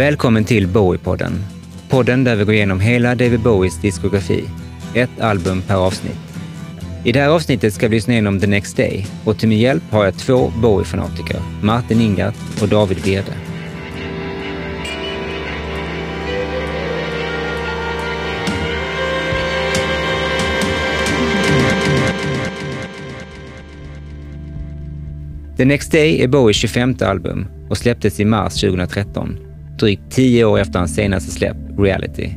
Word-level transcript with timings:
Välkommen 0.00 0.44
till 0.44 0.68
Bowie-podden. 0.68 1.32
Podden 1.88 2.24
där 2.24 2.36
vi 2.36 2.44
går 2.44 2.54
igenom 2.54 2.80
hela 2.80 3.14
David 3.14 3.40
Bowies 3.40 3.80
diskografi. 3.80 4.44
Ett 4.94 5.20
album 5.20 5.62
per 5.62 5.74
avsnitt. 5.74 6.18
I 7.04 7.12
det 7.12 7.20
här 7.20 7.28
avsnittet 7.28 7.74
ska 7.74 7.88
vi 7.88 7.96
lyssna 7.96 8.12
igenom 8.12 8.40
The 8.40 8.46
Next 8.46 8.76
Day 8.76 9.06
och 9.24 9.38
till 9.38 9.48
min 9.48 9.58
hjälp 9.58 9.82
har 9.90 10.04
jag 10.04 10.14
två 10.14 10.52
Bowie-fanatiker, 10.62 11.40
Martin 11.62 12.00
Ingart 12.00 12.34
och 12.62 12.68
David 12.68 12.98
Wirde. 12.98 13.32
The 25.56 25.64
Next 25.64 25.92
Day 25.92 26.22
är 26.22 26.28
Bowies 26.28 26.56
25 26.56 26.96
album 27.00 27.46
och 27.70 27.78
släpptes 27.78 28.20
i 28.20 28.24
mars 28.24 28.60
2013, 28.60 29.49
drygt 29.80 30.02
tio 30.10 30.44
år 30.44 30.58
efter 30.58 30.78
hans 30.78 30.94
senaste 30.94 31.30
släpp, 31.30 31.56
Reality. 31.78 32.30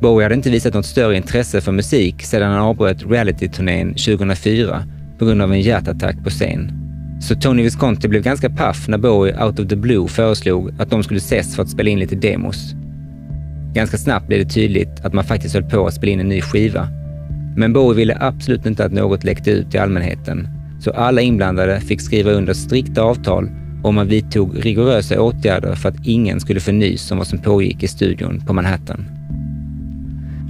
Bowie 0.00 0.24
hade 0.24 0.34
inte 0.34 0.50
visat 0.50 0.74
något 0.74 0.86
större 0.86 1.16
intresse 1.16 1.60
för 1.60 1.72
musik 1.72 2.22
sedan 2.22 2.52
han 2.52 2.60
avbröt 2.60 3.06
reality-turnén 3.06 3.88
2004 3.88 4.82
på 5.18 5.24
grund 5.24 5.42
av 5.42 5.52
en 5.52 5.60
hjärtattack 5.60 6.16
på 6.24 6.30
scen. 6.30 6.72
Så 7.20 7.34
Tony 7.34 7.62
Visconti 7.62 8.08
blev 8.08 8.22
ganska 8.22 8.50
paff 8.50 8.88
när 8.88 8.98
Bowie 8.98 9.44
out 9.44 9.58
of 9.58 9.68
the 9.68 9.76
blue 9.76 10.08
föreslog 10.08 10.70
att 10.78 10.90
de 10.90 11.02
skulle 11.02 11.18
ses 11.18 11.56
för 11.56 11.62
att 11.62 11.70
spela 11.70 11.90
in 11.90 11.98
lite 11.98 12.16
demos. 12.16 12.74
Ganska 13.74 13.98
snabbt 13.98 14.26
blev 14.26 14.38
det 14.38 14.50
tydligt 14.54 15.04
att 15.04 15.12
man 15.12 15.24
faktiskt 15.24 15.54
höll 15.54 15.70
på 15.70 15.86
att 15.86 15.94
spela 15.94 16.12
in 16.12 16.20
en 16.20 16.28
ny 16.28 16.40
skiva. 16.40 16.88
Men 17.56 17.72
Bowie 17.72 17.96
ville 17.96 18.16
absolut 18.20 18.66
inte 18.66 18.84
att 18.84 18.92
något 18.92 19.24
läckte 19.24 19.50
ut 19.50 19.70
till 19.70 19.80
allmänheten 19.80 20.48
så 20.80 20.90
alla 20.90 21.20
inblandade 21.20 21.80
fick 21.80 22.00
skriva 22.00 22.30
under 22.30 22.54
strikta 22.54 23.02
avtal 23.02 23.50
och 23.84 23.94
man 23.94 24.08
vidtog 24.08 24.64
rigorösa 24.64 25.20
åtgärder 25.20 25.74
för 25.74 25.88
att 25.88 26.06
ingen 26.06 26.40
skulle 26.40 26.60
få 26.60 26.72
nys 26.72 27.10
om 27.10 27.18
vad 27.18 27.26
som 27.26 27.38
pågick 27.38 27.82
i 27.82 27.88
studion 27.88 28.42
på 28.46 28.52
Manhattan. 28.52 29.04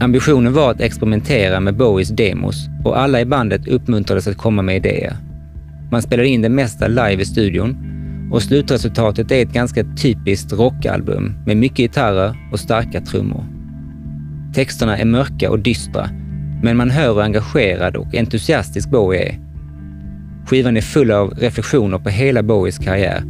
Ambitionen 0.01 0.53
var 0.53 0.71
att 0.71 0.81
experimentera 0.81 1.61
med 1.61 1.77
Bowies 1.77 2.09
demos 2.09 2.69
och 2.85 2.99
alla 2.99 3.21
i 3.21 3.25
bandet 3.25 3.69
uppmuntrades 3.69 4.27
att 4.27 4.37
komma 4.37 4.63
med 4.63 4.77
idéer. 4.77 5.17
Man 5.91 6.03
spelade 6.03 6.29
in 6.29 6.43
det 6.43 6.49
mesta 6.49 6.89
live 6.89 7.23
i 7.23 7.25
studion 7.25 7.77
och 8.33 8.43
slutresultatet 8.43 9.31
är 9.31 9.43
ett 9.43 9.53
ganska 9.53 9.85
typiskt 10.03 10.53
rockalbum 10.53 11.35
med 11.47 11.57
mycket 11.57 11.79
gitarrer 11.79 12.37
och 12.53 12.61
starka 12.61 13.01
trummor. 13.01 13.45
Texterna 14.55 14.99
är 14.99 15.05
mörka 15.05 15.51
och 15.51 15.59
dystra, 15.59 16.09
men 16.63 16.77
man 16.77 16.91
hör 16.91 17.15
hur 17.15 17.23
engagerad 17.23 17.97
och 17.97 18.15
entusiastisk 18.15 18.91
Bowie 18.91 19.29
är 19.29 19.54
Skivan 20.47 20.77
är 20.77 20.81
full 20.81 21.11
av 21.11 21.31
reflektioner 21.31 21.99
på 21.99 22.09
hela 22.09 22.43
Bowies 22.43 22.79
karriär. 22.79 23.23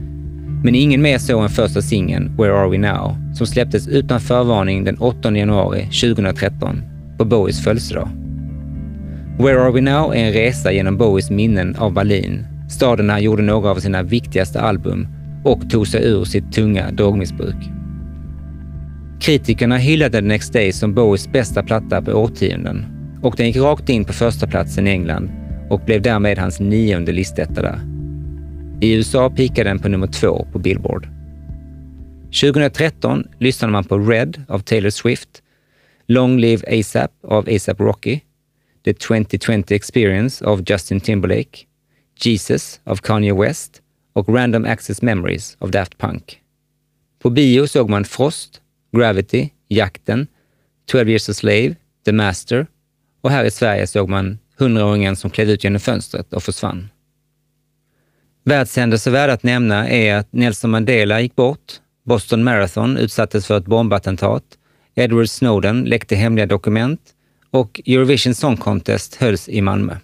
Men 0.65 0.75
ingen 0.75 1.03
mer 1.03 1.19
så 1.19 1.39
än 1.39 1.48
första 1.48 1.83
singeln, 1.83 2.37
Where 2.37 2.53
Are 2.53 2.71
We 2.71 2.79
Now, 2.79 3.17
som 3.34 3.47
släpptes 3.47 3.89
utan 3.89 4.21
förvarning 4.21 4.84
den 4.84 4.98
8 4.98 5.37
januari 5.37 5.83
2013 5.83 6.83
på 7.19 7.25
Bowies 7.25 7.65
födelsedag. 7.65 8.09
Where 9.39 9.61
Are 9.61 9.73
We 9.73 9.81
Now 9.81 10.15
är 10.15 10.19
en 10.19 10.33
resa 10.33 10.73
genom 10.73 10.97
Bowies 10.97 11.31
minnen 11.31 11.77
av 11.77 11.93
Berlin, 11.93 12.47
staden 12.71 13.06
där 13.06 13.15
han 13.15 13.23
gjorde 13.23 13.43
några 13.43 13.71
av 13.71 13.77
sina 13.77 14.03
viktigaste 14.03 14.61
album 14.61 15.09
och 15.45 15.71
tog 15.71 15.89
sig 15.89 16.05
ur 16.05 16.25
sitt 16.25 16.53
tunga 16.53 16.91
drogmissbruk. 16.91 17.56
Kritikerna 19.21 19.77
hyllade 19.77 20.19
The 20.19 20.27
Next 20.27 20.53
Day 20.53 20.73
som 20.73 20.95
Bowies 20.95 21.33
bästa 21.33 21.62
platta 21.62 22.03
på 22.03 22.12
årtionden 22.12 22.87
och 23.23 23.34
den 23.37 23.47
gick 23.47 23.56
rakt 23.56 23.89
in 23.89 24.05
på 24.05 24.12
första 24.12 24.47
platsen 24.47 24.87
i 24.87 24.91
England 24.91 25.31
och 25.70 25.81
blev 25.81 26.03
därmed 26.03 26.39
hans 26.39 26.61
nionde 26.61 27.12
listetta 27.12 27.62
där. 27.62 27.81
I 28.81 28.93
USA 28.95 29.31
pikade 29.31 29.71
den 29.71 29.79
på 29.79 29.89
nummer 29.89 30.06
två 30.06 30.47
på 30.53 30.59
Billboard. 30.59 31.09
2013 32.41 33.25
lyssnade 33.38 33.72
man 33.72 33.84
på 33.84 33.99
Red 33.99 34.43
av 34.49 34.59
Taylor 34.59 34.91
Swift, 34.91 35.43
Long 36.06 36.38
Live 36.38 36.81
ASAP 36.81 37.11
av 37.22 37.49
ASAP 37.49 37.81
Rocky, 37.81 38.21
The 38.84 38.94
2020 38.94 39.75
Experience 39.75 40.44
av 40.44 40.65
Justin 40.66 41.00
Timberlake, 41.00 41.59
Jesus 42.21 42.81
av 42.84 42.97
Kanye 42.97 43.34
West 43.34 43.83
och 44.12 44.28
Random 44.28 44.65
Access 44.65 45.03
Memories 45.03 45.56
av 45.59 45.71
Daft 45.71 45.99
Punk. 45.99 46.41
På 47.22 47.31
bio 47.31 47.67
såg 47.67 47.91
man 47.91 48.05
Frost, 48.05 48.61
Gravity, 48.97 49.49
Jakten, 49.69 50.27
12 50.87 51.09
Years 51.09 51.28
a 51.28 51.34
Slave, 51.34 51.75
The 52.05 52.12
Master 52.12 52.67
och 53.21 53.31
här 53.31 53.44
i 53.44 53.50
Sverige 53.50 53.87
såg 53.87 54.09
man 54.09 54.38
hundraåringen 54.56 55.16
som 55.16 55.31
klev 55.31 55.50
ut 55.50 55.65
genom 55.65 55.81
fönstret 55.81 56.32
och 56.32 56.42
försvann. 56.42 56.88
Världshändelser 58.44 59.10
värda 59.10 59.32
att 59.32 59.42
nämna 59.42 59.88
är 59.88 60.15
att 60.15 60.32
Nelson 60.32 60.70
Mandela 60.70 61.20
gick 61.20 61.37
bort, 61.37 61.72
Boston 62.04 62.44
Marathon 62.44 62.97
utsattes 62.97 63.47
för 63.47 63.59
ett 63.59 63.66
bombattentat, 63.66 64.43
Edward 64.94 65.28
Snowden 65.28 65.84
läckte 65.84 66.16
hemliga 66.16 66.47
dokument 66.47 67.00
och 67.50 67.81
Eurovision 67.87 68.34
Song 68.34 68.56
Contest 68.56 69.14
hölls 69.14 69.48
i 69.48 69.60
Malmö. 69.60 69.97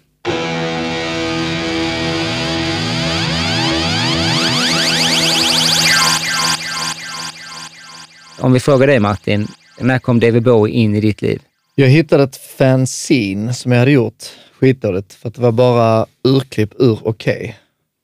Om 8.39 8.53
vi 8.53 8.59
frågar 8.59 8.87
dig 8.87 8.99
Martin, 8.99 9.47
när 9.79 9.99
kom 9.99 10.19
David 10.19 10.43
Bowie 10.43 10.75
in 10.75 10.95
i 10.95 11.01
ditt 11.01 11.21
liv? 11.21 11.41
Jag 11.75 11.87
hittade 11.87 12.23
ett 12.23 12.37
fanzine 12.37 13.53
som 13.53 13.71
jag 13.71 13.79
hade 13.79 13.91
gjort, 13.91 14.23
skitdåligt, 14.59 15.13
för 15.13 15.27
att 15.27 15.35
det 15.35 15.41
var 15.41 15.51
bara 15.51 16.05
urklipp 16.23 16.73
ur 16.79 16.99
Okej. 17.03 17.35
Okay. 17.35 17.53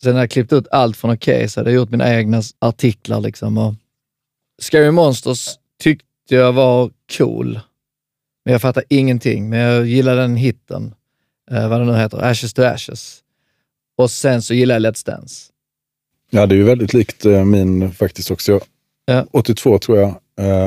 Sen 0.04 0.14
när 0.14 0.20
jag 0.20 0.32
klippt 0.32 0.54
ut 0.54 0.68
allt 0.72 0.98
från 0.98 1.12
Okej 1.12 1.36
okay, 1.36 1.48
så 1.48 1.60
hade 1.60 1.70
jag 1.70 1.76
gjort 1.76 1.90
mina 1.90 2.16
egna 2.16 2.42
artiklar. 2.60 3.22
Liksom. 3.22 3.58
Och 3.58 3.74
Scary 4.62 4.92
Monsters 4.92 5.50
tyckte 5.80 6.06
jag 6.36 6.54
var 6.54 6.92
cool, 7.18 7.60
men 8.46 8.52
jag 8.52 8.62
fattade 8.62 8.86
ingenting. 8.90 9.50
Men 9.50 9.60
jag 9.60 9.86
gillade 9.86 10.22
den 10.22 10.36
hitten, 10.36 10.94
eh, 11.52 11.70
vad 11.70 11.80
den 11.80 11.88
nu 11.88 11.96
heter, 11.98 12.18
Ashes 12.18 12.54
to 12.54 12.62
Ashes. 12.62 13.20
Och 13.98 14.12
sen 14.12 14.42
så 14.42 14.54
gillade 14.54 14.88
jag 14.88 14.94
Let's 14.94 15.06
Dance. 15.06 15.52
Ja, 16.30 16.46
det 16.46 16.56
är 16.56 16.58
ju 16.58 16.64
väldigt 16.64 16.94
likt 16.94 17.26
eh, 17.26 17.46
min 17.46 17.92
faktiskt 17.92 18.32
också. 18.32 18.60
Ja. 19.06 19.26
82 19.32 19.80
tror 19.80 19.98
jag, 19.98 20.16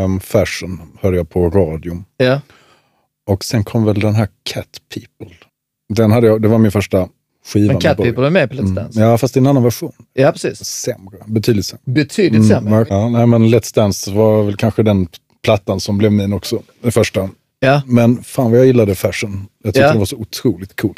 um, 0.05 0.21
Fashion 0.21 0.99
hörde 1.01 1.17
jag 1.17 1.31
på 1.31 1.51
radion. 1.51 2.05
Ja. 2.17 2.41
Och 3.29 3.45
sen 3.45 3.65
kom 3.65 3.85
väl 3.85 4.01
den 4.01 4.15
här 4.15 4.29
Cat 4.43 4.69
People. 4.95 5.37
Den 5.95 6.13
hade 6.13 6.27
jag, 6.27 6.43
det 6.43 6.49
var 6.49 6.59
min 6.59 6.73
första 6.73 7.09
skiva. 7.47 7.73
Men 7.73 7.81
Cat 7.81 7.97
People 7.97 8.27
är 8.27 8.31
med 8.31 8.51
på 8.51 8.57
Let's 8.57 8.61
mm. 8.61 8.75
Dance? 8.75 8.99
Mm. 9.01 9.11
Ja, 9.11 9.19
fast 9.19 9.37
i 9.37 9.39
en 9.39 9.47
annan 9.47 9.63
version. 9.63 9.93
Ja, 10.13 10.33
precis. 10.33 10.59
Sämre. 10.65 11.17
Betydligt 11.27 11.67
sämre. 11.67 11.83
Betydligt 11.85 12.35
mm, 12.35 12.49
sämre? 12.49 12.87
Ja, 12.89 13.09
nej, 13.09 13.27
men 13.27 13.49
Let's 13.49 13.75
Dance 13.75 14.13
var 14.13 14.43
väl 14.43 14.57
kanske 14.57 14.83
den 14.83 15.09
plattan 15.43 15.81
som 15.81 15.99
blev 15.99 16.13
min 16.13 16.33
också. 16.33 16.63
Den 16.83 16.93
första. 16.93 17.29
Ja. 17.61 17.83
Men 17.87 18.23
fan 18.23 18.51
vad 18.51 18.61
jag 18.61 18.67
gillade 18.67 18.95
Fashion. 18.95 19.47
Jag 19.63 19.75
tyckte 19.75 19.81
ja. 19.81 19.89
den 19.89 19.99
var 19.99 20.07
så 20.07 20.17
otroligt 20.17 20.81
cool. 20.81 20.95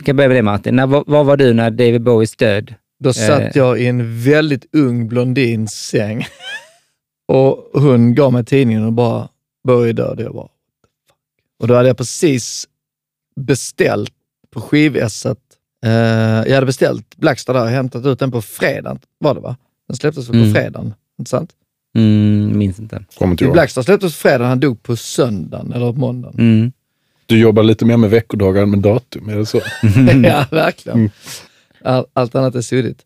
Vi 0.00 0.04
kan 0.04 0.16
börja 0.16 0.28
med 0.28 0.36
det 0.36 0.42
Martin. 0.42 0.76
När, 0.76 0.86
var, 0.86 1.24
var, 1.24 1.36
du 1.36 1.54
när 1.54 1.70
David 1.70 2.02
Bowies 2.02 2.36
död? 2.36 2.74
Då 2.98 3.12
satt 3.12 3.40
eh. 3.40 3.50
jag 3.54 3.80
i 3.80 3.86
en 3.86 4.20
väldigt 4.20 4.74
ung 4.74 5.08
blondins 5.08 5.72
säng 5.72 6.26
och 7.28 7.70
hon 7.72 8.14
gav 8.14 8.32
mig 8.32 8.44
tidningen 8.44 8.84
och 8.84 8.92
bara, 8.92 9.28
Bowie 9.64 9.92
död. 9.92 10.20
Jag 10.20 10.34
bara, 10.34 10.48
och 11.60 11.68
då 11.68 11.74
hade 11.74 11.88
jag 11.88 11.96
precis 11.96 12.68
beställt 13.40 14.12
på 14.50 14.60
skivässet. 14.60 15.38
Eh, 15.86 15.90
jag 16.46 16.54
hade 16.54 16.66
beställt 16.66 17.16
Blackstar 17.16 17.54
där 17.54 17.62
och 17.62 17.68
hämtat 17.68 18.06
ut 18.06 18.18
den 18.18 18.30
på 18.30 18.42
fredagen, 18.42 18.98
var 19.18 19.34
det 19.34 19.40
va? 19.40 19.56
Den 19.88 19.96
släpptes 19.96 20.28
mm. 20.28 20.44
på 20.44 20.58
fredagen, 20.58 20.94
inte 21.18 21.30
sant? 21.30 21.50
Mm, 21.96 22.58
minns 22.58 22.78
inte. 22.78 23.04
Kommer 23.18 23.32
inte 23.32 23.46
Blackstar 23.46 23.82
släpptes 23.82 24.12
på 24.12 24.18
fredagen, 24.18 24.48
han 24.48 24.60
dog 24.60 24.82
på 24.82 24.96
söndagen 24.96 25.72
eller 25.72 25.92
på 25.92 25.98
måndagen. 25.98 26.40
Mm. 26.40 26.72
Du 27.30 27.38
jobbar 27.38 27.62
lite 27.62 27.84
mer 27.84 27.96
med 27.96 28.10
veckodagar 28.10 28.62
än 28.62 28.70
med 28.70 28.78
datum, 28.78 29.28
är 29.28 29.36
det 29.36 29.46
så? 29.46 29.60
ja, 30.24 30.46
verkligen. 30.50 30.98
Mm. 30.98 31.10
All, 31.84 32.06
allt 32.12 32.34
annat 32.34 32.54
är 32.54 32.60
suddigt. 32.60 33.00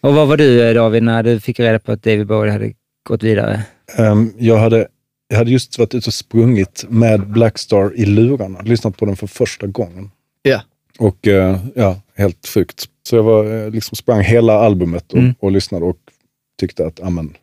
Och 0.00 0.14
vad 0.14 0.28
var 0.28 0.36
du 0.36 0.74
David, 0.74 1.02
när 1.02 1.22
du 1.22 1.40
fick 1.40 1.60
reda 1.60 1.78
på 1.78 1.92
att 1.92 2.02
David 2.02 2.26
Bowie 2.26 2.52
hade 2.52 2.72
gått 3.08 3.22
vidare? 3.22 3.62
Um, 3.98 4.34
jag, 4.38 4.58
hade, 4.58 4.88
jag 5.28 5.38
hade 5.38 5.50
just 5.50 5.78
varit 5.78 5.94
ute 5.94 6.06
och 6.08 6.14
sprungit 6.14 6.84
med 6.88 7.26
Blackstar 7.26 7.92
i 7.96 8.06
lurarna, 8.06 8.60
lyssnat 8.60 8.96
på 8.96 9.04
den 9.04 9.16
för 9.16 9.26
första 9.26 9.66
gången. 9.66 10.10
Ja. 10.42 10.62
Och 10.98 11.26
uh, 11.26 11.56
ja, 11.74 12.00
helt 12.14 12.46
sjukt. 12.46 12.84
Så 13.02 13.16
jag 13.16 13.22
var, 13.22 13.64
eh, 13.64 13.70
liksom 13.70 13.96
sprang 13.96 14.20
hela 14.20 14.52
albumet 14.52 15.12
och, 15.12 15.18
mm. 15.18 15.34
och 15.40 15.52
lyssnade 15.52 15.84
och 15.84 15.98
tyckte 16.60 16.86
att, 16.86 17.00
amen, 17.00 17.36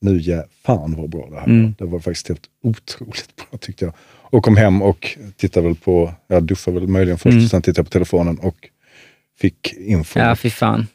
nu 0.00 0.18
ja, 0.18 0.44
fan 0.64 0.94
vad 0.98 1.10
bra 1.10 1.28
det 1.30 1.36
här 1.36 1.46
mm. 1.46 1.74
Det 1.78 1.84
var 1.84 2.00
faktiskt 2.00 2.28
helt 2.28 2.46
otroligt 2.62 3.36
bra 3.36 3.58
tyckte 3.58 3.84
jag. 3.84 3.94
Och 4.32 4.44
kom 4.44 4.56
hem 4.56 4.82
och 4.82 5.18
tittade 5.36 5.66
väl 5.66 5.76
på, 5.76 6.12
jag 6.26 6.42
duffade 6.42 6.80
väl 6.80 6.88
möjligen 6.88 7.18
först, 7.18 7.32
mm. 7.32 7.48
sen 7.48 7.62
tittade 7.62 7.78
jag 7.78 7.86
på 7.86 7.90
telefonen 7.90 8.38
och 8.38 8.68
fick 9.38 9.74
info. 9.74 10.20
Ja, 10.20 10.36
fy 10.36 10.50
fan. 10.50 10.86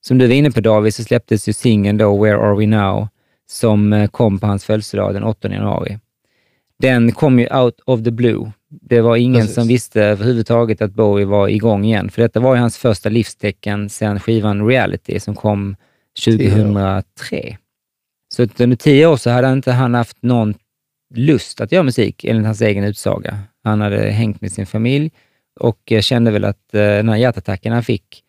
Som 0.00 0.18
du 0.18 0.26
var 0.26 0.34
inne 0.34 0.50
på 0.50 0.60
David, 0.60 0.94
så 0.94 1.04
släpptes 1.04 1.48
ju 1.48 1.52
singeln 1.52 1.98
då 1.98 2.22
Where 2.24 2.36
Are 2.36 2.56
We 2.56 2.66
Now, 2.66 3.08
som 3.48 3.92
eh, 3.92 4.08
kom 4.08 4.38
på 4.38 4.46
hans 4.46 4.64
födelsedag 4.64 5.14
den 5.14 5.24
8 5.24 5.48
januari. 5.48 5.98
Den 6.78 7.12
kom 7.12 7.38
ju 7.38 7.48
out 7.48 7.80
of 7.84 8.04
the 8.04 8.10
blue. 8.10 8.52
Det 8.68 9.00
var 9.00 9.16
ingen 9.16 9.40
Precis. 9.40 9.54
som 9.54 9.68
visste 9.68 10.02
överhuvudtaget 10.02 10.82
att 10.82 10.94
Bowie 10.94 11.26
var 11.26 11.48
igång 11.48 11.84
igen, 11.84 12.10
för 12.10 12.22
detta 12.22 12.40
var 12.40 12.54
ju 12.54 12.60
hans 12.60 12.78
första 12.78 13.08
livstecken 13.08 13.88
sedan 13.88 14.20
skivan 14.20 14.66
Reality 14.66 15.20
som 15.20 15.34
kom 15.34 15.76
2003. 16.24 17.56
Så 18.34 18.48
under 18.58 18.76
tio 18.76 19.06
år 19.06 19.16
så 19.16 19.30
hade 19.30 19.52
inte 19.52 19.72
han 19.72 19.94
haft 19.94 20.16
någon 20.22 20.54
lust 21.14 21.60
att 21.60 21.72
göra 21.72 21.82
musik, 21.82 22.24
enligt 22.24 22.46
hans 22.46 22.60
egen 22.60 22.84
utsaga. 22.84 23.38
Han 23.64 23.80
hade 23.80 24.10
hängt 24.10 24.40
med 24.40 24.52
sin 24.52 24.66
familj 24.66 25.10
och 25.60 25.92
kände 26.00 26.30
väl 26.30 26.44
att 26.44 26.74
eh, 26.74 26.80
den 26.80 27.08
här 27.08 27.16
hjärtattacken 27.16 27.72
han 27.72 27.82
fick, 27.82 28.22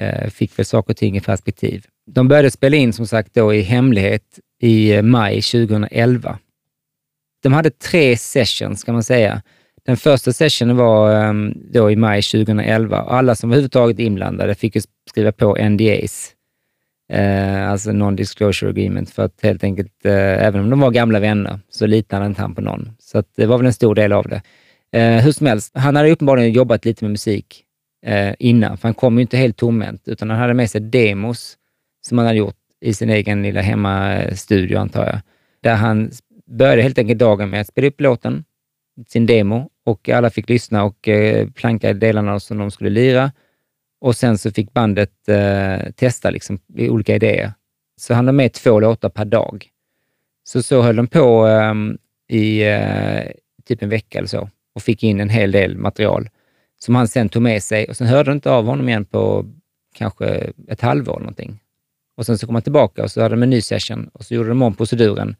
eh, 0.00 0.30
fick 0.30 0.58
väl 0.58 0.66
saker 0.66 0.92
och 0.92 0.96
ting 0.96 1.16
i 1.16 1.20
perspektiv. 1.20 1.86
De 2.06 2.28
började 2.28 2.50
spela 2.50 2.76
in, 2.76 2.92
som 2.92 3.06
sagt, 3.06 3.34
då 3.34 3.54
i 3.54 3.60
hemlighet 3.60 4.40
i 4.60 4.92
eh, 4.92 5.02
maj 5.02 5.42
2011. 5.42 6.38
De 7.42 7.52
hade 7.52 7.70
tre 7.70 8.16
sessions, 8.16 8.84
kan 8.84 8.94
man 8.94 9.02
säga. 9.02 9.42
Den 9.84 9.96
första 9.96 10.32
sessionen 10.32 10.76
var 10.76 11.14
ehm, 11.14 11.54
då 11.72 11.90
i 11.90 11.96
maj 11.96 12.22
2011. 12.22 12.96
Alla 12.96 13.34
som 13.34 13.50
var 13.50 13.54
överhuvudtaget 13.54 13.98
inblandade 13.98 14.54
fick 14.54 14.76
skriva 15.10 15.32
på 15.32 15.56
NDAs, 15.68 16.32
eh, 17.12 17.70
alltså 17.70 17.90
non-disclosure 17.90 18.68
agreement, 18.68 19.10
för 19.10 19.24
att 19.24 19.42
helt 19.42 19.64
enkelt, 19.64 20.06
eh, 20.06 20.46
även 20.46 20.60
om 20.60 20.70
de 20.70 20.80
var 20.80 20.90
gamla 20.90 21.20
vänner, 21.20 21.60
så 21.70 21.86
litade 21.86 22.26
inte 22.26 22.42
han 22.42 22.54
på 22.54 22.60
någon. 22.60 22.90
Så 22.98 23.18
att 23.18 23.26
det 23.36 23.46
var 23.46 23.58
väl 23.58 23.66
en 23.66 23.72
stor 23.72 23.94
del 23.94 24.12
av 24.12 24.28
det. 24.28 24.42
Eh, 24.98 25.24
hur 25.24 25.32
som 25.32 25.46
helst, 25.46 25.72
han 25.74 25.96
hade 25.96 26.10
uppenbarligen 26.10 26.52
jobbat 26.52 26.84
lite 26.84 27.04
med 27.04 27.10
musik 27.10 27.64
eh, 28.06 28.34
innan, 28.38 28.76
för 28.78 28.88
han 28.88 28.94
kom 28.94 29.16
ju 29.16 29.22
inte 29.22 29.36
helt 29.36 29.56
tomhänt, 29.56 30.08
utan 30.08 30.30
han 30.30 30.38
hade 30.38 30.54
med 30.54 30.70
sig 30.70 30.80
demos 30.80 31.56
som 32.06 32.18
han 32.18 32.26
hade 32.26 32.38
gjort 32.38 32.56
i 32.80 32.94
sin 32.94 33.10
egen 33.10 33.42
lilla 33.42 33.60
hemmastudio, 33.60 34.78
antar 34.78 35.06
jag. 35.06 35.20
Där 35.62 35.74
han 35.74 36.10
började 36.46 36.82
helt 36.82 36.98
enkelt 36.98 37.18
dagen 37.18 37.50
med 37.50 37.60
att 37.60 37.68
spela 37.68 37.88
upp 37.88 38.00
låten, 38.00 38.44
sin 39.08 39.26
demo, 39.26 39.68
och 39.86 40.08
alla 40.08 40.30
fick 40.30 40.48
lyssna 40.48 40.84
och 40.84 41.08
eh, 41.08 41.48
planka 41.48 41.92
delarna 41.92 42.40
som 42.40 42.58
de 42.58 42.70
skulle 42.70 42.90
lira. 42.90 43.32
Och 44.02 44.16
sen 44.16 44.38
så 44.38 44.50
fick 44.50 44.72
bandet 44.72 45.28
eh, 45.28 45.92
testa 45.96 46.30
liksom, 46.30 46.58
olika 46.78 47.14
idéer. 47.14 47.52
Så 47.96 48.14
han 48.14 48.26
hade 48.26 48.36
med 48.36 48.52
två 48.52 48.80
låtar 48.80 49.08
per 49.08 49.24
dag. 49.24 49.68
Så 50.44 50.62
så 50.62 50.82
höll 50.82 50.96
de 50.96 51.06
på 51.06 51.46
eh, 51.48 51.74
i 52.38 52.62
eh, 52.62 53.30
typ 53.64 53.82
en 53.82 53.88
vecka 53.88 54.18
eller 54.18 54.28
så 54.28 54.48
och 54.74 54.82
fick 54.82 55.02
in 55.02 55.20
en 55.20 55.28
hel 55.28 55.52
del 55.52 55.76
material 55.76 56.28
som 56.78 56.94
han 56.94 57.08
sen 57.08 57.28
tog 57.28 57.42
med 57.42 57.62
sig 57.62 57.86
och 57.88 57.96
sen 57.96 58.06
hörde 58.06 58.30
de 58.30 58.34
inte 58.34 58.50
av 58.50 58.64
honom 58.64 58.88
igen 58.88 59.04
på 59.04 59.46
kanske 59.94 60.52
ett 60.68 60.80
halvår 60.80 61.12
eller 61.12 61.20
någonting. 61.20 61.60
Och 62.16 62.26
sen 62.26 62.38
så 62.38 62.46
kom 62.46 62.54
han 62.54 62.62
tillbaka 62.62 63.02
och 63.02 63.10
så 63.10 63.22
hade 63.22 63.34
de 63.34 63.42
en 63.42 63.50
ny 63.50 63.60
session 63.60 64.10
och 64.12 64.24
så 64.24 64.34
gjorde 64.34 64.48
de 64.48 64.62
om 64.62 64.74
proceduren. 64.74 65.36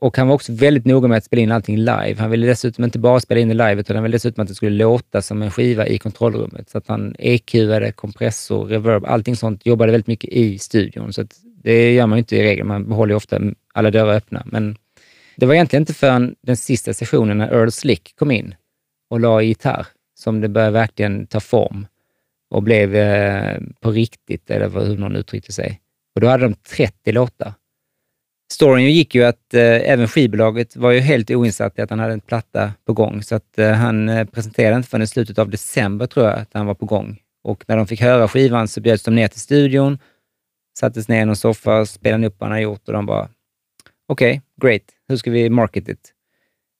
Och 0.00 0.16
han 0.16 0.28
var 0.28 0.34
också 0.34 0.52
väldigt 0.52 0.84
noga 0.84 1.08
med 1.08 1.18
att 1.18 1.24
spela 1.24 1.42
in 1.42 1.52
allting 1.52 1.76
live. 1.76 2.14
Han 2.18 2.30
ville 2.30 2.46
dessutom 2.46 2.84
inte 2.84 2.98
bara 2.98 3.20
spela 3.20 3.40
in 3.40 3.48
det 3.48 3.54
live, 3.54 3.80
utan 3.80 3.96
han 3.96 4.02
ville 4.02 4.14
dessutom 4.14 4.42
att 4.42 4.48
det 4.48 4.54
skulle 4.54 4.76
låta 4.76 5.22
som 5.22 5.42
en 5.42 5.50
skiva 5.50 5.86
i 5.86 5.98
kontrollrummet. 5.98 6.70
Så 6.70 6.78
att 6.78 6.88
han 6.88 7.14
EQade, 7.18 7.92
kompressor, 7.92 8.64
reverb, 8.64 9.04
allting 9.04 9.36
sånt. 9.36 9.66
Jobbade 9.66 9.92
väldigt 9.92 10.06
mycket 10.06 10.30
i 10.30 10.58
studion. 10.58 11.12
Så 11.12 11.20
att 11.20 11.36
det 11.62 11.92
gör 11.92 12.06
man 12.06 12.18
ju 12.18 12.20
inte 12.20 12.36
i 12.36 12.42
regel. 12.42 12.66
Man 12.66 12.88
behåller 12.88 13.12
ju 13.12 13.16
ofta 13.16 13.40
alla 13.74 13.90
dörrar 13.90 14.14
öppna. 14.14 14.42
Men 14.46 14.76
det 15.36 15.46
var 15.46 15.54
egentligen 15.54 15.82
inte 15.82 15.94
förrän 15.94 16.34
den 16.42 16.56
sista 16.56 16.94
sessionen 16.94 17.38
när 17.38 17.52
Earl 17.52 17.70
Slick 17.70 18.16
kom 18.18 18.30
in 18.30 18.54
och 19.10 19.20
la 19.20 19.42
i 19.42 19.46
gitarr 19.46 19.86
som 20.18 20.40
det 20.40 20.48
började 20.48 20.72
verkligen 20.72 21.26
ta 21.26 21.40
form 21.40 21.86
och 22.50 22.62
blev 22.62 22.96
eh, 22.96 23.58
på 23.80 23.90
riktigt, 23.90 24.50
eller 24.50 24.68
hur 24.68 24.96
någon 24.96 25.16
uttryckte 25.16 25.52
sig. 25.52 25.80
Och 26.14 26.20
då 26.20 26.26
hade 26.26 26.44
de 26.44 26.54
30 26.54 27.12
låtar. 27.12 27.52
Storyn 28.52 28.92
gick 28.92 29.14
ju 29.14 29.24
att 29.24 29.54
eh, 29.54 29.90
även 29.90 30.08
skivbolaget 30.08 30.76
var 30.76 30.90
ju 30.90 31.00
helt 31.00 31.30
oinsatt 31.30 31.78
i 31.78 31.82
att 31.82 31.90
han 31.90 31.98
hade 31.98 32.12
en 32.12 32.20
platta 32.20 32.72
på 32.86 32.92
gång, 32.92 33.22
så 33.22 33.34
att 33.34 33.58
eh, 33.58 33.72
han 33.72 34.08
eh, 34.08 34.24
presenterade 34.24 34.76
inte 34.76 34.88
förrän 34.88 35.02
i 35.02 35.06
slutet 35.06 35.38
av 35.38 35.50
december, 35.50 36.06
tror 36.06 36.26
jag, 36.26 36.38
att 36.38 36.50
han 36.52 36.66
var 36.66 36.74
på 36.74 36.86
gång. 36.86 37.18
Och 37.44 37.64
när 37.66 37.76
de 37.76 37.86
fick 37.86 38.00
höra 38.00 38.28
skivan 38.28 38.68
så 38.68 38.80
bjöds 38.80 39.02
de 39.02 39.14
ner 39.14 39.28
till 39.28 39.40
studion, 39.40 39.98
sattes 40.78 41.08
ner 41.08 41.22
i 41.22 41.24
någon 41.24 41.36
soffa 41.36 41.80
och 41.80 41.88
spelade 41.88 42.26
upp 42.26 42.36
vad 42.38 42.48
han 42.48 42.52
hade 42.52 42.62
gjort 42.62 42.88
och 42.88 42.92
de 42.92 43.06
bara, 43.06 43.28
okej, 44.08 44.42
great, 44.62 44.82
hur 45.08 45.16
ska 45.16 45.30
vi 45.30 45.50
market 45.50 45.88
it? 45.88 46.12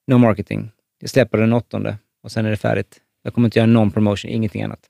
No 0.07 0.19
marketing. 0.19 0.71
Jag 1.01 1.11
släpper 1.11 1.39
den 1.39 1.53
åttonde 1.53 1.99
och 2.23 2.33
sen 2.33 2.47
är 2.47 2.51
det 2.51 2.57
färdigt. 2.57 3.01
Jag 3.23 3.35
kommer 3.35 3.49
inte 3.49 3.59
göra 3.59 3.67
någon 3.67 3.91
promotion, 3.91 4.31
ingenting 4.31 4.63
annat. 4.63 4.90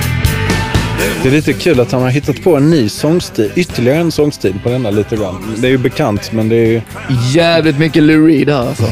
Det 1.23 1.29
är 1.29 1.31
lite 1.31 1.53
kul 1.53 1.79
att 1.79 1.91
han 1.91 2.01
har 2.01 2.09
hittat 2.09 2.43
på 2.43 2.55
en 2.55 2.69
ny 2.69 2.89
sångstil, 2.89 3.51
ytterligare 3.55 3.99
en 3.99 4.11
sångstil 4.11 4.59
på 4.63 4.69
denna 4.69 4.89
lite 4.89 5.15
grann. 5.15 5.55
Det 5.57 5.67
är 5.67 5.71
ju 5.71 5.77
bekant, 5.77 6.31
men 6.31 6.49
det 6.49 6.55
är 6.55 6.67
ju... 6.67 6.81
Jävligt 7.33 7.79
mycket 7.79 8.03
Lou 8.03 8.27
Reed 8.27 8.49
här 8.49 8.67
alltså. 8.67 8.83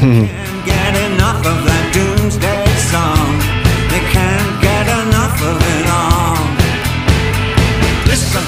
Listen. 8.06 8.42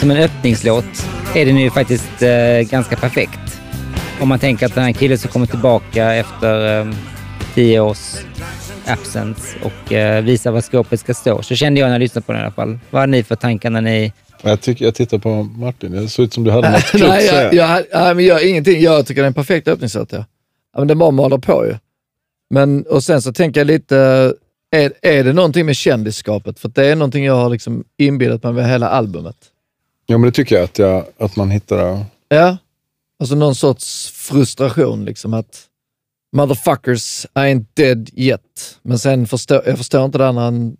Som 0.00 0.10
en 0.10 0.16
öppningslåt 0.16 1.06
är 1.34 1.46
den 1.46 1.56
ju 1.56 1.70
faktiskt 1.70 2.22
eh, 2.22 2.70
ganska 2.70 2.96
perfekt. 2.96 3.57
Om 4.20 4.28
man 4.28 4.38
tänker 4.38 4.66
att 4.66 4.74
den 4.74 4.84
här 4.84 4.92
killen 4.92 5.18
som 5.18 5.30
kommer 5.30 5.46
tillbaka 5.46 6.14
efter 6.14 6.80
eh, 6.80 6.94
tio 7.54 7.80
års 7.80 8.16
absence 8.86 9.42
och 9.62 9.92
eh, 9.92 10.24
visar 10.24 10.50
var 10.50 10.60
skåpet 10.60 11.00
ska 11.00 11.14
stå, 11.14 11.42
så 11.42 11.54
kände 11.54 11.80
jag 11.80 11.86
när 11.86 11.94
jag 11.94 12.00
lyssnade 12.00 12.26
på 12.26 12.32
den 12.32 12.40
i 12.40 12.44
alla 12.44 12.52
fall. 12.52 12.78
Vad 12.90 13.00
hade 13.00 13.10
ni 13.10 13.22
för 13.22 13.36
tankar 13.36 13.70
när 13.70 13.80
ni... 13.80 14.12
Jag, 14.42 14.60
tycker, 14.60 14.84
jag 14.84 14.94
tittar 14.94 15.18
på 15.18 15.42
Martin, 15.42 15.92
det 15.92 16.08
såg 16.08 16.24
ut 16.24 16.34
som 16.34 16.44
du 16.44 16.50
hade 16.50 16.70
något 16.70 16.84
klokt 16.84 17.08
nej, 17.08 17.26
jag, 17.26 17.54
jag, 17.54 17.84
nej, 17.92 18.14
men 18.14 18.24
jag, 18.24 18.48
ingenting. 18.48 18.82
Jag 18.82 19.06
tycker 19.06 19.22
det 19.22 19.24
är 19.24 19.28
en 19.28 19.34
perfekt 19.34 19.68
öppningslåt. 19.68 20.12
Ja. 20.12 20.24
Ja, 20.72 20.78
men 20.78 20.88
den 20.88 20.98
bara 20.98 21.10
maler 21.10 21.38
på 21.38 21.66
ju. 21.66 21.74
Men, 22.50 22.82
och 22.82 23.04
sen 23.04 23.22
så 23.22 23.32
tänker 23.32 23.60
jag 23.60 23.66
lite, 23.66 23.96
är, 24.70 24.92
är 25.02 25.24
det 25.24 25.32
någonting 25.32 25.66
med 25.66 25.76
kändisskapet? 25.76 26.58
För 26.58 26.68
det 26.68 26.86
är 26.86 26.96
någonting 26.96 27.24
jag 27.24 27.34
har 27.34 27.50
liksom 27.50 27.84
inbillat 27.96 28.42
mig 28.42 28.52
med 28.52 28.68
hela 28.68 28.88
albumet. 28.88 29.36
Ja, 30.06 30.18
men 30.18 30.30
det 30.30 30.32
tycker 30.32 30.54
jag 30.54 30.64
att, 30.64 30.78
jag, 30.78 31.04
att 31.18 31.36
man 31.36 31.50
hittar... 31.50 32.04
Ja, 32.28 32.56
alltså 33.20 33.34
någon 33.34 33.54
sorts 33.54 34.10
frustration 34.10 35.04
liksom 35.04 35.34
att 35.34 35.64
motherfuckers, 36.36 37.24
I 37.24 37.38
ain't 37.38 37.66
dead 37.74 38.10
yet. 38.12 38.78
Men 38.82 38.98
sen 38.98 39.26
förstår 39.26 39.62
jag 39.66 39.78
förstår 39.78 40.04
inte 40.04 40.18
det 40.18 40.32
när 40.32 40.42
han, 40.42 40.76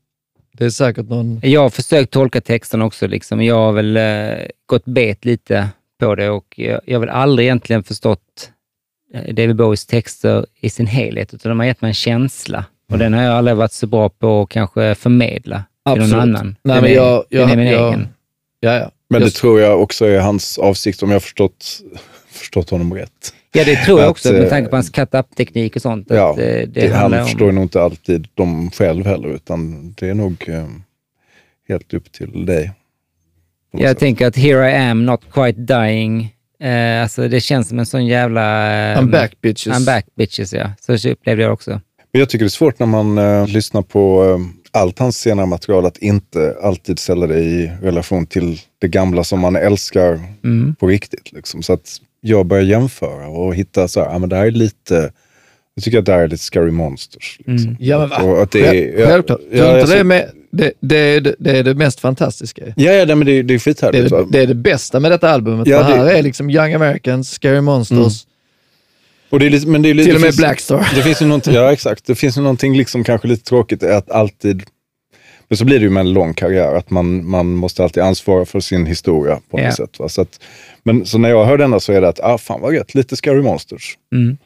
det 0.53 0.65
är 0.65 0.71
säkert 0.71 1.09
någon... 1.09 1.41
Jag 1.43 1.61
har 1.61 1.71
försökt 1.71 2.13
tolka 2.13 2.41
texten 2.41 2.83
också. 2.83 3.07
Liksom. 3.07 3.43
Jag 3.43 3.55
har 3.55 3.73
väl 3.73 3.97
eh, 3.97 4.47
gått 4.67 4.85
bet 4.85 5.25
lite 5.25 5.69
på 6.01 6.15
det 6.15 6.31
och 6.31 6.55
jag, 6.57 6.81
jag 6.85 6.95
har 6.95 7.01
väl 7.01 7.09
aldrig 7.09 7.47
egentligen 7.47 7.85
förstått 7.85 8.51
eh, 9.15 9.35
David 9.35 9.57
Bowies 9.57 9.87
texter 9.87 10.47
i 10.61 10.71
sin 10.71 10.87
helhet, 10.87 11.35
utan 11.35 11.51
de 11.51 11.59
har 11.59 11.67
gett 11.67 11.81
mig 11.81 11.89
en 11.89 11.95
känsla. 11.95 12.65
Och 12.93 12.99
den 12.99 13.15
har 13.15 13.23
jag 13.23 13.35
aldrig 13.35 13.57
varit 13.57 13.73
så 13.73 13.87
bra 13.87 14.09
på 14.09 14.43
att 14.43 14.49
kanske 14.49 14.95
förmedla 14.95 15.65
till 15.95 16.03
någon 16.03 16.21
annan. 16.21 16.57
Nej, 16.63 16.75
den 16.75 16.83
men 16.83 16.93
är, 16.93 16.97
jag, 16.97 17.25
jag, 17.29 17.49
den 17.49 17.51
är 17.51 17.57
min 17.57 17.67
jag, 17.73 17.89
egen. 17.89 18.09
Ja, 18.61 18.75
ja. 18.75 18.91
Men 19.11 19.21
det 19.21 19.27
Just- 19.27 19.37
tror 19.37 19.61
jag 19.61 19.83
också 19.83 20.07
är 20.07 20.21
hans 20.21 20.59
avsikt, 20.59 21.03
om 21.03 21.11
jag 21.11 21.15
har 21.15 21.21
förstått, 21.21 21.81
förstått 22.49 22.71
honom 22.71 22.95
rätt. 22.95 23.35
Ja, 23.53 23.65
det 23.65 23.77
tror 23.77 23.99
jag 24.01 24.07
Att, 24.07 24.11
också, 24.11 24.33
med 24.33 24.43
eh, 24.43 24.49
tanke 24.49 24.71
på 24.71 24.77
hans 24.77 24.91
cut-up-teknik 24.91 25.77
och 25.77 25.83
sånt. 25.83 26.07
Ja, 26.11 26.31
att, 26.33 26.39
eh, 26.39 26.45
det 26.45 26.67
Det, 26.67 26.89
han 26.89 27.01
handlar 27.01 27.21
om... 27.21 27.25
förstår 27.27 27.53
nog 27.53 27.65
inte 27.65 27.83
alltid 27.83 28.29
dem 28.35 28.71
själv 28.71 29.07
heller, 29.07 29.29
utan 29.29 29.93
det 29.99 30.09
är 30.09 30.15
nog 30.15 30.45
eh, 30.49 30.67
helt 31.69 31.95
upp 31.95 32.13
till 32.13 32.47
dig. 32.47 32.71
Jag 33.73 33.89
sätt. 33.91 33.99
tänker 33.99 34.27
att 34.27 34.37
Here 34.37 34.71
I 34.71 34.75
am, 34.77 35.07
not 35.07 35.21
quite 35.33 35.61
dying. 35.61 36.35
Eh, 36.63 37.03
alltså 37.03 37.29
det 37.29 37.41
känns 37.41 37.69
som 37.69 37.79
en 37.79 37.87
sån 37.87 38.07
jävla... 38.07 38.67
Eh, 38.93 38.99
I'm 38.99 39.11
back 39.11 39.41
bitches. 39.41 39.67
I'm 39.77 39.87
back 39.87 40.07
bitches, 40.17 40.53
ja. 40.53 40.71
Så 40.81 40.99
så 40.99 41.09
upplevde 41.09 41.43
jag 41.43 41.53
också. 41.53 41.71
Men 42.13 42.21
jag 42.21 42.29
tycker 42.31 42.45
det 42.45 42.49
är 42.49 42.51
svårt 42.51 42.79
när 42.79 42.87
man 42.87 43.19
eh, 43.19 43.47
lyssnar 43.47 43.83
på 43.83 44.25
eh, 44.25 44.81
allt 44.81 44.99
hans 44.99 45.19
senare 45.19 45.47
material 45.47 45.87
att 45.87 45.99
inte 45.99 46.57
alltid 46.63 46.99
ställa 46.99 47.27
det 47.27 47.39
i 47.41 47.71
relation 47.83 48.27
till 48.27 48.61
det 48.79 48.89
gamla 48.89 49.25
som 49.25 49.41
man 49.41 49.57
älskar 49.57 50.21
Mm. 50.45 50.75
på 50.81 50.87
riktigt. 50.87 51.33
Liksom. 51.33 51.63
Så 51.63 51.73
att 51.73 52.01
jag 52.21 52.47
börjar 52.47 52.65
jämföra 52.65 53.29
och 53.29 53.55
hitta 53.55 53.89
så 53.89 54.01
här, 54.01 54.11
ja, 54.13 54.19
men 54.19 54.29
det 54.29 54.37
här 54.37 54.47
är 54.47 54.51
lite 54.51 55.13
Jag 55.75 55.85
tycker 55.85 55.99
att 55.99 56.05
det 56.07 56.13
här 56.13 56.21
är 56.21 56.29
lite 56.29 56.43
Scary 56.45 56.71
Monsters. 56.71 57.39
Liksom. 57.47 57.77
Ja, 57.81 57.99
men 57.99 58.09
va? 58.09 58.43
Att 58.43 58.51
det 58.51 58.61
är, 58.67 58.73
Själv- 58.97 59.07
Självklart. 59.09 59.41
Ja, 59.51 59.59
ja, 59.59 59.79
jag 59.79 59.89
det, 59.89 59.99
är 59.99 60.05
med, 60.05 60.31
det, 60.51 60.73
det, 60.81 60.97
är, 60.97 61.21
det, 61.21 61.35
det 61.39 61.51
är 61.59 61.63
det 61.63 61.75
mest 61.75 62.01
fantastiska. 62.01 62.63
ja, 62.77 62.93
ja, 62.93 63.05
nej, 63.05 63.17
men 63.17 63.27
det, 63.27 63.33
det 63.33 63.39
är 63.39 63.43
Det 63.43 63.55
är 63.55 63.59
skithärligt. 63.59 64.11
det, 64.11 64.25
det 64.31 64.39
är 64.43 64.47
det 64.47 64.55
bästa 64.55 65.01
med 65.01 65.11
detta 65.11 65.31
albumet. 65.31 65.67
Ja, 65.69 65.79
det- 65.79 65.85
här 65.85 66.07
är 66.07 66.23
liksom 66.23 66.51
Young 66.51 66.75
Americans, 66.75 67.31
Scary 67.31 67.61
Monsters, 67.61 68.27
Och 69.31 69.39
det 69.41 69.47
är 69.47 69.51
lite, 69.51 69.67
men 69.69 69.83
det 69.83 69.91
är 69.91 69.95
lite, 69.95 70.07
till 70.07 70.15
och 70.17 70.21
det 70.21 70.27
med 70.27 70.37
Blackstar. 70.37 70.89
Det 70.95 71.03
finns 71.03 71.23
ju 71.23 71.27
någonting, 71.27 71.55
ja 71.55 71.73
exakt, 71.73 72.07
det 72.07 72.15
finns 72.15 72.37
ju 72.39 72.41
någonting 72.41 72.77
liksom 72.77 73.05
kanske 73.05 73.29
lite 73.29 73.45
tråkigt 73.45 73.83
att 73.83 74.11
alltid, 74.11 74.63
men 75.49 75.57
så 75.57 75.65
blir 75.65 75.79
det 75.79 75.85
ju 75.85 75.91
med 75.91 76.01
en 76.01 76.13
lång 76.13 76.35
karriär, 76.35 76.75
att 76.75 76.91
man, 76.91 77.29
man 77.31 77.47
måste 77.55 77.85
alltid 77.85 78.03
ansvara 78.03 78.45
för 78.45 78.61
sin 78.61 78.87
historia 78.87 79.39
på 79.51 79.57
något 79.57 79.67
Ja. 79.67 79.73
sätt. 79.73 79.99
Va? 79.99 80.09
Så, 80.09 80.21
att, 80.21 80.41
men 80.83 81.07
så 81.07 81.19
när 81.19 81.29
jag 81.29 81.45
hör 81.45 81.59
denna 81.59 81.81
så 81.81 81.93
är 81.93 82.01
det 82.01 82.09
att, 82.09 82.21
ah 82.21 82.39
fan 82.39 82.61
vad 82.61 82.75
gött, 82.75 82.95
lite 82.95 83.17
Scary 83.17 83.43
Monsters. 83.43 83.99
Mm. 84.15 84.37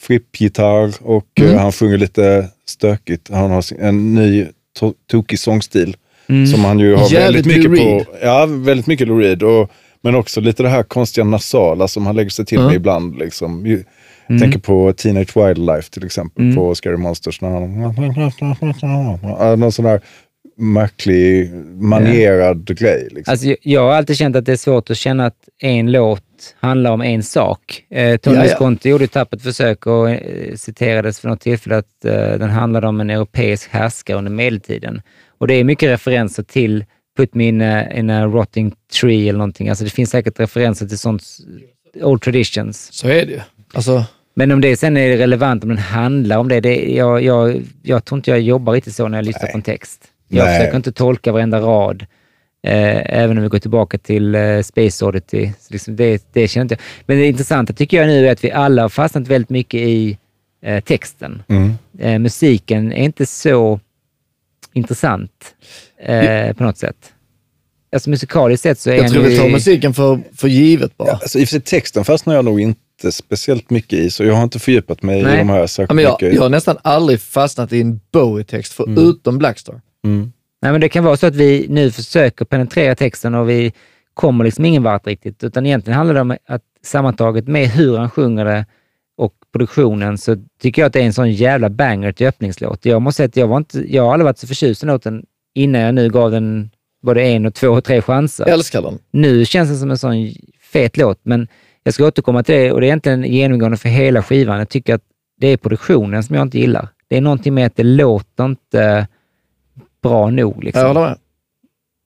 Fripp-gitarr 0.00 0.92
och 1.02 1.26
Mm. 1.40 1.52
eh, 1.54 1.60
han 1.60 1.72
sjunger 1.72 1.98
lite 1.98 2.48
stökigt. 2.66 3.28
Han 3.32 3.50
har 3.50 3.64
en 3.80 4.14
ny 4.14 4.46
to- 4.80 4.94
tokig 5.10 5.38
sångstil 5.38 5.96
Mm. 6.28 6.46
som 6.46 6.64
han 6.64 6.78
ju 6.78 6.94
har 6.94 7.02
Jävligt 7.12 7.46
väldigt 7.46 7.46
mycket 7.46 7.70
Lou 7.86 8.04
på. 8.04 8.10
Ja, 8.22 8.46
väldigt 8.46 8.86
mycket 8.86 9.08
Lou 9.08 9.20
Reed. 9.20 9.42
Och, 9.42 9.70
men 10.02 10.14
också 10.14 10.40
lite 10.40 10.62
det 10.62 10.68
här 10.68 10.82
konstiga 10.82 11.24
nasala 11.24 11.88
som 11.88 12.06
han 12.06 12.16
lägger 12.16 12.30
sig 12.30 12.46
till 12.46 12.58
Mm. 12.58 12.66
med 12.66 12.76
ibland. 12.76 13.18
Liksom. 13.18 13.66
Ju- 13.66 13.84
Tänker 14.40 14.58
på 14.58 14.92
Teenage 14.92 15.36
Wildlife 15.36 15.90
till 15.90 16.04
exempel, 16.06 16.44
Mm. 16.44 16.56
på 16.56 16.74
Scary 16.74 16.96
Monsters. 16.96 17.40
När 17.40 17.50
han, 17.50 17.80
någon 19.60 19.72
sån 19.72 19.84
här 19.84 20.00
märklig, 20.60 21.50
manierad 21.80 22.78
grej. 22.78 23.08
Liksom. 23.10 23.32
Alltså, 23.32 23.54
jag- 23.62 23.80
har 23.82 23.92
alltid 23.92 24.16
känt 24.16 24.36
att 24.36 24.44
det 24.46 24.52
är 24.52 24.56
svårt 24.56 24.90
att 24.90 24.96
känna 24.96 25.26
att 25.26 25.48
en 25.58 25.92
låt 25.92 26.22
handlar 26.60 26.90
om 26.90 27.00
en 27.02 27.22
sak. 27.22 27.84
Eh, 27.90 28.16
Tony 28.16 28.36
Ja, 28.36 28.42
ja. 28.42 28.48
Visconti 28.48 28.88
gjorde 28.88 29.04
ett 29.04 29.12
tappert 29.12 29.42
försök 29.42 29.86
och 29.86 30.10
eh, 30.10 30.54
citerades 30.56 31.20
för 31.20 31.28
något 31.28 31.40
tillfälle 31.40 31.76
att 31.76 32.04
eh, 32.04 32.12
den 32.12 32.50
handlade 32.50 32.86
om 32.86 33.00
en 33.00 33.10
europeisk 33.10 33.70
härskare 33.70 34.16
under 34.18 34.30
medeltiden. 34.30 35.02
Och 35.38 35.46
det 35.46 35.54
är 35.54 35.64
mycket 35.64 35.88
referenser 35.88 36.42
till 36.42 36.84
Put 37.16 37.34
me 37.34 37.44
in 37.48 37.62
a, 37.62 37.92
in 37.92 38.10
a 38.10 38.26
rotting 38.26 38.72
tree 39.00 39.28
eller 39.28 39.38
någonting. 39.38 39.68
Alltså 39.68 39.84
det 39.84 39.90
finns 39.90 40.10
säkert 40.10 40.40
referenser 40.40 40.86
till 40.86 40.98
sånt, 40.98 41.22
old 42.02 42.22
traditions. 42.22 42.88
Så 42.92 43.08
är 43.08 43.26
det 43.26 43.32
ju. 43.32 43.40
Alltså, 43.74 44.04
Men 44.34 44.52
om 44.52 44.60
det 44.60 44.76
sen 44.76 44.96
är 44.96 45.16
relevant, 45.16 45.62
om 45.62 45.68
den 45.68 45.78
handlar 45.78 46.38
om 46.38 46.48
det, 46.48 46.60
det 46.60 46.76
jag, 46.76 47.22
jag, 47.22 47.62
jag 47.82 48.04
tror 48.04 48.18
inte 48.18 48.30
jag 48.30 48.40
jobbar 48.40 48.72
riktigt 48.72 48.94
så 48.94 49.08
när 49.08 49.18
jag 49.18 49.24
lyssnar 49.24 49.48
på 49.50 49.56
en 49.56 49.62
text. 49.62 50.04
Jag 50.32 50.44
Nej. 50.44 50.58
försöker 50.58 50.76
inte 50.76 50.92
tolka 50.92 51.32
varenda 51.32 51.60
rad, 51.60 52.02
eh, 52.62 53.20
även 53.20 53.36
om 53.36 53.42
vi 53.42 53.48
går 53.48 53.58
tillbaka 53.58 53.98
till 53.98 54.34
eh, 54.34 54.62
Space 54.62 55.04
Oddity. 55.04 55.52
Så 55.60 55.72
liksom 55.72 55.96
det, 55.96 56.24
det 56.32 56.48
känner 56.48 56.64
inte 56.64 56.74
jag. 56.74 56.80
Men 57.06 57.16
det 57.18 57.26
intressanta 57.26 57.72
tycker 57.72 57.96
jag 57.96 58.06
nu 58.06 58.28
är 58.28 58.32
att 58.32 58.44
vi 58.44 58.52
alla 58.52 58.82
har 58.82 58.88
fastnat 58.88 59.28
väldigt 59.28 59.50
mycket 59.50 59.80
i 59.80 60.18
eh, 60.62 60.80
texten. 60.84 61.42
Mm. 61.48 61.72
Eh, 61.98 62.18
musiken 62.18 62.92
är 62.92 63.04
inte 63.04 63.26
så 63.26 63.80
intressant 64.72 65.54
eh, 66.02 66.52
på 66.56 66.62
något 66.64 66.78
sätt. 66.78 67.12
Alltså 67.92 68.10
musikaliskt 68.10 68.62
sett 68.62 68.78
så 68.78 68.90
är 68.90 68.94
jag 68.94 69.10
tror 69.12 69.22
vi 69.22 69.38
tar 69.38 69.48
i- 69.48 69.52
musiken 69.52 69.94
för, 69.94 70.18
för 70.36 70.48
givet 70.48 70.96
bara. 70.96 71.08
Ja, 71.08 71.14
alltså, 71.14 71.38
I 71.38 71.44
och 71.44 71.48
för 71.48 71.52
sig 71.52 71.60
texten 71.60 72.04
fastnar 72.04 72.34
jag 72.34 72.44
nog 72.44 72.60
inte 72.60 73.12
speciellt 73.12 73.70
mycket 73.70 73.92
i, 73.98 74.10
så 74.10 74.24
jag 74.24 74.34
har 74.34 74.42
inte 74.42 74.58
fördjupat 74.58 75.02
mig 75.02 75.22
Nej. 75.22 75.34
i 75.34 75.38
de 75.38 75.48
här 75.48 75.58
Ja, 75.58 75.68
särskilt 75.68 75.94
men 75.94 76.04
jag, 76.04 76.12
mycket. 76.22 76.34
jag 76.34 76.42
har 76.42 76.48
nästan 76.48 76.76
aldrig 76.82 77.20
fastnat 77.20 77.72
i 77.72 77.80
en 77.80 78.00
Bowie-text 78.12 78.72
förutom 78.72 79.38
Blackstar. 79.38 79.80
Mm. 80.04 80.32
Nej, 80.62 80.72
men 80.72 80.80
det 80.80 80.88
kan 80.88 81.04
vara 81.04 81.16
så 81.16 81.26
att 81.26 81.36
vi 81.36 81.66
nu 81.68 81.90
försöker 81.90 82.44
penetrera 82.44 82.94
texten 82.94 83.34
och 83.34 83.50
vi 83.50 83.72
kommer 84.14 84.44
liksom 84.44 84.64
ingen 84.64 84.82
vart 84.82 85.06
riktigt, 85.06 85.44
utan 85.44 85.66
egentligen 85.66 85.96
handlar 85.96 86.14
det 86.14 86.20
om 86.20 86.36
att 86.46 86.62
sammantaget 86.82 87.48
med 87.48 87.68
hur 87.68 87.96
han 87.96 88.10
sjunger 88.10 88.44
det 88.44 88.66
och 89.16 89.34
produktionen 89.52 90.18
så 90.18 90.36
tycker 90.62 90.82
jag 90.82 90.86
att 90.86 90.92
det 90.92 91.00
är 91.00 91.06
en 91.06 91.12
sån 91.12 91.32
jävla 91.32 91.70
banger 91.70 92.12
till 92.12 92.26
öppningslåt. 92.26 92.84
Jag 92.84 93.02
måste 93.02 93.16
säga 93.16 93.26
att 93.26 93.36
jag, 93.36 93.48
var 93.48 93.56
inte, 93.56 93.94
jag 93.94 94.02
har 94.02 94.12
aldrig 94.12 94.24
varit 94.24 94.38
så 94.38 94.46
förtjust 94.46 94.82
i 94.82 94.86
låten 94.86 95.26
innan 95.54 95.80
jag 95.80 95.94
nu 95.94 96.08
gav 96.08 96.30
den 96.30 96.70
både 97.02 97.22
en 97.22 97.46
och 97.46 97.54
två 97.54 97.68
och 97.68 97.84
tre 97.84 98.02
chanser. 98.02 98.44
Jag 98.44 98.54
älskar 98.54 98.82
den. 98.82 98.98
Nu 99.10 99.44
känns 99.44 99.70
det 99.70 99.76
som 99.76 99.90
en 99.90 99.98
sån 99.98 100.32
fet 100.72 100.96
låt, 100.96 101.20
men 101.22 101.48
jag 101.82 101.94
ska 101.94 102.06
återkomma 102.06 102.42
till 102.42 102.54
det 102.54 102.72
och 102.72 102.80
det 102.80 102.86
är 102.86 102.88
egentligen 102.88 103.24
genomgående 103.24 103.76
för 103.76 103.88
hela 103.88 104.22
skivan. 104.22 104.58
Jag 104.58 104.68
tycker 104.68 104.94
att 104.94 105.02
det 105.40 105.46
är 105.46 105.56
produktionen 105.56 106.22
som 106.22 106.36
jag 106.36 106.42
inte 106.42 106.58
gillar. 106.58 106.88
Det 107.08 107.16
är 107.16 107.20
någonting 107.20 107.54
med 107.54 107.66
att 107.66 107.76
det 107.76 107.82
låter 107.82 108.44
inte 108.44 109.06
bra 110.02 110.30
nog. 110.30 110.64
Liksom. 110.64 110.80
Jag 110.80 110.88
håller 110.88 111.00
med. 111.00 111.18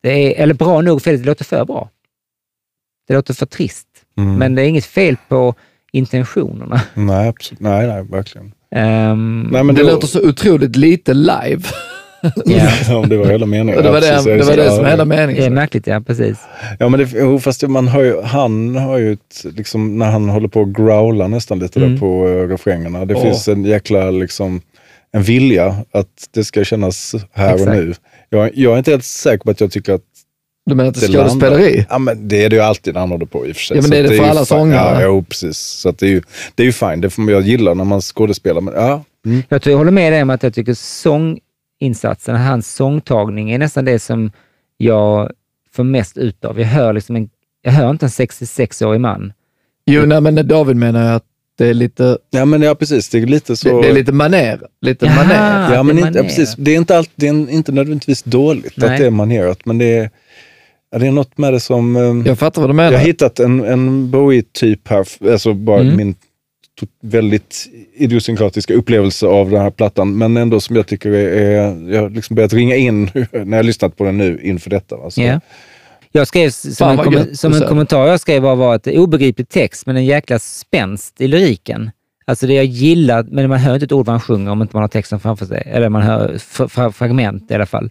Det 0.02 0.10
är, 0.38 0.42
eller 0.42 0.54
bra 0.54 0.80
nog, 0.80 1.02
för 1.02 1.12
det 1.12 1.24
låter 1.24 1.44
för 1.44 1.64
bra. 1.64 1.90
Det 3.08 3.14
låter 3.14 3.34
för 3.34 3.46
trist. 3.46 3.86
Mm. 4.18 4.34
Men 4.36 4.54
det 4.54 4.62
är 4.62 4.66
inget 4.66 4.84
fel 4.86 5.16
på 5.28 5.54
intentionerna. 5.92 6.80
Nej, 6.94 7.28
absolut. 7.28 7.60
nej, 7.60 7.86
nej, 7.86 8.02
verkligen. 8.04 8.52
Ehm, 8.70 9.48
Nej, 9.52 9.64
men 9.64 9.74
det 9.74 9.82
då- 9.82 9.90
låter 9.90 10.06
så 10.06 10.28
otroligt 10.28 10.76
lite 10.76 11.14
live. 11.14 11.62
ja, 12.44 12.96
Om 12.96 13.08
det 13.08 13.16
var 13.16 13.26
hela 13.26 13.46
meningen. 13.46 13.82
Det 13.82 13.90
var 13.90 14.00
det, 14.00 14.10
precis. 14.10 14.24
det, 14.24 14.42
var 14.42 14.56
det 14.56 14.70
som 14.70 14.78
var 14.82 14.90
hela 14.90 15.04
det 15.04 15.14
är 15.16 15.26
meningen. 15.26 15.54
märkligt, 15.54 15.86
ja 15.86 16.00
precis. 16.00 16.38
Ja, 16.78 16.88
men 16.88 17.00
det, 17.00 17.40
fast 17.40 17.62
man 17.68 17.88
hör 17.88 18.02
ju, 18.04 18.22
han 18.22 18.76
har 18.76 18.98
ju 18.98 19.12
ett, 19.12 19.44
liksom, 19.56 19.98
när 19.98 20.10
han 20.10 20.28
håller 20.28 20.48
på 20.48 20.62
att 20.62 20.68
growla 20.68 21.28
nästan 21.28 21.58
lite 21.58 21.78
Mm. 21.80 21.92
där 21.92 21.98
på 22.00 22.26
uh, 22.28 22.48
refrängerna. 22.48 23.04
Det 23.04 23.14
Åh. 23.14 23.22
finns 23.22 23.48
en 23.48 23.64
jäkla, 23.64 24.10
liksom, 24.10 24.60
en 25.14 25.23
vilja 25.23 25.76
att 25.92 26.28
det 26.30 26.44
ska 26.44 26.64
kännas 26.64 27.14
här 27.33 27.54
Exakt. 27.54 27.68
och 27.68 27.76
nu. 27.76 27.94
Jag, 28.28 28.50
jag 28.54 28.73
är 28.75 28.78
inte 28.78 28.90
helt 28.90 29.04
säker 29.04 29.44
på 29.44 29.50
att 29.50 29.61
jag 29.61 29.71
tycker 29.71 29.92
att 29.92 30.02
Du 30.66 30.75
menar 30.75 30.88
att 30.90 31.00
det 31.00 31.06
är 31.06 31.09
det 31.09 31.18
skådespeleri? 31.18 31.87
Ja, 31.90 31.99
men 31.99 32.28
det 32.28 32.44
är 32.44 32.50
det 32.50 32.56
ju 32.56 32.62
alltid 32.62 32.94
när 32.94 33.00
han 33.00 33.11
håller 33.11 33.26
på 33.26 33.47
i 33.47 33.52
och 33.52 33.56
för 33.56 33.62
sig. 33.62 33.76
Ja, 33.76 33.83
men 33.83 33.90
det 33.90 33.99
är 33.99 34.02
det 34.02 34.09
att 34.09 34.16
för 34.16 34.25
ju 34.25 34.30
alla 34.30 34.44
sångare. 34.44 35.02
Ja, 35.02 35.02
jo, 35.02 35.25
precis. 35.25 35.59
Så 35.59 35.88
att 35.88 35.99
det 35.99 36.06
är 36.06 36.11
ju, 36.11 36.23
det 36.54 36.62
är 36.62 36.64
ju 36.64 36.73
fine. 36.73 37.00
Det 37.00 37.11
får 37.11 37.23
man, 37.23 37.35
jag 37.35 37.42
gillar 37.42 37.75
när 37.75 37.85
man 37.85 38.00
skådespelar. 38.00 38.61
Men, 38.61 38.75
ja. 38.75 39.04
mm. 39.26 39.42
Jag 39.49 39.62
tror 39.62 39.73
jag 39.73 39.78
håller 39.78 39.92
med 39.92 40.12
dig 40.12 40.23
om 40.23 40.30
att 40.30 40.42
jag 40.42 40.54
tycker 40.54 40.75
sånginsatsen, 40.75 42.37
hans 42.37 42.75
sångtagning, 42.75 43.50
är 43.50 43.59
nästan 43.59 43.85
det 43.85 43.99
som 43.99 44.33
jag 44.76 45.30
får 45.73 45.85
mest 45.85 46.18
ut 46.18 46.44
av. 46.44 46.61
Jag 46.61 46.66
hör, 46.66 46.92
liksom 46.92 47.16
en, 47.16 47.30
jag 47.62 47.73
hör 47.73 47.90
inte 47.90 48.06
en 48.06 48.11
66-årig 48.11 49.00
man. 49.00 49.33
Jo, 49.87 50.02
nej, 50.06 50.21
men 50.21 50.49
David 50.49 50.76
menar 50.76 51.06
jag 51.06 51.14
att 51.14 51.25
det 51.58 51.66
är 51.66 51.75
lite, 51.75 52.18
ja, 52.30 52.44
men 52.44 52.62
ja, 52.62 52.75
precis. 52.75 53.08
Det 53.08 53.18
är 53.18 53.26
lite 53.26 53.56
så... 53.56 53.68
det, 53.68 53.82
det 53.82 53.88
är 53.88 53.94
lite 53.94 54.12
maner. 54.12 54.61
Lite 54.80 55.06
Jaha. 55.06 55.16
maner. 55.16 55.75
Ja, 55.75 55.82
men 55.82 55.96
det 55.96 56.02
är 56.02 56.06
inte, 56.06 56.18
ja, 56.18 56.25
precis. 56.25 56.54
Det 56.58 56.70
är 56.70 56.76
inte, 56.76 56.99
allt, 56.99 57.11
det 57.16 57.26
är 57.26 57.50
inte 57.50 57.73
nödvändigtvis 57.73 58.23
dåligt 58.23 58.73
Nej. 58.76 58.90
att 58.90 58.99
det 58.99 59.06
är 59.06 59.11
manerat, 59.11 59.66
men 59.66 59.78
det 59.78 59.84
är, 59.99 60.11
ja, 60.92 60.99
det 60.99 61.06
är 61.06 61.11
något 61.12 61.38
med 61.38 61.52
det 61.52 61.61
som... 61.61 61.96
eh, 61.96 62.28
Jag 62.28 62.38
fattar 62.38 62.61
vad 62.62 62.68
du 62.68 62.73
jag 62.73 62.76
menar. 62.76 62.92
har 62.99 63.04
hittat 63.06 63.40
en, 63.40 63.64
en 63.64 64.11
Bowie-typ 64.11 64.88
här, 64.88 65.06
alltså 65.32 65.54
bara 65.54 65.80
Mm. 65.80 65.96
min 65.96 66.14
väldigt 67.02 67.66
idiosynkratiska 67.96 68.75
upplevelse 68.75 69.26
av 69.26 69.50
den 69.50 69.61
här 69.61 69.70
plattan, 69.70 70.18
men 70.18 70.37
ändå 70.37 70.61
som 70.61 70.76
jag 70.76 70.87
tycker 70.87 71.11
är, 71.11 71.28
är 71.28 71.92
jag 71.94 72.02
har 72.02 72.11
liksom 72.11 72.37
börjat 72.37 72.52
ringa 72.52 72.76
in 72.76 73.04
när 73.32 73.44
jag 73.50 73.56
har 73.56 73.62
lyssnat 73.62 73.96
på 73.96 74.04
den 74.04 74.18
nu 74.18 74.40
inför 74.42 74.70
detta. 74.70 74.96
Alltså. 74.96 75.20
Ja. 75.20 75.40
Jag 76.16 76.26
skrev 76.26 76.50
som, 76.50 76.90
en, 76.90 76.97
kom, 76.97 77.26
som 77.35 77.52
en 77.52 77.68
kommentar 77.68 78.06
jag 78.06 78.21
skrev 78.21 78.42
var, 78.42 78.56
var 78.56 78.75
att 78.75 78.87
obegriplig 78.87 79.49
text, 79.49 79.87
men 79.87 79.97
en 79.97 80.04
jäkla 80.04 80.38
spänst 80.38 81.21
i 81.21 81.28
lyriken. 81.28 81.90
Alltså 82.26 82.47
det 82.47 82.54
jag 82.54 82.64
gillar, 82.64 83.23
men 83.23 83.49
man 83.49 83.59
hör 83.59 83.75
inte 83.75 83.85
ett 83.85 83.92
ord 83.92 84.06
vad 84.06 84.12
han 84.12 84.21
sjunger 84.21 84.50
om 84.50 84.62
inte 84.62 84.76
man 84.76 84.83
har 84.83 84.88
texten 84.88 85.21
framför 85.21 85.47
sig. 85.47 85.62
Eller 85.66 85.88
man 85.88 86.02
hör 86.02 86.38
fra, 86.38 86.68
fra, 86.68 86.92
fragment 86.92 87.50
i 87.50 87.54
alla 87.54 87.66
fall. 87.66 87.90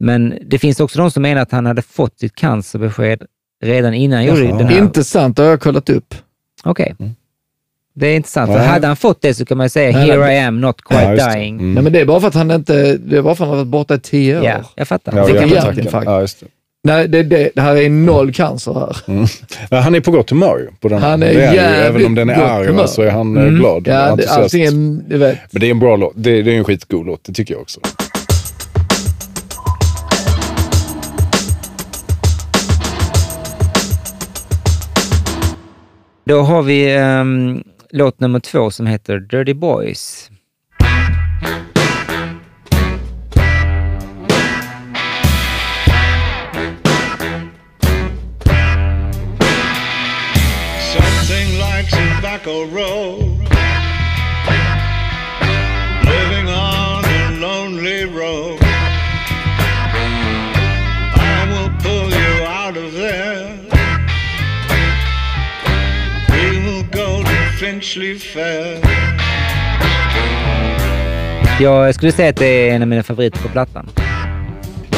Men 0.00 0.38
det 0.46 0.58
finns 0.58 0.80
också 0.80 0.98
de 0.98 1.10
som 1.10 1.22
menar 1.22 1.42
att 1.42 1.52
han 1.52 1.66
hade 1.66 1.82
fått 1.82 2.18
sitt 2.18 2.34
cancerbesked 2.34 3.22
redan 3.62 3.94
innan 3.94 4.16
han 4.16 4.26
gjorde 4.26 4.46
den 4.46 4.66
här. 4.66 4.78
Inte 4.78 5.04
sant, 5.04 5.36
det 5.36 5.42
har 5.42 5.50
jag 5.50 5.60
kollat 5.60 5.90
upp. 5.90 6.14
Okej. 6.64 6.94
Mm. 6.98 7.12
Det 7.94 8.06
är 8.06 8.16
intressant, 8.16 8.50
för 8.50 8.58
Nej. 8.58 8.68
hade 8.68 8.86
han 8.86 8.96
fått 8.96 9.22
det 9.22 9.34
så 9.34 9.44
kan 9.44 9.56
man 9.56 9.64
ju 9.64 9.68
säga 9.68 9.98
Nej, 9.98 10.06
“Here 10.10 10.20
nej. 10.20 10.36
I 10.36 10.40
am, 10.40 10.60
not 10.60 10.82
quite 10.82 11.02
Ja, 11.02 11.34
dying”. 11.34 11.54
Mm. 11.54 11.74
Nej, 11.74 11.82
men 11.82 11.92
det 11.92 12.00
är 12.00 12.06
bara 12.06 12.20
för 12.20 12.28
att 12.28 12.34
han 12.34 12.50
inte, 12.50 12.96
det 12.96 13.16
är 13.16 13.22
bara 13.22 13.34
för 13.34 13.44
att 13.44 13.48
han 13.48 13.58
har 13.58 13.64
varit 13.64 13.70
borta 13.70 13.94
i 13.94 14.00
tio 14.00 14.38
år. 14.38 14.44
Ja, 14.44 14.60
jag 14.74 14.88
fattar. 14.88 15.16
Ja, 15.16 15.26
det 15.26 15.32
kan 15.32 15.34
hjärtattacken. 15.34 15.62
egentligen 15.62 15.90
faktiskt. 15.90 16.10
ja, 16.10 16.20
just 16.20 16.40
det. 16.40 16.46
Nej, 16.82 17.08
det, 17.08 17.22
det, 17.22 17.50
det 17.54 17.60
här 17.60 17.76
är 17.76 17.90
noll 17.90 18.32
cancer 18.32 18.74
här. 18.74 18.96
Mm. 19.08 19.26
Han 19.84 19.94
är 19.94 20.00
på 20.00 20.10
gott 20.10 20.30
humör 20.30 20.70
på 20.80 20.88
den 20.88 21.02
Han 21.02 21.22
är 21.22 21.26
det 21.26 21.32
ju. 21.32 21.38
jävligt 21.40 21.88
Även 21.88 22.06
om 22.06 22.14
den 22.14 22.30
är 22.30 22.34
arg 22.34 22.66
humör. 22.66 22.86
så 22.86 23.02
är 23.02 23.10
han 23.10 23.36
eh, 23.36 23.42
Mm. 23.42 23.54
glad. 23.54 23.82
Ja, 23.88 24.16
det, 24.16 24.24
är, 24.24 25.08
du 25.08 25.18
vet. 25.18 25.38
Men 25.50 25.60
det 25.60 25.66
är 25.66 25.70
en 25.70 25.78
bra 25.78 25.96
låt. 25.96 26.12
Det, 26.16 26.42
det 26.42 26.52
är 26.54 26.58
en 26.58 26.64
skitgod 26.64 27.06
låt, 27.06 27.24
det 27.24 27.32
tycker 27.32 27.54
jag 27.54 27.60
också. 27.60 27.80
Då 36.24 36.40
har 36.42 36.62
vi 36.62 36.96
ehm, 36.96 37.62
låt 37.90 38.20
nummer 38.20 38.40
två 38.40 38.70
som 38.70 38.86
heter 38.86 39.18
Dirty 39.18 39.54
Boys. 39.54 40.30
Tobacco 52.50 52.64
road. 52.74 53.18
Living 56.04 56.48
on 56.48 57.04
a 57.04 57.30
lonely 57.40 58.04
road. 58.04 58.58
I 61.14 61.46
will 61.50 61.70
pull 61.82 62.10
you 62.10 62.44
out 62.44 62.76
of 62.76 62.92
there. 62.92 63.48
We 66.30 66.58
will 66.64 66.82
go 66.90 67.22
to 67.22 67.58
Finchley 67.58 68.18
Fair. 68.18 68.80
Jag 71.60 71.94
skulle 71.94 72.12
säga 72.12 72.30
att 72.30 72.36
det 72.36 72.46
är 72.46 72.74
en 72.74 72.82
av 72.82 72.88
mina 72.88 73.02
favoriter 73.02 73.38
på 73.38 73.48
plattan. 73.48 73.88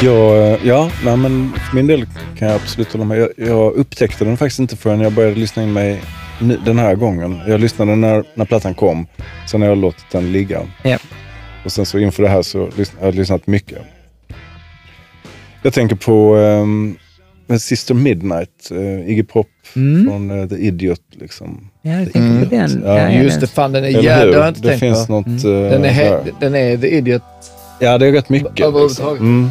Jag, 0.02 0.58
ja, 0.64 0.90
nej, 1.04 1.16
men 1.16 1.52
för 1.68 1.76
min 1.76 1.86
del 1.86 2.06
kan 2.38 2.48
jag 2.48 2.54
absolut 2.54 2.92
hålla 2.92 3.04
med. 3.04 3.18
Jag, 3.18 3.28
jag 3.36 3.72
upptäckte 3.72 4.24
den 4.24 4.36
faktiskt 4.36 4.58
inte 4.58 4.76
förrän 4.76 5.00
jag 5.00 5.12
började 5.12 5.34
lyssna 5.34 5.62
in 5.62 5.72
mig 5.72 6.02
den 6.48 6.78
här 6.78 6.94
gången. 6.94 7.40
Jag 7.46 7.60
lyssnade 7.60 7.96
när, 7.96 8.24
när 8.34 8.44
plattan 8.44 8.74
kom, 8.74 9.06
sen 9.50 9.62
har 9.62 9.68
jag 9.68 9.78
låtit 9.78 10.04
den 10.12 10.32
ligga. 10.32 10.60
Ja. 10.82 10.98
Och 11.64 11.72
sen 11.72 11.86
så 11.86 11.98
inför 11.98 12.22
det 12.22 12.28
här 12.28 12.42
så 12.42 12.58
lys- 12.66 12.92
jag 12.94 13.00
har 13.00 13.06
jag 13.06 13.14
lyssnat 13.14 13.46
mycket. 13.46 13.78
Jag 15.62 15.72
tänker 15.72 15.96
på 15.96 16.34
um, 16.36 16.96
Sister 17.58 17.94
Midnight, 17.94 18.68
uh, 18.72 19.10
Iggy 19.10 19.22
Pop 19.22 19.46
Mm. 19.76 20.04
från 20.06 20.30
uh, 20.30 20.48
The 20.48 20.54
Idiot. 20.56 21.00
Liksom. 21.10 21.68
Ja, 21.82 21.90
jag 21.92 22.12
tänkte 22.12 22.48
på 22.48 22.54
den. 22.54 22.82
Ja, 22.86 22.98
ja, 22.98 23.10
Just 23.22 23.40
det, 23.40 23.46
fan 23.46 23.72
den 23.72 23.84
är 23.84 23.88
jävla... 23.88 24.24
Det 24.26 24.36
har 24.38 24.44
jag 24.44 24.48
inte 24.48 24.60
det 24.60 24.68
tänkt 24.68 24.80
finns 24.80 25.06
på. 25.06 25.12
något... 25.12 25.26
Mm. 25.26 25.46
uh, 25.46 25.70
Den 25.70 25.84
är, 25.84 26.20
den 26.40 26.54
är 26.54 26.76
the 26.76 26.88
idiot. 26.96 27.22
Ja, 27.80 27.98
det 27.98 28.06
är 28.06 28.12
rätt 28.12 28.28
mycket. 28.28 28.60
Överhuvudtaget. 28.60 29.20
Mm. 29.20 29.50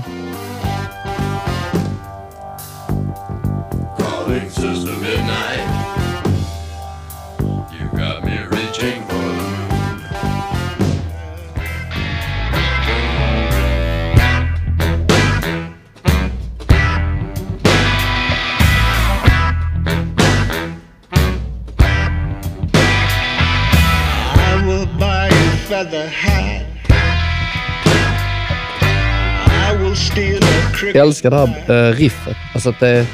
Jag 30.93 31.07
älskar 31.07 31.29
det 31.29 31.37
här 31.37 31.89
eh, 31.89 31.95
riffet. 31.95 32.37
Alltså 32.53 32.69
att 32.69 32.79
det 32.79 33.05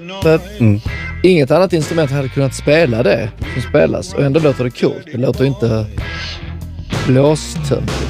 noise. 0.00 0.80
Inget 1.22 1.50
annat 1.50 1.72
instrument 1.72 2.10
hade 2.10 2.28
kunnat 2.28 2.54
spela 2.54 3.02
det 3.02 3.30
som 3.52 3.62
spelas 3.62 4.14
och 4.14 4.22
ändå 4.22 4.40
låter 4.40 4.64
det 4.64 4.70
coolt. 4.70 5.06
Det 5.12 5.18
låter 5.18 5.44
inte 5.44 5.86
blåstöntigt. 7.06 8.08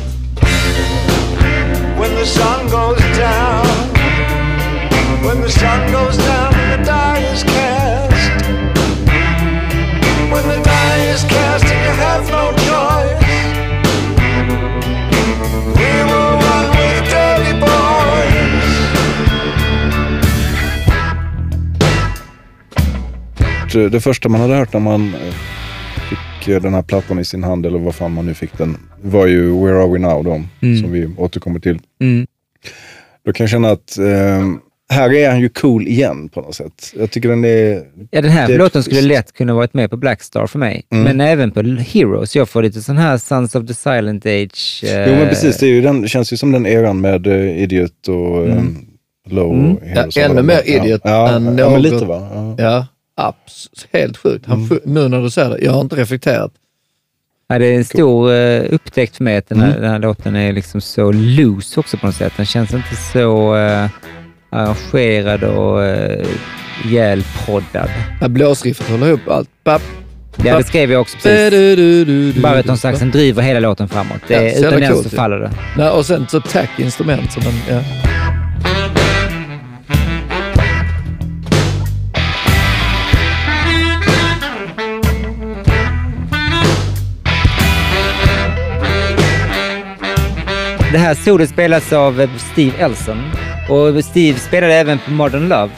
When 2.01 2.11
the 2.17 2.27
sun 2.27 2.69
goes 2.71 3.19
down, 3.19 3.67
when 5.23 5.43
the 5.43 5.51
sun 5.51 5.93
goes 5.93 6.08
Det, 23.89 24.01
första 24.01 24.29
man 24.29 24.41
hade 24.41 24.55
hört 24.55 24.73
när 24.73 24.81
man 24.81 25.15
eh, 25.15 25.35
fick 26.09 26.49
eh, 26.49 26.63
den 26.63 26.75
här 26.75 26.83
plattan 26.83 27.19
i 27.19 27.25
sin 27.25 27.45
hand, 27.45 27.67
eller 27.67 27.79
vad 27.79 27.95
fan 27.95 28.13
man 28.13 28.27
nu 28.27 28.35
fick 28.35 28.59
den, 28.59 28.77
var 29.03 29.27
ju 29.27 29.65
Where 29.65 29.79
Are 29.83 29.93
We 29.93 29.99
Now, 29.99 30.25
då, 30.25 30.43
som 30.83 30.93
vi 30.93 31.11
återkommer 31.17 31.61
till. 31.61 31.79
Mm. 32.01 32.27
Då 33.25 33.33
kan 33.33 33.45
jag 33.45 33.51
känna 33.51 33.71
att 33.71 33.99
eh, 33.99 34.47
här 34.91 35.13
är 35.13 35.31
han 35.31 35.41
ju 35.41 35.49
cool 35.49 35.89
igen 35.89 36.29
på 36.29 36.41
något 36.41 36.55
sätt. 36.55 36.93
Jag 36.99 37.11
tycker 37.11 37.29
den 37.29 37.45
är... 37.45 37.83
Ja, 38.11 38.23
den 38.23 38.31
här 38.31 38.49
Det 38.49 38.57
låten 38.59 38.83
skulle 38.83 39.01
lätt 39.01 39.33
kunna 39.33 39.55
varit 39.55 39.75
med 39.75 39.91
på 39.91 39.97
Blackstar 39.97 40.47
för 40.47 40.59
mig. 40.59 40.83
Mm. 40.91 41.05
Men 41.05 41.21
även 41.21 41.51
på 41.51 41.63
Heroes. 41.63 42.37
Jag 42.37 42.49
får 42.49 42.63
lite 42.63 42.81
sån 42.83 42.97
här 42.99 43.19
Sons 43.19 43.55
of 43.55 43.67
the 43.67 43.75
Silent 43.75 44.27
Age. 44.27 44.85
eh, 44.85 45.09
Jo 45.09 45.15
men 45.15 45.29
precis, 45.29 45.59
det, 45.59 45.67
är 45.67 45.71
ju 45.71 45.81
den, 45.81 46.03
det 46.03 46.09
känns 46.09 46.33
ju 46.33 46.37
som 46.37 46.53
den 46.53 46.67
eran 46.67 47.01
med 47.01 47.27
eh, 47.27 47.63
Idiot 47.63 48.09
och 48.09 48.47
eh, 48.49 48.63
Low. 49.29 49.55
Mm. 49.55 49.77
Ja, 50.15 50.23
ännu 50.23 50.43
mer. 50.43 50.69
Idiot 50.69 51.01
ja, 51.05 51.29
än 51.29 51.45
ja, 51.45 51.51
ja, 51.59 51.71
men 51.71 51.73
något. 51.73 51.83
lite 51.83 52.05
va? 52.05 52.55
Ja. 52.59 52.87
Ja, 53.19 53.29
abs 53.29 53.69
helt 53.93 54.17
sjukt. 54.17 54.47
Han, 54.47 54.67
fu- 54.71 54.81
Nu 54.85 55.09
när 55.09 55.23
du 55.23 55.31
säger 55.31 55.51
det, 55.51 55.59
jag 55.65 55.73
har 55.73 55.81
inte 55.81 55.97
reflekterat. 55.97 56.53
Ja, 57.49 57.59
det 57.59 57.67
är 57.67 57.75
en 57.77 57.85
stor 57.85 58.31
uh, 58.33 58.75
upptäckt 58.75 59.17
för 59.17 59.25
mig 59.25 59.37
att 59.37 59.49
den 59.49 59.61
här, 59.61 59.69
Mm. 59.71 59.83
den 59.83 59.91
här 59.91 59.99
låten 59.99 60.37
är 60.37 60.53
liksom 60.53 60.81
så 60.81 61.13
loose 61.13 61.81
också 61.81 61.97
på 61.97 62.07
något 62.07 62.15
sätt. 62.15 62.33
Den 62.37 62.47
känns 62.47 62.75
inte 62.75 62.97
så 63.13 63.57
uh, 63.57 63.87
arrangerad 64.51 65.45
och 65.45 65.79
uh, 65.79 66.27
ihjälproddad. 66.85 67.91
Ja, 68.21 68.29
Blåsriffet 68.29 68.89
håller 68.91 69.07
ihop 69.09 69.29
allt. 69.29 69.49
Bap, 69.65 69.83
Ja, 70.45 70.59
det 70.59 70.65
skrev 70.65 70.93
jag 70.93 71.01
också 71.01 71.19
precis. 71.23 72.43
Baritonsaxen 72.43 73.11
driver 73.11 73.43
hela 73.43 73.61
låten 73.61 73.89
framåt. 73.89 74.19
Det, 74.29 74.35
Ja, 74.35 74.69
utan 74.69 74.81
den 74.81 75.03
så 75.03 75.11
faller 75.11 75.39
det. 75.39 75.51
Nej, 75.77 75.91
och 75.91 76.07
sen 76.07 76.27
så 76.29 76.41
tack 76.41 76.71
instrument. 76.79 77.33
Som 77.33 77.43
man, 77.45 77.53
ja. 77.71 77.83
Det 90.93 90.99
här 90.99 91.15
solot 91.15 91.49
spelas 91.49 91.93
av 91.93 92.21
eh, 92.21 92.31
Steve 92.37 92.79
Elson 92.79 93.23
och 93.69 94.05
Steve 94.05 94.39
spelade 94.39 94.75
även 94.75 94.99
på 94.99 95.11
Modern 95.11 95.49
Love 95.49 95.71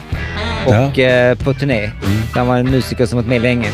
och 0.65 0.99
eh, 0.99 1.37
på 1.37 1.53
turné. 1.53 1.91
Han 2.33 2.47
var 2.47 2.57
en 2.57 2.71
musiker 2.71 3.05
som 3.05 3.17
varit 3.17 3.27
med 3.27 3.41
länge. 3.41 3.69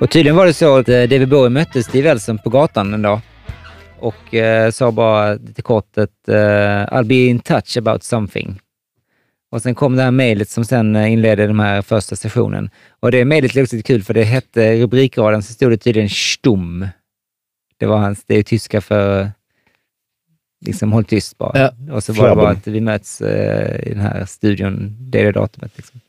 Och 0.00 0.10
tydligen 0.10 0.36
var 0.36 0.46
det 0.46 0.52
så 0.52 0.78
att 0.78 0.88
eh, 0.88 0.94
David 0.94 1.28
Bowie 1.28 1.50
mötte 1.50 1.82
Steve 1.82 2.10
Elson 2.10 2.38
på 2.38 2.50
gatan 2.50 2.94
en 2.94 3.02
dag 3.02 3.20
och 3.98 4.34
eh, 4.34 4.70
sa 4.70 4.92
bara 4.92 5.34
lite 5.34 5.62
kort 5.62 5.98
att 5.98 6.28
eh, 6.28 6.34
I'll 6.96 7.04
be 7.06 7.14
in 7.14 7.38
touch 7.38 7.76
about 7.76 8.02
something. 8.02 8.58
Och 9.50 9.62
sen 9.62 9.74
kom 9.74 9.96
det 9.96 10.02
här 10.02 10.10
mejlet 10.10 10.48
som 10.48 10.64
sen 10.64 10.96
eh, 10.96 11.12
inledde 11.12 11.46
den 11.46 11.60
här 11.60 11.82
första 11.82 12.16
sessionen. 12.16 12.70
Och 13.00 13.10
det 13.10 13.24
mejlet 13.24 13.56
är 13.56 13.62
också 13.62 13.76
lite 13.76 13.86
kul 13.86 14.02
för 14.02 14.14
det 14.14 14.24
hette, 14.24 14.76
rubrikraden 14.76 15.42
så 15.42 15.52
stod 15.52 15.70
det 15.70 15.76
tydligen 15.76 16.08
Stumm. 16.08 16.88
Det 17.76 17.86
var 17.86 17.98
hans, 17.98 18.24
det 18.24 18.34
är 18.34 18.38
ju 18.38 18.42
tyska 18.42 18.80
för 18.80 19.30
liksom 20.66 20.92
håll 20.92 21.04
tyst 21.04 21.38
bara. 21.38 21.58
Ja. 21.58 21.94
Och 21.94 22.04
så 22.04 22.12
var 22.12 22.28
det 22.28 22.36
bara 22.36 22.50
att 22.50 22.66
vi 22.66 22.80
möts 22.80 23.20
eh, 23.20 23.88
i 23.88 23.94
den 23.94 24.00
här 24.00 24.24
studion, 24.24 24.96
det 25.00 25.20
är 25.20 25.24
det 25.24 25.32
datumet. 25.32 25.72
Liksom. 25.76 26.00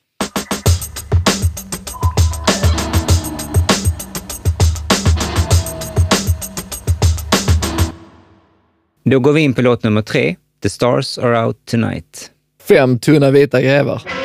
Då 9.04 9.20
går 9.20 9.34
vi 9.34 9.42
in 9.42 9.54
på 9.54 9.62
låt 9.62 9.84
nummer 9.84 10.02
tre, 10.02 10.36
The 10.64 10.70
Stars 10.70 11.18
Are 11.18 11.46
Out 11.46 11.66
Tonight. 11.66 12.32
Fem 12.64 13.00
tunna 13.00 13.32
vita 13.32 13.62
grevar. 13.62 14.21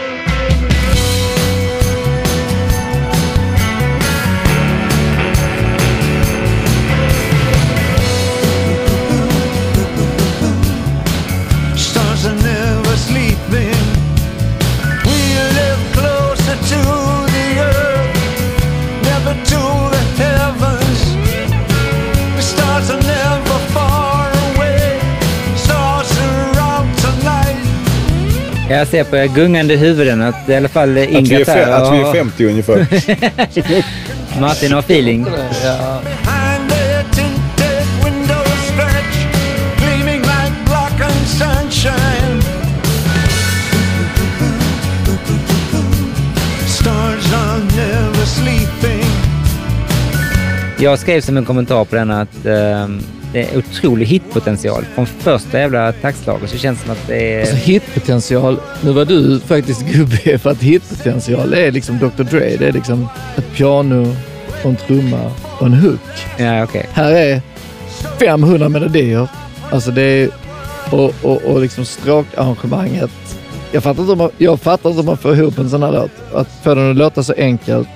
Jag 28.70 28.88
ser 28.88 29.04
på 29.04 29.16
era 29.16 29.26
gungande 29.26 29.76
huvuden 29.76 30.22
att 30.22 30.48
i 30.48 30.54
alla 30.54 30.68
fall 30.68 30.98
Ingrid 30.98 31.46
fe- 31.46 31.72
att 31.72 31.92
vi 31.94 31.98
är 31.98 32.08
och 32.08 32.14
50 32.16 32.46
ungefär. 32.46 32.86
Martin 34.40 34.72
har 34.72 34.78
feeling. 34.80 35.26
Ja. 35.64 36.00
Jag 50.78 50.98
skrev 50.98 51.20
som 51.20 51.36
en 51.36 51.44
kommentar 51.44 51.84
på 51.84 51.96
den 51.96 52.10
att 52.10 52.46
ehm, 52.46 53.00
det 53.36 53.42
är 53.42 53.58
otrolig 53.58 54.06
hitpotential. 54.06 54.84
Från 54.94 55.06
första 55.06 55.58
jävla 55.58 55.92
taktslaget 55.92 56.50
så 56.50 56.58
känns 56.58 56.78
det 56.78 56.84
som 56.84 56.92
att 56.92 57.06
det 57.06 57.34
är... 57.34 57.40
Alltså 57.40 57.56
hitpotential, 57.56 58.60
nu 58.84 58.92
var 58.92 59.04
du 59.04 59.40
faktiskt 59.40 59.82
gubbe 59.82 60.38
för 60.42 60.50
att 60.50 60.62
hitpotential 60.62 61.54
är 61.54 61.72
liksom 61.72 61.98
Dr 61.98 62.22
Dre. 62.22 62.56
Det 62.58 62.68
är 62.68 62.72
liksom 62.72 63.08
ett 63.36 63.52
piano 63.52 64.16
och 64.62 64.70
en 64.70 64.76
trumma 64.76 65.32
och 65.58 65.66
en 65.66 65.74
hook. 65.74 66.00
Ja, 66.36 66.64
okej. 66.64 66.86
Här 66.92 67.12
är 67.12 67.40
500 68.18 68.68
melodier. 68.68 69.28
Alltså 69.70 69.90
det 69.90 70.02
är... 70.02 70.30
Och, 70.90 71.14
och, 71.22 71.42
och 71.42 71.60
liksom 71.60 71.84
stråkarrangemanget 71.84 73.10
Jag 73.72 73.82
fattar, 73.82 74.00
inte 74.00 74.12
om 74.12 74.18
man, 74.18 74.30
jag 74.38 74.60
fattar 74.60 74.90
inte 74.90 75.00
om 75.00 75.06
man 75.06 75.16
får 75.16 75.34
ihop 75.34 75.58
en 75.58 75.70
sån 75.70 75.82
här 75.82 75.92
låt. 75.92 76.10
Att 76.34 76.48
få 76.64 76.74
den 76.74 76.90
att 76.90 76.96
låta 76.96 77.22
så 77.22 77.34
enkelt. 77.36 77.88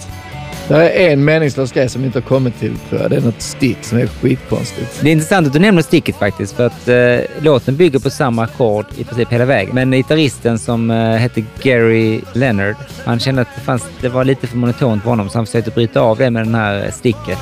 Det 0.70 0.90
är 0.90 1.12
en 1.12 1.24
meningslös 1.24 1.72
grej 1.72 1.88
som 1.88 2.02
vi 2.02 2.06
inte 2.06 2.18
har 2.18 2.26
kommit 2.26 2.58
till 2.58 2.78
tror 2.88 3.00
jag. 3.00 3.10
Det 3.10 3.16
är 3.16 3.20
något 3.20 3.42
stick 3.42 3.84
som 3.84 3.98
är 3.98 4.06
skitkonstigt. 4.06 5.00
Det 5.00 5.08
är 5.08 5.12
intressant 5.12 5.46
att 5.46 5.52
du 5.52 5.58
nämner 5.58 5.82
sticket 5.82 6.16
faktiskt, 6.16 6.56
för 6.56 6.66
att 6.66 6.88
eh, 6.88 7.42
låten 7.42 7.76
bygger 7.76 7.98
på 7.98 8.10
samma 8.10 8.42
ackord 8.44 8.86
i 8.96 9.04
princip 9.04 9.32
hela 9.32 9.44
vägen. 9.44 9.74
Men 9.74 9.90
gitarristen 9.90 10.58
som 10.58 10.90
eh, 10.90 10.96
hette 10.96 11.44
Gary 11.62 12.20
Leonard, 12.32 12.76
han 13.04 13.20
kände 13.20 13.42
att 13.42 13.48
det, 13.54 13.60
fanns, 13.60 13.84
det 14.00 14.08
var 14.08 14.24
lite 14.24 14.46
för 14.46 14.56
monotont 14.56 15.02
för 15.02 15.10
honom, 15.10 15.28
så 15.30 15.38
han 15.38 15.46
försökte 15.46 15.70
bryta 15.70 16.00
av 16.00 16.18
det 16.18 16.30
med 16.30 16.46
den 16.46 16.54
här 16.54 16.90
sticket. 16.90 17.38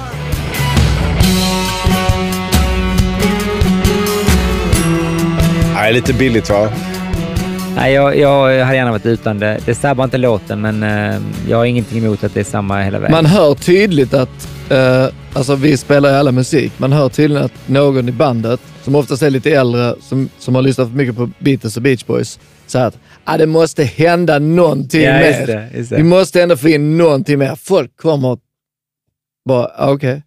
Nej, 5.74 5.92
lite 5.92 6.12
billigt 6.14 6.50
va? 6.50 6.68
Nej, 7.80 7.92
jag, 7.92 8.18
jag 8.18 8.64
hade 8.64 8.76
gärna 8.76 8.90
varit 8.90 9.06
utan 9.06 9.38
det. 9.38 9.58
Det 9.66 9.74
sabbar 9.74 10.04
inte 10.04 10.18
låten, 10.18 10.60
men 10.60 10.82
eh, 10.82 11.20
jag 11.48 11.56
har 11.56 11.64
ingenting 11.64 11.98
emot 11.98 12.24
att 12.24 12.34
det 12.34 12.40
är 12.40 12.44
samma 12.44 12.82
hela 12.82 12.98
vägen. 12.98 13.12
Man 13.12 13.26
hör 13.26 13.54
tydligt 13.54 14.14
att, 14.14 14.48
eh, 14.70 15.06
alltså 15.32 15.54
vi 15.54 15.76
spelar 15.76 16.08
ju 16.10 16.14
alla 16.16 16.32
musik, 16.32 16.72
man 16.76 16.92
hör 16.92 17.08
tydligt 17.08 17.38
att 17.38 17.52
någon 17.68 18.08
i 18.08 18.12
bandet, 18.12 18.60
som 18.82 18.94
oftast 18.94 19.22
är 19.22 19.30
lite 19.30 19.50
äldre, 19.50 19.94
som, 20.00 20.28
som 20.38 20.54
har 20.54 20.62
lyssnat 20.62 20.88
för 20.88 20.96
mycket 20.96 21.16
på 21.16 21.30
Beatles 21.38 21.76
och 21.76 21.82
Beach 21.82 22.04
Boys, 22.06 22.38
säger 22.66 22.86
att 22.86 22.98
ah, 23.24 23.36
det 23.36 23.46
måste 23.46 23.84
hända 23.84 24.38
någonting 24.38 25.02
Ja, 25.02 25.12
mer. 25.12 25.26
just 25.26 25.46
det, 25.46 25.68
just 25.74 25.90
det. 25.90 25.96
Vi 25.96 26.02
måste 26.02 26.42
ändå 26.42 26.56
få 26.56 26.68
in 26.68 26.98
någonting 26.98 27.38
mer. 27.38 27.54
Folk 27.56 27.96
kommer 27.96 28.38
bara, 29.48 29.70
ah, 29.76 29.90
okej. 29.92 30.22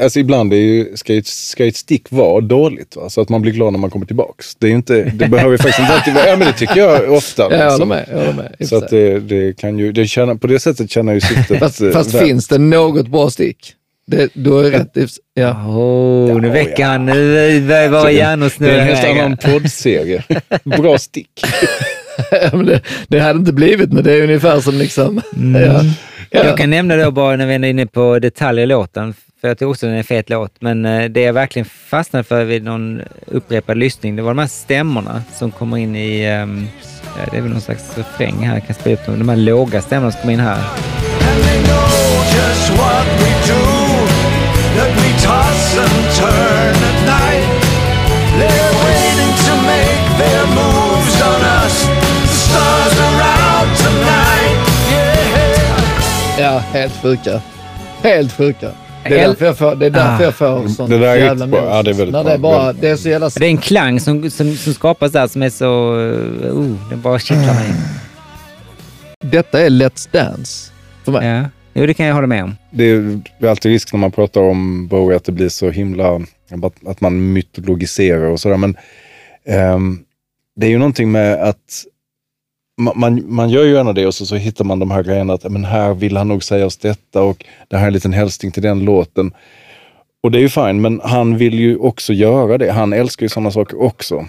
Alltså 0.00 0.18
ibland 0.20 0.52
är 0.52 0.56
ju, 0.56 0.96
ska, 0.96 1.14
ett, 1.16 1.26
ska 1.26 1.66
ett 1.66 1.76
stick 1.76 2.06
vara 2.10 2.40
dåligt, 2.40 2.96
va? 2.96 3.10
så 3.10 3.20
att 3.20 3.28
man 3.28 3.42
blir 3.42 3.52
glad 3.52 3.72
när 3.72 3.80
man 3.80 3.90
kommer 3.90 4.06
tillbaks. 4.06 4.54
Det, 4.54 4.66
är 4.66 4.70
ju 4.70 4.76
inte, 4.76 5.02
det 5.14 5.28
behöver 5.28 5.56
faktiskt 5.56 5.78
inte 5.78 5.92
alltid 5.94 6.14
vara... 6.14 6.26
Ja, 6.26 6.36
men 6.36 6.46
det 6.46 6.52
tycker 6.52 6.76
jag 6.76 7.12
ofta. 7.12 7.42
Jag 7.42 7.50
håller 7.50 7.64
liksom. 7.70 7.88
med. 7.88 8.06
Jag 8.10 8.18
håller 8.18 8.32
med 8.32 8.68
Så 8.68 8.76
att 8.76 8.88
det, 8.88 9.20
det 9.20 9.56
kan 9.58 9.78
ju, 9.78 9.92
det 9.92 10.06
tjänar, 10.06 10.34
på 10.34 10.46
det 10.46 10.58
sättet 10.60 10.90
känner 10.90 11.12
ju 11.12 11.20
syftet... 11.20 11.58
Fast, 11.58 11.80
eh, 11.80 11.90
fast 11.90 12.18
finns 12.18 12.48
det 12.48 12.58
något 12.58 13.08
bra 13.08 13.30
stick? 13.30 13.74
Det, 14.06 14.30
du 14.34 14.50
har 14.50 14.62
ju 14.64 14.70
rätt. 14.70 14.96
i- 14.96 15.06
Ja. 15.34 15.66
Åh, 15.68 16.40
nu 16.40 16.46
Ja, 16.46 16.52
väcker 16.52 16.82
ja. 16.82 16.86
han... 16.86 17.06
Nu 17.06 17.60
börjar 17.68 17.88
våra 17.88 18.10
hjärnor 18.10 18.52
Det 18.58 18.70
är 18.70 18.78
en 18.78 18.86
helt 18.96 19.04
annan 19.18 19.36
poddserie. 19.36 20.22
Bra 20.64 20.98
stick. 20.98 21.28
Det, 22.66 22.80
det 23.08 23.20
hade 23.20 23.38
inte 23.38 23.52
blivit, 23.52 23.92
men 23.92 24.04
det 24.04 24.12
är 24.12 24.22
ungefär 24.22 24.60
som 24.60 24.74
liksom... 24.74 25.20
Mm. 25.36 25.62
Ja. 25.62 25.80
Ja. 26.34 26.44
Jag 26.44 26.56
kan 26.58 26.70
nämna 26.70 26.96
då 26.96 27.10
bara 27.10 27.36
när 27.36 27.46
vi 27.46 27.54
är 27.54 27.64
inne 27.64 27.86
på 27.86 28.18
detaljer 28.18 28.62
i 28.64 28.66
låten, 28.66 29.14
för 29.42 29.48
jag 29.48 29.58
tycker 29.58 29.70
också 29.70 29.86
den 29.86 29.94
är 29.94 29.98
en 29.98 30.04
fet 30.04 30.30
låt, 30.30 30.52
men 30.60 30.84
eh, 30.84 31.04
det 31.04 31.20
jag 31.20 31.32
verkligen 31.32 31.66
fastnade 31.66 32.24
för 32.24 32.44
vid 32.44 32.64
någon 32.64 33.02
upprepad 33.26 33.78
lyssning, 33.78 34.16
det 34.16 34.22
var 34.22 34.30
de 34.30 34.38
här 34.38 34.46
stämmorna 34.46 35.22
som 35.32 35.50
kommer 35.50 35.76
in 35.76 35.96
i, 35.96 36.24
ehm, 36.24 36.68
det 37.30 37.36
är 37.36 37.40
väl 37.40 37.50
någon 37.50 37.60
slags 37.60 37.98
refräng 37.98 38.34
här, 38.34 38.54
jag 38.54 38.66
kan 38.66 38.74
spela 38.74 38.94
upp 38.94 39.06
dem, 39.06 39.18
de 39.18 39.28
här 39.28 39.36
låga 39.36 39.82
stämmorna 39.82 40.12
som 40.12 40.20
kommer 40.20 40.32
in 40.32 40.40
här. 40.40 40.62
Ja, 56.38 56.58
helt 56.58 57.02
sjuka. 57.02 57.42
Helt 58.02 58.32
sjuka. 58.32 58.70
Det 59.08 59.20
är 59.20 59.28
därför 59.28 59.46
jag 59.46 59.58
får, 59.58 59.74
det 59.74 59.86
är 59.86 59.90
därför 59.90 60.22
Ah. 60.22 60.24
jag 60.24 60.34
får 60.34 60.68
sånt 60.68 60.90
Det 60.90 60.98
där 60.98 61.06
är 61.08 61.16
jävla 61.16 61.46
mos. 61.46 61.58
Ja, 61.62 61.82
det 61.82 61.90
är 61.90 61.94
väldigt 61.94 62.12
När. 62.12 62.24
Det 62.24 62.32
är, 62.32 62.38
bara, 62.38 62.72
det 62.72 62.88
är 62.88 62.96
så 62.96 63.08
jävla... 63.08 63.28
Det 63.28 63.44
är 63.46 63.48
en 63.50 63.58
klang 63.58 64.00
som, 64.00 64.30
som, 64.30 64.56
som 64.56 64.74
skapas 64.74 65.12
där 65.12 65.26
som 65.26 65.42
är 65.42 65.50
så... 65.50 65.94
Uh, 65.96 66.52
oh, 66.52 66.90
den 66.90 67.00
bara 67.02 67.18
kittlar 67.18 67.54
mig. 67.54 67.72
Detta 69.24 69.60
är 69.60 69.70
Let's 69.70 70.08
Dance 70.12 70.70
för 71.04 71.12
mig. 71.12 71.26
Ja. 71.28 71.44
Jo, 71.74 71.86
det 71.86 71.94
kan 71.94 72.06
jag 72.06 72.14
hålla 72.14 72.26
med 72.26 72.44
om. 72.44 72.56
Det 72.70 72.84
är 72.84 73.20
det 73.40 73.46
är 73.46 73.50
alltid 73.50 73.72
risk 73.72 73.92
när 73.92 74.00
man 74.00 74.12
pratar 74.12 74.40
om 74.40 74.86
Bowie 74.88 75.16
att 75.16 75.24
det 75.24 75.32
blir 75.32 75.48
så 75.48 75.70
himla, 75.70 76.20
att- 76.86 77.00
man 77.00 77.32
mytologiserar 77.32 78.24
och 78.24 78.40
sådär. 78.40 78.56
Men 78.56 78.76
ehm, 79.46 79.98
det 80.56 80.66
är 80.66 80.70
ju 80.70 80.78
någonting 80.78 81.12
med 81.12 81.34
att 81.42 81.84
man, 82.80 83.22
man, 83.34 83.50
gör 83.50 83.64
ju 83.64 83.72
gärna 83.72 83.92
det 83.92 84.06
och 84.06 84.14
så, 84.14 84.26
så 84.26 84.36
hittar 84.36 84.64
man 84.64 84.78
de 84.78 84.90
här 84.90 85.02
grejerna 85.02 85.32
att 85.34 85.50
men 85.52 85.64
här 85.64 85.94
vill 85.94 86.16
han 86.16 86.28
nog 86.28 86.44
säga 86.44 86.66
oss 86.66 86.76
detta 86.76 87.22
och 87.22 87.44
det 87.68 87.76
här 87.76 87.82
är 87.82 87.86
en 87.86 87.92
liten 87.92 88.12
hälsning 88.12 88.52
till 88.52 88.62
den 88.62 88.84
låten. 88.84 89.32
Och 90.22 90.30
det 90.30 90.38
är 90.38 90.42
ju 90.42 90.48
fine, 90.48 90.80
men 90.80 91.00
han 91.04 91.36
vill 91.38 91.54
ju 91.58 91.76
också 91.76 92.12
göra 92.12 92.58
det. 92.58 92.72
Han 92.72 92.92
älskar 92.92 93.24
ju 93.24 93.28
sådana 93.28 93.50
saker 93.50 93.82
också. 93.82 94.26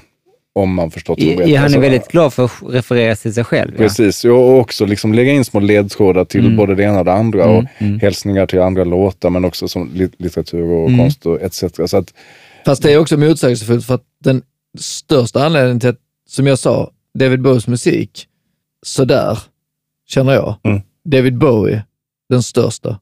Om 0.55 0.73
man 0.73 0.91
förstått 0.91 1.19
honom 1.23 1.37
rätt. 1.39 1.47
Ja, 1.49 1.55
han 1.55 1.61
är 1.61 1.65
Alltså, 1.65 1.79
väldigt 1.79 2.07
glad 2.07 2.33
för 2.33 2.45
att 2.45 2.51
referera 2.69 3.15
till 3.15 3.33
sig 3.33 3.43
själv. 3.43 3.77
Precis, 3.77 4.25
ja, 4.25 4.31
och 4.31 4.59
också 4.59 4.85
liksom 4.85 5.13
lägga 5.13 5.31
in 5.31 5.45
små 5.45 5.59
ledtrådar 5.59 6.25
till 6.25 6.45
Mm. 6.45 6.57
både 6.57 6.75
det 6.75 6.83
ena 6.83 6.99
och 6.99 7.05
det 7.05 7.13
andra. 7.13 7.43
Mm, 7.43 7.55
Och 7.57 7.63
mm. 7.77 7.99
hälsningar 7.99 8.45
till 8.45 8.59
andra 8.59 8.83
låtar, 8.83 9.29
men 9.29 9.45
också 9.45 9.67
som 9.67 9.89
lit- 9.93 10.13
litteratur 10.17 10.63
och 10.71 10.87
Mm. 10.87 10.99
konst 10.99 11.25
och 11.25 11.41
etc. 11.41 11.63
Så 11.85 11.97
att, 11.97 12.13
Fast 12.65 12.83
det 12.83 12.91
är 12.93 12.97
också 12.97 13.17
motsägelsefullt 13.17 13.85
för 13.85 13.95
att 13.95 14.03
den 14.23 14.41
största 14.79 15.45
anledningen 15.45 15.79
till 15.79 15.89
att, 15.89 15.99
som 16.29 16.47
jag 16.47 16.59
sa, 16.59 16.91
David 17.19 17.41
Bowies 17.41 17.67
musik, 17.67 18.27
sådär, 18.83 19.39
känner 20.07 20.33
jag. 20.33 20.55
Mm. 20.63 20.81
David 21.05 21.37
Bowie, 21.37 21.83
den 22.29 22.43
största. 22.43 22.99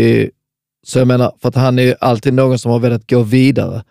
I, 0.00 0.30
så 0.86 0.98
jag 0.98 1.08
menar, 1.08 1.32
för 1.40 1.48
att 1.48 1.54
han 1.54 1.78
är 1.78 1.82
ju 1.82 1.94
alltid 2.00 2.34
någon 2.34 2.58
som 2.58 2.72
har 2.72 2.78
velat 2.78 3.10
gå 3.10 3.22
vidare. 3.22 3.84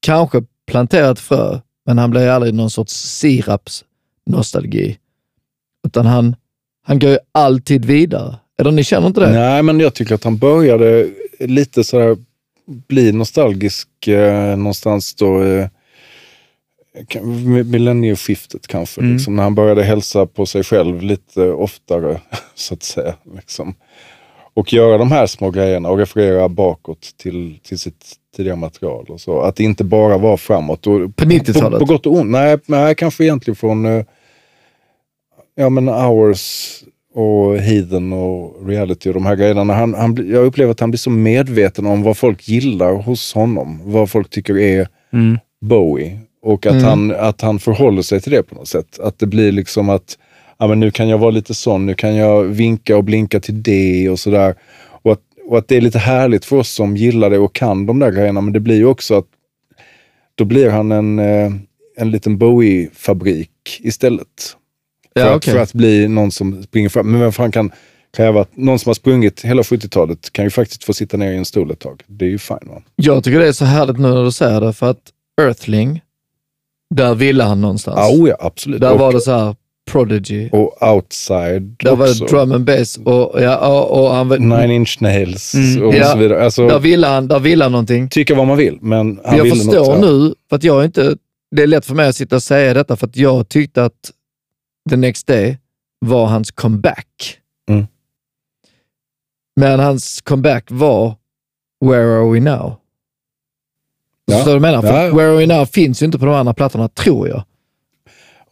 Kanske 0.00 0.42
planterat 0.66 1.18
frö, 1.18 1.60
men 1.86 1.98
han 1.98 2.10
blir 2.10 2.28
aldrig 2.28 2.54
någon 2.54 2.70
sorts 2.70 2.94
siraps-nostalgi. 2.94 4.96
Utan 5.86 6.06
han, 6.06 6.36
han 6.82 6.98
går 6.98 7.10
ju 7.10 7.18
alltid 7.32 7.84
vidare. 7.84 8.36
Eller 8.58 8.70
ni 8.70 8.84
känner 8.84 9.06
inte 9.06 9.20
det? 9.20 9.32
nej, 9.32 9.62
men 9.62 9.80
jag 9.80 9.94
tycker 9.94 10.14
att 10.14 10.24
han 10.24 10.38
började 10.38 11.10
lite 11.38 11.84
sådär 11.84 12.16
bli 12.66 13.12
nostalgisk 13.12 14.06
eh, 14.06 14.56
någonstans 14.56 15.14
då. 15.14 15.42
Eh, 15.42 15.68
millennieskiftet 17.64 18.66
kanske. 18.66 19.00
Mm. 19.00 19.12
Liksom, 19.12 19.36
när 19.36 19.42
han 19.42 19.54
började 19.54 19.82
hälsa 19.82 20.26
på 20.26 20.46
sig 20.46 20.64
själv 20.64 21.02
lite 21.02 21.50
oftare, 21.50 22.20
så 22.54 22.74
att 22.74 22.82
säga. 22.82 23.14
Liksom. 23.36 23.74
Och 24.54 24.72
göra 24.72 24.98
de 24.98 25.12
här 25.12 25.26
små 25.26 25.50
grejerna 25.50 25.88
och 25.88 25.98
referera 25.98 26.48
bakåt 26.48 27.14
till, 27.16 27.58
till 27.62 27.78
sitt 27.78 28.14
tidigare 28.36 28.56
material. 28.56 29.06
Och 29.08 29.20
så. 29.20 29.40
Att 29.40 29.56
det 29.56 29.64
inte 29.64 29.84
bara 29.84 30.18
var 30.18 30.36
framåt. 30.36 30.86
Och 30.86 31.16
På 31.16 31.24
90-talet? 31.24 31.78
På, 31.78 31.86
på 31.86 31.92
gott 31.92 32.06
och 32.06 32.12
ont. 32.12 32.30
Nej, 32.30 32.58
nej 32.66 32.94
kanske 32.94 33.24
egentligen 33.24 33.56
från 33.56 33.86
eh, 33.86 34.04
ja, 35.54 35.68
men 35.68 35.88
Hours 35.88 36.74
och 37.14 37.56
Heathen 37.56 38.12
och 38.12 38.68
Reality 38.68 39.08
och 39.10 39.14
de 39.14 39.26
här 39.26 39.36
grejerna. 39.36 39.74
Han, 39.74 39.94
han, 39.94 40.30
jag 40.30 40.44
upplever 40.44 40.70
att 40.70 40.80
han 40.80 40.90
blir 40.90 40.98
så 40.98 41.10
medveten 41.10 41.86
om 41.86 42.02
vad 42.02 42.16
folk 42.16 42.48
gillar 42.48 42.92
hos 42.92 43.34
honom. 43.34 43.80
Vad 43.84 44.10
folk 44.10 44.30
tycker 44.30 44.58
är 44.58 44.88
Mm. 45.12 45.38
Bowie. 45.60 46.18
Och 46.42 46.66
att, 46.66 46.72
Mm. 46.72 46.84
han, 46.84 47.10
att 47.10 47.40
han 47.40 47.58
förhåller 47.58 48.02
sig 48.02 48.20
till 48.20 48.32
det 48.32 48.42
på 48.42 48.54
något 48.54 48.68
sätt. 48.68 48.98
Att 49.00 49.18
det 49.18 49.26
blir 49.26 49.52
liksom 49.52 49.88
att 49.88 50.18
ja, 50.58 50.66
men 50.66 50.80
nu 50.80 50.90
kan 50.90 51.08
jag 51.08 51.18
vara 51.18 51.30
lite 51.30 51.54
sån, 51.54 51.86
nu 51.86 51.94
kan 51.94 52.14
jag 52.16 52.42
vinka 52.44 52.96
och 52.96 53.04
blinka 53.04 53.40
till 53.40 53.62
det 53.62 54.08
och 54.10 54.18
sådär. 54.18 54.54
Och 55.02 55.12
att, 55.12 55.20
och 55.48 55.58
att 55.58 55.68
det 55.68 55.76
är 55.76 55.80
lite 55.80 55.98
härligt 55.98 56.44
för 56.44 56.56
oss 56.56 56.70
som 56.70 56.96
gillar 56.96 57.30
det 57.30 57.38
och 57.38 57.54
kan 57.54 57.86
de 57.86 57.98
där 57.98 58.10
grejerna. 58.10 58.40
Men 58.40 58.52
det 58.52 58.60
blir 58.60 58.76
ju 58.76 58.84
också 58.86 59.14
att 59.14 59.26
då 60.34 60.44
blir 60.44 60.70
han 60.70 60.92
en, 60.92 61.18
eh, 61.18 61.52
en 61.96 62.10
liten 62.10 62.38
Bowie-fabrik 62.38 63.50
istället. 63.80 64.26
För, 65.16 65.20
Ja, 65.20 65.30
att, 65.30 65.36
okej. 65.36 65.52
för 65.54 65.60
att 65.60 65.72
bli 65.72 66.08
någon 66.08 66.30
som 66.30 66.62
springer 66.62 66.88
fram. 66.88 67.10
Men 67.10 67.20
vem 67.20 67.32
fan 67.32 67.52
kan 67.52 67.70
kräva 68.16 68.40
att 68.40 68.56
någon 68.56 68.78
som 68.78 68.88
har 68.90 68.94
sprungit 68.94 69.40
hela 69.44 69.62
70-talet 69.62 70.32
kan 70.32 70.44
ju 70.44 70.50
faktiskt 70.50 70.84
få 70.84 70.92
sitta 70.92 71.16
ner 71.16 71.32
i 71.32 71.36
en 71.36 71.44
stol 71.44 71.70
ett 71.70 71.78
tag. 71.78 72.02
Det 72.06 72.24
är 72.24 72.28
ju 72.28 72.38
fine. 72.38 72.58
Va? 72.66 72.82
Jag 72.96 73.24
tycker 73.24 73.38
det 73.38 73.48
är 73.48 73.52
så 73.52 73.64
härligt 73.64 73.98
nu 73.98 74.08
när 74.08 74.24
du 74.24 74.32
säger 74.32 74.60
det, 74.60 74.72
för 74.72 74.90
att 74.90 75.00
Earthling, 75.40 76.00
där 76.94 77.14
ville 77.14 77.44
han 77.44 77.60
någonstans. 77.60 77.96
Ja, 77.98 78.10
oh 78.22 78.28
ja, 78.28 78.36
absolut. 78.40 78.80
Där 78.80 78.92
och, 78.92 78.98
var 78.98 79.12
det 79.12 79.20
så 79.20 79.30
här 79.32 79.56
Prodigy. 79.90 80.48
och 80.52 80.82
Outside 80.94 81.76
Där 81.78 81.96
var 81.96 82.06
också. 82.10 82.24
det 82.24 82.30
drum 82.30 82.52
and 82.52 82.64
bass 82.64 82.96
och, 83.04 83.42
ja, 83.42 83.68
och, 83.82 84.02
och 84.04 84.10
han, 84.14 84.28
var- 84.28 84.38
Nine 84.38 84.70
Inch 84.70 84.96
Nails 85.00 85.54
Mm. 85.54 85.82
och 85.88 85.94
Ja. 85.94 86.04
så 86.12 86.18
vidare. 86.18 86.44
Alltså, 86.44 86.68
där, 86.68 86.78
ville 86.78 87.06
han, 87.06 87.28
där 87.28 87.38
ville 87.38 87.64
han 87.64 87.72
någonting. 87.72 88.08
tycka 88.08 88.34
vad 88.34 88.46
man 88.46 88.56
vill, 88.56 88.78
men 88.80 89.20
han 89.24 89.36
jag 89.36 89.44
ville 89.44 89.56
förstår 89.56 89.72
något. 89.74 89.86
ja. 89.88 90.10
nu, 90.10 90.34
för 90.48 90.56
att 90.56 90.64
jag 90.64 90.84
inte, 90.84 91.16
det 91.56 91.62
är 91.62 91.66
lätt 91.66 91.86
för 91.86 91.94
mig 91.94 92.08
att 92.08 92.16
sitta 92.16 92.36
och 92.36 92.42
säga 92.42 92.74
detta, 92.74 92.96
för 92.96 93.06
att 93.06 93.16
jag 93.16 93.48
tyckte 93.48 93.84
att 93.84 94.10
The 94.90 94.96
Next 94.96 95.26
Day 95.26 95.58
var 95.98 96.26
hans 96.26 96.50
comeback. 96.50 97.36
Mm. 97.70 97.86
Men 99.60 99.80
hans 99.80 100.20
comeback 100.20 100.64
var 100.68 101.14
Where 101.84 102.18
Are 102.18 102.32
We 102.32 102.40
Now? 102.40 102.76
Ja. 104.30 104.36
Förstår 104.36 104.52
du 104.54 104.58
vad 104.58 104.68
jag 104.72 104.82
menar? 104.82 104.94
För 104.94 105.06
Ja. 105.08 105.14
Where 105.16 105.28
Are 105.30 105.36
We 105.36 105.46
Now 105.46 105.64
finns 105.66 106.02
ju 106.02 106.06
inte 106.06 106.18
på 106.18 106.24
de 106.24 106.34
andra 106.34 106.54
plattorna, 106.54 106.88
tror 106.88 107.28
jag. 107.28 107.42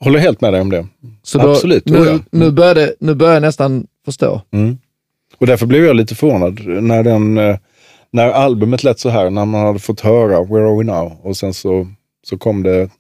Håller 0.01 0.19
helt 0.19 0.41
med 0.41 0.53
dig 0.53 0.61
om 0.61 0.71
det. 0.71 0.87
Så 1.23 1.38
då, 1.38 1.51
Absolut, 1.51 1.87
nu, 1.87 1.99
oh 1.99 2.07
ja. 2.07 2.19
nu, 2.33 2.51
börjar 2.51 2.75
det, 2.75 2.95
nu 3.01 3.14
börjar 3.14 3.35
jag 3.35 3.41
nästan 3.43 3.87
förstå. 4.05 4.43
Mm. 4.53 4.79
Och 5.38 5.47
därför 5.47 5.67
blev 5.67 5.85
jag 5.85 5.97
lite 5.97 6.14
förvånad 6.14 6.61
när, 6.67 7.03
den, 7.03 7.38
eh, 7.38 7.57
när 8.11 8.31
albumet 8.31 8.85
lät 8.85 8.99
så 8.99 9.09
här, 9.09 9.31
när 9.31 9.45
man 9.45 9.67
hade 9.67 9.79
fått 9.79 10.01
höra 10.01 10.45
Where 10.45 10.67
Are 10.67 10.79
We 10.79 10.85
Now 10.85 11.12
och 11.23 11.37
sen 11.37 11.55
så, 11.55 11.87
så 12.27 12.38
kom 12.38 12.62
det, 12.62 12.91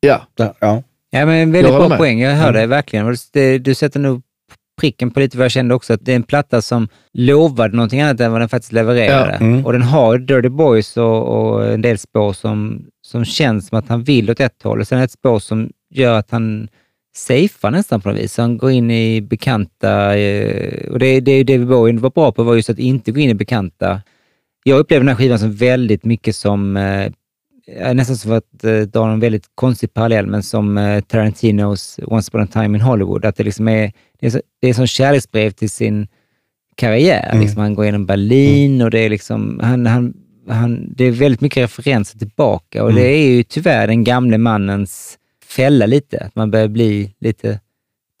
Ja, 0.00 0.20
det 0.34 0.52
ja. 0.60 0.82
Ja, 1.10 1.26
men 1.26 1.52
väldigt 1.52 1.72
Jag 1.72 1.80
bra 1.80 1.88
med. 1.88 1.98
poäng. 1.98 2.20
Jag 2.20 2.30
hör 2.36 2.48
Mm. 2.48 2.60
det 2.60 2.66
verkligen. 2.66 3.16
Det, 3.32 3.58
du 3.58 3.74
sätter 3.74 4.00
nog 4.00 4.22
pricken 4.80 5.10
på 5.10 5.20
lite 5.20 5.38
vad 5.38 5.44
jag 5.44 5.50
kände 5.50 5.74
också, 5.74 5.92
att 5.92 6.04
det 6.04 6.12
är 6.12 6.16
en 6.16 6.22
platta 6.22 6.62
som 6.62 6.88
lovade 7.12 7.76
någonting 7.76 8.00
annat 8.00 8.20
än 8.20 8.32
vad 8.32 8.40
den 8.40 8.48
faktiskt 8.48 8.72
levererade. 8.72 9.36
Ja. 9.40 9.46
Mm. 9.46 9.66
Och 9.66 9.72
den 9.72 9.82
har 9.82 10.18
Dirty 10.18 10.48
Boys 10.48 10.96
och, 10.96 11.22
och 11.28 11.66
en 11.66 11.82
del 11.82 11.98
spår 11.98 12.32
som, 12.32 12.86
som 13.02 13.24
känns 13.24 13.68
som 13.68 13.78
att 13.78 13.88
han 13.88 14.04
vill 14.04 14.30
åt 14.30 14.40
ett 14.40 14.62
håll. 14.62 14.80
Och 14.80 14.88
sen 14.88 14.98
ett 14.98 15.12
spår 15.12 15.38
som 15.38 15.70
gör 15.90 16.18
att 16.18 16.30
han 16.30 16.68
safear 17.16 17.70
nästan 17.70 18.00
på 18.00 18.08
något 18.08 18.18
vis. 18.18 18.38
Han 18.38 18.58
går 18.58 18.70
in 18.70 18.90
i 18.90 19.20
bekanta, 19.20 20.16
eh, 20.16 20.90
och 20.90 20.98
det, 20.98 21.20
det 21.20 21.42
David 21.42 21.66
Bowie 21.66 21.98
var 21.98 22.10
bra 22.10 22.32
på 22.32 22.42
var 22.42 22.54
just 22.54 22.70
att 22.70 22.78
inte 22.78 23.12
gå 23.12 23.20
in 23.20 23.30
i 23.30 23.34
bekanta. 23.34 24.02
Jag 24.64 24.78
upplever 24.78 25.00
den 25.00 25.08
här 25.08 25.16
skivan 25.16 25.38
som 25.38 25.52
väldigt 25.52 26.04
mycket 26.04 26.36
som 26.36 26.76
eh, 26.76 27.12
Ja, 27.78 27.92
nästan 27.92 28.16
som 28.16 28.32
att 28.32 28.64
eh, 28.64 28.80
dra 28.80 29.12
en 29.12 29.20
väldigt 29.20 29.44
konstig 29.54 29.94
parallell, 29.94 30.26
men 30.26 30.42
som 30.42 30.78
eh, 30.78 31.00
Tarantinos 31.00 32.00
Once 32.06 32.30
upon 32.30 32.40
a 32.40 32.46
time 32.52 32.78
in 32.78 32.80
Hollywood. 32.80 33.24
Att 33.24 33.36
det 33.36 33.44
liksom 33.44 33.68
är, 33.68 33.92
det 34.20 34.26
är, 34.26 34.30
så, 34.30 34.40
det 34.60 34.68
är 34.68 34.74
som 34.74 34.86
kärleksbrev 34.86 35.50
till 35.50 35.70
sin 35.70 36.06
karriär. 36.76 37.28
Mm. 37.30 37.40
Liksom, 37.42 37.60
han 37.62 37.74
går 37.74 37.84
igenom 37.84 38.06
Berlin 38.06 38.82
och 38.82 38.90
det 38.90 38.98
är 38.98 39.08
liksom, 39.10 39.60
han, 39.62 39.86
han, 39.86 40.14
han, 40.48 40.92
det 40.96 41.04
är 41.04 41.10
väldigt 41.10 41.40
mycket 41.40 41.62
referenser 41.62 42.18
tillbaka 42.18 42.82
och 42.84 42.90
Mm. 42.90 43.02
det 43.02 43.08
är 43.08 43.28
ju 43.30 43.42
tyvärr 43.42 43.86
den 43.86 44.04
gamle 44.04 44.38
mannens 44.38 45.18
fälla 45.46 45.86
lite. 45.86 46.18
Att 46.18 46.36
man 46.36 46.50
börjar 46.50 46.68
bli 46.68 47.14
lite 47.20 47.60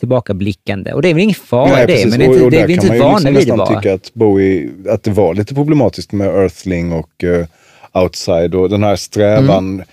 tillbakablickande. 0.00 0.92
Och 0.92 1.02
det 1.02 1.08
är 1.08 1.14
väl 1.14 1.22
ingen 1.22 1.34
fara 1.34 1.70
Nej, 1.72 1.86
det, 1.86 1.92
precis. 1.92 2.10
men 2.10 2.18
det 2.18 2.24
är, 2.24 2.28
inte, 2.28 2.40
och, 2.40 2.44
och 2.44 2.50
det 2.50 2.60
är 2.60 2.66
vi 2.66 2.72
inte 2.72 2.86
ju 2.86 2.98
vana 2.98 3.18
liksom 3.18 3.34
vid 3.34 3.46
det 3.48 3.56
bara. 3.56 3.80
tycka 3.80 3.94
att 3.94 4.14
Bowie, 4.14 4.70
att 4.88 5.02
det 5.02 5.10
var 5.10 5.34
lite 5.34 5.54
problematiskt 5.54 6.12
med 6.12 6.26
Earthling 6.28 6.92
och 6.92 7.24
eh, 7.24 7.46
Outside 7.92 8.54
och 8.54 8.70
den 8.70 8.82
här 8.82 8.96
strävan 8.96 9.74
Mm. 9.74 9.86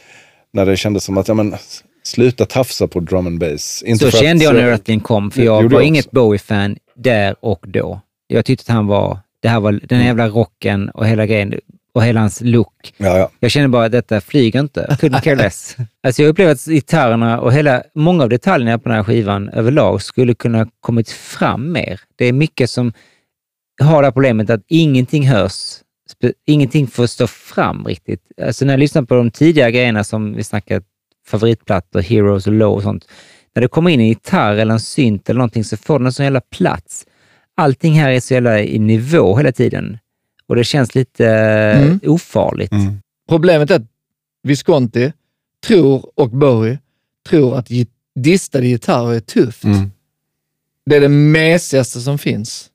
när 0.54 0.66
det 0.66 0.78
kändes 0.78 1.04
som 1.04 1.18
att, 1.18 1.28
ja 1.28 1.34
men, 1.34 1.56
sluta 2.08 2.46
tafsa 2.46 2.88
på 2.88 3.00
drum 3.00 3.28
and 3.28 3.40
bass. 3.40 3.84
Inte 3.86 4.12
Så 4.12 4.18
kände 4.18 4.44
jag 4.44 4.52
att, 4.52 4.58
när 4.58 4.68
eh, 4.68 4.72
Earthling 4.72 5.00
kom, 5.00 5.32
för 5.32 5.42
jag 5.42 5.64
var 5.64 5.80
jag 5.80 5.88
inget. 5.88 6.12
Bowie-fan 6.12 6.78
där 6.96 7.36
och 7.40 7.66
då. 7.68 8.02
Jag 8.28 8.46
tyckte 8.46 8.72
att 8.72 8.76
han 8.76 8.88
var, 8.88 9.20
det 9.42 9.50
här 9.50 9.60
var 9.60 9.80
den 9.84 10.06
jävla 10.06 10.28
rocken 10.28 10.90
och 10.90 11.08
hela 11.08 11.26
grejen 11.26 11.54
och 11.94 12.04
hela 12.04 12.20
hans 12.20 12.42
look. 12.42 12.94
Ja, 12.98 13.18
ja. 13.18 13.30
Jag 13.40 13.52
kände 13.52 13.70
bara 13.70 13.86
att 13.86 13.92
detta 13.92 14.22
flyger 14.22 14.60
inte. 14.60 14.98
Couldn't 15.00 15.22
care 15.22 15.36
less. 15.36 15.78
Alltså 16.04 16.22
jag 16.22 16.30
upplever 16.30 16.52
att 16.52 16.66
gitarrerna 16.66 17.40
och 17.42 17.54
hela, 17.54 17.84
många 17.96 18.24
av 18.24 18.30
detaljerna 18.30 18.80
på 18.80 18.90
den 18.90 18.96
här 18.96 19.04
skivan 19.04 19.50
överlag 19.50 20.02
skulle 20.02 20.34
kunna 20.34 20.68
kommit 20.80 21.10
fram 21.10 21.72
mer. 21.72 22.00
Det 22.16 22.26
är 22.26 22.34
mycket 22.34 22.70
som 22.70 22.94
har 23.82 24.02
det 24.02 24.08
här 24.08 24.12
problemet 24.12 24.50
att 24.50 24.64
ingenting 24.68 25.28
hörs. 25.28 25.54
Ingenting 26.46 26.88
får 26.88 27.08
stå 27.08 27.28
fram 27.28 27.86
riktigt. 27.86 28.22
Alltså 28.42 28.66
när 28.66 28.74
jag 28.74 28.80
lyssnar 28.80 29.02
på 29.02 29.16
de 29.16 29.32
tidiga 29.32 29.70
grejerna 29.70 30.04
som 30.04 30.34
vi 30.34 30.44
snackat 30.44 30.84
favoritplattor, 31.28 32.00
Heroes 32.02 32.48
och 32.48 32.54
Low 32.54 32.74
och 32.76 32.84
sånt. 32.84 33.08
När 33.56 33.62
det 33.62 33.68
kommer 33.68 33.92
in 33.92 34.00
en 34.00 34.08
gitarr 34.08 34.56
eller 34.56 34.74
en 34.74 34.80
synt 34.80 35.30
eller 35.30 35.38
någonting 35.38 35.64
så 35.64 35.78
får 35.78 36.00
den 36.00 36.06
en 36.06 36.14
sån 36.14 36.24
jävla 36.24 36.42
plats. 36.42 37.06
Allting 37.56 37.94
här 37.94 38.10
är 38.10 38.20
så 38.20 38.34
jävla 38.34 38.60
i 38.62 38.80
nivå 38.80 39.38
hela 39.38 39.52
tiden. 39.52 39.98
Och 40.48 40.56
det 40.56 40.64
känns 40.64 40.96
lite 40.96 41.28
Mm. 41.30 42.00
eh, 42.04 42.12
ofarligt. 42.12 42.72
Mm. 42.72 43.02
Problemet 43.30 43.72
är 43.72 43.76
att 43.76 43.88
Visconti 44.44 45.14
tror, 45.68 46.12
och 46.16 46.30
Bowie 46.30 46.80
tror 47.30 47.58
att 47.58 47.68
distade 48.16 48.68
gitarrer 48.68 49.14
är 49.14 49.20
tufft. 49.20 49.64
Mm. 49.64 49.92
Det 50.86 50.96
är 50.96 51.02
det 51.02 51.10
mesigaste 51.10 52.00
som 52.02 52.18
finns. 52.18 52.70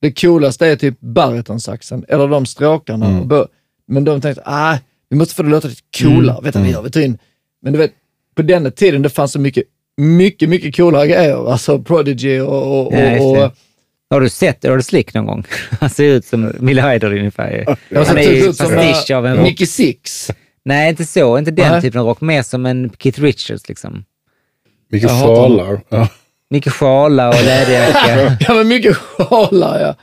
Det 0.00 0.20
coolaste 0.20 0.66
är 0.66 0.76
typ 0.76 1.00
baritonsaxen, 1.00 2.04
eller 2.08 2.28
de 2.28 2.46
stråkarna. 2.46 3.06
Mm. 3.06 3.46
Men 3.86 4.04
de 4.04 4.20
tänkte, 4.20 4.42
ah, 4.46 4.78
vi 5.08 5.16
måste 5.16 5.34
få 5.34 5.42
det 5.42 5.46
att 5.48 5.50
låta 5.50 5.68
lite 5.68 5.82
coolare. 6.02 6.38
Mm. 6.38 6.44
Vet 6.44 6.52
du 6.54 6.58
vad 6.58 6.66
vi 6.66 6.72
gör? 6.72 6.82
Vi 6.82 6.90
tar 6.90 7.00
in... 7.00 7.18
Men 7.62 7.72
du 7.72 7.78
vet, 7.78 7.92
på 8.34 8.42
den 8.42 8.72
tiden 8.72 9.02
det 9.02 9.10
fanns 9.10 9.32
så 9.32 9.40
mycket, 9.40 9.64
mycket, 9.96 10.48
mycket 10.48 10.76
coolare 10.76 11.06
grejer. 11.06 11.50
Alltså 11.50 11.82
Prodigy 11.82 12.40
och... 12.40 12.86
och, 12.86 12.92
Ja, 12.94 13.20
och, 13.20 13.44
och 13.44 13.52
Har 14.10 14.20
du 14.20 14.28
sett 14.28 14.64
Earl 14.64 14.80
Slick 14.80 15.14
någon 15.14 15.26
gång? 15.26 15.44
Han 15.80 15.90
ser 15.90 16.04
ut 16.04 16.24
som 16.24 16.52
Bill 16.60 16.78
Heider 16.80 17.18
ungefär. 17.18 17.64
Jag 17.88 18.04
Han 18.04 18.18
är 18.18 18.22
ser 18.22 18.32
ju 18.32 18.44
ut 18.44 18.56
som 18.56 18.74
pastisch 18.74 19.16
av 19.16 19.26
en... 19.26 19.36
Nicky 19.36 19.66
Six. 19.66 20.30
Nej, 20.64 20.90
inte 20.90 21.04
så. 21.04 21.38
Inte 21.38 21.50
den 21.50 21.72
Nej. 21.72 21.82
typen 21.82 22.00
av 22.00 22.06
rock. 22.06 22.20
Mer 22.20 22.42
som 22.42 22.66
en 22.66 22.90
Keith 22.98 23.20
Richards 23.20 23.68
liksom. 23.68 24.04
Mycket 24.90 25.10
sjalar. 25.10 25.80
Ja. 25.88 26.08
Mycket 26.50 26.72
sjalar 26.72 27.28
och 27.28 27.44
läderjacka. 27.44 28.36
Ja, 28.48 28.54
men 28.54 28.68
mycket 28.68 28.96
sjalar 28.96 29.80
ja. 29.80 29.94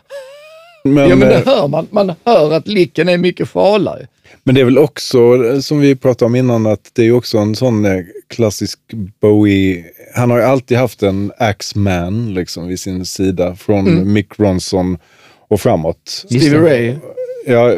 Men, 0.83 1.09
Ja, 1.09 1.15
men 1.15 1.27
det 1.29 1.35
eh, 1.35 1.45
hör 1.45 1.67
man. 1.67 1.87
Man 1.91 2.13
hör 2.25 2.53
att 2.53 2.67
licken 2.67 3.09
är 3.09 3.17
mycket 3.17 3.49
sjalare. 3.49 4.07
Men 4.43 4.55
det 4.55 4.61
är 4.61 4.65
väl 4.65 4.77
också, 4.77 5.45
eh, 5.45 5.59
som 5.59 5.79
vi 5.79 5.95
pratade 5.95 6.25
om 6.25 6.35
innan, 6.35 6.65
att 6.65 6.91
det 6.93 7.03
är 7.07 7.11
också 7.11 7.37
en 7.37 7.55
sån 7.55 7.85
eh, 7.85 8.01
klassisk 8.27 8.79
Bowie. 9.21 9.85
Han 10.15 10.31
har 10.31 10.37
ju 10.37 10.43
alltid 10.43 10.77
haft 10.77 11.03
en 11.03 11.31
Axman 11.37 12.33
liksom 12.33 12.67
vid 12.67 12.79
sin 12.79 13.05
sida 13.05 13.55
från 13.55 13.87
Mm. 13.87 14.13
Mick 14.13 14.39
Ronson 14.39 14.97
och 15.47 15.61
framåt. 15.61 15.97
Stevie. 16.05 16.57
Ray. 16.57 16.95
Ja, 17.47 17.73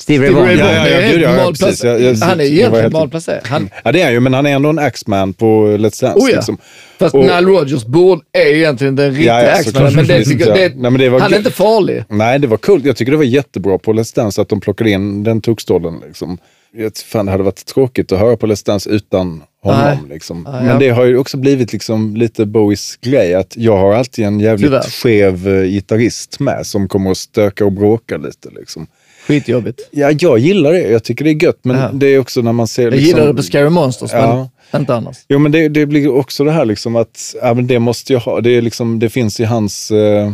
Steve 0.00 0.26
Ray 0.26 0.32
Vaughan. 0.34 0.58
Ja, 0.58 0.74
ja, 0.74 0.86
är 0.86 1.18
ja, 1.18 1.18
ja, 1.18 1.36
ja, 1.36 1.52
precis. 1.60 1.84
Jag- 1.84 2.00
jag- 2.00 2.14
Han 2.16 2.40
är 2.40 2.44
egentligen 2.44 2.74
helt- 2.82 2.92
malplacerad. 2.92 3.46
Han, 3.46 3.70
ja, 3.84 3.92
det 3.92 4.00
är 4.00 4.04
han 4.04 4.12
ju, 4.12 4.20
men 4.20 4.34
han 4.34 4.46
är 4.46 4.50
ändå 4.50 4.68
en 4.68 4.78
Axman 4.78 5.32
på 5.32 5.66
Let's 5.66 5.80
Dance. 6.02 6.06
Oh 6.18 6.30
ja. 6.30 6.36
liksom. 6.36 6.58
Fast 6.98 7.14
Och- 7.14 7.20
Nile 7.20 7.40
Rodgers 7.40 7.84
bord 7.84 8.20
är 8.32 8.46
egentligen 8.54 8.96
den 8.96 9.10
riktiga 9.10 9.42
Ja, 9.42 9.48
ja, 9.48 9.52
Axman. 9.52 9.94
Men 9.94 10.06
det, 10.06 10.24
tycker, 10.24 10.46
ja. 10.46 10.54
det, 10.54 10.60
Nej, 10.60 10.90
men 10.90 10.98
det 10.98 11.08
var 11.08 11.20
han 11.20 11.32
är 11.32 11.36
inte 11.38 11.50
farlig. 11.50 12.04
Nej, 12.08 12.38
det 12.38 12.46
var 12.46 12.56
kul. 12.56 12.82
Jag 12.84 12.96
tycker 12.96 13.12
det 13.12 13.18
var 13.18 13.24
jättebra 13.24 13.78
på 13.78 13.92
Let's 13.92 14.14
Dance 14.16 14.40
att 14.42 14.48
de 14.48 14.60
plockade 14.60 14.90
in 14.90 15.24
den 15.24 15.40
tokstollen. 15.40 15.94
Liksom. 16.06 16.38
Jag 16.76 16.96
fan, 16.96 17.26
det 17.26 17.32
hade 17.32 17.44
varit 17.44 17.66
tråkigt 17.66 18.12
att 18.12 18.18
höra 18.18 18.36
på 18.36 18.46
Let's 18.46 18.66
Dance 18.66 18.90
utan 18.90 19.42
honom. 19.62 19.80
Nej. 19.84 19.98
Liksom. 20.10 20.42
Nej, 20.52 20.60
Men 20.62 20.66
ja. 20.72 20.78
det 20.78 20.88
har 20.90 21.04
ju 21.04 21.16
också 21.18 21.36
blivit 21.36 21.72
liksom 21.72 22.16
lite 22.16 22.46
Bowies 22.46 22.96
grej. 22.96 23.34
Att 23.34 23.56
jag 23.56 23.76
har 23.76 23.94
alltid 23.94 24.24
en 24.24 24.40
jävligt 24.40 24.66
Tyvärr. 24.66 24.82
skev 24.82 25.48
eh, 25.48 25.64
gitarrist 25.64 26.40
med 26.40 26.66
som 26.66 26.88
kommer 26.88 27.10
att 27.10 27.16
stöka 27.16 27.64
och 27.64 27.72
bråka 27.72 28.16
lite. 28.16 28.48
Liksom. 28.58 28.86
Skitjobbigt. 29.30 29.80
Ja, 29.90 30.10
jag 30.18 30.38
gillar 30.38 30.72
det. 30.72 30.80
Jag 30.90 31.04
tycker 31.04 31.24
det 31.24 31.30
är 31.30 31.44
gött. 31.44 31.58
Men 31.62 31.76
Ja. 31.76 31.90
det 31.92 32.06
är 32.06 32.18
också 32.18 32.40
när 32.42 32.52
man 32.52 32.66
ser... 32.66 32.82
Jag 32.82 32.92
Liksom, 32.92 33.06
gillar 33.08 33.26
det 33.26 33.34
på 33.34 33.42
Scary 33.42 33.70
Monsters, 33.70 34.10
Ja. 34.12 34.48
men 34.70 34.80
inte 34.80 34.94
annars. 34.94 35.16
Jo, 35.28 35.38
men 35.38 35.52
det, 35.52 35.68
det 35.68 35.86
blir 35.86 36.08
också 36.14 36.44
det 36.44 36.52
här 36.52 36.64
liksom 36.64 36.96
att 36.96 37.34
ja, 37.42 37.54
men 37.54 37.66
det 37.66 37.78
måste 37.78 38.12
jag 38.12 38.20
ha. 38.20 38.40
Det, 38.40 38.50
är 38.50 38.62
liksom, 38.62 38.98
det 38.98 39.08
finns 39.10 39.40
i 39.40 39.44
hans... 39.44 39.90
Eh, 39.90 40.32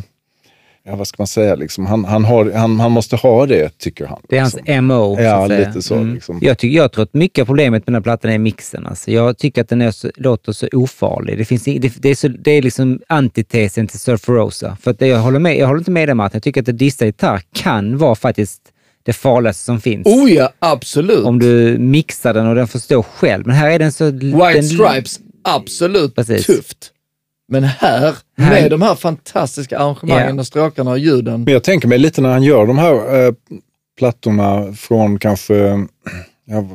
ja, 0.88 0.96
vad 0.96 1.06
ska 1.06 1.14
man 1.18 1.26
säga? 1.26 1.54
Liksom, 1.54 1.87
han, 1.87 2.04
han, 2.04 2.24
har, 2.24 2.52
han, 2.52 2.80
han 2.80 2.92
måste 2.92 3.16
ha 3.16 3.46
det, 3.46 3.78
tycker 3.78 4.06
han. 4.06 4.20
Det 4.28 4.37
är 4.37 4.40
hans 4.40 4.54
liksom. 4.56 4.87
MO. 4.87 5.16
så 5.16 5.22
Ja, 5.22 5.42
att 5.42 5.48
säga. 5.48 5.59
Mm. 5.61 5.68
lite 5.74 5.82
så, 5.82 6.02
liksom. 6.04 6.38
Jag, 6.42 6.59
tycker, 6.59 6.76
jag 6.76 6.92
tror 6.92 7.02
att 7.04 7.14
mycket 7.14 7.42
av 7.42 7.46
problemet 7.46 7.72
med 7.72 7.87
den 7.87 7.94
här 7.94 8.00
plattan 8.02 8.30
är 8.30 8.38
mixen. 8.38 8.87
Alltså. 8.87 9.11
Jag 9.11 9.38
tycker 9.38 9.61
att 9.62 9.68
den 9.68 9.82
är 9.82 9.90
så, 9.90 10.11
låter 10.16 10.52
så 10.52 10.68
ofarlig. 10.72 11.38
Det, 11.38 11.44
finns, 11.44 11.64
det, 11.64 11.78
det, 12.02 12.09
är, 12.09 12.14
så, 12.14 12.28
det 12.28 12.50
är 12.50 12.62
liksom 12.62 13.00
antitesen 13.09 13.87
till 13.87 13.98
Surfer 14.00 14.32
Rosa. 14.32 14.76
För 14.82 14.90
att 14.90 15.00
jag, 15.00 15.18
håller 15.18 15.38
med, 15.38 15.56
jag 15.56 15.66
håller 15.66 15.78
inte 15.80 15.90
med 15.90 16.09
dig 16.09 16.14
Martin. 16.14 16.37
Jag 16.37 16.42
tycker 16.42 16.61
att 16.61 16.66
det 16.66 16.72
distade 16.72 17.06
gitarr 17.09 17.40
kan 17.54 17.98
vara 17.98 18.14
faktiskt 18.14 18.61
det 19.07 19.12
farligaste 19.12 19.64
som 19.64 19.81
finns. 19.81 20.07
Oh 20.07 20.33
ja, 20.33 20.53
absolut. 20.59 21.25
Om 21.25 21.38
du 21.38 21.79
mixar 21.79 22.35
den 22.35 22.47
och 22.47 22.55
den 22.55 22.69
får 22.69 22.79
stå 22.79 23.03
själv. 23.03 23.47
Men 23.47 23.57
här 23.57 23.71
är 23.71 23.79
den 23.79 23.92
så... 23.92 24.05
White 24.11 24.53
den, 24.53 24.64
Stripes, 24.64 25.21
absolut 25.45 26.14
Precis. 26.14 26.47
tufft. 26.47 26.92
Men 27.49 27.64
här, 27.64 28.14
Här- 28.38 28.51
med 28.61 28.71
de 28.71 28.83
här 28.83 28.95
fantastiska 28.95 29.79
arrangemangen 29.79 30.38
och 30.38 30.47
stråkarna 30.47 30.90
och 30.90 30.99
ljuden. 30.99 31.45
Men 31.45 31.53
jag 31.53 31.62
tänker 31.64 31.88
mig 31.88 31.99
lite 31.99 32.21
när 32.21 32.29
han 32.29 32.42
gör 32.42 32.66
de 32.66 32.79
här 32.79 33.27
eh, 33.27 33.33
plattorna 33.99 34.73
från 34.73 35.19
kanske 35.19 35.55
ja, 36.45 36.69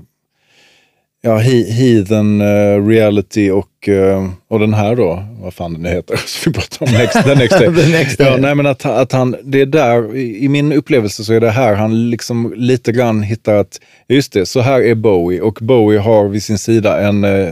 ja, 1.22 1.38
he, 1.38 1.72
Heathen 1.72 2.42
eh, 2.42 2.88
Reality 2.88 3.50
och, 3.50 3.90
eh, 3.90 4.30
och 4.48 4.60
den 4.60 4.74
här 4.74 4.96
då, 4.96 5.24
vad 5.40 5.54
fan 5.54 5.74
den 5.74 5.82
nu 5.82 5.90
heter, 5.90 6.16
så 6.26 6.50
vi 6.50 6.54
pratar 6.54 6.86
om 6.86 6.94
next, 6.94 7.24
the 7.24 7.36
next 7.36 7.60
day. 7.60 7.76
The 7.86 7.92
next 7.92 8.18
day. 8.18 8.28
Ja, 8.28 8.38
nej, 8.38 8.56
men 8.56 8.66
att, 8.66 8.86
att 8.86 9.12
han, 9.12 9.36
det 9.44 9.62
är 9.62 9.66
där, 9.66 10.16
i, 10.16 10.46
i 10.46 10.50
min 10.50 10.74
upplevelse 10.74 11.24
så 11.24 11.34
är 11.34 11.40
det 11.40 11.52
här 11.52 11.76
han 11.76 12.10
liksom 12.10 12.54
lite 12.56 12.92
grann 12.92 13.24
hittar 13.24 13.56
att, 13.56 13.80
just 14.08 14.34
det, 14.34 14.46
så 14.46 14.60
här 14.60 14.82
är 14.82 14.96
Bowie 14.96 15.42
och 15.42 15.58
Bowie 15.62 16.00
har 16.00 16.28
vid 16.28 16.44
sin 16.44 16.58
sida 16.58 17.02
en 17.02 17.24
eh, 17.24 17.50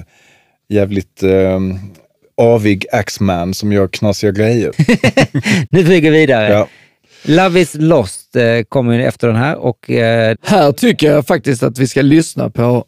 jävligt 0.69 1.23
avig 2.37 2.85
Axman 2.91 3.53
som 3.53 3.71
gör 3.71 3.87
knasiga 3.87 4.31
grejer. 4.31 4.71
Nu 5.69 5.85
flyger 5.85 6.11
vi 6.11 6.17
vidare. 6.17 6.49
Ja. 6.49 6.67
Love 7.23 7.59
is 7.59 7.75
lost 7.75 8.35
eh, 8.35 8.63
kommer 8.69 8.93
ju 8.93 9.05
efter 9.05 9.27
den 9.27 9.35
här 9.35 9.55
och 9.55 9.89
eh, 9.89 10.35
Här 10.41 10.71
tycker 10.71 11.11
jag 11.11 11.27
faktiskt 11.27 11.63
att 11.63 11.79
vi 11.79 11.87
ska 11.87 12.01
lyssna 12.01 12.49
på 12.49 12.85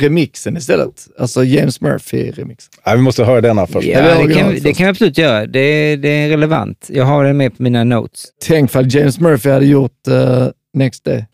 remixen 0.00 0.56
istället. 0.56 1.06
Alltså 1.18 1.44
James 1.44 1.80
Murphy-remixen. 1.80 2.70
Nej, 2.86 2.96
vi 2.96 3.02
måste 3.02 3.24
höra 3.24 3.40
denna 3.40 3.66
först. 3.66 3.88
ja, 3.88 4.00
det, 4.00 4.08
kan, 4.08 4.22
original 4.22 4.54
det 4.62 4.72
kan 4.74 4.86
vi 4.86 4.90
absolut 4.90 5.18
göra. 5.18 5.46
Det, 5.46 5.96
det 5.96 6.08
är 6.08 6.28
relevant. 6.28 6.90
Jag 6.92 7.04
har 7.04 7.24
den 7.24 7.36
med 7.36 7.56
på 7.56 7.62
mina 7.62 7.84
notes. 7.84 8.24
Tänk 8.46 8.70
ifall 8.70 8.94
James 8.94 9.20
Murphy 9.20 9.50
hade 9.50 9.66
gjort 9.66 10.08
eh, 10.08 10.48
Next 10.74 11.04
Day. 11.04 11.24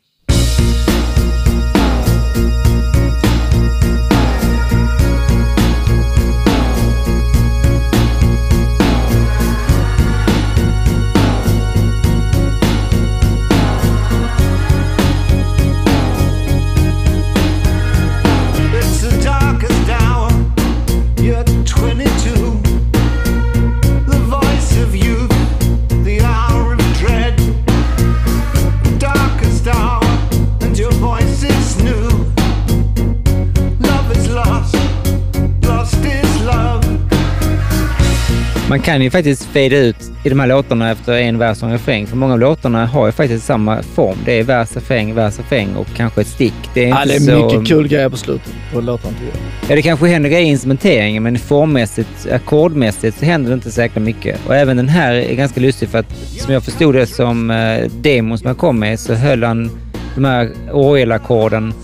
Kan 38.85 39.03
ju 39.03 39.11
faktiskt 39.11 39.45
fade 39.45 39.77
ut 39.77 39.97
i 40.25 40.29
de 40.29 40.41
här 40.41 40.47
låtarna 40.47 40.91
efter 40.91 41.13
en 41.13 41.39
vers 41.39 41.63
och 41.63 41.69
en 41.69 41.73
refräng. 41.73 42.07
För 42.07 42.17
många 42.17 42.33
av 42.33 42.39
låtarna 42.39 42.87
har 42.87 43.07
ju 43.07 43.13
faktiskt 43.13 43.47
samma 43.47 43.83
form. 43.83 44.17
Det 44.25 44.39
är 44.39 44.43
vers, 44.45 44.69
refräng, 44.75 45.15
vers, 45.15 45.39
refräng 45.39 45.77
och 45.77 45.87
kanske 45.97 46.21
ett 46.21 46.27
stick. 46.27 46.55
Det 46.75 46.85
är, 46.85 46.89
Ja, 46.89 47.03
inte 47.03 47.09
det 47.09 47.33
är 47.33 47.39
så... 47.41 47.47
mycket 47.47 47.69
kul 47.69 47.89
grejer 47.89 48.09
på 48.09 48.17
slutet 48.17 48.53
på 48.73 48.81
låtarna 48.81 49.15
tycker 49.15 49.27
jag. 49.27 49.71
Ja, 49.71 49.75
det 49.77 49.83
kanske 49.83 50.07
händer 50.07 50.31
grejer 50.31 50.47
i 50.47 50.49
instrumenteringen, 50.51 51.23
men 51.23 51.39
formmässigt, 51.39 52.27
ackordmässigt 52.33 53.19
så 53.19 53.25
händer 53.25 53.51
det 53.51 53.55
inte 53.55 53.71
säkert 53.71 54.03
mycket. 54.03 54.41
Och 54.47 54.57
även 54.57 54.77
den 54.77 54.89
här 54.89 55.13
är 55.13 55.35
ganska 55.35 55.61
lustig 55.61 55.89
för 55.89 55.99
att 55.99 56.17
som 56.39 56.53
jag 56.55 56.63
förstod 56.65 56.95
det 56.95 57.07
som 57.07 57.51
eh, 57.51 57.91
demon 57.91 58.39
som 58.39 58.49
jag 58.49 58.59
kom 58.59 58.79
med 58.79 59.01
så 59.01 59.15
höll 59.15 59.43
han 59.45 59.71
de 60.15 60.25
här 60.25 60.51
orgelackorden. 60.73 61.75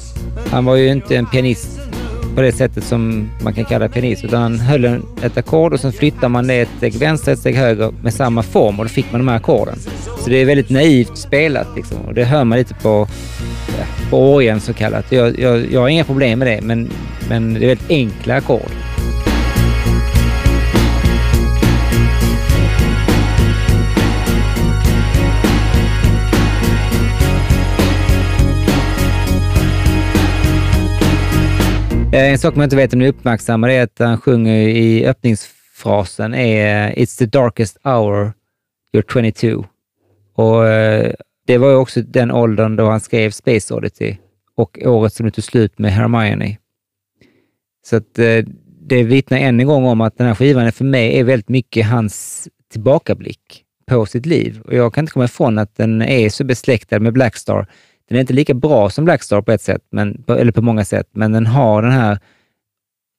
Han 0.50 0.64
var 0.64 0.76
ju 0.76 0.88
inte 0.88 1.16
en 1.16 1.26
pianist 1.26 1.77
på 2.38 2.42
det 2.42 2.52
sättet 2.52 2.84
som 2.84 3.30
man 3.42 3.54
kan 3.54 3.64
kalla 3.64 3.88
pianist, 3.88 4.24
utan 4.24 4.42
han 4.42 4.58
höll 4.58 4.84
en, 4.84 5.02
ett 5.22 5.36
ackord 5.36 5.72
och 5.72 5.80
sen 5.80 5.92
flyttar 5.92 6.28
man 6.28 6.46
det 6.46 6.54
ett 6.54 6.68
steg 6.76 6.94
vänster, 6.94 7.32
ett 7.32 7.38
steg 7.38 7.54
höger 7.54 7.92
med 8.02 8.14
samma 8.14 8.42
form 8.42 8.78
och 8.78 8.84
då 8.84 8.88
fick 8.88 9.12
man 9.12 9.20
de 9.20 9.28
här 9.28 9.36
ackorden. 9.36 9.78
Så 10.24 10.30
det 10.30 10.36
är 10.36 10.44
väldigt 10.44 10.70
naivt 10.70 11.18
spelat 11.18 11.66
liksom 11.76 11.98
och 11.98 12.14
det 12.14 12.24
hör 12.24 12.44
man 12.44 12.58
lite 12.58 12.74
på, 12.74 13.08
ja, 13.78 13.84
på 14.10 14.34
orgeln 14.34 14.60
så 14.60 14.74
kallat. 14.74 15.12
Jag, 15.12 15.38
jag, 15.38 15.72
jag 15.72 15.80
har 15.80 15.88
inga 15.88 16.04
problem 16.04 16.38
med 16.38 16.48
det, 16.48 16.60
men, 16.60 16.90
men 17.28 17.54
det 17.54 17.64
är 17.64 17.66
väldigt 17.66 17.90
enkla 17.90 18.36
ackord. 18.36 18.70
Eh, 32.12 32.32
en 32.32 32.38
sak 32.38 32.56
man 32.56 32.64
inte 32.64 32.76
vet 32.76 32.92
om 32.92 32.98
ni 32.98 33.08
uppmärksammar 33.08 33.68
är 33.68 33.82
att 33.82 33.98
han 33.98 34.20
sjunger 34.20 34.68
i 34.68 35.06
öppningsfrasen 35.06 36.34
är 36.34 36.92
It's 36.92 37.18
the 37.18 37.26
darkest 37.26 37.78
hour, 37.84 38.32
you're 38.92 39.12
22. 39.12 39.64
Och 40.34 40.68
eh, 40.68 41.14
det 41.46 41.58
var 41.58 41.70
ju 41.70 41.76
också 41.76 42.02
den 42.02 42.30
åldern 42.30 42.76
då 42.76 42.90
han 42.90 43.00
skrev 43.00 43.30
Space 43.30 43.74
Oddity 43.74 44.16
och 44.54 44.78
året 44.84 45.12
som 45.12 45.26
det 45.26 45.32
tog 45.32 45.44
slut 45.44 45.78
med 45.78 45.92
Hermione. 45.92 46.58
Så 47.86 47.96
att 47.96 48.18
eh, 48.18 48.44
det 48.80 49.02
vittnar 49.02 49.38
än 49.38 49.60
en 49.60 49.66
gång 49.66 49.86
om 49.86 50.00
att 50.00 50.18
den 50.18 50.26
här 50.26 50.34
skivan 50.34 50.72
för 50.72 50.84
mig 50.84 51.18
är 51.18 51.24
väldigt 51.24 51.48
mycket 51.48 51.86
hans 51.86 52.48
tillbakablick 52.72 53.64
på 53.86 54.06
sitt 54.06 54.26
liv. 54.26 54.60
Och 54.64 54.74
jag 54.74 54.94
kan 54.94 55.02
inte 55.02 55.12
komma 55.12 55.24
ifrån 55.24 55.58
att 55.58 55.76
den 55.76 56.02
är 56.02 56.28
så 56.28 56.44
besläktad 56.44 57.00
med 57.00 57.12
Blackstar. 57.12 57.66
Den 58.08 58.16
är 58.16 58.20
inte 58.20 58.32
lika 58.32 58.54
bra 58.54 58.90
som 58.90 59.04
Blackstar 59.04 59.42
på 59.42 59.52
ett 59.52 59.62
sätt, 59.62 59.82
men, 59.90 60.22
på- 60.22 60.34
eller 60.34 60.52
på 60.52 60.62
många 60.62 60.84
sätt, 60.84 61.08
men 61.12 61.32
den 61.32 61.46
har 61.46 61.82
den 61.82 61.92
här 61.92 62.18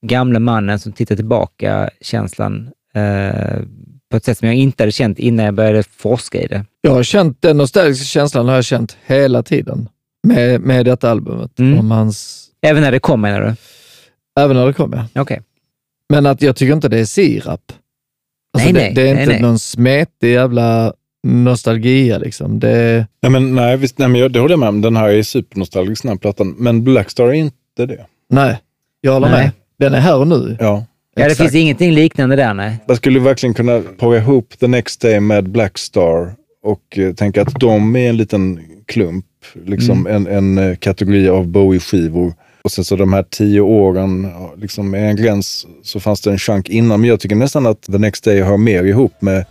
gamla 0.06 0.38
mannen 0.38 0.78
som 0.78 0.92
tittar 0.92 1.16
tillbaka-känslan 1.16 2.70
eh, 2.94 3.60
på 4.10 4.16
ett 4.16 4.24
sätt 4.24 4.38
som 4.38 4.48
jag 4.48 4.54
inte 4.56 4.82
hade 4.82 4.92
känt 4.92 5.18
innan 5.18 5.44
jag 5.44 5.54
började 5.54 5.82
forska 5.82 6.42
i 6.42 6.46
det. 6.46 6.64
Jag 6.80 6.90
har 6.90 7.02
känt 7.02 7.42
den 7.42 7.56
nostalgiska 7.56 8.04
känslan 8.04 8.48
har 8.48 8.54
jag 8.54 8.64
känt 8.64 8.96
hela 9.06 9.42
tiden 9.42 9.88
med, 10.22 10.60
med 10.60 10.84
detta 10.86 11.10
albumet. 11.10 11.58
Mm. 11.58 11.78
Om 11.78 11.90
hans, 11.90 12.46
Även 12.62 12.82
när 12.82 12.92
det 12.92 13.00
kom 13.00 13.20
menar 13.20 13.40
du? 13.40 13.54
även 14.42 14.56
när 14.56 14.66
det 14.66 14.72
kom, 14.72 14.92
ja. 15.12 15.20
Okej. 15.22 15.42
Men 16.08 16.26
att 16.26 16.42
jag 16.42 16.56
tycker 16.56 16.72
inte 16.74 16.88
det 16.88 16.98
är 16.98 17.04
sirap. 17.04 17.72
Alltså 18.54 18.72
Nej, 18.72 18.72
det, 18.72 18.80
nej, 18.80 18.94
det 18.94 19.08
är 19.10 19.14
nej, 19.14 19.22
inte 19.22 19.38
någon 19.42 19.58
smetig 19.58 20.32
jävla 20.32 20.92
nostalgia 21.22 22.18
liksom. 22.18 22.60
Det, 22.60 23.06
Nej, 23.22 23.32
men, 23.32 23.54
nej, 23.54 23.76
visst, 23.76 23.98
nej, 23.98 24.08
men 24.08 24.20
jag, 24.20 24.32
det 24.32 24.40
håller 24.40 24.52
jag 24.52 24.58
med 24.60 24.68
om. 24.68 24.80
Den 24.80 24.96
här 24.96 25.08
är 25.08 25.22
supernostalgisk, 25.22 26.02
den 26.02 26.08
här 26.12 26.16
plattan. 26.18 26.54
Men 26.58 26.84
Blackstar 26.84 27.24
är 27.26 27.32
inte 27.32 27.86
det. 27.86 28.06
nej, 28.30 28.58
jag 29.00 29.12
håller 29.12 29.28
Nej. 29.30 29.42
med. 29.44 29.50
Den 29.78 29.94
är 29.94 30.00
här 30.00 30.16
och 30.18 30.28
nu. 30.28 30.56
Ja. 30.60 30.84
Ja, 31.14 31.22
det 31.24 31.30
Exakt. 31.30 31.38
finns 31.50 31.54
ingenting 31.62 31.92
liknande 31.92 32.36
där, 32.36 32.54
nej. 32.54 32.76
Jag 32.86 32.96
skulle 32.96 33.20
verkligen 33.20 33.54
kunna 33.54 33.82
para 33.98 34.16
ihop 34.16 34.54
The 34.60 34.66
Next 34.66 35.00
Day 35.00 35.20
med 35.20 35.48
Blackstar 35.50 36.32
och 36.62 36.98
eh, 36.98 37.14
tänka 37.14 37.42
att 37.42 37.60
de 37.60 37.96
är 37.96 38.08
en 38.08 38.16
liten 38.16 38.60
klump, 38.86 39.24
liksom 39.64 40.06
en, 40.06 40.26
en 40.26 40.58
eh, 40.58 40.76
kategori 40.76 41.28
av 41.28 41.46
Bowie-skivor. 41.46 42.34
Och 42.64 42.72
sen 42.72 42.84
så 42.84 42.96
de 42.96 43.12
här 43.12 43.22
tio 43.30 43.60
åren, 43.60 44.30
ja, 44.34 44.54
liksom 44.56 44.90
med 44.90 45.10
en 45.10 45.16
gräns, 45.16 45.66
så 45.82 46.00
fanns 46.00 46.20
det 46.20 46.30
en 46.30 46.38
chunk 46.38 46.68
innan. 46.68 47.00
Men 47.00 47.10
jag 47.10 47.20
tycker 47.20 47.36
nästan 47.36 47.66
att 47.66 47.82
The 47.82 47.98
Next 47.98 48.24
Day 48.24 48.40
hör 48.42 48.56
mer 48.56 48.84
ihop 48.84 49.22
med 49.22 49.44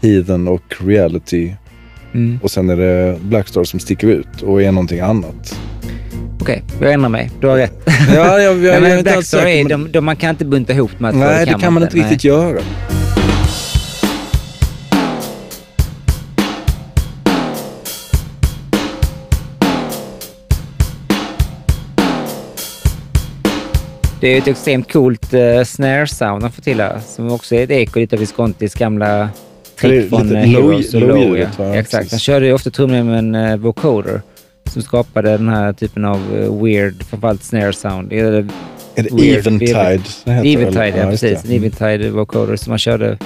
Heathen 0.00 0.48
och 0.48 0.62
Reality. 0.86 1.54
Mm. 2.14 2.38
Och 2.42 2.50
sen 2.50 2.70
är 2.70 2.76
det 2.76 3.18
Blackstar 3.20 3.64
som 3.64 3.80
sticker 3.80 4.08
ut 4.08 4.42
och 4.42 4.62
är 4.62 4.72
någonting 4.72 5.00
annat. 5.00 5.60
Okej, 6.40 6.62
jag 6.80 6.92
ändrar 6.92 7.08
mig. 7.08 7.30
Du 7.40 7.46
har 7.46 7.56
rätt. 7.56 7.82
Ja, 8.14 8.40
jag, 8.40 8.56
Nej, 8.56 8.80
men 8.80 9.02
Blackstar 9.02 9.46
är, 9.46 9.68
de, 9.68 9.92
de, 9.92 10.04
man 10.04 10.16
kan 10.16 10.30
inte 10.30 10.44
bunta 10.44 10.72
ihop 10.72 10.90
de 10.98 11.04
här. 11.04 11.12
Nej, 11.12 11.46
det 11.46 11.54
kan 11.60 11.72
man 11.72 11.82
inte 11.82 11.96
riktigt 11.96 12.24
göra. 12.24 12.60
Det 24.20 24.28
är 24.28 24.38
ett 24.38 24.48
extremt 24.48 24.92
coolt 24.92 25.34
uh, 25.34 25.64
snare-sound 25.64 26.42
han 26.42 26.52
får 26.52 26.62
till 26.62 26.80
här, 26.80 27.00
som 27.06 27.32
också 27.32 27.54
är 27.54 27.64
ett 27.64 27.70
eko 27.70 28.00
lite 28.00 28.16
av 28.16 28.20
Viscontis 28.20 28.74
gamla 28.74 29.28
trick 29.80 30.08
från 30.08 30.28
low- 30.30 30.44
Heroes 30.44 30.92
low 30.92 31.08
Low. 31.08 31.38
ja. 31.58 31.74
Exakt. 31.74 32.10
Han 32.10 32.20
körde 32.20 32.46
ju 32.46 32.52
ofta 32.52 32.70
trummor 32.70 33.02
med 33.02 33.18
en 33.18 33.34
uh, 33.34 33.56
vocoder 33.56 34.22
som 34.72 34.82
skapade 34.82 35.30
den 35.30 35.48
här 35.48 35.72
typen 35.72 36.04
av 36.04 36.20
uh, 36.34 36.62
weird, 36.64 37.02
framförallt 37.02 37.44
snare-sound. 37.44 38.12
Eller 38.12 38.46
Är 38.94 39.02
det 39.02 39.14
Weird, 39.14 39.38
Eventide? 39.46 40.00
Eventide, 40.26 40.94
ja 40.96 41.10
precis. 41.10 41.44
En 41.44 41.50
Eventide 41.50 42.10
vocoder 42.10 42.56
som 42.56 42.70
han 42.70 42.78
körde 42.78 43.18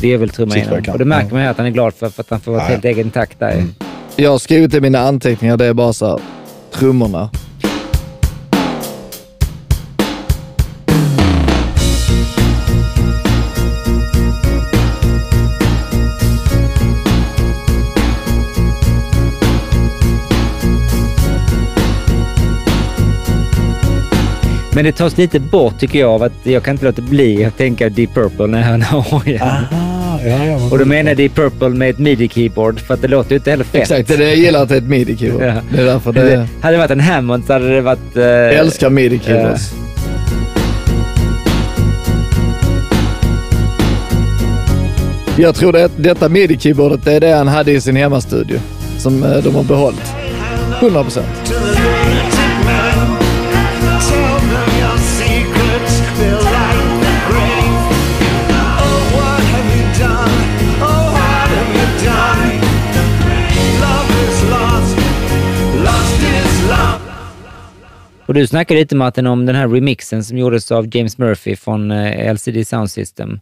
virveltrumma 0.00 0.54
kan. 0.54 0.92
Och 0.92 0.98
det 0.98 1.04
märker 1.04 1.32
man 1.32 1.42
ju 1.42 1.48
att 1.48 1.56
han 1.56 1.66
är 1.66 1.70
glad 1.70 1.94
för, 1.94 2.08
för 2.08 2.20
att 2.22 2.30
han 2.30 2.40
får 2.40 2.52
vara 2.52 2.62
Ja, 2.62 2.68
helt 2.68 2.84
egen 2.84 3.10
takt 3.10 3.38
där. 3.38 3.52
Mm. 3.52 3.74
Jag 4.16 4.30
har 4.30 4.38
skrivit 4.38 4.74
i 4.74 4.80
mina 4.80 4.98
anteckningar, 4.98 5.56
det 5.56 5.66
är 5.66 5.74
bara 5.74 5.92
så 5.92 6.06
här, 6.06 6.20
trummorna. 6.72 7.30
Men 24.78 24.84
det 24.84 24.92
tas 24.92 25.16
lite 25.18 25.40
bort 25.40 25.78
tycker 25.80 25.98
jag 25.98 26.10
av 26.10 26.22
att 26.22 26.32
jag 26.42 26.62
kan 26.62 26.74
inte 26.74 26.84
låta 26.84 27.02
bli 27.02 27.44
att 27.44 27.56
tänka 27.56 27.88
Deep 27.88 28.14
Purple 28.14 28.46
när 28.46 28.58
jag 28.58 28.66
hör. 28.66 28.84
Aha, 29.42 30.20
ja, 30.24 30.44
ja, 30.46 30.68
Och 30.70 30.78
då 30.78 30.84
menar 30.84 31.14
Deep 31.14 31.34
Purple 31.34 31.68
med 31.68 31.90
ett 31.90 31.98
midi-keyboard 31.98 32.78
för 32.80 32.94
att 32.94 33.02
det 33.02 33.08
låter 33.08 33.30
ju 33.30 33.36
inte 33.36 33.50
heller 33.50 33.64
fett. 33.64 33.80
Exakt, 33.80 34.08
det 34.08 34.14
är 34.14 34.18
det 34.18 34.24
jag 34.28 34.36
gillar 34.36 34.62
att 34.62 34.68
det 34.68 34.74
är 34.74 34.78
ett 34.78 34.84
midi-keyboard. 34.84 35.42
Ja. 35.42 35.54
Det 35.74 35.80
är 35.80 35.84
därför 35.84 36.12
Det, 36.12 36.22
det... 36.24 36.46
hade 36.60 36.74
det 36.74 36.78
varit 36.78 36.90
en 36.90 37.00
Hammond 37.00 37.44
så 37.46 37.52
hade 37.52 37.74
det 37.74 37.80
varit... 37.80 38.16
eh, 38.16 38.22
Jag 38.22 38.54
älskar 38.54 38.90
midi-keyboards. 38.90 39.72
Jag 45.38 45.54
tror 45.54 45.72
det, 45.72 45.90
detta 45.96 46.28
midi-keyboardet 46.28 47.04
det 47.04 47.12
är 47.12 47.20
det 47.20 47.32
han 47.32 47.48
hade 47.48 47.72
i 47.72 47.80
sin 47.80 47.96
hemmastudio. 47.96 48.58
Som 48.98 49.22
eh, 49.22 49.36
de 49.44 49.54
har 49.54 49.64
behållit. 49.64 50.12
100 50.80 51.02
procent. 51.02 51.26
Och 68.28 68.34
du 68.34 68.46
snackade 68.46 68.80
lite 68.80 68.96
Martin 68.96 69.26
om 69.26 69.46
den 69.46 69.56
här 69.56 69.68
remixen 69.68 70.24
som 70.24 70.38
gjordes 70.38 70.72
av 70.72 70.96
James 70.96 71.18
Murphy 71.18 71.56
från 71.56 71.90
eh, 71.90 72.34
LCD 72.34 72.64
Sound 72.64 72.90
System. 72.90 73.40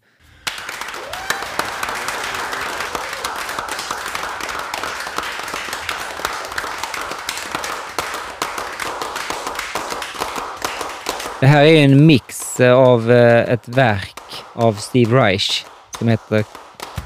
Det 11.41 11.47
här 11.47 11.65
är 11.65 11.85
en 11.85 12.07
mix 12.07 12.61
eh, 12.61 12.73
av 12.73 13.13
eh, 13.13 13.53
ett 13.53 13.69
verk 13.69 14.21
av 14.53 14.73
Steve 14.73 15.17
Reich 15.17 15.65
som 15.99 16.09
heter 16.09 16.45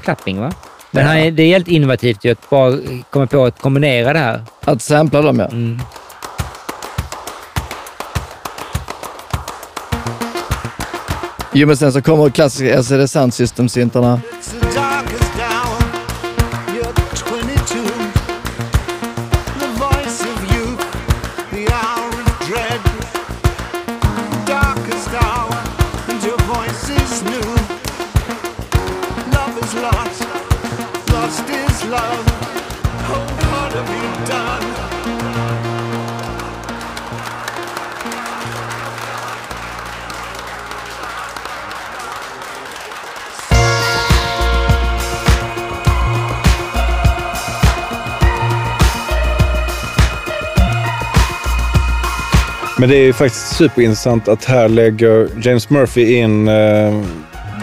Clapping, 0.03 0.39
va? 0.39 0.51
Men 0.91 1.05
han 1.05 1.17
är, 1.17 1.31
det 1.31 1.43
är 1.43 1.47
helt 1.47 1.67
innovativt 1.67 2.25
ju 2.25 2.31
att 2.31 2.49
bara 2.49 2.77
komma 3.09 3.27
på 3.27 3.45
att 3.45 3.59
kombinera 3.61 4.13
det 4.13 4.19
här. 4.19 4.41
Att 4.65 4.81
sampla 4.81 5.21
dem 5.21 5.39
ja. 5.39 5.45
Mm. 5.45 5.79
Jo 11.53 11.67
men 11.67 11.77
sen 11.77 11.91
så 11.93 12.01
kommer 12.01 12.29
klassiska 12.29 12.77
alltså, 12.77 12.95
LCD 12.95 13.09
Sound 13.09 13.33
System-syntarna. 13.33 14.21
Men 52.81 52.89
det 52.89 52.95
är 52.95 53.03
ju 53.03 53.13
faktiskt 53.13 53.55
superintressant 53.55 54.27
att 54.27 54.45
här 54.45 54.69
lägger 54.69 55.29
James 55.41 55.69
Murphy 55.69 56.15
in 56.15 56.47
eh, 56.47 57.01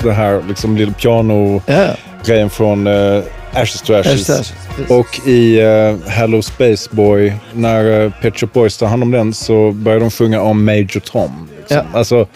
det 0.03 0.13
här 0.13 0.43
liksom 0.49 0.77
lilla 0.77 0.93
piano-grejen 0.93 2.43
Ja, 2.43 2.49
från 2.49 2.87
eh, 2.87 3.23
Ashes 3.53 3.83
to 3.83 3.95
Ashes. 3.95 4.31
Ashes, 4.31 4.31
Ashes. 4.31 4.91
Och 4.91 5.29
i 5.29 5.63
uh, 5.63 6.09
Hello 6.09 6.43
Space 6.43 6.89
Boy, 6.93 7.33
när 7.53 8.05
uh, 8.05 8.13
Pet 8.23 8.39
Shop 8.39 8.49
Boys 8.53 8.77
tar 8.77 8.87
hand 8.87 9.03
om 9.03 9.11
den, 9.11 9.35
så 9.35 9.73
börjar 9.73 10.01
de 10.01 10.11
sjunga 10.11 10.41
om 10.41 10.65
Major 10.65 11.01
Tom. 11.01 11.49
Liksom. 11.59 11.77
Ja. 11.77 11.99
Alltså, 11.99 12.27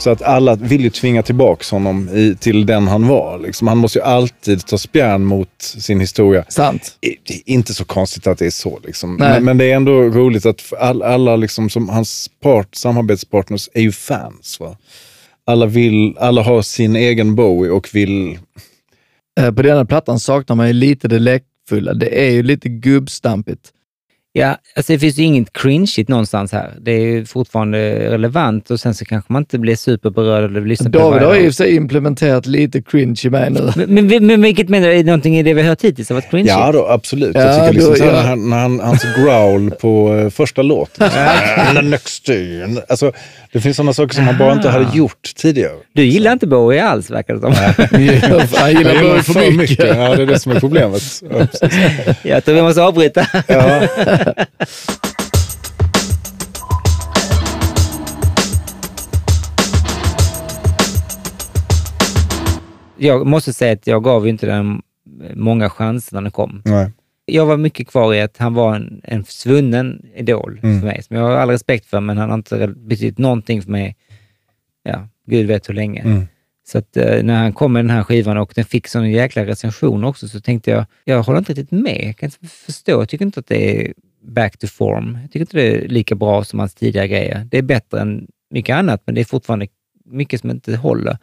så 0.00 0.10
att 0.10 0.22
alla 0.22 0.54
vill 0.54 0.80
ju 0.80 0.90
tvinga 0.90 1.22
tillbaka 1.22 1.64
honom 1.76 2.08
i, 2.08 2.36
till 2.40 2.66
den 2.66 2.88
han 2.88 3.08
var. 3.08 3.38
Liksom. 3.38 3.68
Han 3.68 3.78
måste 3.78 3.98
ju 3.98 4.02
alltid 4.04 4.66
ta 4.66 4.78
spjärn 4.78 5.24
mot 5.24 5.48
sin 5.62 6.00
historia. 6.00 6.44
sant. 6.48 6.96
I- 7.00 7.16
Det 7.24 7.34
är 7.34 7.42
inte 7.54 7.74
så 7.74 7.84
konstigt 7.84 8.26
att 8.26 8.38
det 8.38 8.46
är 8.46 8.50
så. 8.50 8.80
Liksom. 8.86 9.14
Men, 9.16 9.44
men 9.44 9.58
det 9.58 9.70
är 9.70 9.76
ändå 9.76 9.92
roligt 10.02 10.46
att 10.46 10.72
all, 10.80 11.02
alla 11.02 11.36
liksom, 11.36 11.70
som 11.70 11.88
hans 11.88 12.30
part, 12.42 12.74
samarbetspartners 12.74 13.68
är 13.74 13.80
ju 13.82 13.92
fans. 13.92 14.60
Va? 14.60 14.76
Alla, 15.46 15.66
vill, 15.66 16.16
alla 16.18 16.42
har 16.42 16.62
sin 16.62 16.96
egen 16.96 17.34
Bowie 17.34 17.70
och 17.70 17.88
vill... 17.92 18.38
Eh, 19.40 19.52
På 19.52 19.62
denna 19.62 19.84
plattan 19.84 20.20
saknar 20.20 20.56
man 20.56 20.66
ju 20.66 20.72
lite 20.72 21.08
det 21.08 21.18
lekfulla. 21.18 21.94
Det 21.94 22.26
är 22.26 22.30
ju 22.30 22.42
lite 22.42 22.68
gubbstampigt. 22.68 23.60
Ja, 24.32 24.56
alltså 24.76 24.92
det 24.92 24.98
finns 24.98 25.18
ju 25.18 25.22
inget 25.22 25.52
cringeigt 25.52 26.08
någonstans 26.08 26.52
här. 26.52 26.74
Det 26.80 26.92
är 26.92 27.00
ju 27.00 27.26
fortfarande 27.26 28.10
relevant 28.10 28.70
och 28.70 28.80
sen 28.80 28.94
så 28.94 29.04
kanske 29.04 29.32
man 29.32 29.42
inte 29.42 29.58
blir 29.58 29.76
superberörd 29.76 30.44
eller 30.44 30.60
lyssnar 30.60 30.90
på 30.90 30.98
det 30.98 31.04
David 31.04 31.20
har 31.22 31.28
varje 31.28 31.40
i 31.42 31.48
och 31.48 31.54
för 31.54 31.64
sig 31.64 31.76
implementerat 31.76 32.46
lite 32.46 32.82
cringe 32.82 33.20
i 33.24 33.30
mig 33.30 33.50
nu. 33.50 33.72
Men, 33.86 34.06
men, 34.06 34.26
men 34.26 34.42
vilket 34.42 34.68
menar 34.68 34.88
du? 34.88 34.92
Är 34.94 34.96
det 34.96 35.04
någonting 35.04 35.38
i 35.38 35.42
det 35.42 35.54
vi 35.54 35.62
har 35.62 35.68
hört 35.68 35.84
hittills 35.84 36.08
som 36.08 36.14
varit 36.16 36.30
cringeigt? 36.30 36.58
Ja, 36.58 36.72
då, 36.72 36.86
absolut. 36.86 37.34
Ja, 37.34 37.40
jag 37.40 37.54
tycker 37.60 37.72
liksom 37.72 37.90
då- 37.90 37.96
så 37.96 38.04
här, 38.04 38.12
ja. 38.12 38.22
när 38.22 38.28
han, 38.28 38.50
när 38.50 38.58
han, 38.58 38.80
hans 38.80 39.04
growl 39.16 39.70
på 39.70 40.14
eh, 40.16 40.30
första 40.30 40.62
låten. 40.62 41.08
Day. 42.26 42.62
alltså, 42.88 43.12
det 43.52 43.60
finns 43.60 43.76
sådana 43.76 43.92
saker 43.92 44.14
som 44.14 44.24
han 44.24 44.38
bara 44.38 44.52
inte 44.52 44.68
hade 44.68 44.96
gjort 44.96 45.34
tidigare. 45.36 45.72
Du 45.92 46.04
gillar 46.04 46.32
inte 46.32 46.46
Bowie 46.46 46.84
alls, 46.84 47.10
verkar 47.10 47.34
det 47.34 47.40
som. 47.40 47.52
Han 47.52 47.74
Jag 48.54 48.72
gillar 48.72 49.02
Bowie 49.02 49.22
för 49.22 49.56
mycket. 49.56 49.96
Ja, 49.96 50.14
det 50.16 50.22
är 50.22 50.26
det 50.26 50.38
som 50.38 50.52
är 50.52 50.60
problemet. 50.60 51.02
Jag 52.22 52.44
tror 52.44 52.54
vi 52.54 52.62
måste 52.62 52.82
avbryta. 52.82 53.26
Ja. 53.46 53.80
Jag 62.96 63.26
måste 63.26 63.52
säga 63.52 63.72
att 63.72 63.86
jag 63.86 64.04
gav 64.04 64.28
inte 64.28 64.46
den 64.46 64.82
många 65.34 65.70
chanser 65.70 66.14
när 66.16 66.22
den 66.22 66.30
kom. 66.30 66.62
Nej. 66.64 66.90
Jag 67.24 67.46
var 67.46 67.56
mycket 67.56 67.88
kvar 67.88 68.14
i 68.14 68.20
att 68.20 68.36
han 68.36 68.54
var 68.54 68.74
en, 68.76 69.00
en 69.04 69.24
svunnen 69.24 70.06
idol 70.16 70.60
Mm. 70.62 70.80
för 70.80 70.86
mig, 70.86 71.02
som 71.02 71.16
jag 71.16 71.22
har 71.22 71.30
all 71.30 71.50
respekt 71.50 71.86
för, 71.86 72.00
men 72.00 72.18
han 72.18 72.30
har 72.30 72.36
inte 72.36 72.66
betytt 72.76 73.18
någonting 73.18 73.62
för 73.62 73.70
mig, 73.70 73.96
ja, 74.82 75.08
gud 75.26 75.46
vet 75.46 75.68
hur 75.68 75.74
länge. 75.74 76.00
Mm. 76.00 76.26
Så 76.68 76.78
att 76.78 76.96
eh, 76.96 77.22
när 77.22 77.34
han 77.36 77.52
kom 77.52 77.72
med 77.72 77.84
den 77.84 77.90
här 77.90 78.02
skivan 78.02 78.36
och 78.36 78.52
den 78.54 78.64
fick 78.64 78.88
sån 78.88 79.10
jäkla 79.10 79.46
recension 79.46 80.04
också, 80.04 80.28
så 80.28 80.40
tänkte 80.40 80.70
jag, 80.70 80.84
jag 81.04 81.22
håller 81.22 81.38
inte 81.38 81.52
riktigt 81.52 81.70
med. 81.80 82.00
Jag 82.04 82.16
kan 82.16 82.26
inte 82.26 82.46
förstå. 82.46 82.92
Jag 82.92 83.08
tycker 83.08 83.24
inte 83.24 83.40
att 83.40 83.46
det 83.46 83.86
är 83.86 83.92
back 84.22 84.58
to 84.58 84.66
form. 84.66 85.18
Jag 85.22 85.30
tycker 85.30 85.40
inte 85.40 85.56
det 85.56 85.76
är 85.84 85.88
lika 85.88 86.14
bra 86.14 86.44
som 86.44 86.58
hans 86.58 86.74
tidigare 86.74 87.08
grejer. 87.08 87.46
Det 87.50 87.58
är 87.58 87.62
bättre 87.62 88.00
än 88.00 88.26
mycket 88.50 88.76
annat, 88.76 89.02
men 89.06 89.14
det 89.14 89.20
är 89.20 89.24
fortfarande 89.24 89.66
mycket 90.10 90.40
som 90.40 90.50
inte 90.50 90.76
håller. 90.76 91.18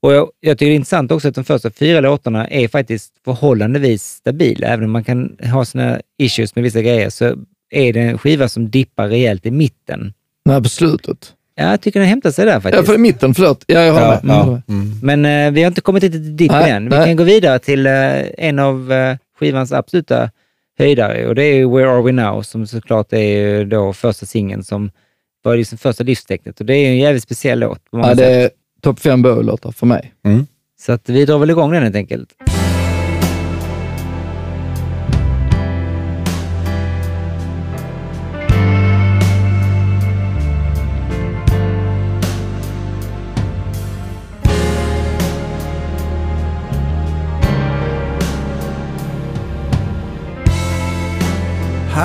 Och 0.00 0.12
jag, 0.12 0.28
jag 0.40 0.58
tycker 0.58 0.66
det 0.70 0.72
är 0.72 0.76
intressant 0.76 1.12
också 1.12 1.28
att 1.28 1.34
de 1.34 1.44
första 1.44 1.70
fyra 1.70 2.00
låtarna 2.00 2.48
är 2.48 2.68
faktiskt 2.68 3.12
förhållandevis 3.24 4.02
stabila. 4.04 4.66
Även 4.66 4.84
om 4.84 4.90
man 4.90 5.04
kan 5.04 5.36
ha 5.52 5.64
sina 5.64 6.00
issues 6.18 6.54
med 6.54 6.64
vissa 6.64 6.82
grejer, 6.82 7.10
så 7.10 7.24
är 7.70 7.92
det 7.92 8.00
en 8.00 8.18
skiva 8.18 8.48
som 8.48 8.70
dippar 8.70 9.08
rejält 9.08 9.46
i 9.46 9.50
mitten. 9.50 10.12
Nej, 10.44 10.62
på 10.62 10.68
slutet. 10.68 11.32
Ja, 11.54 11.70
jag 11.70 11.80
tycker 11.80 12.00
den 12.00 12.08
hämtar 12.08 12.30
sig 12.30 12.44
där 12.44 12.52
Ja, 12.52 12.60
faktiskt. 12.60 12.86
för 12.86 12.94
i 12.94 12.98
mitten, 12.98 13.34
förlåt. 13.34 13.64
Ja, 13.66 13.80
jag 13.80 13.92
håller 13.92 14.06
Ja, 14.06 14.20
med. 14.22 14.36
Ja. 14.36 14.62
Mm. 14.74 15.00
Men 15.02 15.24
eh, 15.46 15.52
vi 15.52 15.62
har 15.62 15.68
inte 15.68 15.80
kommit 15.80 16.02
dit 16.38 16.50
Nej, 16.50 16.70
än. 16.70 16.84
Vi 16.84 16.90
nej. 16.90 17.06
kan 17.06 17.16
gå 17.16 17.24
vidare 17.24 17.58
till 17.58 17.86
eh, 17.86 17.92
en 18.38 18.58
av 18.58 18.92
eh, 18.92 19.16
skivans 19.38 19.72
absoluta 19.72 20.30
höjdare 20.78 21.26
och 21.28 21.34
det 21.34 21.42
är 21.44 21.54
ju 21.54 21.70
Where 21.70 21.90
Are 21.90 22.02
We 22.02 22.12
Now 22.12 22.42
som 22.42 22.66
såklart 22.66 23.12
är 23.12 23.64
då 23.64 23.92
första 23.92 24.26
singeln 24.26 24.64
som 24.64 24.90
var 25.42 25.56
liksom 25.56 25.78
första 25.78 26.04
livstecknet 26.04 26.60
och 26.60 26.66
det 26.66 26.74
är 26.74 26.80
ju 26.80 26.86
en 26.86 26.98
jävligt 26.98 27.22
speciell 27.22 27.58
låt. 27.58 27.80
Ja, 27.90 28.14
det 28.14 28.26
är 28.26 28.50
topp 28.80 29.00
fem 29.00 29.22
Bowie-låtar 29.22 29.72
för 29.72 29.86
mig. 29.86 30.14
Så 30.80 30.92
att 30.92 31.08
vi 31.08 31.24
drar 31.24 31.38
väl 31.38 31.50
igång 31.50 31.72
den 31.72 31.82
helt 31.82 31.96
enkelt. 31.96 32.28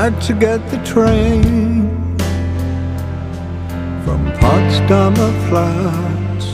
Had 0.01 0.19
to 0.21 0.33
get 0.33 0.59
the 0.71 0.77
train 0.83 2.17
from 4.03 4.25
Potsdamer 4.41 5.31
Platz. 5.47 6.45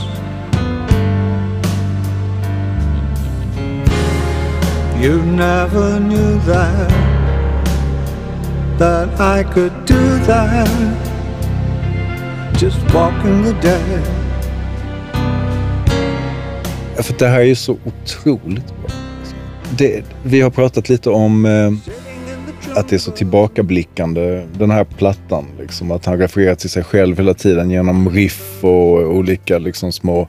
You 5.02 5.22
never 5.22 5.98
knew 5.98 6.38
that, 6.40 6.90
that 8.78 9.18
I 9.18 9.44
could 9.54 9.72
do 9.86 10.18
that. 10.26 10.68
Just 12.58 12.78
walking 12.92 13.42
the 13.44 13.54
day. 13.62 14.02
För 17.02 17.18
det 17.18 17.28
här 17.28 17.40
är 17.40 17.54
så 17.54 17.78
otroligt 17.84 18.66
bra. 18.66 18.90
Det, 19.70 20.04
vi 20.22 20.40
har 20.40 20.50
pratat 20.50 20.88
lite 20.88 21.10
om 21.10 21.46
eh, 21.46 21.70
att 22.78 22.88
det 22.88 22.96
är 22.96 22.98
så 22.98 23.10
tillbakablickande, 23.10 24.46
den 24.58 24.70
här 24.70 24.84
plattan. 24.84 25.46
Liksom, 25.58 25.90
att 25.90 26.04
han 26.04 26.18
refererar 26.18 26.54
till 26.54 26.70
sig 26.70 26.84
själv 26.84 27.16
hela 27.16 27.34
tiden 27.34 27.70
genom 27.70 28.10
riff 28.10 28.64
och 28.64 29.16
olika 29.16 29.58
liksom, 29.58 29.92
små 29.92 30.28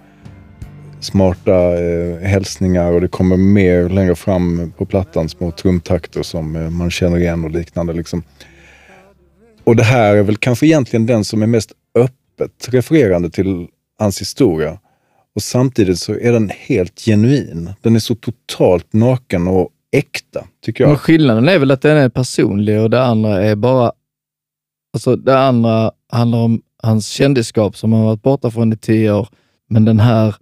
smarta 1.00 1.80
eh, 1.80 2.18
hälsningar 2.18 2.92
och 2.92 3.02
det 3.02 3.08
kommer 3.08 3.38
mer 3.38 3.90
längre 3.90 4.16
fram 4.16 4.74
på 4.78 4.86
plattan, 4.86 5.30
små 5.30 5.52
trumtakter 5.52 6.24
som 6.24 6.56
eh, 6.56 6.70
man 6.70 6.92
känner 6.92 7.18
igen 7.18 7.44
och 7.44 7.52
liknande. 7.52 7.94
Liksom. 7.94 8.24
Och 9.64 9.76
det 9.76 9.84
här 9.84 10.16
är 10.16 10.24
väl 10.24 10.38
kanske 10.38 10.66
egentligen 10.66 11.06
den 11.06 11.24
som 11.24 11.42
är 11.42 11.48
mest 11.48 11.72
öppet 11.96 12.70
refererande 12.70 13.30
till 13.30 13.68
hans 14.00 14.22
historia. 14.22 14.80
Och 15.36 15.44
samtidigt 15.44 16.00
så 16.00 16.14
är 16.14 16.32
den 16.32 16.52
helt 16.56 17.00
genuin. 17.00 17.74
Den 17.82 17.96
är 17.96 18.00
så 18.00 18.16
totalt 18.16 18.94
naken 18.94 19.48
och 19.48 19.70
äkta, 19.92 20.46
tycker 20.66 20.84
Men 20.84 20.92
jag. 20.92 21.00
skillnaden 21.00 21.50
är 21.50 21.60
väl 21.60 21.72
att 21.72 21.82
den 21.82 21.98
är 21.98 22.10
personlig 22.10 22.82
och 22.82 22.90
det 22.90 23.04
andra 23.04 23.44
är 23.44 23.56
bara... 23.56 23.92
Alltså 24.94 25.16
det 25.16 25.40
andra 25.40 25.92
handlar 26.12 26.40
om 26.40 26.62
hans 26.84 27.08
kändisskap 27.08 27.78
som 27.78 27.94
han 27.94 28.04
varit 28.04 28.22
borta 28.22 28.52
från 28.52 28.74
i 28.74 28.78
tio 28.78 29.12
år, 29.14 29.28
men 29.70 29.86
den 29.86 30.00
här 30.00 30.36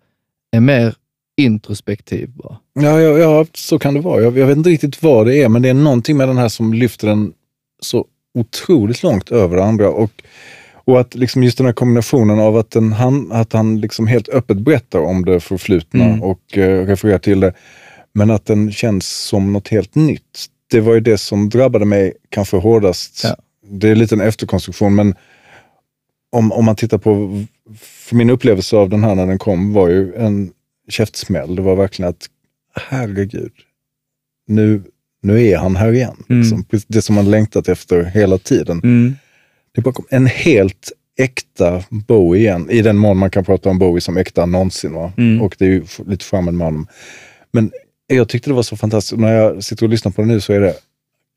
är 0.51 0.59
mer 0.59 0.95
introspektiv 1.41 2.29
bara. 2.29 2.57
Ja, 2.73 2.99
ja, 3.01 3.17
ja, 3.17 3.45
så 3.53 3.79
kan 3.79 3.93
det 3.93 3.99
vara. 3.99 4.21
Jag, 4.21 4.37
jag 4.37 4.47
vet 4.47 4.57
inte 4.57 4.69
riktigt 4.69 5.03
vad 5.03 5.25
det 5.27 5.43
är, 5.43 5.49
men 5.49 5.61
det 5.61 5.69
är 5.69 5.73
någonting 5.73 6.17
med 6.17 6.27
den 6.27 6.37
här 6.37 6.49
som 6.49 6.73
lyfter 6.73 7.07
den 7.07 7.33
så 7.81 8.05
otroligt 8.33 9.03
långt 9.03 9.31
över 9.31 9.57
andra. 9.57 9.89
Och, 9.89 10.11
och 10.73 10.99
att 10.99 11.15
liksom 11.15 11.43
just 11.43 11.57
den 11.57 11.65
här 11.65 11.73
kombinationen 11.73 12.39
av 12.39 12.57
att, 12.57 12.71
den, 12.71 12.93
han, 12.93 13.31
att 13.31 13.53
han 13.53 13.79
liksom 13.81 14.07
helt 14.07 14.29
öppet 14.29 14.57
berättar 14.57 14.99
om 14.99 15.25
det 15.25 15.39
förflutna 15.39 16.05
Mm. 16.05 16.23
och 16.23 16.57
eh, 16.57 16.85
refererar 16.85 17.17
till 17.19 17.39
det, 17.39 17.53
men 18.17 18.31
att 18.31 18.45
den 18.45 18.71
känns 18.71 19.07
som 19.07 19.53
något 19.53 19.67
helt 19.67 19.95
nytt. 19.95 20.45
Det 20.71 20.79
var 20.79 20.93
ju 20.93 20.99
det 20.99 21.17
som 21.17 21.49
drabbade 21.49 21.85
mig 21.85 22.13
kanske 22.29 22.57
hårdast. 22.57 23.21
Ja. 23.23 23.35
Det 23.69 23.89
är 23.89 23.95
lite 23.95 24.15
en 24.15 24.21
efterkonstruktion, 24.21 24.95
men 24.95 25.15
om, 26.31 26.51
om 26.51 26.65
man 26.65 26.75
tittar 26.75 26.97
på, 26.97 27.43
för 27.79 28.15
min 28.15 28.29
upplevelse 28.29 28.77
av 28.77 28.89
den 28.89 29.03
här 29.03 29.15
när 29.15 29.27
den 29.27 29.39
kom 29.39 29.73
var 29.73 29.89
ju 29.89 30.15
en 30.15 30.51
käftsmäll. 30.89 31.55
Det 31.55 31.61
var 31.61 31.75
verkligen 31.75 32.09
att, 32.09 32.25
herregud, 32.75 33.51
nu, 34.47 34.83
nu 35.21 35.47
är 35.47 35.57
han 35.57 35.75
här 35.75 35.93
igen. 35.93 36.23
Mm. 36.29 36.41
Liksom. 36.41 36.65
Det 36.87 37.01
som 37.01 37.15
man 37.15 37.31
längtat 37.31 37.69
efter 37.69 38.03
hela 38.03 38.37
tiden. 38.37 38.81
Mm. 38.83 39.15
Det 39.75 39.81
bara 39.81 39.93
kom 39.93 40.05
en 40.09 40.25
helt 40.25 40.91
äkta 41.19 41.83
Bowie 41.89 42.41
igen, 42.41 42.69
i 42.69 42.81
den 42.81 42.97
mån 42.97 43.17
man 43.17 43.29
kan 43.29 43.45
prata 43.45 43.69
om 43.69 43.79
Bowie 43.79 44.01
som 44.01 44.17
äkta 44.17 44.45
någonsin. 44.45 44.93
Va? 44.93 45.13
Mm. 45.17 45.41
Och 45.41 45.55
det 45.59 45.65
är 45.65 45.69
ju 45.69 45.85
lite 46.05 46.25
framme 46.25 46.51
med 46.51 46.67
honom. 46.67 46.87
Men 47.51 47.71
jag 48.07 48.29
tyckte 48.29 48.49
det 48.49 48.53
var 48.53 48.63
så 48.63 48.77
fantastiskt. 48.77 49.19
När 49.19 49.33
jag 49.33 49.63
sitter 49.63 49.83
och 49.85 49.89
lyssnar 49.89 50.11
på 50.11 50.21
det 50.21 50.27
nu 50.27 50.41
så 50.41 50.53
är 50.53 50.59
det, 50.59 50.73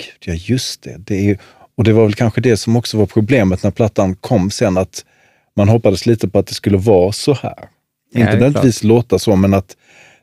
gud 0.02 0.34
ja 0.34 0.34
just 0.34 0.82
det. 0.82 0.96
det 0.98 1.14
är, 1.14 1.22
ju- 1.22 1.38
och 1.76 1.84
det 1.84 1.92
var 1.92 2.04
väl 2.04 2.14
kanske 2.14 2.40
det 2.40 2.56
som 2.56 2.76
också 2.76 2.98
var 2.98 3.06
problemet 3.06 3.62
när 3.62 3.70
plattan 3.70 4.14
kom 4.14 4.50
sen, 4.50 4.78
att 4.78 5.04
man 5.56 5.68
hoppades 5.68 6.06
lite 6.06 6.28
på 6.28 6.38
att 6.38 6.46
det 6.46 6.54
skulle 6.54 6.78
vara 6.78 7.12
så 7.12 7.34
här. 7.34 7.54
Ja, 8.12 8.20
Inte 8.20 8.32
nödvändigtvis 8.32 8.82
låta 8.84 9.18
så, 9.18 9.36
men 9.36 9.54
att 9.54 9.76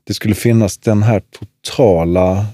det 0.04 0.14
skulle 0.14 0.36
finnas 0.36 0.78
den 0.78 1.04
här 1.04 1.22
totala 1.39 2.45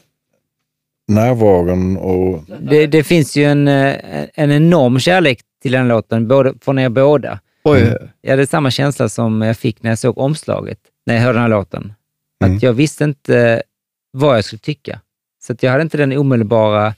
närvaron 1.07 1.97
och... 1.97 2.43
Det, 2.61 2.87
det 2.87 3.03
finns 3.03 3.35
ju 3.37 3.43
en, 3.45 3.67
eh, 3.67 3.95
en 4.33 4.51
enorm 4.51 4.99
kärlek 4.99 5.39
till 5.61 5.71
den 5.71 5.87
låten, 5.87 6.27
både, 6.27 6.53
från 6.61 6.79
er 6.79 6.89
båda. 6.89 7.39
Oj, 7.63 7.81
Mm. 7.81 7.93
Jag 8.21 8.31
hade 8.31 8.47
samma 8.47 8.71
känsla 8.71 9.09
som 9.09 9.41
jag 9.41 9.57
fick 9.57 9.83
när 9.83 9.91
jag 9.91 9.99
såg 9.99 10.17
omslaget, 10.17 10.77
när 11.05 11.13
jag 11.15 11.21
hörde 11.21 11.33
den 11.33 11.41
här 11.41 11.49
låten. 11.49 11.93
Mm. 12.43 12.55
Att 12.57 12.63
jag 12.63 12.73
visste 12.73 13.03
inte 13.03 13.63
vad 14.13 14.37
jag 14.37 14.45
skulle 14.45 14.59
tycka. 14.59 14.99
Så 15.43 15.53
att 15.53 15.63
jag 15.63 15.71
hade 15.71 15.83
inte 15.83 15.97
den 15.97 16.17
omedelbara... 16.17 16.93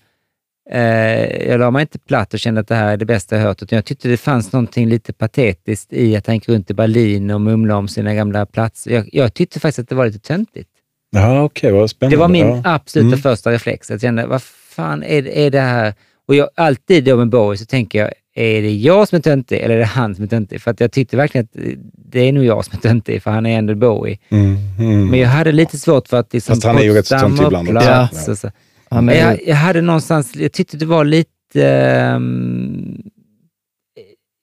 Eh, 0.70 1.47
jag 1.49 1.59
la 1.59 1.72
mig 1.72 1.82
inte 1.82 1.99
platt 1.99 2.34
och 2.34 2.39
kände 2.39 2.61
att 2.61 2.68
det 2.68 2.76
här 2.76 2.93
är 2.93 2.97
det 2.97 3.05
bästa 3.05 3.36
jag 3.36 3.43
hört, 3.43 3.61
utan 3.63 3.76
jag 3.76 3.86
tyckte 3.86 4.07
det 4.07 4.18
fanns 4.18 4.51
någonting 4.51 4.89
lite 4.89 5.13
patetiskt 5.13 5.93
i 5.93 6.16
att 6.16 6.28
han 6.28 6.36
gick 6.36 6.49
runt 6.49 6.72
i 6.72 6.74
Berlin 6.74 7.32
och 7.32 7.41
mumla 7.41 7.78
om 7.78 7.88
sina 7.88 8.13
gamla 8.13 8.45
platser. 8.45 8.91
Jag, 8.91 9.09
jag 9.11 9.34
tyckte 9.34 9.59
faktiskt 9.59 9.80
att 9.80 9.89
det 9.89 9.95
var 9.95 10.05
lite 10.05 10.20
töntigt. 10.20 10.70
Ja, 11.11 11.43
okej, 11.43 11.72
vad 11.72 11.89
spännande. 11.89 12.16
Det 12.16 12.20
var 12.20 12.28
min 12.28 12.47
ja. 12.47 12.61
absoluta 12.63 13.07
Mm. 13.07 13.20
första 13.20 13.51
reflex. 13.51 13.89
Jag 13.89 14.01
kände, 14.01 14.26
vad 14.26 14.41
fan 14.43 15.03
är, 15.03 15.28
är 15.28 15.51
det 15.51 15.59
här? 15.59 15.93
Och 16.28 16.36
jag, 16.36 16.49
alltid 16.55 17.03
då 17.03 17.18
med 17.18 17.30
Bowie 17.30 17.57
så 17.57 17.66
tänker 17.66 17.99
jag, 17.99 18.11
är 18.38 18.61
det 18.61 18.71
jag 18.75 19.07
som 19.07 19.15
är 19.15 19.21
töntig 19.21 19.57
eller 19.59 19.75
är 19.75 19.79
det 19.79 19.86
han 19.86 20.15
som 20.15 20.23
är 20.23 20.27
töntig? 20.27 20.61
För 20.61 20.71
att 20.71 20.79
jag 20.79 20.91
tyckte 20.91 21.17
verkligen 21.17 21.45
att 21.45 21.77
det 21.93 22.19
är 22.19 22.31
nog 22.33 22.45
jag 22.45 22.65
som 22.65 22.77
är 22.77 22.81
töntig, 22.81 23.23
för 23.23 23.31
han 23.31 23.45
är 23.45 23.57
ändå 23.57 23.75
Bowie. 23.75 24.17
Mm, 24.29 24.57
mm. 24.79 25.07
Men 25.09 25.19
jag 25.19 25.29
hade 25.29 25.51
lite 25.51 25.77
svårt 25.77 26.07
för 26.07 26.17
att 26.17 26.33
liksom 26.33 26.55
Fast 26.55 26.63
han 26.65 26.77
är 26.77 26.83
ju 26.83 26.93
rätt 26.93 27.07
så 27.07 27.19
töntig 27.19 27.45
ibland 27.45 27.69
Ja. 27.69 28.07
så. 28.07 28.51
Han 28.89 29.09
är, 29.09 29.15
Jag, 29.15 29.47
jag 29.47 29.55
hade 29.55 29.81
någonstans, 29.81 30.36
jag 30.36 30.51
tyckte 30.51 30.77
det 30.77 30.86
var 30.86 31.05
lite... 31.05 31.67
ehm, 31.67 33.01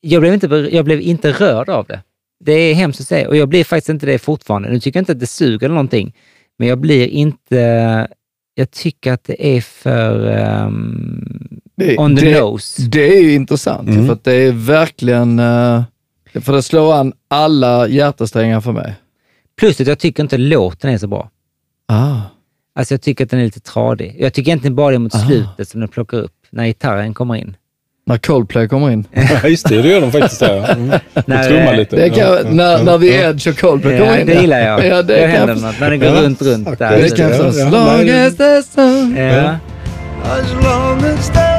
jag, 0.00 0.20
blev 0.20 0.34
inte, 0.34 0.68
jag 0.72 0.84
blev 0.84 1.00
inte 1.00 1.32
rörd 1.32 1.68
av 1.68 1.86
det. 1.86 2.02
Det 2.44 2.52
är 2.52 2.74
hemskt 2.74 3.00
att 3.00 3.06
säga 3.06 3.28
och 3.28 3.36
jag 3.36 3.48
blir 3.48 3.64
faktiskt 3.64 3.88
inte 3.88 4.06
det 4.06 4.18
fortfarande. 4.18 4.70
Nu 4.70 4.80
tycker 4.80 4.98
jag 4.98 5.02
inte 5.02 5.12
att 5.12 5.20
det 5.20 5.26
suger 5.26 5.66
eller 5.66 5.74
någonting, 5.74 6.14
men 6.58 6.68
jag 6.68 6.78
blir 6.78 7.06
inte... 7.06 8.08
Jag 8.54 8.70
tycker 8.70 9.12
att 9.12 9.24
det 9.24 9.46
är 9.56 9.60
för 9.60 10.28
ehm, 10.28 11.60
det, 11.76 11.98
on 11.98 12.16
the 12.16 12.24
det, 12.24 12.40
nose. 12.40 12.82
det 12.82 13.16
är 13.18 13.22
ju 13.22 13.32
intressant, 13.34 13.88
Mm. 13.88 14.06
för 14.06 14.12
att 14.12 14.24
det 14.24 14.32
är 14.34 14.52
verkligen... 14.52 15.38
eh, 15.38 15.82
för 16.40 16.52
det 16.52 16.62
slår 16.62 16.94
an 16.94 17.12
alla 17.30 17.88
hjärtesträngar 17.88 18.60
för 18.60 18.72
mig. 18.72 18.94
Plus 19.60 19.80
att 19.80 19.86
jag 19.86 19.98
tycker 19.98 20.22
inte 20.22 20.38
låten 20.38 20.90
är 20.90 20.98
så 20.98 21.06
bra. 21.06 21.30
Ah. 21.88 22.16
Alltså 22.74 22.94
jag 22.94 23.02
tycker 23.02 23.24
att 23.24 23.30
den 23.30 23.40
är 23.40 23.44
lite 23.44 23.60
tradig. 23.60 24.16
Jag 24.18 24.32
tycker 24.32 24.48
egentligen 24.50 24.74
bara 24.74 24.90
det 24.90 24.94
är 24.96 24.98
mot 24.98 25.14
Aha. 25.14 25.26
slutet 25.26 25.68
som 25.68 25.80
den 25.80 25.88
plockar 25.88 26.18
upp, 26.18 26.32
när 26.50 26.64
gitarren 26.66 27.14
kommer 27.14 27.36
in. 27.36 27.56
När 28.06 28.18
Coldplay 28.18 28.68
kommer 28.68 28.90
in. 28.90 29.04
Ja, 29.42 29.48
just 29.48 29.68
det, 29.68 29.82
det 29.82 29.88
gör 29.88 30.00
de 30.00 30.12
faktiskt 30.12 30.40
där. 30.40 30.56
ja. 30.56 30.66
Mm. 30.76 30.98
När, 31.26 31.42
Trumma 31.48 31.70
eh, 31.70 31.76
lite. 31.76 31.96
Det 31.96 32.10
kan, 32.10 32.18
Ja, 32.18 32.38
när, 32.50 32.82
när 32.84 32.98
The 32.98 33.06
ja. 33.06 33.28
Edge 33.30 33.48
och 33.48 33.58
Coldplay 33.58 33.98
kommer 33.98 34.12
Ja, 34.14 34.20
in. 34.20 34.26
det 34.26 34.34
gillar 34.40 34.58
jag. 34.60 34.86
Ja, 34.86 35.02
det 35.02 35.14
det 35.14 35.20
kan 35.20 35.30
händer 35.30 35.54
något 35.54 35.80
när 35.80 35.90
den 35.90 36.00
går 36.00 36.08
Ja, 36.08 36.22
runt, 36.22 36.42
runt 36.42 36.78
där. 36.78 36.96
det 36.96 37.02
Det 37.02 37.16
kan 37.16 37.30
ja, 37.30 37.36
jag 37.36 37.44
ja. 37.44 37.48
As 37.48 37.72
long 37.72 38.08
as 38.10 38.36
the 38.36 38.62
sun. 38.62 39.16
Ja. 39.16 39.56
As 40.24 40.52
long 40.64 40.98
as 41.04 41.30
there's 41.30 41.51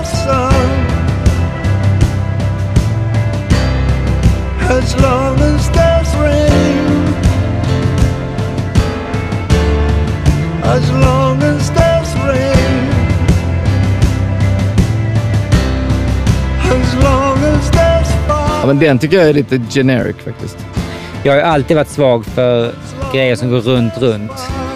As 4.70 4.96
long 5.02 5.40
as 5.40 5.70
there's 5.70 6.16
rain. 6.16 7.14
As 10.64 10.92
long 10.92 11.44
as 11.44 11.70
there's 11.70 12.16
rain. 12.28 12.90
As 16.72 17.04
long 17.04 17.38
as 17.44 17.72
there's 17.72 18.10
Ja, 18.28 18.60
fire. 18.62 18.68
men 18.68 18.80
den 18.80 19.00
tycker 19.00 19.18
jag 19.18 19.30
är 19.30 19.34
lite 19.34 19.62
generic 19.70 20.16
faktiskt. 20.26 20.58
Jag 21.24 21.32
har 21.32 21.38
ju 21.38 21.44
alltid 21.44 21.78
varit 21.78 21.90
svag 21.90 22.26
för 22.26 22.72
grejer 23.14 23.36
som 23.36 23.50
går 23.50 23.60
runt, 23.62 23.94
runt. 23.98 24.32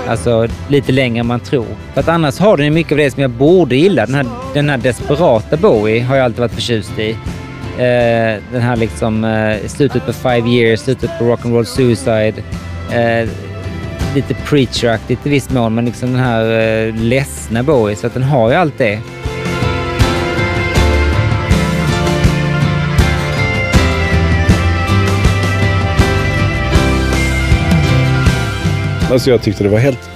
Alltså 0.07 0.47
lite 0.67 0.91
längre 0.91 1.19
än 1.19 1.27
man 1.27 1.39
tror. 1.39 1.65
För 1.93 2.01
att 2.01 2.07
annars 2.07 2.39
har 2.39 2.57
den 2.57 2.65
ju 2.65 2.71
mycket 2.71 2.91
av 2.91 2.97
det 2.97 3.11
som 3.11 3.21
jag 3.21 3.31
borde 3.31 3.75
gilla. 3.75 4.05
Den 4.05 4.15
här, 4.15 4.25
den 4.53 4.69
här 4.69 4.77
desperata 4.77 5.57
Bowie 5.57 6.03
har 6.03 6.15
jag 6.15 6.25
alltid 6.25 6.39
varit 6.39 6.51
förtjust 6.51 6.99
i. 6.99 7.17
Eh, 7.77 8.41
den 8.51 8.61
här 8.61 8.75
liksom 8.75 9.23
eh, 9.23 9.67
slutet 9.67 10.05
på 10.05 10.13
Five 10.13 10.49
Years, 10.49 10.79
slutet 10.79 11.11
på 11.19 11.25
Rock'n'Roll 11.25 11.63
Suicide. 11.63 12.33
Eh, 12.93 13.29
lite 14.15 14.33
preacher-aktigt 14.33 15.27
i 15.27 15.29
viss 15.29 15.49
mån, 15.49 15.75
men 15.75 15.85
liksom 15.85 16.11
den 16.11 16.21
här 16.21 16.59
eh, 16.59 16.93
ledsna 16.95 17.63
Bowie. 17.63 17.95
Så 17.95 18.07
att 18.07 18.13
den 18.13 18.23
har 18.23 18.49
ju 18.49 18.55
allt 18.55 18.77
det. 18.77 18.99
Alltså 29.11 29.29
jag 29.29 29.41
tyckte 29.41 29.63
det 29.63 29.69
var 29.69 29.79
helt... 29.79 30.09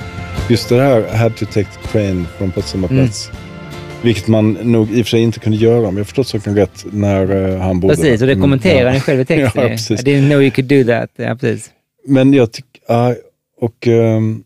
Just 0.50 0.70
det 0.70 0.82
här, 0.82 1.18
had 1.18 1.36
to 1.36 1.46
take 1.46 1.64
the 1.64 1.88
train 1.92 2.28
från 2.38 2.52
Potsdamer 2.52 2.88
Mm. 2.92 3.08
Vilket 4.04 4.28
man 4.28 4.52
nog 4.54 4.92
i 4.92 5.02
och 5.02 5.06
för 5.06 5.10
sig 5.10 5.22
inte 5.22 5.40
kunde 5.40 5.58
göra, 5.58 5.88
om 5.88 5.98
jag 5.98 6.06
förstått 6.06 6.28
saken 6.28 6.56
rätt, 6.56 6.86
när 6.92 7.50
eh, 7.54 7.60
han 7.60 7.80
bodde 7.80 7.96
Precis, 7.96 8.22
och 8.22 8.28
det 8.28 8.34
Mm, 8.34 8.42
kommenterar 8.42 8.88
ja. 8.88 8.94
ni 8.94 9.00
själv 9.00 9.20
i 9.20 9.26
texten. 9.26 9.64
Ja, 9.64 9.70
precis. 9.70 10.00
I 10.02 10.04
didn't 10.04 10.30
know 10.30 10.42
you 10.42 10.52
could 10.52 10.68
do 10.68 10.84
that. 10.84 11.10
Ja, 11.16 11.36
precis. 11.36 11.72
Men 12.08 12.34
jag 12.34 12.52
tycker... 12.52 12.82
ja, 12.88 13.16
och... 13.58 13.88
ehm, 13.88 14.44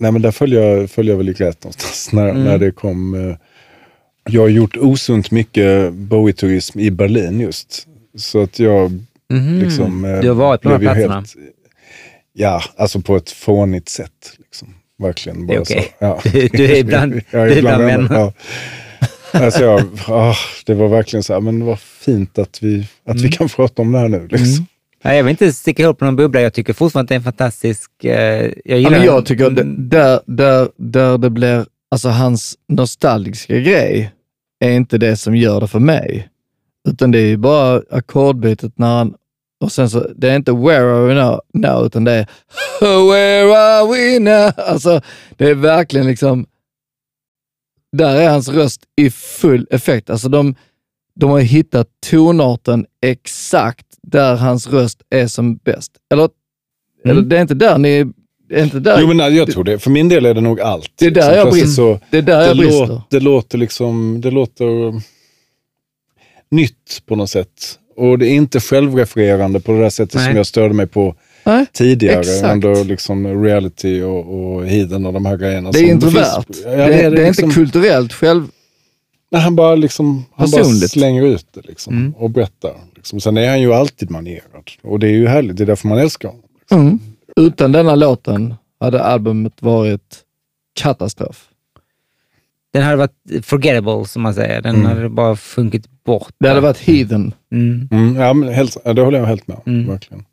nej, 0.00 0.12
men 0.12 0.22
där 0.22 0.30
följer 0.30 0.62
jag, 0.62 0.90
följer 0.90 1.12
jag 1.12 1.16
väl 1.16 1.26
lite 1.26 1.44
rätt 1.44 1.64
någonstans 1.64 2.08
när, 2.12 2.28
Mm. 2.28 2.44
när 2.44 2.58
det 2.58 2.70
kom... 2.70 3.14
eh, 3.30 3.36
jag 4.30 4.40
har 4.42 4.48
gjort 4.48 4.76
osunt 4.76 5.30
mycket 5.30 5.92
Bowie-turism 5.92 6.78
i 6.80 6.90
Berlin 6.90 7.40
just. 7.40 7.86
Så 8.16 8.42
att 8.42 8.58
jag 8.58 9.04
Mhm. 9.30 9.58
liksom... 9.58 10.04
eh, 10.04 10.20
Du 10.20 10.28
har 10.28 10.34
varit 10.34 10.62
på 10.62 10.68
de 10.68 10.86
här 10.86 10.94
platserna? 11.06 11.44
ja, 12.32 12.62
alltså 12.76 13.00
på 13.00 13.16
ett 13.16 13.30
fånigt 13.30 13.88
sätt. 13.88 14.32
Liksom. 14.38 14.74
Verkligen. 14.98 15.46
Det 15.46 15.52
är 15.54 15.56
bara 15.56 15.62
okej. 15.62 15.94
så. 15.98 16.04
Ja. 16.04 16.20
Du- 16.32 16.48
du 16.48 16.76
är 16.76 16.84
bland- 16.84 17.20
Jag 17.30 17.48
du 17.48 17.52
är 17.54 17.60
bland 17.60 17.84
vänner. 17.84 18.08
Ja. 18.14 18.32
Alltså 19.32 19.62
jag, 19.64 19.80
ah, 20.08 20.34
det 20.66 20.74
var 20.74 20.88
verkligen 20.88 21.22
så 21.22 21.32
här, 21.32 21.40
men 21.40 21.64
vad 21.64 21.80
fint 21.80 22.38
att 22.38 22.62
vi, 22.62 22.86
att 23.04 23.10
Mm. 23.16 23.22
vi 23.22 23.28
kan 23.28 23.48
prata 23.48 23.82
om 23.82 23.92
det 23.92 23.98
här 23.98 24.08
nu. 24.08 24.28
Liksom. 24.30 24.66
Nej, 25.04 25.16
jag 25.16 25.24
vill 25.24 25.30
inte 25.30 25.52
sticka 25.52 25.82
ihop 25.82 26.00
någon 26.00 26.16
bubbla. 26.16 26.40
Jag 26.40 26.52
tycker 26.54 26.72
fortfarande 26.72 27.04
att 27.04 27.08
det 27.08 27.14
är 27.14 27.16
en 27.16 27.22
fantastisk... 27.24 27.90
Eh, 28.04 28.10
jag 28.12 28.52
Ja, 28.64 28.76
gillar 28.76 28.90
men 28.90 29.04
jag 29.04 29.26
tycker 29.26 29.50
det, 29.50 29.62
Mm. 29.62 29.88
där, 29.88 30.20
där, 30.26 30.68
där 30.76 31.18
det 31.18 31.30
blir, 31.30 31.66
alltså 31.90 32.08
hans 32.08 32.54
nostalgiska 32.68 33.54
grej 33.58 34.10
är 34.64 34.70
inte 34.70 34.98
det 34.98 35.16
som 35.16 35.36
gör 35.36 35.60
det 35.60 35.68
för 35.68 35.78
mig. 35.78 36.28
Utan 36.88 37.10
det 37.10 37.18
är 37.18 37.26
ju 37.26 37.36
bara 37.36 37.82
ackordbytet 37.90 38.72
när 38.78 38.96
han, 38.98 39.14
och 39.68 39.72
sen 39.72 39.90
så, 39.90 40.06
det 40.16 40.30
är 40.30 40.36
inte 40.36 40.52
where 40.52 40.92
are 40.92 41.06
we 41.06 41.14
now, 41.14 41.40
now 41.54 41.86
utan 41.86 42.04
det 42.04 42.12
är 42.12 42.26
where 43.10 43.58
are 43.58 43.86
we 43.92 44.18
now? 44.18 44.52
Alltså, 44.56 45.00
det 45.36 45.48
är 45.50 45.54
verkligen 45.54 46.06
liksom, 46.06 46.46
där 47.92 48.16
är 48.16 48.28
hans 48.28 48.48
röst 48.48 48.80
i 48.96 49.10
full 49.10 49.66
effekt. 49.70 50.10
Alltså 50.10 50.28
de, 50.28 50.54
de 51.14 51.30
har 51.30 51.40
hittat 51.40 51.88
tonarten 52.10 52.86
exakt 53.02 53.86
där 54.02 54.36
hans 54.36 54.66
röst 54.66 55.02
är 55.10 55.26
som 55.26 55.56
bäst. 55.56 55.92
Eller, 56.12 56.28
eller 57.04 57.22
det 57.22 57.36
är 57.36 57.42
inte 57.42 57.54
där 57.54 57.78
ni, 57.78 58.12
är 58.50 58.62
inte 58.62 58.80
där, 58.80 59.00
Jo, 59.00 59.06
men 59.06 59.16
nej, 59.16 59.36
jag 59.36 59.50
tror 59.52 59.64
det. 59.64 59.78
För 59.78 59.90
min 59.90 60.08
del 60.08 60.26
är 60.26 60.34
det 60.34 60.40
nog 60.40 60.60
allt. 60.60 60.90
Det 60.98 61.06
är 61.06 61.10
där 61.10 61.34
jag 61.34 61.42
Plötsligt 61.42 61.64
brister. 61.64 61.82
så, 61.82 62.00
det 62.10 62.18
är 62.18 62.22
där 62.22 62.40
det, 62.40 62.46
jag 62.46 62.56
brister. 62.56 62.86
låter, 62.86 63.02
det 63.10 63.20
låter 63.20 63.58
liksom, 63.58 64.20
det 64.20 64.30
låter 64.30 65.02
nytt 66.50 67.02
på 67.06 67.16
något 67.16 67.30
sätt. 67.30 67.78
Och 67.98 68.18
det 68.18 68.26
är 68.28 68.34
inte 68.34 68.60
självrefererande 68.60 69.60
på 69.60 69.72
det 69.72 69.78
där 69.80 69.90
sättet 69.90 70.14
Nej. 70.14 70.26
som 70.26 70.36
jag 70.36 70.46
störde 70.46 70.74
mig 70.74 70.86
på 70.86 71.14
Nej, 71.44 71.66
tidigare 71.72 72.20
exakt. 72.20 72.54
under 72.54 72.84
liksom 72.84 73.42
reality 73.44 74.02
och, 74.02 74.54
och 74.54 74.66
hidden 74.66 75.06
och 75.06 75.12
de 75.12 75.26
här 75.26 75.36
grejerna. 75.36 75.70
Det 75.72 75.78
är 75.78 75.90
introvert. 75.92 76.42
finns- 76.46 76.62
det, 76.62 76.70
Ja, 76.70 76.84
är, 76.84 77.10
det 77.10 77.22
är 77.22 77.26
liksom- 77.26 77.44
inte 77.44 77.54
kulturellt 77.54 78.12
själv... 78.12 78.46
Nej, 79.30 79.40
han 79.42 79.56
bara, 79.56 79.74
liksom, 79.74 80.24
han 80.36 80.50
bara 80.50 80.64
slänger 80.64 81.26
ut 81.26 81.46
det 81.54 81.60
liksom, 81.66 81.94
Mm. 81.94 82.12
och 82.16 82.30
berättar. 82.30 82.72
Liksom. 82.96 83.20
Sen 83.20 83.36
är 83.36 83.48
han 83.48 83.60
ju 83.60 83.74
alltid 83.74 84.10
manierad. 84.10 84.70
Och 84.82 84.98
det 84.98 85.06
är 85.06 85.12
ju 85.12 85.26
härligt. 85.26 85.56
Det 85.56 85.64
är 85.64 85.66
därför 85.66 85.88
man 85.88 85.98
älskar 85.98 86.28
honom. 86.28 86.44
Mm. 86.70 86.98
Utan 87.36 87.72
denna 87.72 87.94
låten 87.94 88.54
hade 88.80 89.02
albumet 89.02 89.62
varit 89.62 90.18
katastrof. 90.80 91.44
Den 92.72 92.82
hade 92.82 92.96
varit 92.96 93.46
forgettable, 93.46 94.04
som 94.06 94.22
man 94.22 94.34
säger. 94.34 94.62
Den 94.62 94.74
Mm. 94.74 94.86
hade 94.86 95.08
bara 95.08 95.36
funkit 95.36 95.97
bort. 96.08 96.28
Det 96.40 96.48
hade 96.48 96.60
varit 96.60 96.78
Heathen. 96.78 97.34
Mm. 97.52 97.88
Mm, 97.92 98.16
ja, 98.16 98.32
men 98.32 98.48
helt, 98.54 98.76
ja, 98.84 98.92
det 98.92 99.02
håller 99.02 99.18
jag 99.18 99.26
helt 99.26 99.48
med 99.48 99.56
om. 99.64 99.72
Mm. 99.72 99.88
Verkligen. 99.88 100.24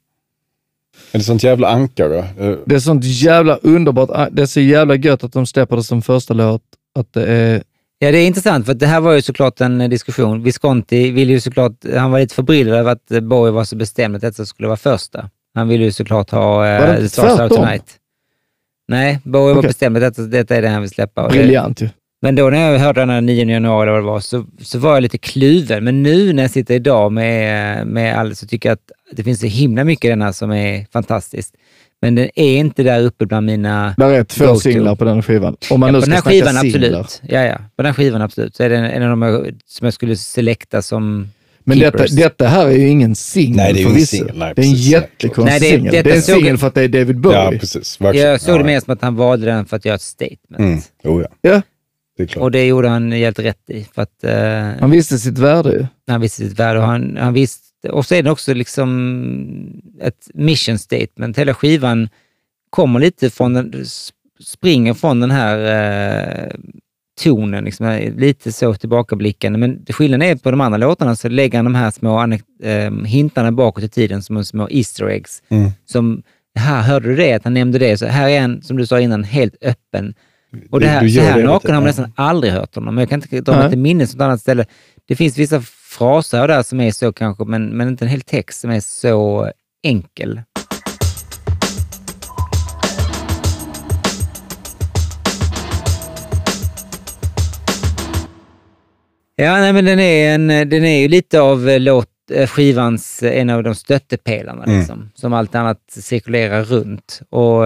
Är 1.11 1.17
det 1.17 1.23
sånt 1.23 1.43
jävla 1.43 1.67
ankare? 1.67 2.17
Eh, 2.39 2.55
Det 2.65 2.76
är 2.76 2.80
sånt 2.80 3.03
jävla 3.05 3.55
underbart. 3.55 4.30
Det 4.32 4.41
är 4.41 4.45
så 4.45 4.59
jävla 4.59 4.95
gött 4.95 5.23
att 5.23 5.34
de 5.34 5.45
släpper 5.45 5.76
det 5.76 5.84
som 5.84 6.01
första 6.01 6.34
låt. 6.34 6.61
Att 6.99 7.13
det 7.13 7.26
är... 7.26 7.63
Ja, 7.99 8.11
det 8.11 8.17
är 8.17 8.28
intressant, 8.28 8.65
för 8.65 8.73
det 8.73 8.88
här 8.88 8.99
var 9.01 9.13
ju 9.13 9.21
såklart 9.21 9.61
en 9.61 9.82
eh, 9.82 9.89
diskussion. 9.89 10.43
Visconti 10.43 11.11
ville 11.11 11.34
ju 11.34 11.39
såklart, 11.39 11.73
han 11.95 12.11
var 12.11 12.19
lite 12.19 12.36
förbryllad 12.36 12.76
över 12.80 12.91
att 12.91 13.11
eh, 13.11 13.19
Bowie 13.19 13.51
var 13.51 13.63
så 13.63 13.76
bestämd 13.76 14.15
att 14.15 14.21
detta 14.21 14.45
skulle 14.45 14.67
vara 14.67 14.78
första. 14.78 15.30
Han 15.53 15.67
ville 15.67 15.84
ju 15.84 15.91
såklart 15.91 16.32
ha 16.32 16.57
Var 16.57 16.88
det 17.01 17.09
Stars 17.09 17.39
Out? 17.39 17.51
Tonight. 17.51 17.86
Nej, 18.88 19.19
Bowie 19.23 19.53
var 19.53 19.59
Okej. 19.61 19.67
bestämd 19.67 19.97
att 19.97 20.01
detta, 20.03 20.21
detta 20.21 20.55
är 20.55 20.61
det 20.61 20.67
han 20.69 20.82
vill 20.82 20.89
släppa. 20.89 21.30
Briljant 21.30 21.82
ju. 21.82 21.89
Men 22.26 22.36
då 22.36 22.49
när 22.49 22.71
jag 22.71 22.80
hörde 22.80 22.99
den 23.01 23.09
här 23.09 23.21
9 23.21 23.45
januari 23.45 23.84
eller 23.84 23.91
vad 23.91 24.01
det 24.01 24.05
var, 24.05 24.19
så, 24.19 24.45
så 24.61 24.80
var 24.80 24.93
jag 24.93 25.01
lite 25.03 25.17
kluven. 25.17 25.84
Men 25.84 26.03
nu 26.03 26.34
när 26.34 26.43
jag 26.43 26.51
sitter 26.51 26.73
idag 26.76 27.11
med, 27.11 27.88
med 27.88 28.17
all, 28.17 28.36
så 28.36 28.47
tycker 28.47 28.69
jag 28.69 28.73
att 28.73 28.91
det 29.11 29.23
finns 29.23 29.39
så 29.39 29.45
himla 29.45 29.84
mycket 29.84 30.05
i 30.05 30.09
den 30.09 30.21
här 30.21 30.32
som 30.32 30.51
är 30.51 30.86
fantastiskt. 30.93 31.55
Men 32.01 32.15
den 32.15 32.30
är 32.36 32.57
inte 32.57 32.84
där 32.84 33.01
uppe 33.03 33.26
bland 33.26 33.45
mina... 33.45 33.95
Där 33.97 34.09
är 34.09 34.23
två 34.23 34.45
Go-to. 34.45 34.59
singlar 34.59 34.95
på 34.95 35.03
den 35.05 35.23
skivan. 35.23 35.55
Om 35.69 35.80
man 35.80 35.88
Ja, 35.88 35.91
nu 35.91 35.99
på 35.99 36.01
ska 36.01 36.09
den 36.11 36.15
här 36.15 36.32
skivan 36.32 36.55
singlar. 36.71 36.99
absolut. 36.99 37.21
Ja, 37.34 37.43
ja. 37.43 37.57
På 37.57 37.84
den 37.84 37.86
här 37.86 37.93
skivan 37.93 38.21
absolut. 38.21 38.55
Så 38.55 38.63
är 38.63 38.69
det 38.69 38.78
en, 38.78 38.86
en 38.86 39.11
av 39.11 39.17
de 39.19 39.51
som 39.65 39.86
jag 39.86 39.93
skulle 39.93 40.15
selekta 40.15 40.82
som 40.82 41.28
Men 41.63 41.80
detta, 41.80 42.05
detta 42.07 42.47
här 42.47 42.65
är 42.67 42.71
ju 42.71 42.88
ingen 42.88 43.15
singel 43.15 43.55
Nej, 43.57 43.73
det 43.73 43.80
är 43.80 43.82
ju 43.82 43.86
ingen 43.86 43.93
förvisso. 43.93 44.17
singel. 44.17 44.38
Nej, 44.38 44.53
Det 44.55 44.61
är 44.61 44.65
en 44.65 44.73
jättekonstig 44.73 45.61
det 45.61 45.76
singel. 45.76 45.91
detta 45.93 46.03
Det 46.03 46.11
är 46.11 46.15
en 46.15 46.21
singel 46.21 46.57
för 46.57 46.67
att 46.67 46.73
det 46.76 46.82
är 46.82 46.88
David 46.88 47.19
Bowie. 47.19 47.38
Ja, 47.38 47.51
precis. 47.59 48.01
Verkligen. 48.01 48.28
Jag 48.30 48.41
såg 48.41 48.55
det 48.55 48.59
ja. 48.59 48.65
mer 48.65 48.80
som 48.80 48.93
att 48.93 49.01
han 49.01 49.15
valde 49.15 49.45
den 49.45 49.65
för 49.65 49.76
att 49.78 49.86
göra 49.86 49.95
ett 49.95 50.01
statement. 50.01 50.59
Mm. 50.59 50.80
Jo, 51.03 51.21
ja. 51.21 51.28
Ja, 51.51 51.61
Det. 52.18 52.36
Och 52.36 52.51
det 52.51 52.66
gjorde 52.66 52.89
han 52.89 53.11
helt 53.11 53.39
rätt 53.39 53.70
i. 53.70 53.84
För 53.84 54.01
att, 54.01 54.24
eh, 54.24 54.80
han 54.82 54.91
visste 54.91 55.18
sitt 55.18 55.38
värde 55.38 55.88
han 56.07 56.22
visste 56.22 56.47
sitt 56.47 56.59
värde 56.59 56.80
och 56.80 56.86
han, 56.86 57.18
han 57.18 57.34
visste... 57.34 57.89
Och 57.89 58.05
så 58.05 58.16
är 58.16 58.24
det 58.24 58.32
också 58.32 58.53
liksom 58.53 59.82
ett 60.01 60.30
mission 60.34 60.78
statement. 60.78 61.38
Hela 61.38 61.53
skivan 61.53 62.09
kommer 62.70 62.99
lite 62.99 63.30
från 63.30 63.53
den, 63.53 63.86
springer 64.39 64.93
från 64.93 65.20
den 65.20 65.32
här 65.32 65.57
eh, 66.45 66.51
tonen, 67.22 67.66
liksom, 67.66 68.13
lite 68.18 68.51
så 68.51 68.74
tillbakablickande. 68.74 69.59
Men 69.59 69.86
skillnaden 69.89 70.30
är 70.30 70.36
på 70.36 70.51
de 70.51 70.61
andra 70.61 70.78
låtarna 70.78 71.16
så 71.16 71.30
lägger 71.30 71.57
han 71.57 71.66
de 71.66 71.76
här 71.76 71.91
små 71.91 72.24
eh, 72.63 72.91
hintarna 73.05 73.51
bakåt 73.51 73.84
i 73.84 73.89
tiden 73.89 74.24
som 74.24 74.45
små 74.45 74.68
Easter 74.72 75.07
eggs. 75.07 75.43
Mm. 75.49 75.72
Som, 75.86 76.24
här 76.55 76.82
hörde 76.82 77.09
du 77.09 77.16
det, 77.16 77.34
att 77.34 77.43
han 77.43 77.53
nämnde 77.53 77.80
det. 77.80 77.97
Så 77.97 78.05
här 78.05 78.30
är 78.30 78.41
han, 78.41 78.61
som 78.61 78.78
du 78.78 78.86
sa 78.86 78.99
innan, 78.99 79.24
helt 79.24 79.55
öppen. 79.61 80.13
Och 80.72 80.80
det 80.80 80.86
Du- 80.86 80.89
här, 80.89 81.01
du 81.01 81.10
så 81.10 81.16
gör 81.18 81.24
här 81.26 81.43
naken 81.43 81.72
har 81.72 81.82
man 81.82 81.88
nästan 81.88 82.12
aldrig 82.16 82.53
hört 82.53 82.76
honom. 82.76 82.97
Jag 82.97 83.10
kan 83.10 83.22
inte 83.22 83.41
dra 83.41 83.56
mig 83.58 83.70
till 83.70 83.80
minnes 83.80 84.14
något 84.16 84.22
annat 84.22 84.41
ställe. 84.41 84.66
Det 85.08 85.16
finns 85.16 85.38
vissa 85.38 85.62
fraser 85.97 86.47
där 86.47 86.64
som 86.64 86.80
är 86.80 86.91
så 86.91 87.14
kanske, 87.14 87.45
men, 87.45 87.70
men 87.78 87.88
inte 87.88 88.06
en 88.06 88.10
hel 88.10 88.22
text 88.22 88.62
som 88.62 88.70
är 88.72 88.80
så 88.80 89.51
enkel. 89.84 90.41
Ja, 99.36 99.51
nej, 99.58 99.74
men 99.74 99.86
den 99.86 99.99
är, 99.99 100.36
en, 100.36 100.47
den 100.47 100.86
är 100.86 100.99
ju 101.01 101.08
lite 101.08 101.41
av 101.41 101.70
eh, 101.70 101.80
låt, 101.80 102.08
eh, 102.32 102.47
skivans, 102.47 103.24
eh, 103.24 103.41
en 103.41 103.49
av 103.49 103.64
de 103.64 103.76
stöttepelarna, 103.76 104.64
Mm. 104.64 104.78
liksom, 104.78 105.10
som 105.16 105.34
allt 105.34 105.56
annat 105.56 105.78
cirkulerar 105.89 106.64
runt. 106.64 107.22
Och 107.30 107.62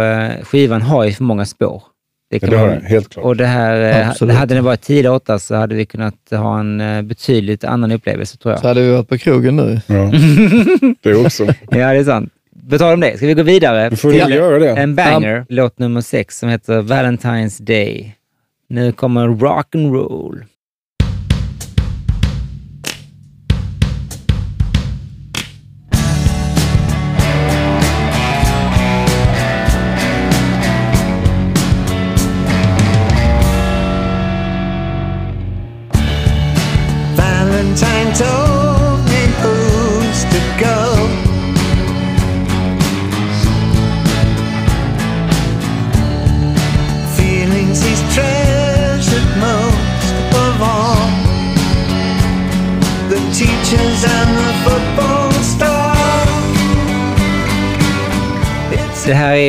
skivan 0.47 0.81
har 0.81 1.05
ju 1.05 1.11
för 1.13 1.23
många 1.23 1.45
spår. 1.45 1.83
Det 2.31 2.35
Ja, 2.35 2.39
kan 2.39 2.49
det 2.49 2.57
man- 2.57 2.69
den, 2.69 2.85
helt 2.85 3.09
klart. 3.09 3.25
och 3.25 3.35
det 3.35 3.45
här, 3.45 3.99
eh, 4.01 4.09
Absolut. 4.09 4.35
hade 4.35 4.55
det 4.55 4.61
varit 4.61 4.81
tio 4.81 5.03
låtar 5.03 5.37
så 5.37 5.55
hade 5.55 5.75
vi 5.75 5.85
kunnat 5.85 6.15
ha 6.31 6.59
en 6.59 6.81
eh, 6.81 7.01
betydligt 7.01 7.63
annan 7.63 7.91
upplevelse 7.91 8.37
tror 8.37 8.51
jag. 8.53 8.61
Så 8.61 8.67
hade 8.67 8.81
vi 8.81 8.91
varit 8.91 9.07
på 9.09 9.17
krogen 9.17 9.55
nu. 9.55 9.81
Ja. 9.87 10.11
Det 11.01 11.15
också. 11.15 11.45
Ja, 11.45 11.53
det 11.93 11.99
är 11.99 12.03
sant. 12.03 12.33
På 12.69 12.77
tal 12.77 12.93
om 12.93 12.99
det, 12.99 13.17
ska 13.17 13.27
vi 13.27 13.33
gå 13.33 13.43
vidare 13.43 13.89
Vi 13.89 13.95
får 13.95 14.11
till 14.11 14.19
göra 14.33 14.59
det. 14.59 14.69
en 14.69 14.95
banger, 14.95 15.45
låt 15.49 15.79
nummer 15.79 16.01
sex, 16.01 16.39
som 16.39 16.49
heter 16.49 16.81
Valentine's 16.81 17.61
Day. 17.61 18.15
Nu 18.69 18.91
kommer 18.91 19.27
rock 19.27 19.67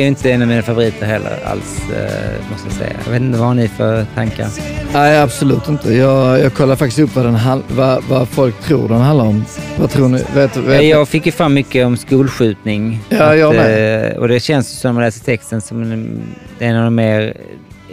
ju 0.01 0.07
inte 0.07 0.31
en 0.31 0.41
av 0.41 0.47
mina 0.47 0.61
favoriter 0.61 1.05
heller 1.05 1.39
alls, 1.45 1.81
eh, 1.89 2.51
måste 2.51 2.67
jag 2.67 2.73
säga. 2.73 2.93
Jag 3.05 3.11
vet 3.11 3.21
inte 3.21 3.37
vad 3.39 3.47
har 3.47 3.55
ni 3.55 3.67
för 3.67 4.05
tankar? 4.15 4.47
Nej, 4.93 5.19
absolut 5.21 5.67
inte. 5.69 5.93
Jag, 5.93 6.39
jag 6.39 6.53
kollar 6.53 6.75
faktiskt 6.75 6.99
upp 6.99 7.15
vad, 7.15 7.25
den, 7.25 7.37
vad, 7.67 8.03
vad 8.03 8.27
folk 8.29 8.61
tror 8.61 8.87
den 8.89 8.97
handlar 9.01 9.25
om. 9.25 9.45
Vad 9.79 9.89
tror 9.89 10.09
ni? 10.09 10.23
Vet, 10.33 10.57
vet, 10.57 10.83
Jag 10.85 11.07
fick 11.07 11.25
ju 11.25 11.31
fram 11.31 11.53
mycket 11.53 11.85
om 11.85 11.97
skolskjutning. 11.97 12.99
Ja, 13.09 13.35
jag 13.35 13.55
med. 13.55 14.11
eh, 14.11 14.17
och 14.17 14.27
det 14.27 14.39
känns 14.39 14.69
som 14.79 14.89
när 14.89 14.93
man 14.93 15.03
läser 15.03 15.25
texten 15.25 15.61
som 15.61 15.81
en, 15.81 16.21
är 16.59 16.75
av 16.77 16.83
de 16.83 16.95
mer 16.95 17.37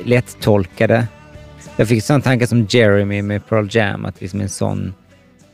lättolkade. 0.05 1.07
Jag 1.77 1.89
fick 1.89 2.05
sån 2.05 2.23
tanke 2.23 2.47
som 2.47 2.67
Jeremy 2.71 3.23
med 3.23 3.49
Pearl 3.49 3.67
Jam, 3.71 4.05
att 4.05 4.21
liksom 4.21 4.41
en 4.41 4.49
sån 4.49 4.95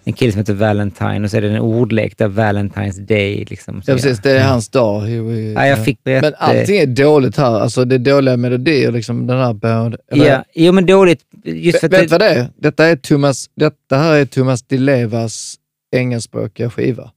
en 0.06 0.12
kille 0.12 0.32
som 0.32 0.38
heter 0.38 0.54
Valentine 0.54 1.20
och 1.24 1.30
så 1.30 1.36
är 1.36 1.40
det 1.40 1.48
en 1.48 1.58
ordlek 1.60 2.18
där 2.18 2.28
Valentine's 2.28 3.00
Day. 3.00 3.44
Liksom, 3.50 3.82
Ja, 3.86 3.94
precis. 3.94 4.18
Det 4.18 4.30
är 4.30 4.44
hans 4.44 4.68
dag. 4.68 5.10
Ja, 5.10 5.66
jag 5.66 5.84
fick 5.84 5.98
rätt, 6.04 6.22
Men 6.22 6.34
allting 6.38 6.78
är 6.78 6.86
dåligt 6.86 7.36
här. 7.36 7.60
Alltså 7.60 7.84
det 7.84 7.94
är 7.94 7.98
dåliga 7.98 8.36
melodier. 8.36 8.92
Liksom 8.92 9.26
den 9.26 9.38
här 9.38 9.56
eller- 10.12 10.26
Ja, 10.26 10.44
jo 10.54 10.72
men 10.72 10.86
dåligt. 10.86 11.20
Just 11.44 11.80
för 11.80 11.88
Vet 11.88 12.00
du 12.00 12.06
vad 12.06 12.20
det 12.20 12.28
är? 12.28 12.46
Detta, 12.56 12.86
är 12.86 12.96
Thomas, 12.96 13.50
detta 13.56 13.96
här 13.96 14.14
är 14.14 14.24
Thomas 14.24 14.62
Di 14.62 14.78
Levas 14.78 15.54
engelskspråkiga 15.96 16.70
skiva. 16.70 17.10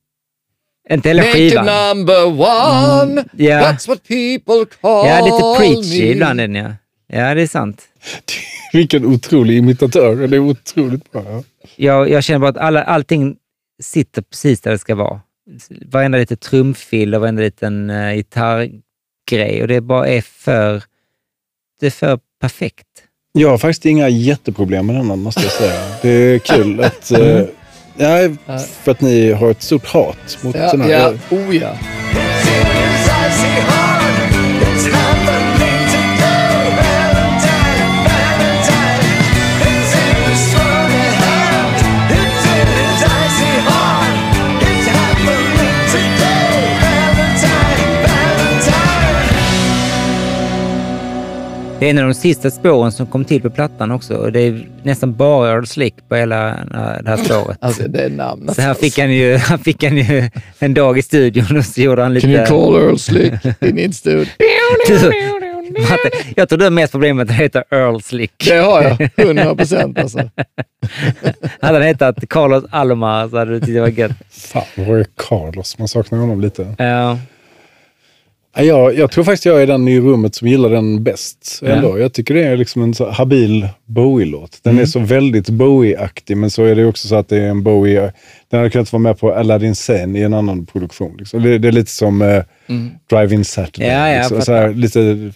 inte 0.90 1.10
hela 1.10 1.22
Make 1.22 1.34
skivan. 1.34 1.66
it 1.66 1.72
number 1.98 2.26
one, 2.26 3.24
Ja. 3.38 3.60
that's 3.62 3.88
what 3.88 4.04
people 4.08 4.66
call 4.82 5.08
Ja, 5.08 5.26
lite 5.26 5.60
preachy 5.64 6.04
me. 6.04 6.12
ibland 6.12 6.40
är 6.42 6.48
den 6.48 6.56
ja. 6.56 6.72
Ja, 7.08 7.34
det 7.36 7.41
är 7.41 7.47
sant. 7.47 7.82
Vilken 8.74 9.05
otrolig 9.05 9.58
imitatör. 9.58 10.28
Det 10.28 10.36
är 10.36 10.39
otroligt 10.39 11.12
bra. 11.12 11.24
Ja. 11.28 11.43
Jag, 11.76 12.10
jag 12.10 12.24
känner 12.24 12.39
bara 12.39 12.49
att 12.49 12.58
alla, 12.58 12.84
allting 12.84 13.36
sitter 13.84 14.22
precis 14.22 14.62
där 14.62 14.72
det 14.72 14.78
ska 14.80 14.95
vara. 14.95 15.22
Varenda 15.86 16.18
liten 16.18 16.38
trumfill 16.38 17.16
och 17.16 17.22
varenda 17.22 17.41
liten 17.41 17.89
uh, 17.89 18.14
gitarrgrej 18.16 19.62
och 19.62 19.68
det 19.68 19.82
bara 19.82 20.08
är 20.08 20.22
för, 20.22 20.84
det 21.80 21.86
är 21.86 21.91
för 21.91 22.20
perfekt. 22.41 22.86
Jag 23.32 23.49
har 23.49 23.58
faktiskt 23.58 23.86
inga 23.86 24.10
jätteproblem 24.10 24.86
med 24.88 24.95
denna, 24.95 25.16
måste 25.16 25.41
jag 25.41 25.51
säga. 25.51 25.82
Det 26.01 26.10
är 26.10 26.39
kul 26.39 26.80
att... 26.84 27.12
eh, 27.12 27.41
ja, 27.97 28.30
för 28.84 28.91
att 28.91 29.01
ni 29.01 29.32
har 29.32 29.51
ett 29.51 29.62
stort 29.62 29.86
hat 29.86 30.38
mot 30.43 30.55
Ja, 30.55 30.72
den 30.72 30.82
här. 30.82 30.89
ja, 30.89 31.14
oh 31.38 31.55
ja. 31.55 31.78
Det 51.88 51.92
är 51.92 51.96
en 51.96 52.04
av 52.04 52.08
de 52.08 52.14
sista 52.14 52.52
spåren 52.52 52.92
som 52.92 53.06
kom 53.06 53.26
till 53.26 53.42
på 53.42 53.50
plattan 53.50 53.92
också 53.92 54.16
och 54.16 54.32
det 54.32 54.40
är 54.40 54.68
nästan 54.84 55.16
bara 55.16 55.52
Earl 55.52 55.66
Slick 55.66 55.96
på 56.10 56.16
hela 56.16 56.50
eh, 56.50 57.04
det 57.04 57.10
här 57.10 57.18
spåret. 57.18 57.58
Alltså 57.62 57.88
det 57.88 58.04
är 58.04 58.10
namnet. 58.10 58.56
Så 58.56 58.62
här 58.62 58.74
fick 58.74 59.00
han 59.00 59.14
ju, 59.14 59.38
han 59.38 59.60
fick 59.60 59.84
han 59.84 59.98
ju 59.98 60.30
en 60.60 60.74
dag 60.74 60.98
i 60.98 61.02
studion 61.02 61.58
och 61.58 61.66
så 61.66 61.82
gjorde 61.82 62.02
han 62.02 62.14
lite... 62.14 62.28
Can 62.28 62.36
you 62.36 62.46
call 62.46 62.76
Earl 62.76 62.98
Slick 62.98 63.34
in 63.62 63.80
in 63.80 63.94
studio? 63.94 64.26
Matte, 65.90 66.10
jag 66.36 66.50
tror 66.50 66.60
du 66.60 66.66
har 66.66 66.72
mest 66.72 66.92
problem 66.92 67.18
med 67.18 67.24
att 67.24 67.30
han 67.30 67.40
heter 67.40 67.64
Earl 67.72 68.02
Slick. 68.02 68.46
Det 68.46 68.58
har 68.58 68.84
jag, 68.84 69.10
100 69.16 69.56
procent 69.56 70.00
alltså. 70.00 70.30
Hade 71.62 71.78
han 71.78 71.82
hetat 71.82 72.30
Carlos 72.30 72.64
Alomar 72.70 73.30
så 73.30 73.38
hade 73.38 73.52
du 73.52 73.60
tyckt 73.60 73.74
det 73.74 73.82
var 73.82 73.88
gött. 73.88 74.12
Fan, 74.30 74.64
var 74.76 74.98
är 74.98 75.06
Carlos? 75.28 75.80
Man 75.80 75.88
saknar 75.88 76.20
honom 76.20 76.42
lite. 76.42 76.76
Ja. 76.78 77.18
Ja, 78.58 78.64
Jag, 78.64 78.95
jag 78.95 79.12
tror 79.12 79.24
faktiskt 79.24 79.45
jag 79.45 79.62
är 79.62 79.68
den 79.68 79.88
i 79.88 79.99
rummet 79.99 80.36
som 80.36 80.47
gillar 80.47 80.70
den 80.70 81.03
bäst. 81.03 81.60
Ändå. 81.64 81.99
Jag 81.99 82.14
tycker 82.14 82.34
det 82.34 82.43
är 82.43 82.58
liksom 82.58 82.82
en 82.82 82.93
så 82.93 83.10
habil 83.10 83.68
Bowie-låt. 83.86 84.60
Den 84.64 84.80
är 84.80 84.86
så 84.86 84.99
väldigt 84.99 85.49
Bowie-aktig, 85.49 86.38
men 86.38 86.49
så 86.49 86.64
är 86.64 86.76
det 86.76 86.86
också 86.86 87.08
så 87.08 87.16
att 87.16 87.30
det 87.30 87.38
är 87.38 87.49
en 87.49 87.64
Bowie... 87.64 88.14
Den 88.49 88.60
hade 88.60 88.70
kunnat 88.70 88.93
vara 88.93 89.01
med 89.01 89.20
på 89.20 89.34
Aladdin 89.34 89.76
Sane 89.76 90.20
i 90.20 90.24
en 90.24 90.34
annan 90.34 90.66
produktion. 90.66 91.16
Liksom. 91.18 91.43
Det, 91.43 91.58
det 91.58 91.68
är 91.68 91.72
lite 91.72 91.91
som 91.91 92.22
eh, 92.22 92.43
Drive-In 93.10 93.45
Saturday. 93.45 93.89
Ja, 93.89 94.10
ja, 94.10 94.20
liksom. 94.20 94.41
så 94.41 94.53
här, 94.53 94.74
lite 94.74 95.32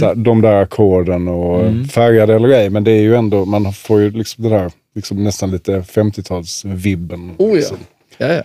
så 0.00 0.06
här, 0.06 0.14
de 0.14 0.42
där 0.42 0.62
ackorden 0.62 1.28
och 1.28 1.72
färgade 1.90 2.34
eller 2.34 2.48
ej, 2.48 2.70
men 2.70 2.84
det 2.84 2.90
är 2.90 3.00
ju 3.00 3.16
ändå, 3.16 3.44
man 3.44 3.72
får 3.72 4.00
ju 4.00 4.10
liksom 4.10 4.44
det 4.44 4.50
där 4.50 4.72
liksom 4.94 5.24
nästan 5.24 5.50
lite 5.50 5.80
50-talsvibben. 5.80 7.34
Oh 7.38 7.48
ja. 7.48 7.54
liksom 7.54 7.76
ja, 8.18 8.26
ja. 8.26 8.42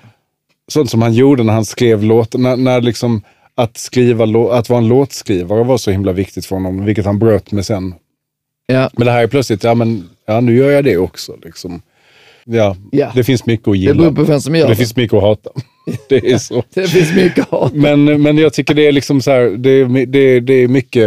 sånt 0.67 0.89
som 0.89 1.01
han 1.01 1.13
gjorde 1.13 1.43
när 1.43 1.53
han 1.53 1.65
skrev 1.65 2.03
låten. 2.03 2.41
När, 2.41 2.55
när 2.55 2.81
liksom 2.81 3.21
att, 3.63 3.77
skriva, 3.77 4.23
att 4.57 4.69
vara 4.69 4.77
en 4.81 4.87
låtskrivare 4.87 5.63
var 5.63 5.77
så 5.77 5.91
himla 5.91 6.11
viktigt 6.11 6.45
för 6.45 6.55
honom, 6.55 6.85
vilket 6.85 7.05
han 7.05 7.19
bröt 7.19 7.51
med 7.51 7.65
sen. 7.65 7.93
Ja. 8.67 8.89
Men 8.93 9.05
det 9.05 9.11
här 9.11 9.23
är 9.23 9.27
plötsligt, 9.27 9.63
ja 9.63 9.73
men 9.75 10.09
ja, 10.27 10.39
nu 10.41 10.55
gör 10.55 10.71
jag 10.71 10.83
det 10.83 10.97
också. 10.97 11.35
Liksom. 11.43 11.81
Ja, 12.45 12.75
Ja. 12.91 13.11
Det 13.15 13.23
finns 13.23 13.45
mycket 13.45 13.67
att 13.67 13.73
Det 13.73 13.77
gilla. 13.77 13.93
beror 13.93 14.11
på 14.11 14.23
vem 14.23 14.41
som 14.41 14.55
gör 14.55 14.63
det 14.65 14.71
det. 14.71 14.75
finns 14.75 14.95
mycket 14.95 15.13
att 15.17 15.23
hata. 15.23 15.49
Det 16.09 16.31
är 16.31 16.37
så. 16.37 16.63
Det 16.73 16.87
finns 16.87 17.15
mycket 17.15 17.49
hat. 17.49 17.73
Men, 17.73 18.21
men 18.21 18.37
jag 18.37 18.53
tycker 18.53 18.73
det 18.73 18.87
är 18.87 18.91
liksom 18.91 19.21
så 19.21 19.31
här, 19.31 19.41
det 19.57 19.69
är, 19.69 20.05
det, 20.05 20.19
är- 20.19 20.41
det 20.41 20.53
är 20.53 20.67
mycket, 20.67 21.03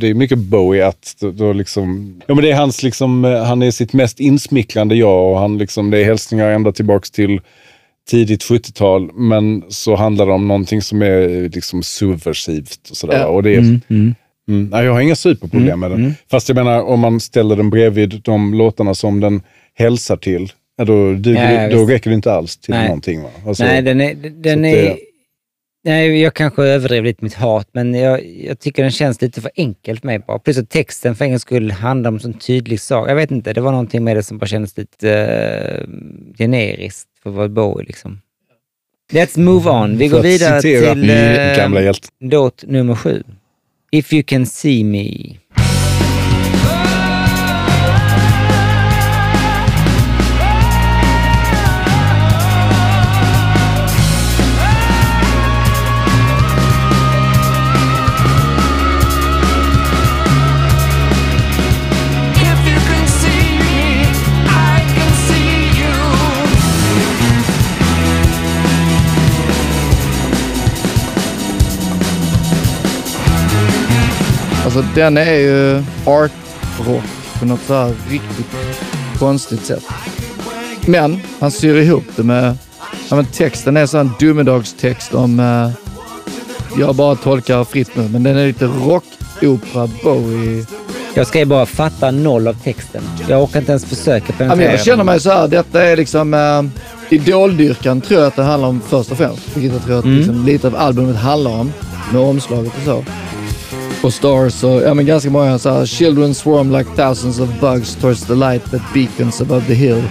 det 0.00 0.08
är 0.08 0.14
mycket 0.14 0.38
Bowie 0.38 0.86
att 0.86 1.16
då, 1.20 1.30
då 1.30 1.52
liksom, 1.52 2.20
ja 2.26 2.34
men 2.34 2.44
det 2.44 2.50
är 2.50 2.56
hans 2.56 2.82
liksom, 2.82 3.24
eh, 3.24 3.42
han 3.44 3.62
är 3.62 3.70
sitt 3.70 3.92
mest 3.92 4.20
insmickrande 4.20 4.94
jag 4.94 5.30
och 5.32 5.38
han 5.38 5.58
liksom, 5.58 5.90
det 5.90 5.98
är 5.98 6.04
hälsningar 6.04 6.50
ända 6.50 6.72
tillbaks 6.72 7.10
till 7.10 7.40
tidigt 8.10 8.42
70-tal, 8.42 9.10
men 9.14 9.64
så 9.68 9.96
handlar 9.96 10.26
det 10.26 10.32
om 10.32 10.48
någonting 10.48 10.82
som 10.82 11.02
är 11.02 11.48
liksom 11.48 11.82
subversivt 11.82 12.88
och 12.90 12.96
sådär. 12.96 13.18
Ja. 13.18 13.26
Och 13.26 13.42
det 13.42 13.54
är, 13.54 13.58
mm. 13.58 14.14
nej, 14.46 14.84
jag 14.84 14.92
har 14.92 15.00
inga 15.00 15.16
superproblem 15.16 15.80
med 15.80 15.90
den. 15.90 16.14
Fast 16.30 16.48
jag 16.48 16.56
menar, 16.56 16.82
om 16.82 17.00
man 17.00 17.20
ställer 17.20 17.56
den 17.56 17.70
bredvid 17.70 18.20
de 18.24 18.54
låtarna 18.54 18.94
som 18.94 19.20
den 19.20 19.42
hälsar 19.74 20.16
till, 20.16 20.52
då, 20.82 21.12
duger, 21.12 21.52
Ja, 21.62 21.68
det- 21.68 21.74
då 21.74 21.84
räcker 21.86 22.10
det 22.10 22.14
inte 22.14 22.32
alls 22.32 22.56
till 22.56 22.74
Nej. 22.74 22.84
någonting. 22.86 23.22
Va? 23.22 23.28
Alltså, 23.46 23.64
Nej, 23.64 23.82
den 23.82 24.00
är... 24.00 24.14
Den 24.42 24.64
är 24.64 24.76
det- 24.76 24.96
Nej, 25.84 26.20
jag 26.20 26.34
kanske 26.34 26.62
överdrev 26.62 27.04
lite 27.04 27.24
mitt 27.24 27.34
hat, 27.34 27.68
men 27.72 27.94
jag, 27.94 28.26
jag 28.26 28.58
tycker 28.60 28.82
den 28.82 28.92
känns 28.92 29.22
lite 29.22 29.40
för 29.40 29.50
enkel 29.54 29.98
för 29.98 30.06
mig 30.06 30.18
bara. 30.18 30.38
Plus 30.38 30.58
att 30.58 30.70
texten 30.70 31.14
för 31.16 31.24
en 31.24 31.30
gångs 31.30 31.42
skull 31.42 31.70
handlar 31.70 32.08
om 32.08 32.14
en 32.14 32.20
sån 32.20 32.32
tydlig 32.32 32.80
sak. 32.80 33.10
Jag 33.10 33.14
vet 33.14 33.30
inte, 33.30 33.52
det 33.52 33.60
var 33.60 33.70
någonting 33.70 34.04
med 34.04 34.16
det 34.16 34.22
som 34.22 34.38
bara 34.38 34.46
kändes 34.46 34.76
lite 34.76 35.12
eh, 35.12 35.88
generiskt 36.38 37.08
för 37.22 37.30
att 37.30 37.36
vara 37.36 37.48
Bowie 37.48 37.86
liksom. 37.86 38.20
Let's 39.12 39.38
move 39.38 39.70
on. 39.70 39.96
Vi 39.96 40.08
går 40.08 40.22
vidare 40.22 40.60
till 40.60 41.10
eh, 41.10 41.56
gamla 41.56 41.92
låt 42.20 42.64
nummer 42.66 42.94
sju. 42.94 43.22
If 43.90 44.12
you 44.12 44.22
can 44.22 44.46
see 44.46 44.84
me. 44.84 45.39
Alltså 74.70 74.84
den 74.94 75.16
är 75.16 75.34
ju 75.34 75.82
art-rock 76.04 77.04
på 77.38 77.46
något 77.46 77.60
så 77.66 77.74
här 77.74 77.94
riktigt 78.08 78.46
konstigt 79.18 79.64
sätt. 79.64 79.82
Men 80.86 81.20
han 81.40 81.50
syr 81.50 81.74
ihop 81.76 82.04
det 82.16 82.22
med... 82.22 82.56
Ja, 83.08 83.16
men 83.16 83.24
texten 83.24 83.76
är 83.76 83.86
sån 83.86 84.12
domedagstext 84.20 85.14
om... 85.14 85.40
Eh, 85.40 85.70
jag 86.80 86.94
bara 86.94 87.14
tolkar 87.14 87.64
fritt 87.64 87.96
nu, 87.96 88.08
men 88.08 88.22
den 88.22 88.36
är 88.36 88.46
lite 88.46 88.64
rockopera 88.64 89.88
Bowie. 90.04 90.66
Jag 91.14 91.26
ska 91.26 91.38
ju 91.38 91.44
bara 91.44 91.66
fatta 91.66 92.10
noll 92.10 92.48
av 92.48 92.54
texten. 92.54 93.02
Jag 93.28 93.42
orkar 93.42 93.60
inte 93.60 93.72
ens 93.72 93.84
försöka 93.84 94.26
Ja, 94.26 94.34
penetrera 94.38 94.70
jag 94.70 94.80
känner 94.80 95.04
mig 95.04 95.20
så 95.20 95.30
här, 95.30 95.48
detta 95.48 95.82
är 95.82 95.96
liksom... 95.96 96.34
Eh, 96.34 96.62
idoldyrkan 97.12 98.00
tror 98.00 98.20
jag 98.20 98.28
att 98.28 98.36
det 98.36 98.42
handlar 98.42 98.68
om 98.68 98.80
först 98.88 99.10
och 99.10 99.18
främst. 99.18 99.56
Vilket 99.56 99.72
jag 99.72 99.84
tror 99.84 99.98
att 99.98 100.06
liksom, 100.06 100.46
lite 100.46 100.66
av 100.66 100.76
albumet 100.76 101.16
handlar 101.16 101.50
om. 101.50 101.72
Med 102.12 102.22
omslaget 102.22 102.72
och 102.76 102.84
så. 102.84 103.04
Och 104.02 104.12
Stars 104.12 104.64
och 104.64 104.82
ja, 104.82 104.94
men 104.94 105.06
ganska 105.06 105.30
många 105.30 105.58
så 105.58 105.70
här, 105.70 105.86
Children 105.86 106.34
swarm 106.34 106.72
like 106.72 106.90
thousands 106.96 107.40
of 107.40 107.48
bugs 107.60 107.96
towards 107.96 108.26
the 108.26 108.34
light 108.34 108.70
that 108.70 108.80
beacons 108.94 109.40
above 109.40 109.66
the 109.66 109.74
hill. 109.74 110.02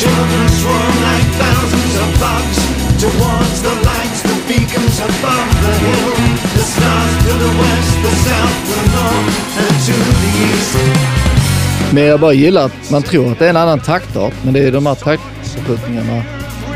Children 0.00 0.48
swarm 0.60 0.96
like 1.08 1.28
thousands 1.44 1.94
of 2.02 2.08
bugs 2.20 2.58
towards 3.02 3.62
the 3.62 3.74
lights, 3.88 4.22
the 4.22 4.36
beacons 4.48 5.00
above 5.00 5.48
the 5.62 5.72
hill. 5.84 6.14
The 6.54 6.64
stars 6.74 7.14
to 7.26 7.32
the 7.44 7.52
west, 7.60 7.94
the 8.02 8.14
south, 8.26 8.58
the 8.70 8.82
north, 8.96 9.58
and 9.58 9.76
to 9.86 9.94
the 10.20 10.30
east. 10.44 10.74
Men 11.92 12.04
jag 12.04 12.20
bara 12.20 12.32
gillar 12.32 12.64
att 12.64 12.90
man 12.90 13.02
tror 13.02 13.32
att 13.32 13.38
det 13.38 13.46
är 13.46 13.50
en 13.50 13.56
annan 13.56 13.80
taktart, 13.80 14.34
men 14.44 14.54
det 14.54 14.60
är 14.60 14.72
de 14.72 14.86
här 14.86 14.94
taktförskjutningarna. 14.94 16.22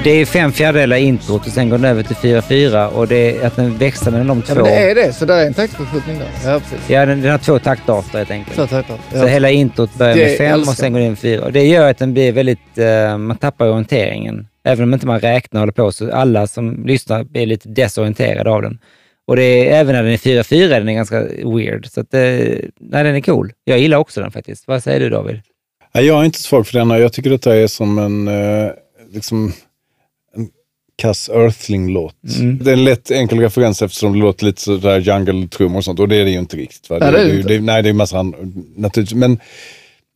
Det 0.05 0.11
är 0.11 0.26
fem 0.26 0.53
fjärdedelar 0.53 0.96
introt 0.96 1.46
och 1.46 1.53
sen 1.53 1.68
går 1.68 1.78
den 1.78 1.84
över 1.90 2.03
till 2.03 2.16
4-4 2.16 2.86
och 2.88 3.09
det 3.09 3.36
är 3.36 3.46
att 3.46 3.57
den 3.57 3.78
växlar 3.78 4.12
mellan 4.12 4.26
de 4.26 4.42
Ja, 4.49 4.55
två. 4.55 4.62
men 4.62 4.64
det 4.64 4.90
är 4.90 4.94
det, 4.94 5.12
så 5.12 5.24
det 5.24 5.34
är 5.34 5.46
en 5.46 5.55
taktförskjutning 5.55 6.18
där. 6.18 6.28
Ja, 6.44 6.61
precis. 6.61 6.90
Ja, 6.90 7.07
den, 7.07 7.22
den 7.22 7.30
har 7.30 7.38
två 7.38 7.59
taktarter 7.59 8.18
helt 8.18 8.30
enkelt. 8.30 8.57
Två 8.57 8.66
taktar. 8.66 8.96
Så 9.12 9.16
Ja. 9.18 9.26
hela 9.26 9.51
introt 9.51 9.94
börjar 9.99 10.14
Det 10.16 10.24
med 10.24 10.36
fem 10.38 10.61
och 10.61 10.66
sen 10.66 10.92
går 10.92 11.01
det 11.01 11.07
in 11.07 11.16
fyra. 11.16 11.44
Och 11.44 11.53
det 11.53 11.66
gör 11.66 11.90
att 11.90 11.99
den 11.99 12.12
blir 12.12 12.32
väldigt... 12.32 12.78
eh, 12.78 13.18
man 13.18 13.36
tappar 13.36 13.68
orienteringen. 13.68 14.46
Även 14.64 14.82
om 14.84 14.94
inte 14.94 15.07
man 15.07 15.20
räknar 15.20 15.59
och 15.61 15.62
håller 15.62 15.72
på, 15.72 15.92
så 15.92 16.12
alla 16.12 16.46
som 16.46 16.86
lyssnar 16.86 17.24
blir 17.24 17.46
lite 17.46 17.68
desorienterade 17.68 18.51
av 18.51 18.62
den. 18.62 18.78
Och 19.26 19.36
det 19.36 19.42
är, 19.42 19.80
även 19.80 19.94
när 19.94 20.03
den 20.03 20.12
är 20.12 20.16
4-4 20.16 20.64
är 20.72 20.78
den 20.78 20.88
är 20.88 20.92
ganska 20.94 21.20
weird. 21.44 21.86
Så 21.86 22.01
att, 22.01 22.14
eh, 22.14 22.20
nej, 22.20 23.05
den 23.05 23.07
är 23.16 23.20
cool. 23.20 23.53
Jag 23.64 23.78
gillar 23.78 23.99
också 23.99 24.20
den 24.20 24.30
faktiskt. 24.30 24.68
Vad 24.68 24.82
säger 24.82 25.01
du 25.01 25.11
David? 25.11 25.40
Jag 25.92 26.20
är 26.20 26.24
inte 26.24 26.38
svag 26.42 26.66
för 26.66 26.78
denna. 26.78 26.99
Jag 26.99 27.12
tycker 27.12 27.30
detta 27.30 27.57
är 27.57 27.66
som 27.66 27.99
en, 27.99 28.28
eh, 28.28 28.70
liksom, 29.12 29.44
en 29.46 29.53
kass 30.99 31.28
Earthling-låt. 31.28 32.14
Mm. 32.38 32.59
Det 32.64 32.70
är 32.70 32.74
en 32.74 32.84
lätt 32.84 33.11
enkel 33.11 33.40
referens 33.40 33.82
eftersom 33.82 34.12
det 34.12 34.18
låter 34.18 34.44
lite 34.44 34.61
sådär 34.61 35.01
jungle-trummor 35.01 35.76
och 35.78 35.84
sånt. 35.84 36.01
Och 36.01 36.09
det 36.09 36.16
är 36.16 36.24
det 36.24 36.30
ju 36.30 36.38
inte 36.38 36.57
riktigt. 36.57 36.90
Va? 36.90 36.99
Nej, 37.01 37.12
det 37.12 37.18
är 37.18 37.26
det 37.26 37.38
inte. 37.38 37.61
nej, 37.61 37.82
det 37.82 37.88
är 37.88 37.92
massa 37.92 38.18
annat 38.18 38.40
naturligtvis. 38.76 39.18
Men 39.18 39.38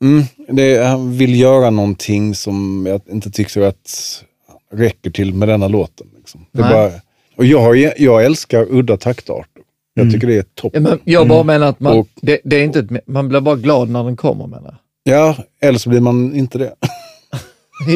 mm, 0.02 0.24
det, 0.48 0.84
han 0.84 1.16
vill 1.18 1.40
göra 1.40 1.70
någonting 1.70 2.34
som 2.34 2.86
jag 2.88 3.00
inte 3.14 3.30
tycker 3.30 3.60
att 3.60 4.24
räcker 4.72 5.10
till 5.10 5.34
med 5.34 5.48
denna 5.48 5.68
låten. 5.68 6.06
Liksom. 6.18 6.46
Det 6.52 6.62
bara, 6.62 6.90
och 7.36 7.44
jag, 7.44 7.92
jag 7.98 8.24
älskar 8.24 8.66
udda 8.70 8.96
taktarter. 8.96 9.62
Jag 9.94 10.12
tycker 10.12 10.26
det 10.26 10.36
är 10.36 10.44
toppen. 10.54 10.84
Ja, 10.84 10.90
men 10.90 10.98
jag 11.04 11.28
bara 11.28 11.42
menar 11.42 11.66
att 11.66 11.80
man, 11.80 11.92
Mm. 11.92 12.00
Och- 12.00 12.08
det, 12.22 12.40
det 12.44 12.56
är 12.56 12.64
inte 12.64 12.78
ett, 12.78 13.06
man 13.06 13.28
blir 13.28 13.40
bara 13.40 13.56
glad 13.56 13.88
när 13.88 14.04
den 14.04 14.16
kommer 14.16 14.46
menar. 14.46 14.76
Ja, 15.04 15.36
eller 15.60 15.78
så 15.78 15.88
blir 15.90 16.00
man 16.00 16.34
inte 16.34 16.58
det. 16.58 16.74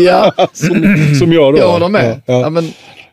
Ja, 0.07 0.33
som, 0.53 0.97
som 1.19 1.33
jag 1.33 1.53
då. 1.55 1.59
jag 1.59 1.73
håller 1.73 1.89
med. 1.89 2.05
Ja, 2.27 2.35
Ja. 2.35 2.41
ja. 2.41 2.51
men 2.51 2.69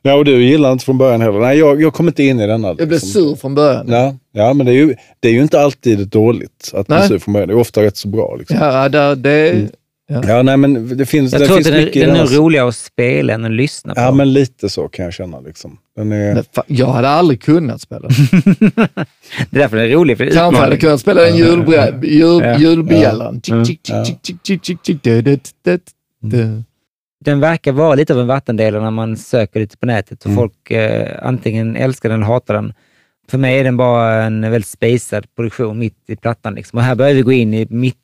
Ja, 0.06 0.14
och 0.16 0.26
du 0.26 0.44
gillar 0.44 0.72
inte 0.72 0.86
från 0.86 0.98
början 0.98 1.22
heller. 1.22 1.40
Nej, 1.40 1.58
jag, 1.58 1.82
jag 1.82 1.94
kommer 1.94 2.12
inte 2.12 2.24
in 2.24 2.40
i 2.40 2.48
denna. 2.48 2.68
jag 2.68 2.76
blev 2.78 2.90
liksom. 2.90 3.10
sur 3.10 3.36
från 3.36 3.56
början. 3.56 3.86
Ja, 3.90 4.16
ja, 4.32 4.54
men 4.54 4.66
det 4.66 4.72
är, 4.72 4.76
ju, 4.76 4.96
det 5.20 5.28
är 5.28 5.32
ju 5.34 5.42
inte 5.42 5.60
alltid 5.62 6.08
dåligt 6.08 6.72
att 6.74 6.88
bli 6.88 7.02
sur 7.08 7.20
från 7.20 7.34
början. 7.34 7.48
Det 7.48 7.54
är 7.54 7.58
ofta 7.60 7.84
rätt 7.84 7.98
så 7.98 8.08
bra. 8.08 8.36
Liksom. 8.36 8.58
Ja, 8.62 8.90
det, 8.90 9.16
det, 9.16 9.70
Mm. 10.10 10.30
Ja, 10.30 10.42
nej, 10.42 10.58
men 10.58 10.98
det 10.98 11.06
finns, 11.06 11.32
Jag 11.34 11.42
det 11.42 11.46
tror 11.48 11.58
att 11.58 11.64
finns 11.64 11.68
den 11.68 11.82
är, 11.82 11.86
mycket 11.86 11.96
i 12.04 12.06
den 12.06 12.16
är 12.16 12.26
roligare 12.26 12.68
att 12.68 12.76
spela 12.76 13.34
än 13.34 13.46
att 13.46 13.52
lyssna 13.52 13.96
på. 13.96 14.02
Ja, 14.02 14.12
men 14.12 14.34
lite 14.34 14.70
så 14.70 14.88
kan 14.88 15.06
jag 15.06 15.14
känna. 15.14 15.40
Liksom. 15.40 15.78
Den 15.96 16.12
är, 16.12 16.44
jag 16.68 16.88
hade 16.88 17.10
aldrig 17.10 17.42
kunnat 17.42 17.82
spela. 17.82 18.08
Det 18.08 19.58
är 19.58 19.60
därför 19.60 19.78
den 19.78 19.86
är 19.86 19.90
rolig. 19.90 20.18
För 20.18 20.26
Kanske 20.26 20.62
hade 20.62 20.78
kunnat 20.78 21.02
spela 21.02 21.22
den 21.22 21.38
Ja. 21.38 22.58
julbjällan. 22.60 23.42
Du, 26.24 26.38
du. 26.38 26.64
Den 27.26 27.40
verkar 27.40 27.72
vara 27.72 27.96
lite 27.96 28.14
av 28.14 28.20
en 28.20 28.28
vattendelare 28.28 28.84
när 28.84 28.92
man 28.92 29.18
söker 29.18 29.60
lite 29.60 29.78
på 29.78 29.86
nätet 29.86 30.20
och 30.22 30.26
Mm. 30.26 30.36
folk 30.38 30.72
eh, 30.72 31.20
antingen 31.28 31.76
älskar 31.76 32.10
den 32.10 32.20
eller 32.20 32.28
hatar 32.28 32.54
den. 32.54 32.74
För 33.30 33.38
mig 33.38 33.60
är 33.60 33.64
den 33.64 33.78
bara 33.78 34.24
en 34.24 34.42
väldigt 34.52 34.68
spacad 34.68 35.26
produktion 35.36 35.80
mitt 35.80 35.96
i 36.08 36.16
plattan. 36.16 36.56
Liksom. 36.56 36.78
Och 36.78 36.84
här 36.86 36.96
börjar 36.96 37.14
vi 37.14 37.22
gå 37.22 37.32
in 37.32 37.54
i 37.54 37.68
mitt, 37.70 37.98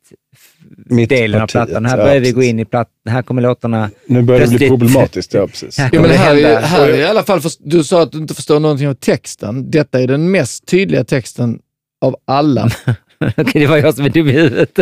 Mitt 0.86 1.09
delen 1.09 1.41
av 1.41 1.47
partiet, 1.47 1.65
plattan. 1.67 1.86
Här 1.86 1.97
ja, 1.97 2.03
börjar 2.03 2.20
vi 2.20 2.32
gå 2.32 2.43
in 2.43 2.59
i 2.59 2.65
plattan. 2.65 2.93
Här 3.13 3.22
kommer 3.22 3.41
låtarna... 3.41 3.89
nu 4.07 4.22
börjar 4.22 4.41
det 4.41 4.47
bli 4.47 4.57
plötsligt- 4.57 4.70
problematiskt. 4.70 5.34
Ja, 5.34 5.47
precis. 5.47 5.78
Här 5.80 5.89
Ja, 5.93 6.01
men 6.01 6.11
här, 6.11 6.36
är, 6.38 6.61
här 6.61 6.89
är 6.89 6.97
i 6.97 7.03
alla 7.05 7.24
fall, 7.24 7.41
först- 7.41 7.59
du 7.63 7.84
sa 7.84 8.01
att 8.03 8.11
du 8.11 8.17
inte 8.17 8.34
förstår 8.34 8.59
någonting 8.59 8.88
av 8.88 8.93
texten. 8.93 9.72
Detta 9.72 9.99
är 10.01 10.07
den 10.07 10.32
mest 10.32 10.65
tydliga 10.65 11.03
texten 11.03 11.59
av 12.01 12.15
alla. 12.26 12.70
Okej, 13.38 13.61
det 13.61 13.67
var 13.67 13.78
jag 13.78 13.95
som 13.95 14.05
är 14.05 14.09
dum 14.09 14.28
i 14.28 14.32
huvudet. 14.32 14.80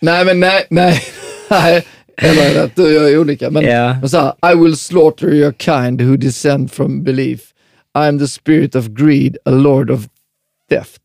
nej, 0.00 0.24
men 0.24 0.40
nej, 0.40 0.66
nej. 0.70 1.02
nej. 1.50 1.86
Eller 2.22 2.64
att 2.64 2.76
du 2.76 2.86
och 2.86 2.92
jag 3.02 3.10
är 3.12 3.18
olika? 3.18 3.50
Men, 3.50 3.64
Ja. 3.64 3.96
men 4.00 4.08
så 4.08 4.18
här, 4.18 4.52
I 4.52 4.56
will 4.56 4.76
slaughter 4.76 5.34
your 5.34 5.52
kind 5.58 6.00
who 6.02 6.16
descend 6.16 6.72
from 6.72 7.02
belief. 7.04 7.40
I 7.98 8.08
am 8.08 8.18
the 8.18 8.28
spirit 8.28 8.74
of 8.76 8.88
greed, 8.88 9.36
a 9.44 9.50
lord 9.50 9.90
of 9.90 10.00
theft. 10.70 11.00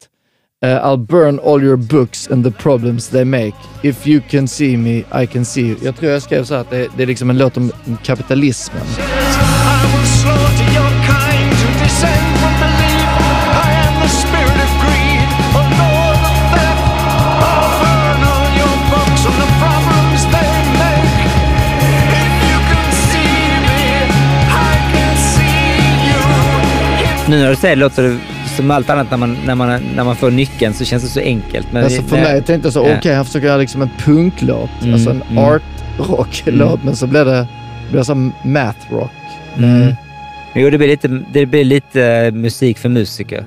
Uh, 0.66 0.70
I'll 0.70 0.98
burn 1.08 1.40
all 1.40 1.64
your 1.64 1.76
books 1.78 2.28
and 2.32 2.44
the 2.46 2.52
problems 2.52 3.10
they 3.10 3.26
make. 3.26 3.54
If 3.82 4.08
you 4.08 4.22
can 4.30 4.48
see 4.48 4.78
me, 4.78 5.04
I 5.24 5.26
can 5.28 5.46
see 5.46 5.62
you. 5.62 5.76
Jag 5.84 5.96
tror 5.96 6.12
jag 6.12 6.22
skrev 6.22 6.44
så 6.44 6.54
här 6.54 6.62
att 6.62 6.70
det, 6.70 6.88
det 6.98 7.04
är 7.04 7.08
liksom 7.08 7.30
en 7.30 7.38
låt 7.38 7.58
om 7.58 7.72
kapitalismen. 8.04 8.82
I 8.82 9.98
will 9.98 10.08
slaughter 10.08 10.74
your 10.76 10.93
Nu 27.30 27.40
när 27.40 27.50
du 27.50 27.56
säger 27.56 27.76
det 27.76 27.80
låter 27.82 28.04
det 28.04 28.20
som 28.58 28.72
allt 28.72 28.90
annat 28.90 29.12
när 29.12 29.18
man, 29.18 29.38
när 29.46 29.56
man, 29.56 29.82
när 29.96 30.04
man 30.04 30.16
får 30.16 30.32
nyckeln 30.32 30.74
så 30.74 30.86
känns 30.86 31.04
det 31.04 31.10
så 31.10 31.20
enkelt. 31.20 31.68
Men 31.72 31.84
Alltså 31.84 32.02
för 32.02 32.16
det- 32.18 32.24
mig 32.24 32.42
tänkte 32.42 32.68
jag 32.68 32.74
så, 32.74 32.80
Ja. 32.90 32.96
okej, 32.98 33.16
han 33.16 33.26
försöker 33.26 33.48
göra 33.48 33.58
liksom 33.58 33.82
en 33.82 33.90
punklåt, 33.98 34.70
Mm, 34.82 34.94
alltså 34.94 35.10
en 35.10 35.22
mm. 35.22 35.38
art-rock-låt, 35.38 36.84
men 36.84 36.96
så 36.96 37.08
blev 37.08 37.26
det, 37.26 37.48
blev 37.92 38.04
som 38.04 38.34
math-rock. 38.44 39.12
Mm. 39.58 39.94
Jo, 40.56 40.70
det 40.70 40.78
blir 40.78 40.88
lite, 40.88 41.08
det 41.34 41.46
blir 41.46 41.64
lite 41.64 42.04
eh, 42.06 42.32
musik 42.32 42.78
för 42.78 42.90
musiker. 42.90 43.44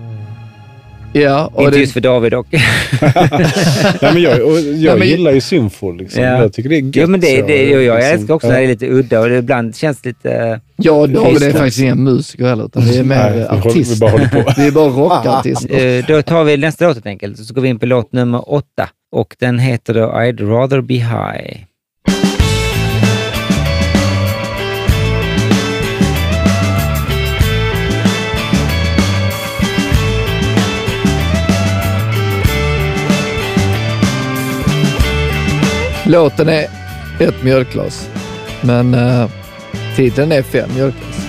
Ja, 1.20 1.50
och 1.54 1.62
Inte 1.62 1.76
det, 1.76 1.80
just 1.80 1.92
för 1.92 2.00
David 2.00 2.32
dock. 2.32 2.46
Nej, 2.52 4.12
men 4.12 4.22
jag 4.22 4.42
och 4.46 4.58
jag 4.58 4.64
Nej, 4.90 4.98
men- 4.98 5.08
gillar 5.08 5.32
ju 5.32 5.40
symfol. 5.40 5.96
Liksom. 5.96 6.22
Ja. 6.22 6.42
Jag 6.42 6.52
tycker 6.52 6.68
det 6.68 6.76
är 6.76 6.80
gött. 6.82 6.96
jo, 6.96 7.06
men 7.06 7.20
det, 7.20 7.42
det, 7.42 7.62
jo, 7.70 7.80
jag 7.80 7.96
liksom. 7.96 8.12
älskar 8.14 8.34
också 8.34 8.46
Ja. 8.46 8.52
när 8.52 8.58
det 8.60 8.66
är 8.66 8.68
lite 8.68 8.86
udda 8.90 9.20
och 9.20 9.28
det 9.28 9.36
ibland 9.36 9.76
känns 9.76 10.04
lite... 10.04 10.60
jag 10.76 11.00
och 11.00 11.08
David 11.10 11.42
är 11.42 11.52
faktiskt 11.52 11.78
inga 11.80 11.94
musiker 11.94 12.44
heller, 12.44 12.64
utan 12.66 12.82
vi 12.84 12.98
är 12.98 13.04
mer 13.04 13.16
Nej, 13.16 13.32
vi 13.32 13.38
vi 13.38 13.46
artister. 13.70 14.00
bara 14.00 14.28
på. 14.42 14.52
vi 14.60 14.66
är 14.66 14.70
bara 14.70 14.88
rockartister. 15.04 15.86
Eh, 15.98 16.04
då 16.08 16.22
tar 16.22 16.44
vi 16.44 16.56
nästa 16.56 16.84
låt 16.86 16.94
helt 16.96 17.06
enkelt. 17.06 17.38
Så 17.46 17.54
går 17.54 17.62
vi 17.62 17.68
in 17.68 17.78
på 17.78 17.86
låt 17.86 18.12
nummer 18.12 18.52
åtta. 18.54 18.88
Och 19.12 19.36
den 19.38 19.58
heter 19.58 19.94
då 19.94 20.00
I'd 20.00 20.48
rather 20.50 20.80
be 20.80 20.94
high. 20.94 21.56
Låten 36.08 36.48
är 36.48 36.66
ett 37.20 37.42
mjölkglas, 37.42 38.10
men 38.60 38.94
uh, 38.94 39.30
titeln 39.96 40.32
är 40.32 40.42
fem 40.42 40.70
mjölkglas. 40.74 41.25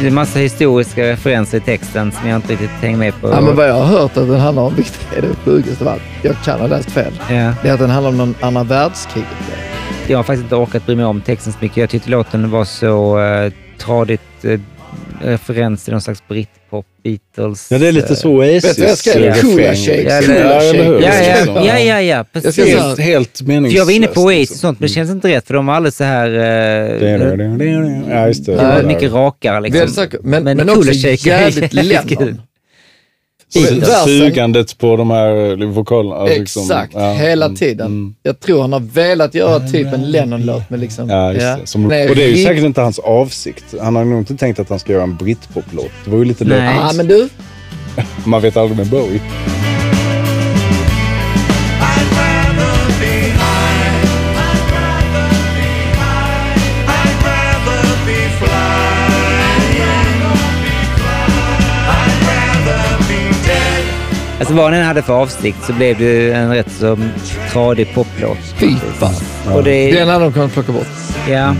Det 0.00 0.06
är 0.06 0.10
massa 0.10 0.38
historiska 0.38 1.02
referenser 1.02 1.58
i 1.58 1.60
texten 1.60 2.12
som 2.12 2.28
jag 2.28 2.36
inte 2.36 2.52
riktigt 2.52 2.70
hänger 2.70 2.98
med 2.98 3.20
på. 3.20 3.28
Ja, 3.28 3.40
men 3.40 3.56
vad 3.56 3.68
jag 3.68 3.74
har 3.74 3.84
hört 3.84 4.16
att 4.16 4.28
den 4.28 4.40
handlar 4.40 4.62
om, 4.62 4.74
vilket 4.74 5.12
är 5.16 5.22
det 5.22 5.34
sjukaste 5.44 5.84
av 5.84 5.90
allt, 5.90 6.02
jag 6.22 6.36
kan 6.44 6.60
ha 6.60 6.66
läst 6.66 6.90
fel, 6.90 7.12
Ja. 7.30 7.54
det 7.62 7.68
är 7.68 7.72
att 7.72 7.78
den 7.78 7.90
handlar 7.90 8.10
om 8.10 8.16
någon 8.16 8.34
andra 8.40 8.64
världskriget. 8.64 9.28
Jag 10.06 10.18
har 10.18 10.22
faktiskt 10.22 10.42
inte 10.42 10.56
orkat 10.56 10.86
bry 10.86 10.96
mig 10.96 11.04
om 11.04 11.20
texten 11.20 11.52
så 11.52 11.58
mycket. 11.62 11.76
Jag 11.76 11.90
tyckte 11.90 12.10
låten 12.10 12.50
var 12.50 12.64
så 12.64 13.18
uh, 13.18 13.52
tradigt 13.78 14.44
uh, 14.44 14.60
referens 15.22 15.84
till 15.84 15.92
någon 15.92 16.00
slags 16.00 16.28
britpop, 16.70 16.86
Beatles. 17.04 17.70
Ja, 17.70 17.78
det 17.78 17.88
är 17.88 17.92
lite 17.92 18.12
eh, 18.12 18.16
så 18.16 18.30
Oasis. 18.30 18.64
Vet 18.64 18.76
du 18.76 18.82
vad 18.82 18.90
jag 18.90 19.40
Coola 19.40 19.70
liksom. 19.70 19.76
shakes. 19.94 20.12
Ja, 20.28 20.34
Coola 20.34 20.62
Ja? 20.62 21.02
Ja, 21.02 21.64
ja, 21.64 21.64
ja, 21.66 21.78
ja, 21.78 22.00
ja, 22.00 22.16
Jag 22.16 22.32
precis. 22.32 22.52
ska 22.54 22.62
säga- 22.64 22.78
Helt, 22.82 22.98
helt 23.00 23.38
För 23.38 23.44
meningslöst. 23.44 23.76
jag 23.78 23.84
var 23.84 23.92
inne 23.92 24.06
på 24.06 24.20
Oasis 24.20 24.34
och 24.36 24.40
liksom. 24.40 24.56
sånt, 24.58 24.80
men 24.80 24.86
det 24.88 24.94
känns 24.94 25.10
inte 25.10 25.28
rätt 25.28 25.46
för 25.46 25.54
de 25.54 25.66
var 25.66 25.74
alldeles 25.74 25.96
så 25.96 26.04
här... 26.04 26.28
Uh, 26.28 28.10
Ja, 28.10 28.26
just 28.28 28.46
det. 28.46 28.82
mycket 28.86 29.12
rakare 29.12 29.60
liksom. 29.60 30.06
Men, 30.22 30.44
men, 30.44 30.56
Men 30.56 30.70
också 30.70 30.92
jävligt. 30.92 31.72
Lennon. 31.72 32.40
Sugandet 34.04 34.78
på 34.78 34.96
de 34.96 35.10
här 35.10 35.62
eh, 35.62 35.68
vokalerna. 35.68 36.16
alltså 36.16 36.38
liksom, 36.38 36.62
Exakt, 36.62 36.94
ja, 36.94 37.12
hela 37.12 37.46
mm, 37.46 37.56
tiden. 37.56 37.86
mm. 37.86 38.14
Jag 38.22 38.40
tror 38.40 38.60
han 38.60 38.72
har 38.72 38.80
velat 38.80 39.34
göra 39.34 39.60
typ 39.60 39.92
en 39.92 40.10
Lennon-låt 40.10 40.70
med 40.70 40.80
liksom... 40.80 41.10
Ja, 41.10 41.32
just 41.32 41.60
det. 41.60 41.66
Som, 41.66 41.84
och 41.84 41.90
det 41.90 42.24
är 42.24 42.28
ju 42.28 42.44
säkert 42.44 42.64
inte 42.64 42.80
hans 42.80 42.98
avsikt. 42.98 43.64
Han 43.80 43.96
har 43.96 44.04
nog 44.04 44.18
inte 44.18 44.36
tänkt 44.36 44.60
att 44.60 44.68
han 44.68 44.78
ska 44.78 44.92
göra 44.92 45.02
en 45.02 45.16
britpop-låt. 45.16 45.90
Det 46.04 46.10
var 46.10 46.18
ju 46.18 46.24
lite 46.24 46.44
Nej. 46.44 46.58
lätt. 46.58 46.74
Ja, 46.76 46.92
men 46.96 47.06
du, 47.06 47.28
Man 48.24 48.42
vet 48.42 48.56
aldrig 48.56 48.78
med 48.78 48.86
Bowie. 48.86 49.20
Alltså 64.38 64.54
vad 64.54 64.72
den 64.72 64.84
hade 64.84 65.02
för 65.02 65.12
avsikt 65.12 65.64
så 65.64 65.72
blev 65.72 65.98
det 65.98 66.32
en 66.32 66.50
rätt 66.50 66.70
så 66.72 66.98
tradig 67.52 67.94
poplåt. 67.94 68.38
fy 68.56 68.74
fan. 68.76 69.54
Och 69.56 69.64
det, 69.64 69.92
Den 69.92 70.08
hade 70.08 70.24
de 70.24 70.32
kunnat 70.32 70.52
plocka 70.52 70.72
bort. 70.72 70.86
ja, 71.30 71.54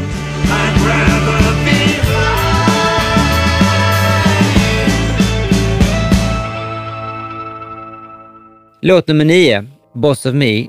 låt 8.83 9.09
nummer 9.09 9.25
nio, 9.25 9.65
Boss 9.95 10.27
of 10.27 10.35
Me. 10.35 10.67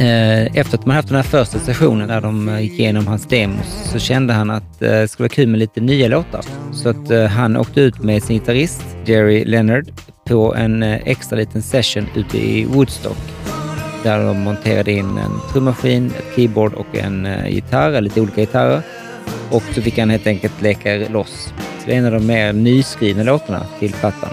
Eh, 0.00 0.56
efter 0.56 0.78
att 0.78 0.86
man 0.86 0.96
haft 0.96 1.08
den 1.08 1.16
här 1.16 1.22
första 1.22 1.58
sessionen 1.58 2.08
där 2.08 2.20
de 2.20 2.48
eh, 2.48 2.60
gick 2.60 2.72
igenom 2.72 3.06
hans 3.06 3.26
demos 3.26 3.90
så 3.92 3.98
kände 3.98 4.32
han 4.32 4.50
att 4.50 4.82
eh, 4.82 4.90
det 4.90 5.08
skulle 5.08 5.24
vara 5.24 5.34
kul 5.34 5.48
med 5.48 5.58
lite 5.58 5.80
nya 5.80 6.08
låtar. 6.08 6.44
Så 6.72 6.88
att 6.88 7.30
han 7.30 7.56
åkte 7.56 7.80
ut 7.80 7.98
med 7.98 8.22
sin 8.22 8.38
gitarrist 8.38 8.84
Jerry 9.04 9.44
Leonard 9.44 9.86
på 10.26 10.54
en 10.54 10.82
extra 10.82 11.38
liten 11.38 11.62
session 11.62 12.06
ute 12.14 12.38
i 12.38 12.64
Woodstock. 12.64 13.18
Där 14.02 14.24
de 14.24 14.40
monterade 14.40 14.92
in 14.92 15.18
en 15.18 15.52
trummaskin, 15.52 16.06
ett 16.06 16.36
keyboard 16.36 16.74
och 16.74 16.96
en 16.96 17.28
gitarr, 17.48 18.00
lite 18.00 18.20
olika 18.20 18.40
gitarrer. 18.40 18.82
Och 19.50 19.62
så 19.74 19.82
fick 19.82 19.98
han 19.98 20.10
helt 20.10 20.26
enkelt 20.26 20.62
leka 20.62 21.08
loss. 21.08 21.52
Så 21.80 21.86
det 21.86 21.92
är 21.92 21.98
en 21.98 22.06
av 22.06 22.12
de 22.12 22.26
mer 22.26 22.52
nyskrivna 22.52 23.22
låtarna 23.22 23.66
till 23.78 23.92
plattan. 23.92 24.30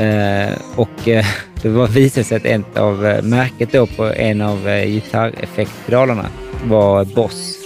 Eh, 0.00 0.52
och 0.76 1.08
eh, 1.08 1.24
det 1.62 1.68
var 1.68 1.86
visade 1.86 2.24
sig 2.24 2.36
att 2.36 2.44
en 2.44 2.64
av 2.76 3.06
eh, 3.06 3.22
märket 3.22 3.72
då 3.72 3.86
på 3.86 4.04
en 4.04 4.40
av 4.40 4.68
eh, 4.68 4.86
gitarreffektpedalerna 4.86 6.26
var 6.64 7.04
Boss 7.04 7.56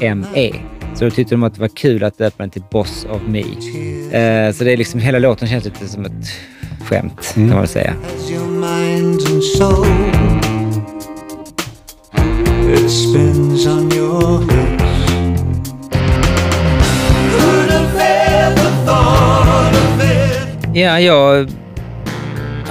ME. 0.00 0.52
Så 0.94 1.04
då 1.04 1.10
tyckte 1.10 1.34
de 1.34 1.42
att 1.42 1.54
det 1.54 1.60
var 1.60 1.68
kul 1.68 2.04
att 2.04 2.18
döpa 2.18 2.42
den 2.42 2.50
till 2.50 2.62
Boss 2.70 3.06
of 3.10 3.22
Me. 3.26 3.40
Eh, 3.40 4.52
så 4.52 4.64
det 4.64 4.72
är 4.72 4.76
liksom, 4.76 5.00
hela 5.00 5.18
låten 5.18 5.48
känns 5.48 5.64
lite 5.64 5.88
som 5.88 6.04
ett 6.04 6.12
skämt 6.84 7.32
kan 7.34 7.48
man 7.48 7.58
väl 7.58 7.68
säga. 7.68 7.94
Ja, 20.74 21.00
jag 21.00 21.48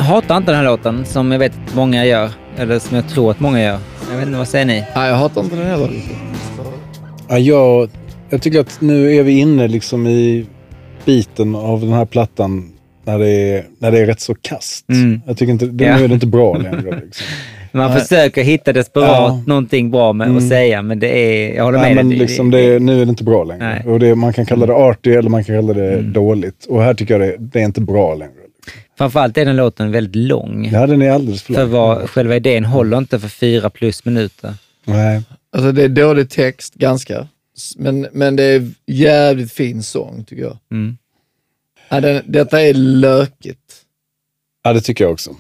hatar 0.01 0.37
inte 0.37 0.51
den 0.51 0.57
här 0.59 0.65
låten 0.65 1.05
som 1.05 1.31
jag 1.31 1.39
vet 1.39 1.51
att 1.67 1.75
många 1.75 2.05
gör. 2.05 2.29
Eller 2.57 2.79
som 2.79 2.95
jag 2.95 3.07
tror 3.09 3.31
att 3.31 3.39
många 3.39 3.61
gör. 3.63 3.77
Jag 4.11 4.17
vet 4.17 4.27
inte, 4.27 4.37
vad 4.37 4.47
säger 4.47 4.65
ni? 4.65 4.83
Nej, 4.95 5.09
jag 5.09 5.15
hatar 5.15 5.43
inte 5.43 5.55
den 5.55 5.65
heller. 5.67 5.89
Ja, 7.29 7.37
jag, 7.39 7.89
jag 8.29 8.41
tycker 8.41 8.59
att 8.59 8.81
nu 8.81 9.15
är 9.15 9.23
vi 9.23 9.39
inne 9.39 9.67
liksom 9.67 10.07
i 10.07 10.45
biten 11.05 11.55
av 11.55 11.81
den 11.81 11.93
här 11.93 12.05
plattan 12.05 12.69
när 13.05 13.19
det 13.19 13.29
är, 13.29 13.65
när 13.79 13.91
det 13.91 13.99
är 13.99 14.05
rätt 14.05 14.21
så 14.21 14.35
kast. 14.41 14.89
Mm. 14.89 15.21
Jag 15.27 15.37
tycker 15.37 15.51
inte, 15.53 15.65
det, 15.65 15.83
Ja. 15.85 15.97
nu 15.97 16.03
är 16.03 16.07
det 16.07 16.13
inte 16.13 16.27
bra 16.27 16.57
längre. 16.57 16.81
Liksom. 17.05 17.27
Man 17.71 17.91
Nej. 17.91 17.99
försöker 18.01 18.43
hitta 18.43 18.73
desperat 18.73 19.07
Ja. 19.09 19.43
någonting 19.47 19.91
bra 19.91 20.13
med 20.13 20.37
att 20.37 20.47
säga, 20.47 20.81
men 20.81 20.99
det 20.99 21.07
är... 21.17 21.55
Jag 21.55 21.63
håller 21.63 21.79
Nej, 21.79 21.95
med 21.95 22.05
men 22.05 22.09
dig. 22.09 22.19
liksom 22.19 22.51
det, 22.51 22.59
är- 22.59 22.79
nu 22.79 23.01
är 23.01 23.05
det 23.05 23.09
inte 23.09 23.23
bra 23.23 23.43
längre. 23.43 23.63
Nej. 23.83 23.93
Och 23.93 23.99
det, 23.99 24.15
man 24.15 24.33
kan 24.33 24.45
kalla 24.45 24.65
det 24.65 24.73
arty 24.75 25.13
eller 25.13 25.29
man 25.29 25.43
kan 25.43 25.55
kalla 25.55 25.73
det 25.73 26.01
dåligt. 26.01 26.65
Och 26.69 26.81
här 26.83 26.93
tycker 26.93 27.19
jag 27.19 27.29
det, 27.29 27.35
det 27.39 27.59
är 27.59 27.65
inte 27.65 27.81
bra 27.81 28.15
längre. 28.15 28.31
Framförallt 28.97 29.37
är 29.37 29.45
den 29.45 29.55
låten 29.55 29.91
väldigt 29.91 30.15
lång. 30.15 30.69
Ja, 30.71 30.87
den 30.87 31.01
är 31.01 31.11
alldeles 31.11 31.43
för 31.43 31.53
För 31.53 31.61
lång. 31.61 31.71
vad 31.71 32.09
själva 32.09 32.35
idén 32.35 32.65
håller 32.65 32.97
inte 32.97 33.19
för 33.19 33.27
fyra 33.27 33.69
plus 33.69 34.05
minuter. 34.05 34.53
Nej. 34.85 35.21
Alltså 35.51 35.71
det 35.71 35.83
är 35.83 35.89
dålig 35.89 36.29
text, 36.29 36.73
ganska. 36.73 37.27
Men, 37.77 38.07
men 38.11 38.35
det 38.35 38.43
är 38.43 38.71
jävligt 38.87 39.51
fin 39.53 39.83
sång, 39.83 40.23
tycker 40.25 40.43
jag. 40.43 40.57
Mm. 40.71 40.97
Ja, 41.89 42.01
den, 42.01 42.23
detta 42.25 42.61
är 42.61 42.73
lökigt. 42.73 43.59
Ja, 44.63 44.73
det 44.73 44.81
tycker 44.81 45.03
jag 45.03 45.13
också. 45.13 45.35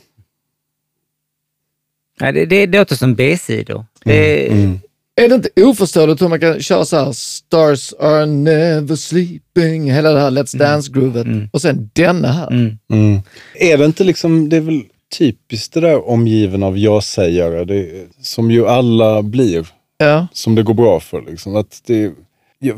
Nej, 2.19 2.33
det, 2.33 2.45
det, 2.45 2.65
det 2.65 2.77
låter 2.77 2.95
som 2.95 3.15
B-sidor. 3.15 3.85
Det, 4.03 4.47
Mm. 4.51 4.79
Är 5.21 5.29
det 5.29 5.35
inte 5.35 5.49
oförståeligt 5.55 6.21
hur 6.21 6.27
man 6.27 6.39
kan 6.39 6.59
köra 6.61 6.85
så 6.85 6.97
här 6.97 7.11
Stars 7.11 7.93
are 7.99 8.25
never 8.25 8.95
sleeping, 8.95 9.91
hela 9.91 10.11
det 10.11 10.19
här 10.19 10.31
Let's 10.31 10.57
Dance-groovet 10.57 11.49
och 11.53 11.61
sen 11.61 11.89
denna 11.93 12.31
här. 12.31 12.47
Mm. 12.51 12.77
Mm. 12.91 13.21
Är 13.55 13.77
det 13.77 13.85
inte 13.85 14.03
liksom, 14.03 14.49
det 14.49 14.57
är 14.57 14.61
väl 14.61 14.81
typiskt 15.17 15.73
det 15.73 15.79
där 15.79 16.09
omgiven 16.09 16.63
av 16.63 16.77
ja-sägare, 16.77 17.65
det, 17.65 18.07
som 18.21 18.51
ju 18.51 18.67
alla 18.67 19.21
blir, 19.21 19.67
Ja. 19.97 20.27
som 20.33 20.55
det 20.55 20.63
går 20.63 20.73
bra 20.73 20.99
för. 20.99 21.21
Liksom. 21.29 21.55
Att 21.55 21.81
det, 21.85 22.11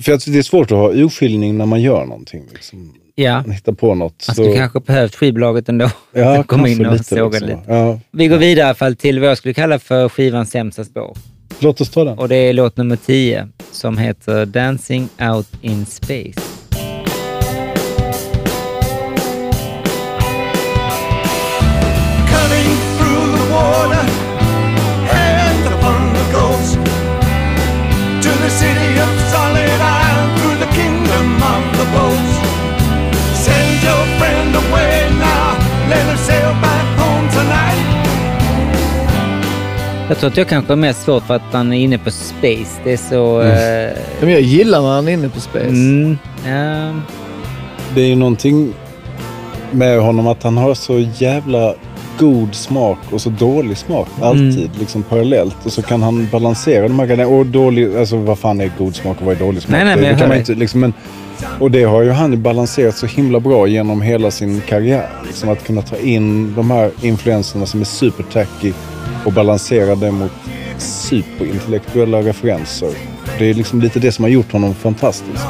för 0.01 0.11
att 0.13 0.25
det 0.25 0.37
är 0.37 0.43
svårt 0.43 0.71
att 0.71 0.77
ha 0.77 0.91
urskiljning 0.93 1.57
när 1.57 1.65
man 1.65 1.81
gör 1.81 2.05
någonting. 2.05 2.43
Liksom. 2.53 2.93
Ja, 3.15 3.41
Man 3.41 3.51
hittar 3.51 3.71
på 3.73 3.95
något. 3.95 4.25
man 4.27 4.35
skulle 4.35 4.55
kanske 4.55 4.79
behövt 4.79 5.15
skivbolaget 5.15 5.69
ändå. 5.69 5.89
ja, 6.13 6.43
komma 6.47 6.67
in 6.69 6.85
och 6.85 6.93
lite, 6.93 7.15
liksom. 7.15 7.31
lite. 7.47 7.59
Ja. 7.67 7.99
Vi 8.11 8.27
går 8.27 8.37
vidare 8.37 8.59
i 8.65 8.67
alla 8.67 8.75
fall 8.75 8.95
till 8.95 9.19
vad 9.19 9.29
jag 9.29 9.37
skulle 9.37 9.53
kalla 9.53 9.79
för 9.79 10.09
skivans 10.09 10.49
sämsta 10.51 10.83
spår. 10.83 11.17
Låt 11.59 11.81
oss 11.81 11.89
ta 11.89 12.03
den. 12.03 12.17
Och 12.17 12.29
det 12.29 12.35
är 12.35 12.53
låt 12.53 12.77
nummer 12.77 12.95
10 12.95 13.47
som 13.71 13.97
heter 13.97 14.45
Dancing 14.45 15.09
out 15.19 15.47
in 15.61 15.85
space. 15.85 16.55
cutting 22.35 22.71
through 22.97 23.37
the 23.37 23.53
water, 23.53 24.24
Jag 40.07 40.17
tror 40.17 40.29
att 40.29 40.37
jag 40.37 40.47
kanske 40.47 40.73
är 40.73 40.77
mest 40.77 41.03
svårt 41.03 41.23
för 41.23 41.33
att 41.35 41.41
han 41.51 41.73
är 41.73 41.77
inne 41.77 41.97
på 41.97 42.11
space. 42.11 42.79
Det 42.83 42.93
är 42.93 42.97
så... 42.97 43.41
eh, 43.41 43.91
Men 44.21 44.29
jag 44.31 44.41
gillar 44.41 44.81
när 44.81 44.89
han 44.89 45.07
är 45.07 45.11
inne 45.11 45.29
på 45.29 45.39
space. 45.39 45.65
mm, 45.67 46.17
ja, 46.45 46.93
Det 47.95 48.01
är 48.01 48.07
ju 48.07 48.15
någonting 48.15 48.73
med 49.71 49.99
honom 50.01 50.27
att 50.27 50.43
han 50.43 50.57
har 50.57 50.73
så 50.73 50.99
jävla 51.17 51.73
god 52.19 52.55
smak 52.55 52.97
och 53.11 53.21
så 53.21 53.29
dålig 53.29 53.77
smak 53.77 54.07
alltid, 54.21 54.69
liksom 54.79 55.03
parallellt. 55.03 55.55
Och 55.63 55.71
så 55.71 55.81
kan 55.81 56.03
han 56.03 56.27
balansera 56.31 56.87
de 56.87 56.99
här 56.99 57.05
grejerna. 57.05 57.27
Och 57.27 57.45
dålig, 57.45 57.95
alltså 57.97 58.17
vad 58.17 58.39
fan 58.39 58.61
är 58.61 58.71
god 58.77 58.95
smak 58.95 59.17
och 59.19 59.25
vad 59.25 59.35
är 59.35 59.39
dålig 59.39 59.61
smak? 59.61 59.71
Nej, 59.71 59.85
nej, 59.85 59.95
men 59.95 60.03
det 60.03 60.09
jag 60.09 60.19
kan 60.19 60.27
man 60.29 60.37
inte, 60.37 60.53
liksom, 60.55 60.79
men, 60.79 60.93
Och 61.59 61.71
det 61.71 61.83
har 61.83 62.01
ju 62.01 62.11
han 62.11 62.41
balanserat 62.41 62.97
så 62.97 63.05
himla 63.05 63.39
bra 63.39 63.67
genom 63.67 64.01
hela 64.01 64.31
sin 64.31 64.61
karriär. 64.61 65.09
Liksom 65.25 65.49
att 65.49 65.63
kunna 65.63 65.81
ta 65.81 65.97
in 65.97 66.53
de 66.55 66.71
här 66.71 66.91
influenserna 67.01 67.65
som 67.65 67.81
är 67.81 67.85
supertacky 67.85 68.73
och 69.25 69.33
balansera 69.33 69.95
det 69.95 70.11
mot 70.11 70.31
superintellektuella 70.77 72.21
referenser. 72.21 72.89
Det 73.39 73.49
är 73.49 73.53
liksom 73.53 73.81
lite 73.81 73.99
det 73.99 74.11
som 74.11 74.23
har 74.23 74.29
gjort 74.29 74.51
honom 74.51 74.73
fantastisk. 74.73 75.41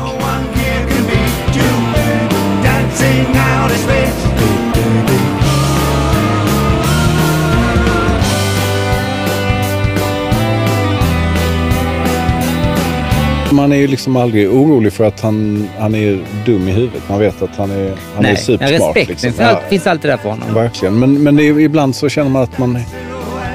Man 13.51 13.71
är 13.71 13.75
ju 13.75 13.87
liksom 13.87 14.15
aldrig 14.15 14.49
orolig 14.49 14.93
för 14.93 15.03
att 15.03 15.21
han, 15.21 15.67
han 15.79 15.95
är 15.95 16.25
dum 16.45 16.67
i 16.67 16.71
huvudet. 16.71 17.09
Man 17.09 17.19
vet 17.19 17.41
att 17.41 17.55
han 17.55 17.71
är, 17.71 17.93
han 18.15 18.25
är 18.25 18.29
nej, 18.29 18.37
supersmart. 18.37 18.95
respekten 18.95 19.07
liksom. 19.07 19.31
finns, 19.31 19.39
allt, 19.39 19.63
finns 19.69 19.87
alltid 19.87 20.11
där 20.11 20.17
för 20.17 20.29
honom. 20.29 20.53
Verkligen. 20.53 20.99
Men, 20.99 21.23
men 21.23 21.39
är, 21.39 21.59
ibland 21.59 21.95
så 21.95 22.09
känner 22.09 22.29
man 22.29 22.43
att 22.43 22.57
man, 22.57 22.77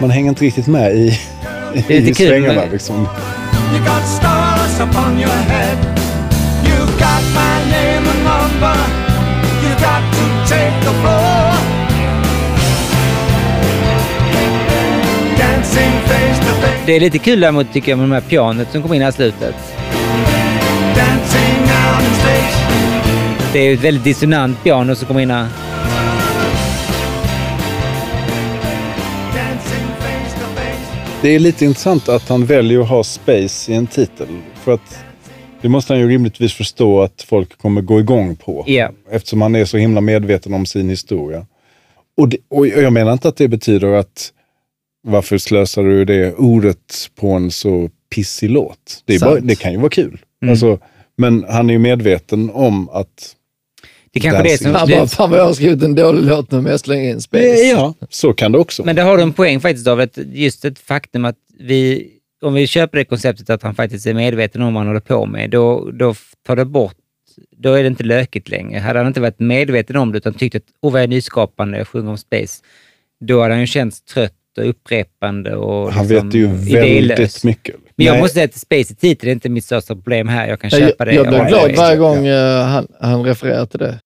man 0.01 0.11
hänger 0.11 0.29
inte 0.29 0.45
riktigt 0.45 0.67
med 0.67 0.93
i, 0.93 1.21
Det 1.89 1.95
i 1.95 2.15
kul 2.15 2.29
svängarna. 2.29 2.55
med- 2.61 2.73
Liksom. 2.73 2.97
You 2.97 3.79
got 3.85 4.07
stars 4.09 4.81
upon 4.81 5.19
your 5.19 5.31
head. 5.49 5.77
You 6.67 6.77
got 6.87 7.25
my 7.35 7.73
name 7.73 8.09
and 8.11 8.25
number. 8.25 8.77
You 9.63 9.71
got 9.71 10.03
to 10.13 10.49
take 10.49 10.81
the 10.81 10.91
floor. 11.01 11.53
Dancing 15.39 15.91
face 16.07 16.41
to 16.41 16.55
face. 16.61 16.83
Det 16.87 16.93
är 16.97 17.01
lite 17.01 17.19
kul 17.19 17.41
däremot 17.41 17.73
tycker 17.73 17.93
jag 17.93 17.99
med 17.99 18.09
de 18.09 18.13
här 18.15 18.21
pianot 18.21 18.73
som 18.73 18.83
kom 18.83 18.93
in 18.95 19.03
här 19.03 19.09
i 19.09 19.13
slutet. 19.13 19.55
Dancing 20.97 21.61
out 21.61 22.01
in 22.09 22.15
space. 22.15 22.59
Det 23.53 23.59
är 23.59 23.75
ett 23.75 23.81
väldigt 23.85 24.05
dissonant 24.05 24.63
piano 24.65 24.95
som 24.95 25.07
kommer 25.09 25.21
in 25.21 25.31
här. 25.31 25.47
Det 31.23 31.29
är 31.35 31.39
lite 31.39 31.65
intressant 31.65 32.09
att 32.09 32.29
han 32.29 32.47
väljer 32.47 32.81
att 32.81 32.89
ha 32.89 33.05
space 33.05 33.73
i 33.73 33.75
en 33.75 33.87
titel. 33.87 34.27
För 34.55 34.75
att 34.75 35.05
det 35.63 35.69
måste 35.69 35.93
han 35.93 36.01
ju 36.01 36.09
rimligtvis 36.09 36.55
förstå 36.55 37.03
att 37.03 37.23
folk 37.23 37.59
kommer 37.59 37.81
gå 37.81 38.01
igång 38.01 38.37
på. 38.37 38.65
Ja. 38.67 38.91
Eftersom 39.11 39.43
han 39.43 39.57
är 39.57 39.65
så 39.65 39.77
himla 39.77 40.01
medveten 40.01 40.55
om 40.55 40.67
sin 40.67 40.91
historia. 40.91 41.47
Och, 42.17 42.29
det, 42.29 42.37
och 42.49 42.67
jag 42.67 42.93
menar 42.93 43.13
inte 43.13 43.29
att 43.29 43.37
det 43.37 43.49
betyder 43.49 43.93
att 43.93 44.33
varför 45.03 45.39
slösar 45.39 45.83
du 45.83 46.05
det 46.05 46.35
ordet 46.35 47.11
på 47.15 47.31
en 47.31 47.51
så 47.51 47.91
pissig 48.15 48.51
låt? 48.51 49.03
Det, 49.05 49.21
bara, 49.21 49.41
det 49.41 49.55
kan 49.55 49.73
ju 49.73 49.79
vara 49.79 49.91
kul. 49.91 50.21
Mm. 50.43 50.53
Alltså, 50.53 50.79
men 51.17 51.45
han 51.49 51.71
är 51.71 51.75
ju 51.75 51.79
medveten 51.79 52.51
om 52.51 52.89
att 52.89 53.37
Det 54.13 54.21
kanske 54.21 54.43
det 54.43 54.53
är 54.53 54.57
som... 54.57 54.75
Han 54.75 54.89
bara, 54.89 55.07
fan 55.07 55.31
vad 55.31 55.39
jag 55.39 55.45
har 55.45 55.53
skrivit 55.53 55.83
en 55.83 55.95
dålig 55.95 56.25
låt 56.25 56.51
nu 56.51 56.61
men 56.61 56.71
jag 56.71 56.81
slänger 56.81 57.11
in 57.11 57.21
space. 57.21 57.45
Ja, 57.45 57.95
så 58.09 58.33
kan 58.33 58.53
det 58.53 58.59
också. 58.59 58.85
Men 58.85 58.97
det 58.97 59.03
har 59.03 59.17
du 59.17 59.23
en 59.23 59.33
poäng 59.33 59.61
faktiskt 59.61 59.87
av 59.87 60.01
att 60.01 60.19
just 60.33 60.65
ett 60.65 60.79
faktum 60.79 61.25
att 61.25 61.37
vi, 61.59 62.11
om 62.43 62.55
vi 62.55 62.67
köper 62.67 62.99
det 62.99 63.05
konceptet 63.05 63.51
att 63.51 63.63
han 63.63 63.75
faktiskt 63.75 64.07
är 64.07 64.15
medveten 64.15 64.63
om 64.63 64.75
vad 64.75 64.81
han 64.81 64.87
håller 64.87 65.01
på 65.01 65.27
med, 65.27 65.51
då, 65.51 65.91
då 65.91 66.15
tar 66.47 66.57
det 66.57 66.65
bort, 66.65 66.97
då 67.57 67.73
är 67.73 67.83
det 67.83 67.87
inte 67.87 68.05
lökigt 68.05 68.49
längre. 68.49 68.79
Hade 68.79 68.99
han 68.99 69.07
inte 69.07 69.21
varit 69.21 69.41
medveten 69.41 69.97
om 69.97 70.13
det 70.13 70.19
utan 70.19 70.35
tyckt 70.35 70.57
att 70.57 70.63
åh 70.81 70.93
vad 70.93 71.01
jag 71.01 71.05
är 71.05 71.09
nyskapande, 71.09 71.79
jag 71.79 71.89
sjunger 71.89 72.11
om 72.11 72.19
space, 72.19 72.63
då 73.21 73.43
hade 73.43 73.55
han 73.55 73.61
ju 73.61 73.67
känts 73.67 74.03
trött 74.03 74.33
och 74.59 74.69
upprepande 74.69 75.57
och 75.57 75.93
han 75.93 76.09
liksom 76.09 76.29
vet 76.29 76.35
ju 76.35 76.45
idélös. 76.45 77.19
väldigt 77.19 77.45
mycket. 77.45 77.77
Men 78.01 78.07
jag 78.07 78.13
Nej, 78.13 78.23
måste 78.23 78.35
säga 78.35 78.45
att 78.45 78.55
space 78.55 78.95
titel 78.95 79.29
är 79.29 79.33
inte 79.33 79.49
mitt 79.49 79.65
största 79.65 79.95
problem 79.95 80.29
här. 80.29 80.49
Jag 80.49 80.61
kan 80.61 80.71
Jag, 80.71 80.81
köpa 80.81 81.05
det. 81.05 81.13
jag 81.15 81.29
blir 81.29 81.45
glad 81.49 81.77
varje 81.77 81.97
gång 81.97 82.27
eh, 82.27 82.63
han, 82.65 82.87
han 83.01 83.25
refererar 83.25 83.67
till 83.67 83.79
det. 83.79 83.99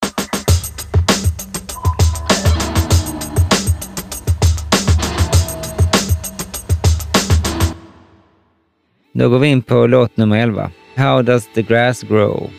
Då 9.13 9.29
går 9.29 9.39
vi 9.39 9.47
in 9.47 9.61
på 9.61 9.87
låt 9.87 10.17
nummer 10.17 10.37
11. 10.37 10.71
How 10.95 11.21
does 11.21 11.47
the 11.53 11.61
grass 11.61 12.03
grow? 12.03 12.49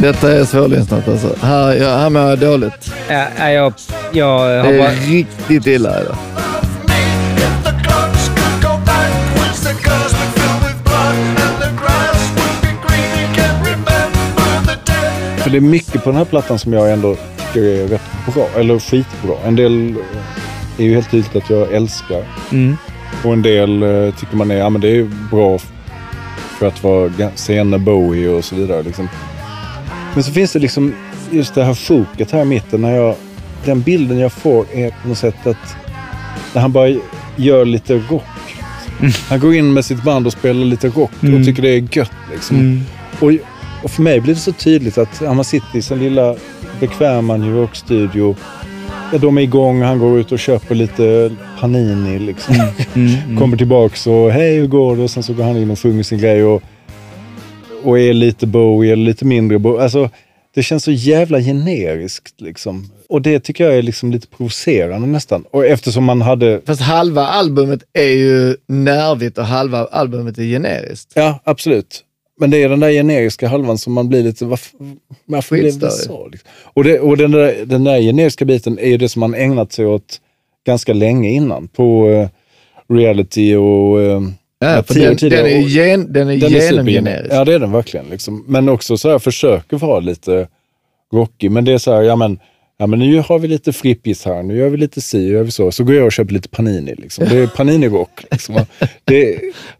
Detta 0.00 0.32
är 0.32 0.44
svårlyssnat 0.44 1.08
alltså. 1.08 1.34
Här, 1.42 1.74
ja, 1.74 1.96
här 1.96 2.10
mår 2.10 2.22
jag 2.22 2.38
dåligt. 2.38 2.92
Ja, 3.08 3.24
ja, 3.38 3.50
jag, 3.50 3.72
jag 4.12 4.50
Det 4.50 4.56
har 4.56 4.78
bara... 4.78 4.90
är 4.92 5.10
riktigt 5.10 5.66
illa. 5.66 5.90
Det. 5.90 6.04
day. 6.04 6.14
För 15.38 15.50
det 15.50 15.56
är 15.56 15.60
mycket 15.60 16.04
på 16.04 16.10
den 16.10 16.16
här 16.16 16.24
plattan 16.24 16.58
som 16.58 16.72
jag 16.72 16.92
ändå 16.92 17.16
tycker 17.36 17.62
är 17.62 17.88
rätt 17.88 18.02
bra, 18.34 18.48
eller 18.56 18.78
skitbra. 18.78 19.34
En 19.46 19.56
del 19.56 19.94
är 20.78 20.84
ju 20.84 20.94
helt 20.94 21.10
tydligt 21.10 21.36
att 21.36 21.50
jag 21.50 21.72
älskar. 21.72 22.24
Mm. 22.52 22.76
Och 23.24 23.32
en 23.32 23.42
del 23.42 23.82
eh, 23.82 24.14
tycker 24.14 24.36
man 24.36 24.50
är, 24.50 24.56
ja 24.56 24.70
men 24.70 24.80
det 24.80 24.88
är 24.98 25.10
bra 25.30 25.58
för 26.58 26.66
att 26.68 26.82
vara 26.82 27.10
sena 27.34 27.78
Bowie 27.78 28.28
och 28.28 28.44
så 28.44 28.54
vidare. 28.54 28.82
Liksom. 28.82 29.08
Men 30.14 30.22
så 30.22 30.32
finns 30.32 30.52
det 30.52 30.58
liksom 30.58 30.94
just 31.30 31.54
det 31.54 31.64
här 31.64 31.74
sjoket 31.74 32.30
här 32.30 32.42
i 32.42 32.44
mitten. 32.44 32.80
När 32.80 32.96
jag, 32.96 33.14
den 33.64 33.80
bilden 33.80 34.18
jag 34.18 34.32
får 34.32 34.66
är 34.74 34.90
på 35.02 35.08
något 35.08 35.18
sätt 35.18 35.46
att 35.46 35.76
när 36.54 36.62
han 36.62 36.72
bara 36.72 36.88
gör 37.36 37.64
lite 37.64 37.94
rock. 37.94 38.22
Han 39.28 39.40
går 39.40 39.54
in 39.54 39.72
med 39.72 39.84
sitt 39.84 40.02
band 40.02 40.26
och 40.26 40.32
spelar 40.32 40.64
lite 40.64 40.88
rock 40.88 41.10
och 41.22 41.44
tycker 41.44 41.62
det 41.62 41.68
är 41.68 41.96
gött. 41.96 42.10
Liksom. 42.32 42.84
Och, 43.20 43.32
och 43.82 43.90
för 43.90 44.02
mig 44.02 44.20
blir 44.20 44.34
det 44.34 44.40
så 44.40 44.52
tydligt 44.52 44.98
att 44.98 45.20
man 45.20 45.44
sitter 45.44 45.78
i 45.78 45.82
sin 45.82 45.98
lilla 45.98 46.36
bekväma 46.80 47.36
New 47.36 47.56
York-studio. 47.56 48.36
Ja, 49.12 49.18
de 49.18 49.38
är 49.38 49.42
igång, 49.42 49.82
han 49.82 49.98
går 49.98 50.18
ut 50.18 50.32
och 50.32 50.38
köper 50.38 50.74
lite 50.74 51.30
Panini. 51.60 52.18
Liksom. 52.18 52.54
Kommer 53.38 53.56
tillbaks 53.56 54.06
och 54.06 54.30
hej 54.30 54.56
hur 54.56 54.66
går 54.66 54.96
det? 54.96 55.02
Och 55.02 55.10
sen 55.10 55.22
så 55.22 55.32
går 55.32 55.44
han 55.44 55.56
in 55.56 55.70
och 55.70 55.78
sjunger 55.78 56.02
sin 56.02 56.18
grej 56.18 56.44
och, 56.44 56.62
och 57.84 57.98
är 57.98 58.12
lite 58.12 58.46
Bowie 58.46 58.92
eller 58.92 59.04
lite 59.04 59.24
mindre 59.24 59.58
Bowie. 59.58 59.82
Alltså, 59.82 60.10
Det 60.54 60.62
känns 60.62 60.84
så 60.84 60.90
jävla 60.92 61.40
generiskt 61.40 62.40
liksom. 62.40 62.90
Och 63.08 63.22
det 63.22 63.40
tycker 63.40 63.64
jag 63.64 63.74
är 63.78 63.82
liksom 63.82 64.12
lite 64.12 64.26
provocerande 64.26 65.06
nästan. 65.06 65.44
Och 65.50 65.66
eftersom 65.66 66.04
man 66.04 66.22
hade... 66.22 66.60
Fast 66.66 66.80
halva 66.82 67.26
albumet 67.26 67.80
är 67.92 68.12
ju 68.12 68.56
nervigt 68.66 69.38
och 69.38 69.44
halva 69.44 69.84
albumet 69.84 70.38
är 70.38 70.42
generiskt. 70.42 71.12
Ja, 71.14 71.40
absolut. 71.44 72.04
Men 72.40 72.50
det 72.50 72.62
är 72.62 72.68
den 72.68 72.80
där 72.80 72.90
generiska 72.90 73.48
halvan 73.48 73.78
som 73.78 73.92
man 73.92 74.08
blir 74.08 74.22
lite, 74.22 74.44
varför, 74.44 74.78
varför 75.26 75.56
blev 75.56 75.78
det 75.78 75.90
så? 75.90 76.28
Liksom? 76.28 76.48
Och, 76.62 76.84
det, 76.84 77.00
och 77.00 77.16
den, 77.16 77.30
där, 77.30 77.64
den 77.64 77.84
där 77.84 78.00
generiska 78.00 78.44
biten 78.44 78.78
är 78.78 78.88
ju 78.88 78.96
det 78.96 79.08
som 79.08 79.20
man 79.20 79.34
ägnat 79.34 79.72
sig 79.72 79.86
åt 79.86 80.20
ganska 80.66 80.92
länge 80.92 81.30
innan. 81.30 81.68
På 81.68 82.08
eh, 82.08 82.28
reality 82.96 83.54
och... 83.54 84.02
eh, 84.02 84.20
Ja, 84.62 84.82
för 84.82 84.94
den, 84.94 85.16
den 85.16 85.46
är, 85.46 85.58
gen, 85.60 86.12
den 86.12 86.28
är 86.28 86.36
Den 86.36 86.42
är 86.42 86.48
genomgenerisk. 86.48 86.68
supergenerisk. 86.68 87.34
Ja, 87.34 87.44
det 87.44 87.54
är 87.54 87.58
den 87.58 87.72
verkligen. 87.72 88.06
Liksom. 88.06 88.44
Men 88.48 88.68
också 88.68 88.96
så 88.98 89.10
här, 89.10 89.18
försöker 89.18 89.76
vara 89.76 90.00
lite 90.00 90.48
rockig. 91.14 91.50
Men 91.50 91.64
det 91.64 91.72
är 91.72 91.78
så 91.78 91.94
här, 91.94 92.02
ja 92.02 92.16
men, 92.16 92.38
ja 92.78 92.86
men 92.86 92.98
nu 92.98 93.18
har 93.18 93.38
vi 93.38 93.48
lite 93.48 93.72
frippis 93.72 94.24
här, 94.24 94.42
nu 94.42 94.56
gör 94.56 94.68
vi 94.68 94.76
lite 94.76 95.00
si, 95.00 95.18
nu 95.18 95.32
gör 95.32 95.42
vi 95.42 95.50
så. 95.50 95.72
Så 95.72 95.84
går 95.84 95.94
jag 95.94 96.06
och 96.06 96.12
köper 96.12 96.32
lite 96.32 96.48
Panini. 96.48 96.94
Liksom. 96.94 97.26
Det 97.28 97.36
är 97.38 97.46
Panini-rock. 97.56 98.24
Liksom. 98.30 98.54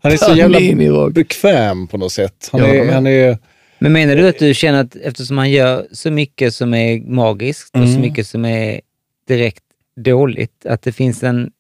Han 0.01 0.12
är 0.12 0.16
så 0.16 0.35
jävla 0.37 1.11
bekväm 1.11 1.87
på 1.87 1.99
något 1.99 2.12
sätt. 2.12 2.49
Han 2.53 2.61
är, 2.61 2.85
men- 2.85 2.95
han 2.95 3.07
är, 3.07 3.39
Men 3.78 3.93
menar 3.93 4.16
du 4.16 4.28
att 4.28 4.39
du 4.39 4.55
känner 4.55 4.81
att 4.81 4.97
eftersom 4.97 5.39
han 5.39 5.51
gör 5.51 5.87
så 5.93 6.11
mycket 6.11 6.55
som 6.55 6.74
är 6.74 7.01
magiskt 7.01 7.70
och 7.76 7.83
så 7.83 7.89
Mm. 7.89 8.01
mycket 8.01 8.26
som 8.26 8.45
är 8.45 8.81
direkt 9.28 9.62
dåligt, 10.05 10.66
att 10.66 10.83
det 10.83 10.93
finns 10.93 11.22
en... 11.22 11.51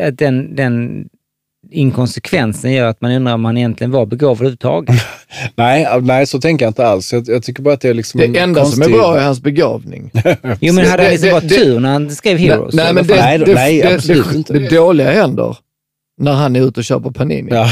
Att 0.00 0.18
den, 0.18 0.54
den 0.56 1.04
inkonsekvensen 1.70 2.72
gör 2.72 2.86
att 2.86 3.00
man 3.00 3.12
undrar 3.12 3.34
om 3.34 3.44
han 3.44 3.56
egentligen 3.58 3.90
var 3.90 4.06
begåvad 4.06 4.36
överhuvudtaget? 4.36 4.94
nej, 5.54 5.88
nej, 6.02 6.26
så 6.26 6.40
tänker 6.40 6.64
jag 6.64 6.70
inte 6.70 6.86
alls. 6.86 7.12
Jag, 7.12 7.28
jag 7.28 7.42
tycker 7.42 7.62
bara 7.62 7.74
att 7.74 7.80
det 7.80 7.88
är 7.88 7.94
liksom 7.94 8.20
Det 8.20 8.26
en 8.26 8.36
enda 8.36 8.64
som 8.64 8.82
är 8.82 8.86
konstig- 8.86 8.96
bra 8.98 9.16
är 9.18 9.24
hans 9.24 9.40
begåvning. 9.42 10.10
Jo, 10.60 10.74
men 10.74 10.86
hade 10.86 10.96
Det- 10.96 11.02
han 11.02 11.12
liksom 11.12 11.26
det- 11.28 11.32
bara 11.32 11.40
det- 11.40 11.48
tur 11.48 11.80
när 11.80 11.92
han 11.92 12.10
skrev 12.10 12.38
Heroes? 12.38 12.74
nej, 12.74 12.92
men 12.94 13.06
det? 13.06 13.14
Nej, 13.16 13.38
det, 13.38 13.54
nej, 13.54 13.80
det, 13.82 13.94
absolut 13.94 14.30
det, 14.30 14.36
inte. 14.38 14.52
det 14.52 14.68
dåliga 14.68 15.10
händer 15.12 15.56
när 16.20 16.32
han 16.32 16.56
är 16.56 16.60
ute 16.68 16.80
och 16.80 16.84
köper 16.84 17.10
Panini. 17.10 17.48
Ja, 17.50 17.68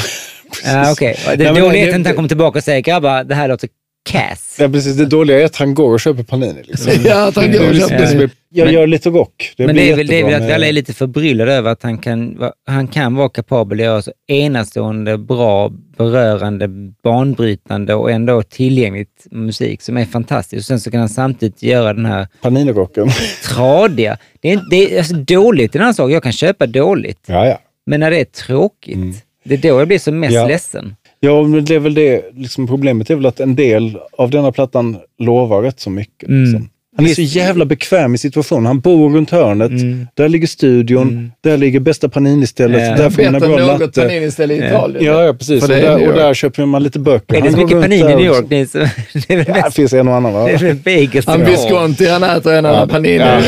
Ja, 0.65 0.93
okej. 0.93 1.17
Det 1.27 1.37
Nej, 1.37 1.53
men 1.53 1.63
dåliga 1.63 1.83
är 1.83 1.87
det- 1.93 2.01
att 2.01 2.07
han 2.07 2.15
kommer 2.17 2.29
tillbaka 2.29 2.59
och 2.59 2.65
säger 2.65 2.81
grabbar, 2.81 3.25
det 3.25 3.35
här 3.35 3.49
låter 3.49 3.69
cass. 4.03 4.57
ja, 4.61 4.69
precis. 4.69 4.97
Det 4.97 5.07
dåliga 5.07 5.41
är 5.41 5.45
att 5.45 5.57
han 5.57 5.75
går 5.75 5.93
och 5.93 6.01
köper 6.01 6.23
Panini. 6.23 6.63
Liksom. 6.65 6.93
Ja, 7.05 7.29
att 7.29 7.37
han 7.37 7.53
går 7.53 7.67
och 7.69 7.75
liksom 7.75 7.89
köper 7.91 8.23
är, 8.23 8.31
jag 8.49 8.65
Men- 8.65 8.75
gör 8.75 8.87
lite 8.87 9.11
rock. 9.11 9.55
Det 9.57 9.67
men 9.67 9.75
blir 9.75 9.85
det 9.85 9.93
är, 9.93 9.97
väl, 9.97 10.07
det 10.07 10.35
att 10.37 10.43
vi 10.49 10.53
alla 10.53 10.67
är 10.67 10.73
lite 10.73 10.93
förbryllade 10.93 11.53
över 11.53 11.71
att 11.71 11.83
han 11.83 11.99
kan, 11.99 12.51
han 12.67 12.89
kan 12.89 13.15
vara 13.15 13.29
kapabel 13.29 13.81
att 13.81 13.85
göra 13.85 14.03
så 14.03 14.13
enastående, 14.29 15.19
bra, 15.19 15.69
berörande, 15.97 16.69
banbrytande 17.05 17.95
och 17.95 18.11
ändå 18.11 18.43
tillgängligt 18.43 19.27
musik 19.31 19.83
som 19.83 19.97
är 19.97 20.05
fantastisk. 20.05 20.61
Och 20.61 20.65
sen 20.65 20.81
så 20.81 20.91
kan 20.91 21.01
han 21.01 21.09
samtidigt 21.09 21.63
göra 21.63 21.93
den 21.95 22.07
här 22.07 22.29
Panini-rocken. 22.43 23.09
tradiga. 23.49 24.17
Det 24.41 24.53
är, 24.53 24.61
det 24.71 24.95
är 24.95 24.99
alltså, 24.99 25.15
dåligt 25.15 25.75
en 25.75 25.81
annan 25.83 25.95
sak. 25.95 26.11
Jag 26.11 26.23
kan 26.23 26.33
köpa 26.33 26.67
dåligt. 26.67 27.25
Ja, 27.27 27.47
ja. 27.47 27.61
Men 27.87 28.01
när 28.01 28.11
det 28.11 28.21
är 28.21 28.25
tråkigt, 28.25 29.25
det 29.45 29.55
är 29.55 29.59
då 29.59 29.69
jag 29.81 29.89
blir 29.89 29.99
som 29.99 30.21
mest 30.21 30.31
Mm. 30.31 30.43
Ja. 30.43 30.49
ledsen. 30.49 30.97
Ja, 31.21 31.43
men 31.43 31.65
det 31.65 31.75
är 31.75 31.79
väl 31.79 31.95
det. 31.95 32.25
Liksom 32.35 32.67
problemet 32.67 33.11
är 33.11 33.15
väl 33.15 33.27
att 33.27 33.41
en 33.41 33.57
del 33.57 33.99
av 34.19 34.31
denna 34.31 34.53
plattan 34.53 34.97
lovar 35.19 35.63
rätt 35.63 35.81
så 35.81 35.91
mycket. 35.91 36.29
Mm. 36.29 36.45
Liksom. 36.45 36.69
Han 36.97 37.07
är 37.07 37.15
så 37.15 37.23
jävla 37.23 37.65
bekväm 37.65 38.15
i 38.15 38.19
situationen. 38.19 38.67
Han 38.67 38.81
bor 38.81 39.11
runt 39.11 39.31
hörnet. 39.31 39.71
Där 40.15 40.29
ligger 40.29 40.47
studion. 40.47 41.33
Där 41.41 41.57
ligger 41.57 41.81
bästa 41.81 42.09
Panini-stället. 42.09 42.89
Ja. 42.89 42.97
Där 42.97 43.11
får 43.11 43.23
man 43.23 43.27
en 43.27 43.41
Bättre 43.41 43.49
bra 43.49 43.61
än 43.61 43.67
något 43.67 43.81
latte. 43.81 44.01
Panini-ställe 44.01 44.55
i 44.55 44.57
Italien. 44.57 45.05
Ja, 45.05 45.25
ja, 45.25 45.35
precis. 45.35 45.63
Och 45.63 45.69
där, 45.69 46.09
och 46.09 46.15
där 46.15 46.35
köper 46.35 46.67
man 46.67 46.83
lite 46.83 46.99
böcker. 46.99 47.37
Är 47.37 47.43
det 47.43 47.51
så 47.51 47.57
mycket 47.57 47.83
Panini 47.83 48.01
i 48.01 48.03
där 48.03 48.17
New. 48.17 48.27
York? 48.27 48.47
Det 48.49 48.57
är, 48.57 48.67
så, 48.67 48.79
det 48.79 49.35
är 49.35 49.37
väl 49.37 49.47
Ja, 49.49 49.65
det 49.65 49.71
finns 49.71 49.93
en 49.93 50.09
och 50.09 50.15
annan 50.15 50.33
va? 50.33 50.45
Det 50.45 50.53
är 50.53 50.59
väl 50.59 50.77
bagels 50.77 51.27
Han 51.27 51.45
Visconti, 51.45 52.09
han 52.09 52.23
äter 52.23 52.53
en 52.53 52.67
annan 52.67 52.89
Panini. 52.89 53.17
Ja. 53.17 53.41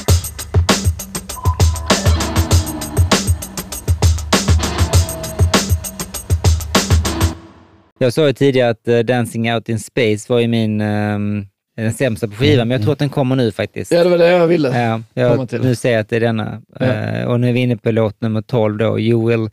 Jag 8.02 8.12
sa 8.12 8.26
ju 8.26 8.32
tidigare 8.32 8.70
att 8.70 8.88
eh, 8.88 8.98
Dancing 8.98 9.52
Out 9.54 9.68
in 9.68 9.78
Space 9.78 10.32
var 10.32 10.40
ju 10.40 10.48
min 10.48 10.80
ehm, 10.80 11.46
den 11.76 11.92
sämsta 11.92 12.28
på 12.28 12.34
skivan, 12.34 12.68
men 12.68 12.74
jag 12.74 12.82
tror 12.82 12.92
att 12.92 12.98
den 12.98 13.08
kommer 13.08 13.36
nu 13.36 13.52
faktiskt. 13.52 13.92
Ja, 13.92 14.04
det 14.04 14.10
var 14.10 14.18
det 14.18 14.28
jag 14.28 14.46
ville. 14.46 14.68
Ja, 14.68 15.02
komma 15.14 15.42
jag, 15.42 15.48
till. 15.48 15.60
nu 15.60 15.74
ser 15.74 15.92
jag 15.92 16.00
att 16.00 16.08
det 16.08 16.16
är 16.16 16.20
denna. 16.20 16.62
Ja. 16.80 16.86
Eh, 16.86 17.24
och 17.24 17.40
nu 17.40 17.48
är 17.48 17.52
vi 17.52 17.60
inne 17.60 17.76
på 17.76 17.90
låt 17.90 18.20
nummer 18.20 18.42
12 18.42 18.78
då, 18.78 19.00
You 19.00 19.28
will 19.28 19.50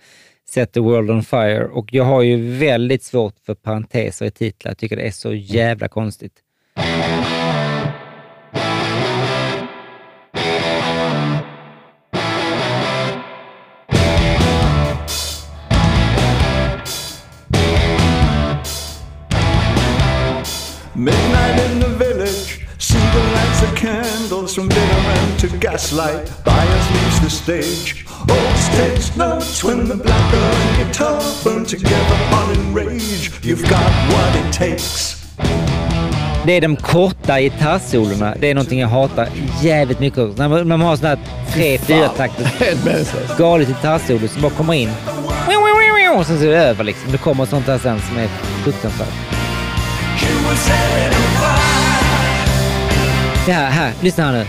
set 0.50 0.72
the 0.72 0.80
world 0.80 1.12
on 1.12 1.24
fire. 1.24 1.66
Och 1.66 1.94
jag 1.94 2.04
har 2.04 2.22
ju 2.22 2.58
väldigt 2.58 3.04
svårt 3.04 3.36
för 3.46 3.54
parenteser 3.54 4.26
i 4.26 4.32
titlar. 4.32 4.70
Jag 4.72 4.78
tycker 4.78 4.96
det 4.96 5.08
är 5.08 5.12
så 5.12 5.34
jävla 5.34 5.88
konstigt. 5.88 6.34
Midnight 6.76 7.29
candles 24.50 24.56
from 24.56 24.70
dinner 24.70 25.10
and 25.10 25.40
to 25.40 25.48
gaslight. 25.60 26.32
Bias 26.46 26.92
leaves 26.92 27.20
the 27.22 27.30
stage. 27.30 28.06
Old 28.30 28.58
stage 28.58 29.18
notes 29.18 29.64
when 29.64 29.88
the 29.88 29.96
black 29.96 30.34
and 30.34 30.88
guitar 30.88 31.22
burn 31.44 31.66
together 31.66 32.16
on 32.34 32.56
in 32.56 32.74
rage. 32.74 33.32
You've 33.42 33.64
got 33.70 33.92
what 34.12 34.36
it 34.36 34.54
takes. 34.54 35.16
Det 36.46 36.54
är 36.58 36.62
de 36.62 36.76
korta 36.76 37.42
gitarrsolorna. 37.42 38.36
Det 38.40 38.50
är 38.50 38.56
någonting 38.56 38.80
jag 38.80 38.88
hatar 38.88 39.28
jävligt 39.62 40.00
mycket. 40.00 40.20
också. 40.20 40.42
När 40.42 40.50
man, 40.50 40.68
man 40.68 40.82
har 40.82 40.96
sådana 40.96 41.16
här 41.16 41.54
tre, 41.54 41.78
fyra 41.78 42.10
takter 42.10 43.38
galet 43.38 43.68
gitarrsolo 43.68 44.28
som 44.28 44.42
bara 44.42 44.52
kommer 44.52 44.74
in. 44.74 44.90
Och 46.18 46.26
sen 46.26 46.40
så 46.40 46.46
är 46.46 46.50
det 46.50 46.58
över 46.58 46.84
liksom. 46.84 47.12
Det 47.12 47.18
kommer 47.18 47.46
sånt 47.46 47.68
här 47.68 47.78
sen 47.78 48.02
som 48.02 48.18
är 48.18 48.28
fruktansvärt. 48.64 49.14
Det 53.46 53.52
här, 53.54 53.70
här. 53.70 53.94
Lyssna 54.02 54.24
här 54.24 54.32
nu. 54.32 54.46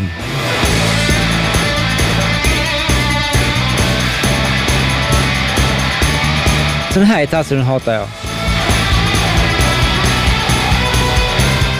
Sån 6.92 7.02
här 7.02 7.20
gitarrsolon 7.20 7.62
hatar 7.64 7.92
jag. 7.94 8.06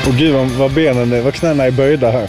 Och 0.08 0.14
gud 0.14 0.34
vad, 0.34 0.46
vad 0.46 0.70
benen 0.70 1.12
är, 1.12 1.20
vad 1.20 1.34
knäna 1.34 1.64
är 1.64 1.70
böjda 1.70 2.10
här. 2.10 2.28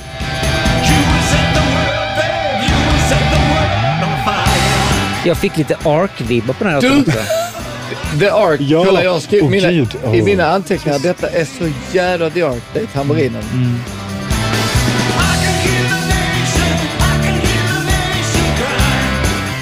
Jag 5.26 5.38
fick 5.38 5.58
lite 5.58 5.76
Ark-vibbar 5.76 6.54
på 6.54 6.64
den 6.64 6.74
här 6.74 6.82
låten 6.82 7.00
också. 7.00 7.12
The 8.20 8.30
Ark. 8.30 8.62
Ja. 8.62 8.86
Kolla, 8.86 9.04
jag 9.04 9.22
skrivit 9.22 9.44
Åh, 9.46 9.50
mina. 9.52 9.88
Åh. 10.04 10.18
i 10.18 10.22
mina 10.22 10.46
anteckningar. 10.52 11.00
Detta 11.00 11.30
är 11.30 11.46
så 11.46 11.72
jävla 11.92 12.30
The 12.30 12.44
Ark. 12.44 12.64
Det 12.74 12.80
är 12.80 12.86
tamburinen. 12.86 13.44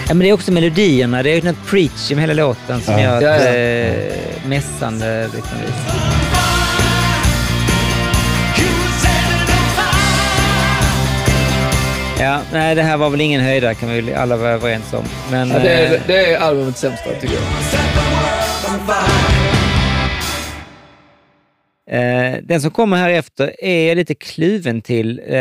Ja, 0.09 0.13
men 0.15 0.19
det 0.19 0.29
är 0.29 0.33
också 0.33 0.51
melodierna. 0.51 1.23
Det 1.23 1.29
är 1.29 1.41
något 1.41 1.67
preach 1.69 2.11
med 2.11 2.19
hela 2.19 2.33
låten 2.33 2.81
som 2.81 2.93
Ja. 2.93 2.99
gör 3.01 3.17
ett 3.17 3.43
Ja, 3.43 3.49
ja. 3.49 3.55
eh, 3.55 4.47
mässande 4.49 5.23
liksom. 5.35 5.57
Ja, 12.19 12.39
nej, 12.53 12.75
det 12.75 12.83
här 12.83 12.97
var 12.97 13.09
väl 13.09 13.21
ingen 13.21 13.41
höjdare 13.41 13.75
kan 13.75 13.89
vi 13.89 14.13
alla 14.13 14.35
vara 14.37 14.49
överens 14.51 14.93
om. 14.93 15.03
Men, 15.31 15.49
Ja, 15.49 15.59
det, 15.59 15.69
eh, 15.73 15.91
är, 15.91 16.01
det 16.07 16.33
är 16.33 16.39
albumets 16.39 16.79
sämsta 16.79 17.09
tycker 17.21 17.35
jag. 17.35 17.43
Eh, 21.89 22.37
den 22.43 22.61
som 22.61 22.71
kommer 22.71 22.97
här 22.97 23.09
efter 23.09 23.63
är 23.63 23.87
jag 23.87 23.95
lite 23.95 24.15
kluven 24.15 24.81
till. 24.81 25.21
Eh, 25.27 25.37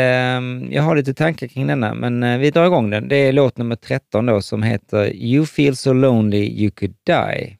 jag 0.69 0.81
har 0.81 0.95
lite 0.95 1.13
tankar 1.13 1.47
kring 1.47 1.67
denna, 1.67 1.93
men 1.93 2.23
eh, 2.23 2.37
vi 2.37 2.51
drar 2.51 2.65
igång 2.65 2.89
den. 2.89 3.07
Det 3.07 3.15
är 3.15 3.31
låt 3.31 3.57
nummer 3.57 3.75
13 3.75 4.25
då 4.25 4.41
som 4.41 4.63
heter 4.63 5.13
You 5.15 5.45
feel 5.45 5.75
so 5.75 5.93
lonely 5.93 6.63
you 6.63 6.71
could 6.71 6.95
die. 7.05 7.55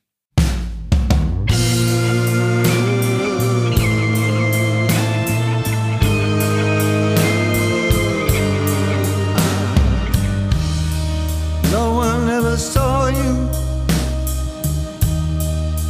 No 11.73 11.97
one 11.97 12.29
ever 12.29 12.57
saw 12.57 13.09
you 13.09 13.33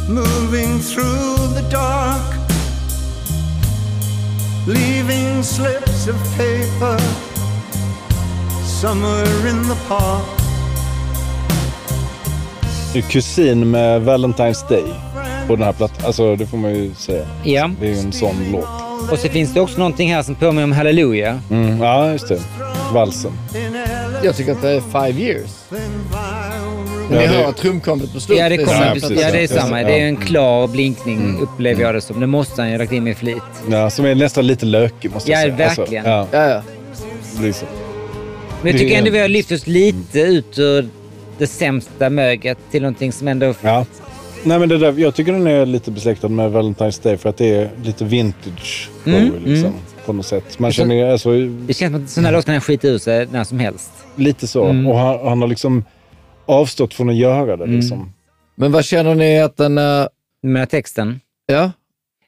moving 0.08 0.80
through 0.80 1.29
leaving 4.72 5.42
slips 5.42 6.08
of 6.08 6.16
paper 6.36 6.98
somewhere 8.80 9.48
in 9.50 9.68
the 9.68 9.76
park. 9.88 10.22
Det 12.92 12.98
är 12.98 13.02
kusin 13.02 13.70
med 13.70 14.02
Valentine's 14.02 14.68
Day 14.68 14.84
på 15.46 15.56
den 15.56 15.64
här 15.64 15.72
plattan. 15.72 16.06
Alltså 16.06 16.36
det 16.36 16.46
får 16.46 16.56
man 16.58 16.74
ju 16.74 16.94
säga. 16.94 17.26
Ja, 17.44 17.70
Det 17.80 17.86
är 17.86 17.90
ju 17.90 17.98
en 17.98 18.12
sån 18.12 18.36
låt. 18.52 18.68
Och 19.12 19.18
så 19.18 19.28
finns 19.28 19.54
det 19.54 19.60
också 19.60 19.78
någonting 19.78 20.14
här 20.14 20.22
som 20.22 20.34
påminner 20.34 20.64
om 20.64 20.72
Hallelujah. 20.72 21.38
Mm, 21.50 21.82
ja, 21.82 22.12
just 22.12 22.28
det. 22.28 22.40
Valsen. 22.92 23.32
Jag 24.22 24.36
tycker 24.36 24.52
att 24.52 24.62
det 24.62 24.70
är 24.70 24.80
five 24.80 25.22
years. 25.22 25.50
Ja, 27.10 27.20
ni 27.20 27.26
det- 27.26 27.32
hör 27.44 27.52
trumkompet 27.52 28.12
på 28.12 28.20
slutet. 28.20 28.42
Ja, 28.42 28.48
det, 28.48 28.54
är 28.54 28.58
kommer, 28.58 28.72
samma 28.72 28.86
ja, 28.86 28.92
precis, 28.94 29.08
det 29.08 29.22
är 29.24 29.40
ja. 29.56 29.62
samma. 29.62 29.80
Ja. 29.82 29.86
Det 29.88 30.00
är 30.00 30.06
en 30.06 30.16
klar 30.16 30.66
blinkning, 30.68 31.16
Mm. 31.20 31.42
upplever 31.42 31.82
jag 31.82 31.94
det 31.94 32.00
som. 32.00 32.20
Det 32.20 32.26
måste 32.26 32.62
han 32.62 32.68
ju 32.70 32.74
ha 32.74 32.78
lagt 32.78 32.92
in 32.92 33.04
med 33.04 33.16
flit. 33.16 33.42
Ja, 33.70 33.90
som 33.90 34.04
är 34.04 34.14
nästan 34.14 34.46
lite 34.46 34.66
lökig 34.66 35.10
måste 35.10 35.30
jag 35.30 35.40
Ja, 35.40 35.56
säga. 35.56 35.56
verkligen. 35.76 36.06
Alltså, 36.06 36.36
Ja, 36.36 36.48
ja. 36.48 36.62
ja, 37.38 37.42
liksom. 37.42 37.68
Men 38.62 38.72
jag 38.72 38.80
tycker 38.80 38.98
ändå 38.98 39.10
vi 39.10 39.18
har 39.18 39.28
lyft 39.28 39.52
oss 39.52 39.66
lite 39.66 40.20
ut 40.20 40.58
ur 40.58 40.88
det 41.38 41.46
sämsta 41.46 42.10
möget 42.10 42.58
till 42.70 42.82
någonting 42.82 43.12
som 43.12 43.28
ändå... 43.28 43.54
ja. 43.62 43.86
Nej, 44.42 44.58
men 44.58 44.68
det 44.68 44.78
där, 44.78 44.94
jag 44.98 45.14
tycker 45.14 45.32
den 45.32 45.46
är 45.46 45.66
lite 45.66 45.90
besläktad 45.90 46.28
med 46.28 46.50
Valentine's 46.52 47.02
Day 47.02 47.16
för 47.16 47.28
att 47.28 47.36
det 47.36 47.54
är 47.54 47.70
lite 47.84 48.04
vintage 48.04 48.88
Mm, 49.06 49.32
liksom, 49.44 49.72
på 50.06 50.12
något 50.12 50.26
sätt. 50.26 50.58
Man 50.58 50.72
känner 50.72 51.12
alltså, 51.12 51.32
Det 51.46 51.74
känns 51.74 51.92
som 51.94 52.04
att 52.04 52.10
sådana 52.10 52.28
här 52.28 52.32
låtar 52.32 52.46
kan 52.46 52.54
han 52.54 52.60
skita 52.60 52.88
ur 52.88 52.98
sig 52.98 53.26
när 53.32 53.44
som 53.44 53.58
helst. 53.58 53.90
lite 54.16 54.46
så. 54.46 54.64
Mm. 54.64 54.86
Och 54.86 54.98
han, 54.98 55.18
han 55.28 55.40
har 55.40 55.48
liksom 55.48 55.84
avstått 56.50 56.94
från 56.94 57.08
att 57.08 57.16
göra 57.16 57.56
det. 57.56 57.66
Liksom. 57.66 58.12
Men 58.54 58.72
vad 58.72 58.84
känner 58.84 59.14
ni 59.14 59.40
att 59.40 59.56
den... 59.56 59.78
eh, 59.78 60.06
Med 60.42 60.70
texten. 60.70 61.20
ja? 61.46 61.72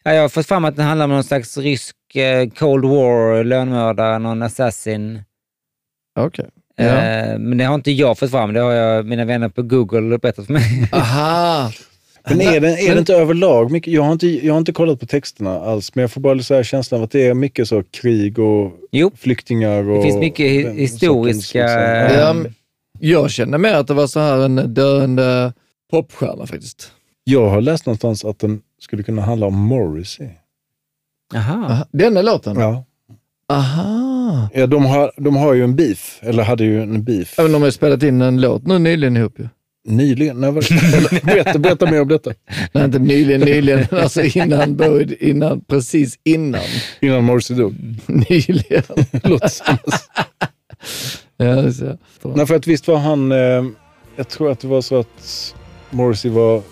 Ja, 0.04 0.12
jag 0.12 0.22
har 0.22 0.28
fått 0.28 0.46
fram 0.46 0.64
att 0.64 0.76
det 0.76 0.82
handlar 0.82 1.04
om 1.04 1.10
någon 1.10 1.24
slags 1.24 1.58
rysk 1.58 1.96
eh, 2.16 2.48
Cold 2.48 2.84
War, 2.84 3.44
lönnmördare, 3.44 4.18
någon 4.18 4.42
assassin. 4.42 5.22
Okej. 6.18 6.48
Ja. 6.76 6.84
Eh, 6.84 7.38
men 7.38 7.58
det 7.58 7.64
har 7.64 7.74
inte 7.74 7.90
jag 7.92 8.18
fått 8.18 8.30
fram. 8.30 8.52
Det 8.52 8.60
har 8.60 8.72
jag, 8.72 9.06
mina 9.06 9.24
vänner 9.24 9.48
på 9.48 9.62
Google 9.62 10.18
berättat 10.18 10.46
för 10.46 10.52
mig. 10.52 10.88
Aha! 10.92 11.70
Men 12.24 12.40
är 12.40 12.60
det, 12.60 12.68
är 12.68 12.92
det 12.94 12.98
inte 12.98 13.14
överlag 13.14 13.70
mycket? 13.70 13.92
Jag 13.92 14.02
har 14.02 14.12
inte, 14.12 14.26
jag 14.46 14.54
har 14.54 14.58
inte 14.58 14.72
kollat 14.72 15.00
på 15.00 15.06
texterna 15.06 15.60
alls, 15.60 15.94
men 15.94 16.02
jag 16.02 16.10
får 16.12 16.20
bara 16.20 16.38
så 16.38 16.54
här 16.54 16.62
känslan 16.62 17.00
av 17.00 17.04
att 17.04 17.10
det 17.10 17.26
är 17.26 17.34
mycket 17.34 17.68
så 17.68 17.82
krig 17.82 18.38
och 18.38 18.72
Jo, 18.92 19.10
flyktingar. 19.18 19.88
Och 19.90 19.96
det 19.96 20.02
finns 20.02 20.16
mycket 20.16 20.46
hi- 20.46 20.64
den 20.64 20.76
historiska... 20.76 21.68
sortens, 21.68 21.76
eh, 21.76 22.02
liksom. 22.08 22.20
Ja, 22.26 22.32
men 22.32 22.54
jag 23.04 23.30
kände 23.30 23.58
mer 23.58 23.74
att 23.74 23.86
det 23.86 23.94
var 23.94 24.06
så 24.06 24.20
här 24.20 24.38
en 24.44 24.74
döende 24.74 25.52
popstjärna 25.90 26.46
faktiskt. 26.46 26.92
Jag 27.24 27.48
har 27.50 27.60
läst 27.60 27.86
någonstans 27.86 28.24
att 28.24 28.38
den 28.38 28.60
skulle 28.80 29.02
kunna 29.02 29.22
handla 29.22 29.46
om 29.46 29.54
Morrissey. 29.54 30.28
Aha. 31.34 31.54
Aha. 31.66 31.86
Denna 31.92 32.22
låten? 32.22 32.56
Ja. 32.60 32.84
Aha! 33.48 34.48
Ja, 34.54 34.66
de, 34.66 34.84
har, 34.84 35.12
de 35.16 35.36
har 35.36 35.54
ju 35.54 35.64
en 35.64 35.76
beef, 35.76 36.18
eller 36.22 36.42
hade 36.42 36.64
ju 36.64 36.82
en 36.82 37.04
beef. 37.04 37.38
Även 37.38 37.54
om 37.54 37.60
de 37.60 37.62
har 37.64 37.70
spelat 37.70 38.02
in 38.02 38.22
en 38.22 38.40
låt 38.40 38.66
nu 38.66 38.78
nyligen 38.78 39.16
ihop 39.16 39.38
ju. 39.38 39.48
Nyligen? 39.84 40.40
När 40.40 40.50
var 40.50 40.62
det? 41.10 41.24
berätta, 41.24 41.58
berätta 41.58 41.90
mer 41.90 42.00
om 42.00 42.08
detta. 42.08 42.30
Nej, 42.72 42.84
inte 42.84 42.98
nyligen, 42.98 43.40
nyligen. 43.40 43.86
men 43.90 44.00
Alltså 44.00 44.22
innan 44.22 44.76
Bowie, 44.76 45.16
innan, 45.20 45.60
precis 45.60 46.18
innan. 46.24 46.60
Innan 47.00 47.24
Morrissey 47.24 47.56
dog. 47.56 47.74
Nyligen. 48.06 48.82
Låter 49.24 49.48
som 49.48 49.76
Ja. 51.44 51.96
Nej, 52.34 52.46
för 52.46 52.54
att 52.54 52.66
visst 52.66 52.88
var 52.88 52.96
han... 52.96 53.32
Eh, 53.32 53.64
jag 54.16 54.28
tror 54.28 54.50
att 54.52 54.60
det 54.60 54.68
var 54.68 54.80
så 54.80 55.00
att 55.00 55.54
Morrissey 55.90 56.30
var 56.30 56.62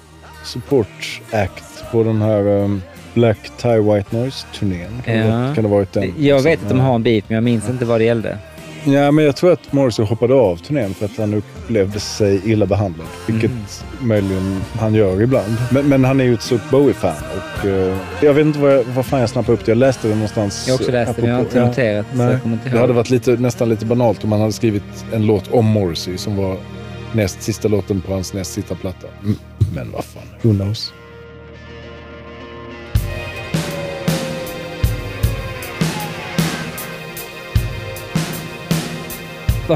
support 0.44 1.20
act 1.32 1.84
på 1.92 2.02
den 2.02 2.22
här 2.22 2.62
eh, 2.62 2.76
Black 3.14 3.50
Tie 3.58 3.80
White 3.80 4.16
Noise-turnén. 4.16 5.02
Kan, 5.04 5.14
Ja. 5.16 5.54
kan 5.54 5.64
det 5.64 5.68
ha 5.70 5.76
varit 5.76 5.92
den? 5.92 6.14
Jag 6.18 6.42
vet 6.42 6.62
att 6.62 6.68
de 6.68 6.80
har 6.80 6.94
en 6.94 7.02
beef, 7.02 7.24
men 7.28 7.34
jag 7.34 7.44
minns 7.44 7.68
inte 7.68 7.84
vad 7.84 8.00
det 8.00 8.04
gällde. 8.04 8.38
Ja, 8.84 9.10
men 9.10 9.24
jag 9.24 9.36
tror 9.36 9.52
att 9.52 9.72
Morrissey 9.72 10.04
hoppade 10.04 10.34
av 10.34 10.56
turnén 10.56 10.94
för 10.94 11.04
att 11.04 11.16
han 11.16 11.34
upplevde 11.34 12.00
sig 12.00 12.40
illa 12.44 12.66
behandlad. 12.66 13.06
Vilket 13.26 13.50
möjligen 14.00 14.60
han 14.78 14.94
gör 14.94 15.22
ibland. 15.22 15.56
Men, 15.70 15.88
men 15.88 16.04
han 16.04 16.20
är 16.20 16.24
ju 16.24 16.34
ett 16.34 16.42
stort 16.42 16.70
Bowie-fan. 16.70 17.14
Och, 17.36 17.66
eh, 17.66 17.96
jag 18.22 18.34
vet 18.34 18.46
inte 18.46 18.58
vad, 18.58 18.72
jag, 18.72 18.84
vad 18.84 19.06
fan 19.06 19.20
jag 19.20 19.28
snappade 19.30 19.52
upp 19.58 19.64
det. 19.64 19.70
Jag 19.70 19.78
läste 19.78 20.08
det 20.08 20.14
någonstans. 20.14 20.64
Jag 20.68 20.74
också 20.74 20.90
läst 20.92 21.16
det, 21.16 21.22
men 21.22 21.30
jag 21.30 21.36
har 21.36 21.42
inte 21.42 21.52
apropå- 21.62 21.68
noterat. 21.68 22.06
så 22.12 22.16
Nej, 22.16 22.38
inte 22.44 22.68
det 22.68 22.78
hade 22.78 22.92
varit 22.92 23.10
lite, 23.10 23.30
nästan 23.30 23.68
lite 23.68 23.86
banalt 23.86 24.24
om 24.24 24.30
man 24.30 24.40
hade 24.40 24.52
skrivit 24.52 24.82
en 25.12 25.26
låt 25.26 25.48
om 25.52 25.66
Morrissey 25.66 26.18
som 26.18 26.36
var 26.36 26.56
näst 27.12 27.42
sista 27.42 27.68
låten 27.68 28.00
på 28.00 28.12
hans 28.12 28.32
näst 28.34 28.52
sista 28.52 28.74
platta. 28.74 29.06
Mm, 29.22 29.36
Men 29.74 29.92
vad 29.92 30.04
fan, 30.04 30.22
who 30.42 30.54
knows? 30.54 30.92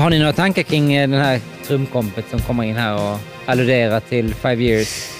Har 0.00 0.10
ni 0.10 0.18
några 0.18 0.32
tankar 0.32 0.62
kring 0.62 0.92
eh, 0.92 1.08
den 1.10 1.20
här 1.20 1.40
trumkompet 1.66 2.24
som 2.30 2.40
kommer 2.40 2.64
in 2.64 2.76
här 2.76 2.94
och 3.12 3.18
alluderar 3.46 4.00
till 4.00 4.34
Five 4.34 4.62
Years? 4.64 5.10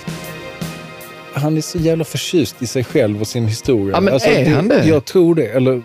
Han 1.35 1.57
är 1.57 1.61
så 1.61 1.79
jävla 1.79 2.05
förtjust 2.05 2.63
i 2.63 2.67
sig 2.67 2.85
själv 2.85 3.21
och 3.21 3.27
sin 3.27 3.47
historia. 3.47 3.97
Ja, 3.97 4.01
men 4.01 4.15
är 4.15 4.51
han 4.55 4.69
det? 4.69 4.85
Jag 4.85 5.05
tror 5.05 5.35
det. 5.35 5.47
Eller, 5.47 5.83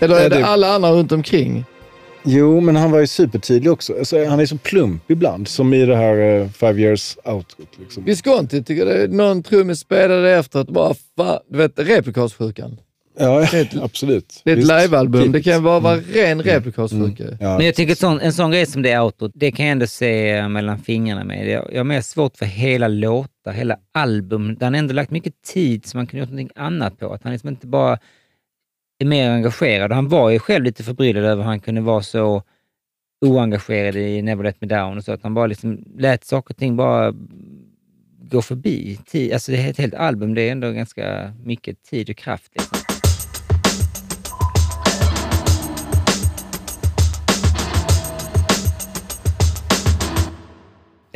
Eller 0.00 0.16
är 0.16 0.22
Ja, 0.22 0.28
det 0.28 0.38
det- 0.38 0.46
alla 0.46 0.74
andra 0.74 0.90
runt 0.92 1.12
omkring? 1.12 1.64
jo, 2.24 2.60
men 2.60 2.76
han 2.76 2.90
var 2.90 2.98
ju 2.98 3.06
supertydlig 3.06 3.72
också. 3.72 3.98
Alltså, 3.98 4.24
han 4.24 4.40
är 4.40 4.46
så 4.46 4.56
plump 4.58 5.10
ibland, 5.10 5.48
som 5.48 5.74
i 5.74 5.86
det 5.86 5.96
här 5.96 6.16
eh, 6.40 6.48
Five 6.48 6.80
Years 6.82 7.16
Outrot. 7.24 7.68
Liksom. 7.78 8.04
Visconti 8.04 8.62
tycker 8.64 8.86
det 8.86 9.02
är 9.02 9.08
någon 9.08 9.42
trummis 9.42 9.80
spelade 9.80 10.30
efteråt 10.36 10.68
bara, 10.68 10.94
fan, 11.16 11.38
du 11.50 11.58
vet 11.58 11.72
replikassjukan. 11.78 12.76
Ja, 13.18 13.40
Det 13.52 13.60
ett- 13.60 13.76
absolut. 13.82 14.40
Det 14.44 14.50
är 14.50 14.54
ett 14.54 14.58
Visst. 14.58 14.72
livealbum, 14.82 15.32
det 15.32 15.42
kan 15.42 15.62
vara, 15.62 15.80
vara 15.80 15.96
ren 15.96 16.42
replikassjuka. 16.42 17.24
Ja. 17.40 17.56
Men 17.56 17.66
jag 17.66 17.74
tycker 17.74 17.94
sån, 17.94 18.20
en 18.20 18.32
sån 18.32 18.50
grej 18.50 18.66
som 18.66 18.82
det 18.82 18.98
outro, 19.00 19.30
det 19.34 19.50
kan 19.52 19.66
jag 19.66 19.72
ändå 19.72 19.86
se 19.86 20.30
eh, 20.30 20.48
mellan 20.48 20.78
fingrarna 20.78 21.24
med. 21.24 21.48
Jag, 21.48 21.68
jag 21.72 21.78
har 21.78 21.84
mer 21.84 22.00
svårt 22.00 22.36
för 22.36 22.46
hela 22.46 22.88
låtar, 22.88 23.52
hela 23.52 23.76
album, 23.92 24.54
där 24.54 24.66
han 24.66 24.74
ändå 24.74 24.94
lagt 24.94 25.10
mycket 25.10 25.42
tid 25.42 25.86
som 25.86 25.98
man 25.98 26.06
kunde 26.06 26.20
gjort 26.20 26.30
någonting 26.30 26.50
annat 26.56 26.98
på. 26.98 27.12
Att 27.12 27.22
han 27.22 27.32
liksom 27.32 27.48
inte 27.48 27.66
bara 27.66 27.98
är 28.98 29.06
mer 29.06 29.30
engagerad. 29.30 29.92
Han 29.92 30.08
var 30.08 30.30
ju 30.30 30.38
själv 30.38 30.64
lite 30.64 30.82
förbryllad 30.84 31.24
över 31.24 31.42
hur 31.42 31.48
han 31.48 31.60
kunde 31.60 31.80
vara 31.80 32.02
så 32.02 32.42
oengagerad 33.26 33.96
i 33.96 34.22
Never 34.22 34.44
Let 34.44 34.60
Me 34.60 34.66
Down 34.66 34.96
och 34.96 35.04
så. 35.04 35.12
Att 35.12 35.22
han 35.22 35.34
bara 35.34 35.46
liksom 35.46 35.84
lät 35.98 36.24
saker 36.24 36.54
och 36.54 36.58
ting 36.58 36.76
bara 36.76 37.14
gå 38.30 38.42
förbi. 38.42 38.98
Tid, 39.06 39.32
alltså 39.32 39.52
det 39.52 39.58
är 39.58 39.70
ett 39.70 39.78
helt 39.78 39.94
album, 39.94 40.34
det 40.34 40.42
är 40.48 40.52
ändå 40.52 40.70
ganska 40.72 41.32
mycket 41.44 41.82
tid 41.82 42.10
och 42.10 42.16
kraft. 42.16 42.52
Liksom. 42.54 42.78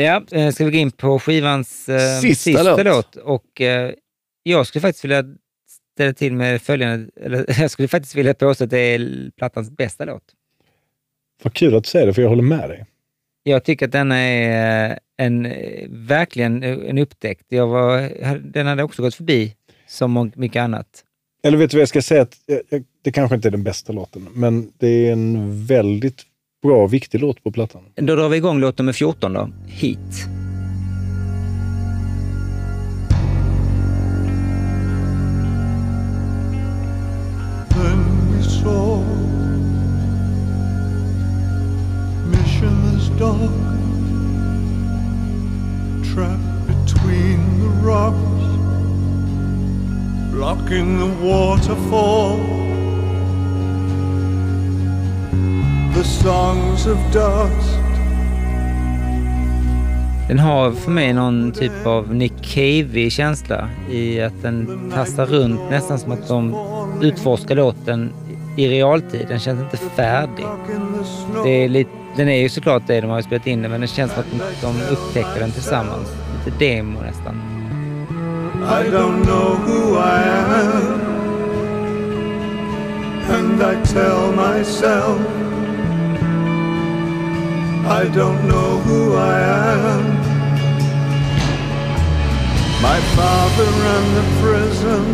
Ja, 0.01 0.23
eh, 0.31 0.51
ska 0.51 0.65
vi 0.65 0.71
gå 0.71 0.77
in 0.77 0.91
på 0.91 1.19
skivans 1.19 1.89
eh, 1.89 2.21
Sista 2.21 2.43
sista, 2.43 2.63
låt. 2.63 2.85
låt. 2.85 3.17
Och 3.17 3.61
eh, 3.61 3.93
jag 4.43 4.67
skulle 4.67 4.81
faktiskt 4.81 5.05
vilja 5.05 5.25
ställa 5.95 6.13
till 6.13 6.33
med 6.33 6.63
följande, 6.63 7.11
eller 7.21 7.45
jag 7.61 7.71
skulle 7.71 7.89
faktiskt 7.89 8.15
vilja 8.15 8.35
påstå 8.35 8.65
att 8.65 8.71
det 8.71 8.79
är 8.79 9.31
plattans 9.37 9.71
bästa 9.71 10.05
låt. 10.05 10.23
Vad 11.43 11.55
kul 11.55 11.75
att 11.75 11.85
du 11.85 11.91
säger 11.91 12.07
det, 12.07 12.15
för 12.15 12.23
jag 12.23 12.29
håller 12.29 12.43
med 12.43 12.69
dig. 12.69 12.87
Jag 13.43 13.65
tycker 13.65 13.87
att 13.87 13.93
den 13.93 14.13
är 14.13 14.91
eh, 14.91 14.97
en, 15.17 15.47
eh, 15.47 15.87
verkligen 15.89 16.63
en 16.63 16.99
upptäckt. 16.99 17.45
Jag 17.49 17.67
var, 17.67 18.11
den 18.53 18.67
hade 18.67 18.83
också 18.83 19.03
gått 19.03 19.15
förbi, 19.15 19.55
som 19.87 20.33
mycket 20.35 20.61
annat. 20.61 21.05
Eller 21.43 21.59
vet 21.59 21.71
du 21.71 21.77
vad 21.77 21.83
jag 21.83 21.89
ska 21.89 22.03
säga? 22.03 22.23
Att, 22.23 22.37
det 23.03 23.13
kanske 23.13 23.35
inte 23.35 23.49
är 23.49 23.53
den 23.53 23.63
bästa 23.63 23.93
låten, 23.93 24.29
men 24.33 24.73
det 24.79 25.09
är 25.09 25.13
en 25.13 25.67
väldigt 25.67 26.23
bra 26.63 26.85
och 26.85 26.95
viktig 26.95 27.21
låt 27.21 27.45
på 27.45 27.53
plattan. 27.53 27.83
Då 27.95 28.17
drar 28.17 28.29
vi 28.29 28.37
igång 28.37 28.61
låt 28.61 28.79
nummer 28.79 28.93
14 28.93 29.33
då, 29.33 29.49
missionless 42.31 43.09
dog 43.19 43.51
trapped 46.15 46.67
between 46.67 47.41
the 47.61 47.87
rocks, 47.87 48.45
blocking 50.33 50.99
the 50.99 51.27
waterfall. 51.27 52.70
Den 60.29 60.39
har 60.39 60.73
för 60.73 60.91
mig 60.91 61.13
någon 61.13 61.53
typ 61.53 61.87
av 61.87 62.15
Nick 62.15 62.33
Cave-känsla 62.43 63.69
i 63.91 64.21
att 64.21 64.43
den 64.43 64.91
tassar 64.95 65.27
runt 65.27 65.61
nästan 65.71 65.99
som 65.99 66.13
att 66.13 66.29
de 66.29 66.57
utforskar 67.03 67.55
låten 67.55 68.13
i 68.57 68.69
realtid. 68.69 69.27
Den 69.29 69.39
känns 69.39 69.61
inte 69.61 69.77
färdig. 69.77 70.47
the. 70.47 71.43
Det 71.45 71.65
är 71.65 71.69
lite, 71.69 71.91
den 72.17 72.29
är 72.29 72.43
ju 72.43 72.49
såklart 72.49 72.83
det, 72.87 73.01
de 73.01 73.11
har 73.11 73.17
ju 73.17 73.23
spelat 73.23 73.47
in 73.47 73.63
den, 73.63 73.71
men 73.71 73.81
det 73.81 73.87
känns 73.87 74.13
som 74.13 74.21
att 74.21 74.31
de, 74.31 74.67
de 74.67 74.93
upptäcker 74.93 75.41
den 75.41 75.51
tillsammans. 75.51 76.09
Lite 76.45 76.59
demo 76.65 77.01
nästan. 77.01 77.43
I 78.63 78.91
don't 78.91 79.25
know 79.25 79.57
who 79.67 79.97
I 79.97 80.23
am, 80.29 81.01
and 83.31 83.63
I 83.63 83.87
tell 83.87 84.33
myself 84.33 85.50
i 87.91 88.05
don't 88.05 88.49
know 88.49 88.79
who 88.87 89.17
I 89.17 89.41
am. 89.41 90.03
My 92.83 93.01
father 93.17 93.65
ran 93.65 94.15
the 94.15 94.23
prison. 94.43 95.05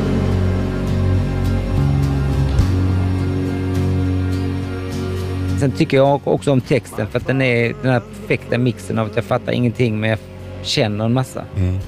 Sen 5.60 5.70
tycker 5.72 5.96
jag 5.96 6.20
också 6.24 6.52
om 6.52 6.60
texten 6.60 7.06
för 7.06 7.18
att 7.18 7.26
den 7.26 7.42
är 7.42 7.74
den 7.82 7.92
här 7.92 8.00
perfekta 8.00 8.58
mixen 8.58 8.98
av 8.98 9.06
att 9.06 9.16
jag 9.16 9.24
fattar 9.24 9.52
ingenting 9.52 10.00
men 10.00 10.10
jag 10.10 10.18
känner 10.62 11.04
en 11.04 11.12
massa. 11.12 11.44
Mm. 11.56 11.78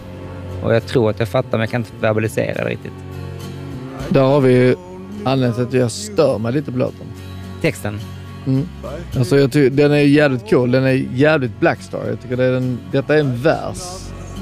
Och 0.63 0.75
jag 0.75 0.87
tror 0.87 1.11
att 1.11 1.19
jag 1.19 1.29
fattar 1.29 1.51
men 1.51 1.61
jag 1.61 1.71
kan 1.71 1.81
inte 1.81 1.93
verbalisera 2.01 2.65
det 2.65 2.71
riktigt. 2.71 2.93
Där 4.09 4.23
har 4.23 4.41
vi 4.41 4.53
ju 4.53 4.77
anledningen 5.25 5.55
till 5.55 5.79
att 5.79 5.83
jag 5.83 5.91
stör 5.91 6.39
mig 6.39 6.53
lite 6.53 6.73
på 6.73 6.79
låten. 6.79 7.07
Texten? 7.61 8.01
Mm. 8.49 8.67
Alltså 9.19 9.39
jag 9.39 9.53
tycker, 9.53 9.77
den 9.77 9.93
är 9.93 9.97
jävligt 9.99 10.51
cool. 10.51 10.71
Den 10.71 10.85
är 10.85 11.05
jävligt 11.15 11.61
Blackstar. 11.61 12.07
Jag 12.09 12.21
tycker 12.23 12.37
det 12.37 12.45
är 12.45 12.53
en, 12.53 12.79
detta 12.93 13.15
är 13.15 13.21
en 13.21 13.37
vers. 13.43 13.79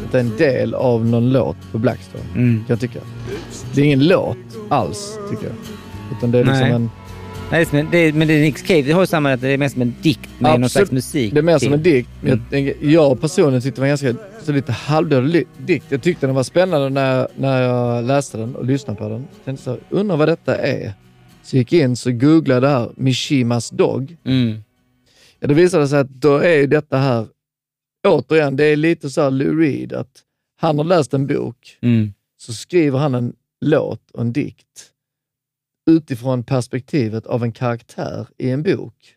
Detta 0.04 0.16
är 0.18 0.20
en 0.20 0.36
del 0.36 0.74
av 0.74 1.06
någon 1.06 1.32
låt 1.32 1.56
på 1.72 1.78
Blackstar. 1.78 2.20
Mm. 2.34 2.64
Jag 2.68 2.80
tycka. 2.80 2.98
Det 3.74 3.80
är 3.80 3.84
ingen 3.84 4.06
låt 4.06 4.36
alls, 4.68 5.18
tycker 5.30 5.44
jag. 5.46 5.54
Utan 6.18 6.30
det 6.30 6.38
är 6.38 6.44
liksom 6.44 6.60
Nej. 6.62 6.72
en... 6.72 6.90
Nej, 7.50 7.58
det 7.58 7.60
är 7.60 7.64
som 7.64 7.78
en, 7.78 7.86
det 7.90 8.12
men 8.14 8.28
det 8.28 8.34
är 8.34 8.40
Nick 8.40 8.66
Cave, 8.66 8.82
det 8.82 8.92
har 8.92 9.00
ju 9.00 9.06
samma, 9.06 9.32
att 9.32 9.40
det 9.40 9.48
är 9.48 9.58
mer 9.58 9.68
som 9.68 9.82
en 9.82 9.94
dikt 10.02 10.20
med 10.38 10.42
någon 10.52 10.64
Absolut. 10.64 10.70
slags 10.72 10.90
musik. 10.92 11.32
Det 11.34 11.38
är 11.38 11.42
mer 11.42 11.58
som 11.58 11.72
en 11.72 11.82
dikt. 11.82 12.08
men 12.20 12.40
Jag, 12.50 12.74
jag 12.80 13.20
personligen 13.20 13.62
tyckte 13.62 13.80
det 13.80 13.80
var 13.80 13.88
ganska 13.88 14.14
så 14.42 14.52
lite 14.52 14.72
halvdålig 14.72 15.28
li- 15.32 15.44
dikt. 15.66 15.84
Jag 15.88 16.02
tyckte 16.02 16.26
den 16.26 16.34
var 16.34 16.42
spännande 16.42 16.88
när 16.90 17.16
jag, 17.16 17.28
när 17.36 17.62
jag 17.62 18.04
läste 18.04 18.38
den 18.38 18.54
och 18.56 18.64
lyssnade 18.64 18.98
på 18.98 19.08
den. 19.08 19.20
Jag 19.36 19.44
tänkte 19.44 19.64
så 19.64 19.70
här, 19.70 19.80
undrar 19.90 20.16
vad 20.16 20.28
detta 20.28 20.56
är. 20.56 20.92
Så 21.46 21.56
jag 21.56 21.60
gick 21.60 21.72
in 21.72 21.96
så 21.96 22.12
googlade 22.12 22.60
det 22.60 22.68
här, 22.68 22.92
Mishimas 22.96 23.70
Dog. 23.70 24.16
Mm. 24.24 24.58
Ja, 25.38 25.46
det 25.48 25.54
visade 25.54 25.88
sig 25.88 25.98
att 25.98 26.08
då 26.10 26.36
är 26.38 26.66
detta 26.66 26.96
här, 26.98 27.26
återigen, 28.08 28.56
det 28.56 28.64
är 28.64 28.76
lite 28.76 29.10
så 29.10 29.20
här 29.22 29.30
Lou 29.30 29.60
Reed, 29.60 29.92
att 29.92 30.22
han 30.60 30.78
har 30.78 30.84
läst 30.84 31.14
en 31.14 31.26
bok, 31.26 31.78
Mm. 31.80 32.12
så 32.36 32.52
skriver 32.52 32.98
han 32.98 33.14
en 33.14 33.32
låt 33.60 34.10
och 34.10 34.20
en 34.20 34.32
dikt 34.32 34.92
utifrån 35.90 36.44
perspektivet 36.44 37.26
av 37.26 37.42
en 37.42 37.52
karaktär 37.52 38.26
i 38.38 38.50
en 38.50 38.62
bok. 38.62 39.14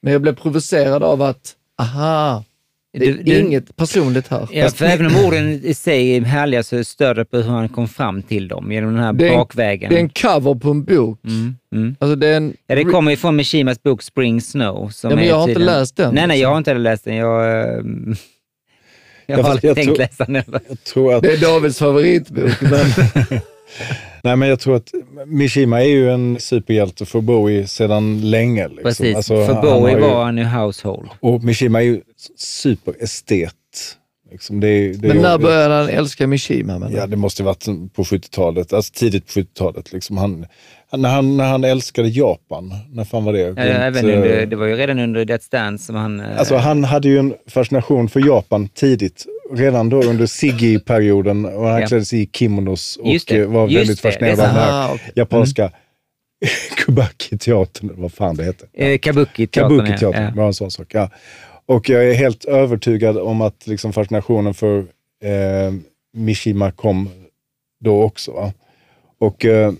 Men 0.00 0.12
jag 0.12 0.22
blev 0.22 0.34
provocerad 0.36 1.02
av 1.02 1.22
att, 1.22 1.56
aha, 1.78 2.44
det 2.98 3.06
är 3.08 3.12
Du- 3.12 3.22
du- 3.22 3.38
inget 3.40 3.76
personligt 3.76 4.28
här. 4.28 4.48
Ja, 4.52 4.68
för 4.68 4.84
även 4.84 5.06
om 5.06 5.24
orden 5.26 5.60
i 5.64 5.74
sig 5.74 6.16
är 6.16 6.20
härliga 6.20 6.62
så 6.62 6.84
stör 6.84 7.14
det 7.14 7.24
på 7.24 7.36
hur 7.36 7.50
han 7.50 7.68
kom 7.68 7.88
fram 7.88 8.22
till 8.22 8.48
dem 8.48 8.72
genom 8.72 8.94
den 8.94 9.02
här 9.04 9.12
Det 9.12 9.26
är 9.26 9.30
en- 9.32 9.36
bakvägen. 9.38 9.90
Det 9.90 9.96
är 9.96 10.00
en 10.00 10.08
cover 10.08 10.54
på 10.54 10.70
en 10.70 10.84
bok. 10.84 11.20
mm. 11.24 11.56
Mm. 11.74 11.96
Alltså 11.98 12.16
det 12.16 12.26
är 12.28 12.36
en... 12.36 12.54
Ja, 12.66 12.74
det 12.74 12.84
kommer 12.84 13.10
ju 13.10 13.16
från 13.16 13.36
Mishimas 13.36 13.82
bok 13.82 14.02
Spring 14.02 14.40
Snow. 14.40 14.88
Som 14.88 15.10
Ja, 15.10 15.16
men 15.16 15.24
är 15.24 15.28
jag 15.28 15.36
har 15.36 15.42
inte 15.42 15.54
tydligen- 15.54 15.78
läst 15.80 15.96
den, 15.96 16.14
Nej, 16.14 16.26
nej, 16.26 16.36
liksom. 16.36 16.42
jag 16.42 16.48
har 16.50 16.58
inte 16.58 16.70
heller 16.70 16.80
läst 16.90 17.04
den. 17.04 17.16
Jag, 17.16 17.60
eh, 17.60 17.66
jag 19.26 19.38
Ja, 19.38 19.42
har 19.42 19.58
jag 19.62 19.76
tänkt 19.76 19.86
tror- 19.88 19.96
läsa 19.98 20.24
den. 20.24 20.42
Jag 20.68 20.84
tror 20.84 21.14
att, 21.14 21.22
Det 21.22 21.32
är 21.32 21.36
Davids 21.40 21.78
favoritbok. 21.78 22.60
Men, 22.60 22.70
nej, 24.24 24.36
men 24.36 24.48
jag 24.48 24.60
tror 24.60 24.76
att 24.76 24.88
Mishima 25.26 25.80
är 25.80 25.88
ju 25.88 26.10
en 26.10 26.40
superhjälte 26.40 27.06
för 27.06 27.20
Bowie 27.20 27.66
sedan 27.66 28.30
länge. 28.30 28.68
Liksom. 28.68 28.84
Precis, 28.84 29.16
Alltså, 29.16 29.46
för 29.46 29.54
han 29.54 29.62
Bowie 29.64 29.94
ju- 29.94 30.00
var 30.00 30.24
han 30.24 30.38
ju 30.38 30.44
household. 30.44 31.08
Och 31.20 31.44
Mishima 31.44 31.78
är 31.82 31.84
ju 31.86 32.00
superestet. 32.36 33.54
Liksom 34.30 34.60
det, 34.60 34.92
det 34.92 35.08
men 35.08 35.16
när 35.16 35.38
började 35.38 35.74
han 35.74 35.88
älska 35.88 36.26
Mishima? 36.26 36.90
Ja, 36.90 37.06
det 37.06 37.16
måste 37.16 37.42
ju 37.42 37.46
varit 37.46 37.64
på 37.94 38.02
70-talet, 38.02 38.72
alltså 38.72 38.92
tidigt 38.94 39.26
på 39.34 39.40
70-talet. 39.40 39.92
Liksom 39.92 40.16
han, 40.16 40.46
när, 40.96 41.08
han, 41.08 41.36
när 41.36 41.44
han 41.44 41.64
älskade 41.64 42.08
Japan, 42.08 42.74
när 42.92 43.04
fan 43.04 43.24
var 43.24 43.32
det? 43.32 43.38
Ja, 43.38 43.46
Runt, 43.48 43.58
även 43.58 44.08
eh, 44.10 44.16
under, 44.16 44.46
det 44.46 44.56
var 44.56 44.66
ju 44.66 44.76
redan 44.76 44.98
under 44.98 45.24
Death 45.24 45.44
Dance 45.50 45.84
som 45.84 45.94
han... 45.96 46.20
eh, 46.20 46.38
Alltså 46.38 46.56
han 46.56 46.84
hade 46.84 47.08
ju 47.08 47.18
en 47.18 47.34
fascination 47.46 48.08
för 48.08 48.20
Japan 48.26 48.68
tidigt. 48.68 49.26
Redan 49.54 49.88
då 49.88 50.02
under 50.02 50.26
Siggy-perioden 50.26 51.44
och 51.46 51.66
han 51.68 51.80
Ja. 51.80 51.86
klädde 51.86 52.04
sig 52.04 52.22
i 52.22 52.26
kimonos 52.32 52.96
och 52.96 53.32
eh, 53.32 53.46
var 53.48 53.68
just 53.68 53.78
väldigt 53.80 54.02
det, 54.02 54.08
fascinerad 54.12 54.40
av 54.40 54.46
den 54.46 54.54
här 54.54 54.72
Ah, 54.88 54.94
okej. 54.94 55.12
japanska 55.14 55.70
Kubaki-teatern, 56.76 57.90
eller 57.90 58.02
vad 58.02 58.12
fan 58.12 58.36
det 58.36 58.44
heter. 58.44 58.68
eh, 58.74 58.98
Kabuki-teatern. 58.98 59.68
Kabuki-teatern, 59.68 60.24
ja. 60.24 60.30
var 60.36 60.46
en 60.46 60.54
sån 60.54 60.70
sak. 60.70 60.86
Ja. 60.94 61.10
Och 61.70 61.88
jag 61.88 62.04
är 62.04 62.14
helt 62.14 62.44
övertygad 62.44 63.18
om 63.18 63.40
att 63.40 63.66
liksom 63.66 63.92
fascinationen 63.92 64.54
för 64.54 64.78
eh, 65.22 65.74
Mishima 66.12 66.70
kom 66.70 67.10
då 67.80 68.02
också. 68.02 68.32
Va? 68.32 68.52
Och 69.18 69.44
eh, 69.44 69.72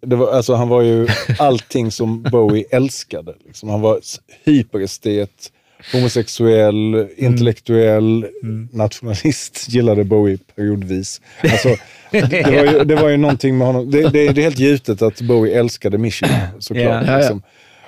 var, 0.00 0.32
alltså, 0.32 0.54
han 0.54 0.68
var 0.68 0.82
ju 0.82 1.08
allting 1.38 1.90
som 1.90 2.22
Bowie 2.22 2.64
älskade. 2.70 3.34
Liksom. 3.46 3.68
Han 3.68 3.80
var 3.80 4.00
hyperestet, 4.44 5.52
homosexuell, 5.92 7.08
intellektuell, 7.16 8.26
nationalist, 8.72 9.68
gillade 9.68 10.04
Bowie 10.04 10.38
periodvis. 10.56 11.20
Alltså, 11.42 11.68
det, 12.10 12.50
var 12.50 12.72
ju, 12.72 12.84
det 12.84 12.94
var 12.94 13.08
ju 13.08 13.16
någonting 13.16 13.58
med 13.58 13.66
honom. 13.66 13.90
Det, 13.90 14.02
det, 14.02 14.10
det 14.10 14.40
är 14.40 14.42
helt 14.42 14.58
gjutet 14.58 15.02
att 15.02 15.20
Bowie 15.20 15.58
älskade 15.58 15.98
Mishima 15.98 16.48
såklart. 16.58 17.06
Ja. 17.06 17.18
Liksom. 17.18 17.42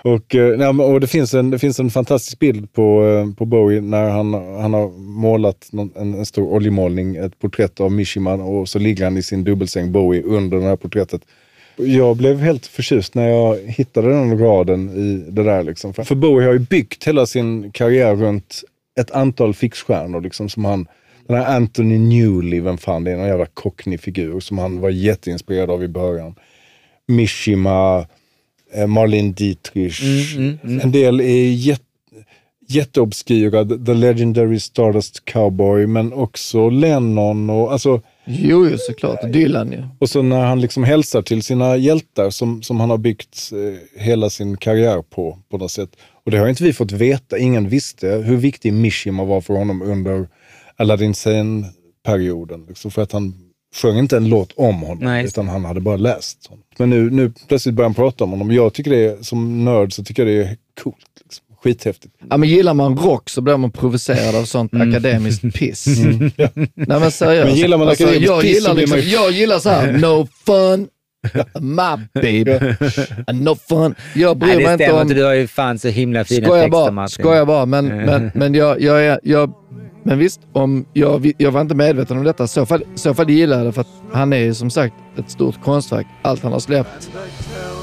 Och, 0.04 0.34
eh, 0.34 0.58
nej, 0.58 0.68
och 0.68 1.00
det, 1.00 1.06
finns 1.06 1.34
en, 1.34 1.50
det 1.50 1.58
finns 1.58 1.80
en 1.80 1.90
fantastisk 1.90 2.38
bild 2.38 2.72
på, 2.72 3.06
eh, 3.06 3.34
på 3.34 3.44
Bowie 3.44 3.80
när 3.80 4.10
han, 4.10 4.34
han 4.34 4.74
har 4.74 4.88
målat 4.98 5.68
någon, 5.72 5.92
en, 5.96 6.14
en 6.14 6.26
stor 6.26 6.52
oljemålning, 6.52 7.16
ett 7.16 7.38
porträtt 7.38 7.80
av 7.80 7.92
Mishima 7.92 8.34
och 8.34 8.68
så 8.68 8.78
ligger 8.78 9.04
han 9.04 9.16
i 9.16 9.22
sin 9.22 9.44
dubbelsäng 9.44 9.92
Bowie 9.92 10.22
under 10.22 10.56
det 10.56 10.64
här 10.64 10.76
porträttet. 10.76 11.22
Jag 11.76 12.16
blev 12.16 12.40
helt 12.40 12.66
förtjust 12.66 13.14
när 13.14 13.28
jag 13.28 13.58
hittade 13.58 14.08
den 14.08 14.38
raden 14.38 14.90
i 14.90 15.30
det 15.30 15.42
där. 15.42 15.62
Liksom. 15.62 15.94
För 15.94 16.14
Bowie 16.14 16.46
har 16.46 16.52
ju 16.52 16.58
byggt 16.58 17.08
hela 17.08 17.26
sin 17.26 17.72
karriär 17.72 18.16
runt 18.16 18.62
ett 19.00 19.10
antal 19.10 19.54
fixstjärnor. 19.54 20.20
Liksom, 20.20 20.48
som 20.48 20.64
han, 20.64 20.86
den 21.26 21.36
här 21.36 21.56
Anthony 21.56 21.98
Newley, 21.98 22.60
vem 22.60 22.78
fan 22.78 23.04
det 23.04 23.10
är, 23.10 23.16
någon 23.16 23.26
jävla 23.26 23.46
cockney-figur 23.46 24.40
som 24.40 24.58
han 24.58 24.80
var 24.80 24.90
jätteinspirerad 24.90 25.70
av 25.70 25.84
i 25.84 25.88
början. 25.88 26.34
Mishima, 27.08 28.06
Marlene 28.86 29.32
Dietrich. 29.32 30.02
En 30.82 30.92
del 30.92 31.20
är 31.20 31.50
jätte, 31.52 31.84
jätteobskyra. 32.68 33.64
The 33.64 33.94
Legendary 33.94 34.60
Stardust 34.60 35.24
Cowboy, 35.24 35.86
men 35.86 36.12
också 36.12 36.70
Lennon 36.70 37.50
och 37.50 37.72
alltså 37.72 38.02
Jo, 38.24 38.68
jo, 38.70 38.76
såklart. 38.78 39.32
Dylan 39.32 39.72
ju. 39.72 39.84
och 39.98 40.10
så 40.10 40.22
när 40.22 40.44
han 40.44 40.60
liksom 40.60 40.84
hälsar 40.84 41.22
till 41.22 41.42
sina 41.42 41.76
hjältar 41.76 42.30
som, 42.30 42.62
som 42.62 42.80
han 42.80 42.90
har 42.90 42.98
byggt 42.98 43.50
eh, 43.52 44.00
hela 44.02 44.30
sin 44.30 44.56
karriär 44.56 45.02
på, 45.02 45.38
på 45.50 45.58
något 45.58 45.70
sätt. 45.70 45.90
Och 46.24 46.30
det 46.30 46.38
har 46.38 46.48
inte 46.48 46.64
vi 46.64 46.72
fått 46.72 46.92
veta. 46.92 47.38
Ingen 47.38 47.68
visste 47.68 48.08
hur 48.08 48.36
viktig 48.36 48.72
Mishima 48.72 49.24
var 49.24 49.40
för 49.40 49.54
honom 49.54 49.82
under 49.82 50.28
Aladdin 50.76 51.14
Sane-perioden. 51.14 52.66
Liksom, 52.68 52.90
för 52.90 53.02
att 53.02 53.12
han 53.12 53.34
sjöng 53.74 53.98
inte 53.98 54.16
en 54.16 54.28
låt 54.28 54.52
om 54.56 54.74
honom, 54.74 54.98
Nej. 55.04 55.24
utan 55.24 55.48
han 55.48 55.64
hade 55.64 55.80
bara 55.80 55.96
läst 55.96 56.46
honom. 56.48 56.64
Men 56.78 56.90
nu, 56.90 57.10
nu 57.10 57.32
plötsligt 57.48 57.74
börjar 57.74 57.88
han 57.88 57.94
prata 57.94 58.24
om 58.24 58.30
honom. 58.30 58.50
Jag 58.52 58.72
tycker 58.74 58.90
det 58.90 59.04
är, 59.04 59.16
som 59.22 59.64
nörd 59.64 59.92
så 59.92 60.04
tycker 60.04 60.26
jag 60.26 60.34
det 60.44 60.50
är 60.50 60.56
coolt. 60.82 60.96
Liksom. 61.24 61.44
Skithäftigt. 61.62 62.14
Ja, 62.30 62.36
men 62.36 62.48
gillar 62.48 62.74
man 62.74 62.96
rock 62.98 63.30
så 63.30 63.40
blir 63.40 63.56
man 63.56 63.70
provocerad 63.70 64.34
av 64.34 64.44
sånt 64.44 64.74
akademiskt 64.74 65.54
piss. 65.54 65.86
Nej 66.74 67.00
men 67.00 67.10
seriöst. 67.10 67.46
Men 67.46 67.54
gillar 67.56 67.78
man 67.78 67.88
akademiskt 67.88 68.26
jag 68.26 68.40
piss 68.42 68.50
så 68.50 68.54
gillar 68.56 68.74
blir 68.74 68.86
man 68.86 68.98
liksom, 68.98 69.10
ju- 69.10 69.16
Jag 69.16 69.30
gillar 69.32 69.58
så 69.58 69.68
här, 69.70 69.92
no 69.92 70.28
fun, 70.46 70.88
my 71.60 72.20
baby, 72.20 72.74
no 73.32 73.56
fun. 73.68 73.94
Jag 74.14 74.36
bryr 74.38 74.48
Nej, 74.48 74.56
mig 74.56 74.66
det 74.66 74.72
inte 74.72 74.84
stämmer 74.84 75.00
om... 75.00 75.02
inte. 75.02 75.14
Du 75.14 75.24
har 75.24 75.34
ju 75.34 75.46
fan 75.46 75.78
så 75.78 75.88
himla 75.88 76.24
fina 76.24 76.46
Skojar 76.46 76.62
texter 76.62 76.70
bara, 76.70 76.90
Martin. 76.90 77.22
skojar 77.22 77.44
bara. 77.46 77.66
Men, 77.66 77.86
men, 77.86 78.30
men 78.34 78.54
jag, 78.54 78.80
jag 78.80 79.04
är... 79.04 79.20
Jag, 79.22 79.52
men 80.02 80.18
visst, 80.18 80.40
om 80.52 80.84
jag, 80.92 81.32
jag 81.38 81.50
var 81.50 81.60
inte 81.60 81.74
medveten 81.74 82.18
om 82.18 82.24
detta. 82.24 82.44
I 82.44 82.48
så 82.48 82.66
fall, 82.66 82.82
så 82.94 83.14
fall 83.14 83.30
gillar 83.30 83.56
jag 83.58 83.66
det 83.66 83.72
för 83.72 83.80
att 83.80 83.88
han 84.12 84.32
är 84.32 84.36
ju 84.38 84.54
som 84.54 84.70
sagt 84.70 84.94
ett 85.18 85.30
stort 85.30 85.62
konstverk. 85.64 86.06
Allt 86.22 86.42
han 86.42 86.52
har 86.52 86.60
släppt 86.60 87.10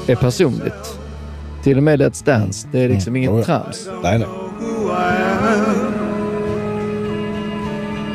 är 0.06 0.14
personligt. 0.16 0.98
Till 1.62 1.76
och 1.76 1.82
med 1.82 2.00
Let's 2.02 2.24
Dance. 2.24 2.68
Det 2.72 2.80
är 2.80 2.88
liksom 2.88 3.16
Mm. 3.16 3.28
Oh, 3.28 3.34
inget 3.34 3.48
ja. 3.48 3.60
trams. 3.62 3.88
Nej, 4.02 4.18
nej. 4.18 4.28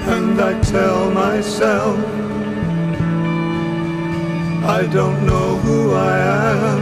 And 0.07 0.39
I 0.39 0.53
tell 0.63 1.11
myself, 1.13 1.97
I 4.65 4.83
don't 4.95 5.19
know 5.27 5.57
who 5.63 5.93
I 5.93 6.17
am. 6.19 6.81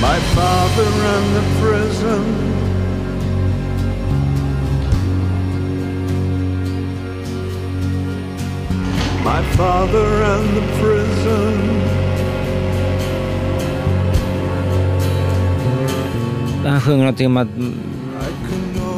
My 0.00 0.18
father 0.34 0.84
ran 1.02 1.24
the 1.34 1.44
prison. 1.60 2.24
My 9.24 9.42
father 9.56 10.20
ran 10.20 10.44
the 10.54 10.80
prison. 10.80 11.80
Han 16.64 16.80
sjunger 16.80 16.98
någonting 16.98 17.26
om 17.26 17.36
att 17.36 17.48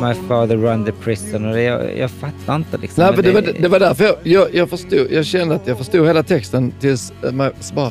My 0.01 0.15
father 0.29 0.57
run 0.57 0.85
the 0.85 0.93
prison 0.93 1.47
och 1.47 1.55
det, 1.55 1.63
jag, 1.63 1.99
jag 1.99 2.11
fattar 2.11 2.57
inte 2.57 2.79
liksom. 2.79 3.05
Nej, 3.05 3.13
Men 3.17 3.25
men 3.25 3.45
det, 3.45 3.53
var, 3.53 3.61
det 3.63 3.69
var 3.69 3.81
därför 3.81 4.05
jag, 4.05 4.17
jag, 4.23 4.55
jag 4.55 4.71
förstod. 4.71 5.07
Jag 5.11 5.27
kände 5.27 5.55
att 5.55 5.67
jag 5.67 5.79
förstod 5.79 6.07
hela 6.07 6.23
texten 6.23 6.73
tills 6.81 7.13
eh, 7.25 7.33
man 7.33 7.51
så 7.61 7.75
bara, 7.75 7.91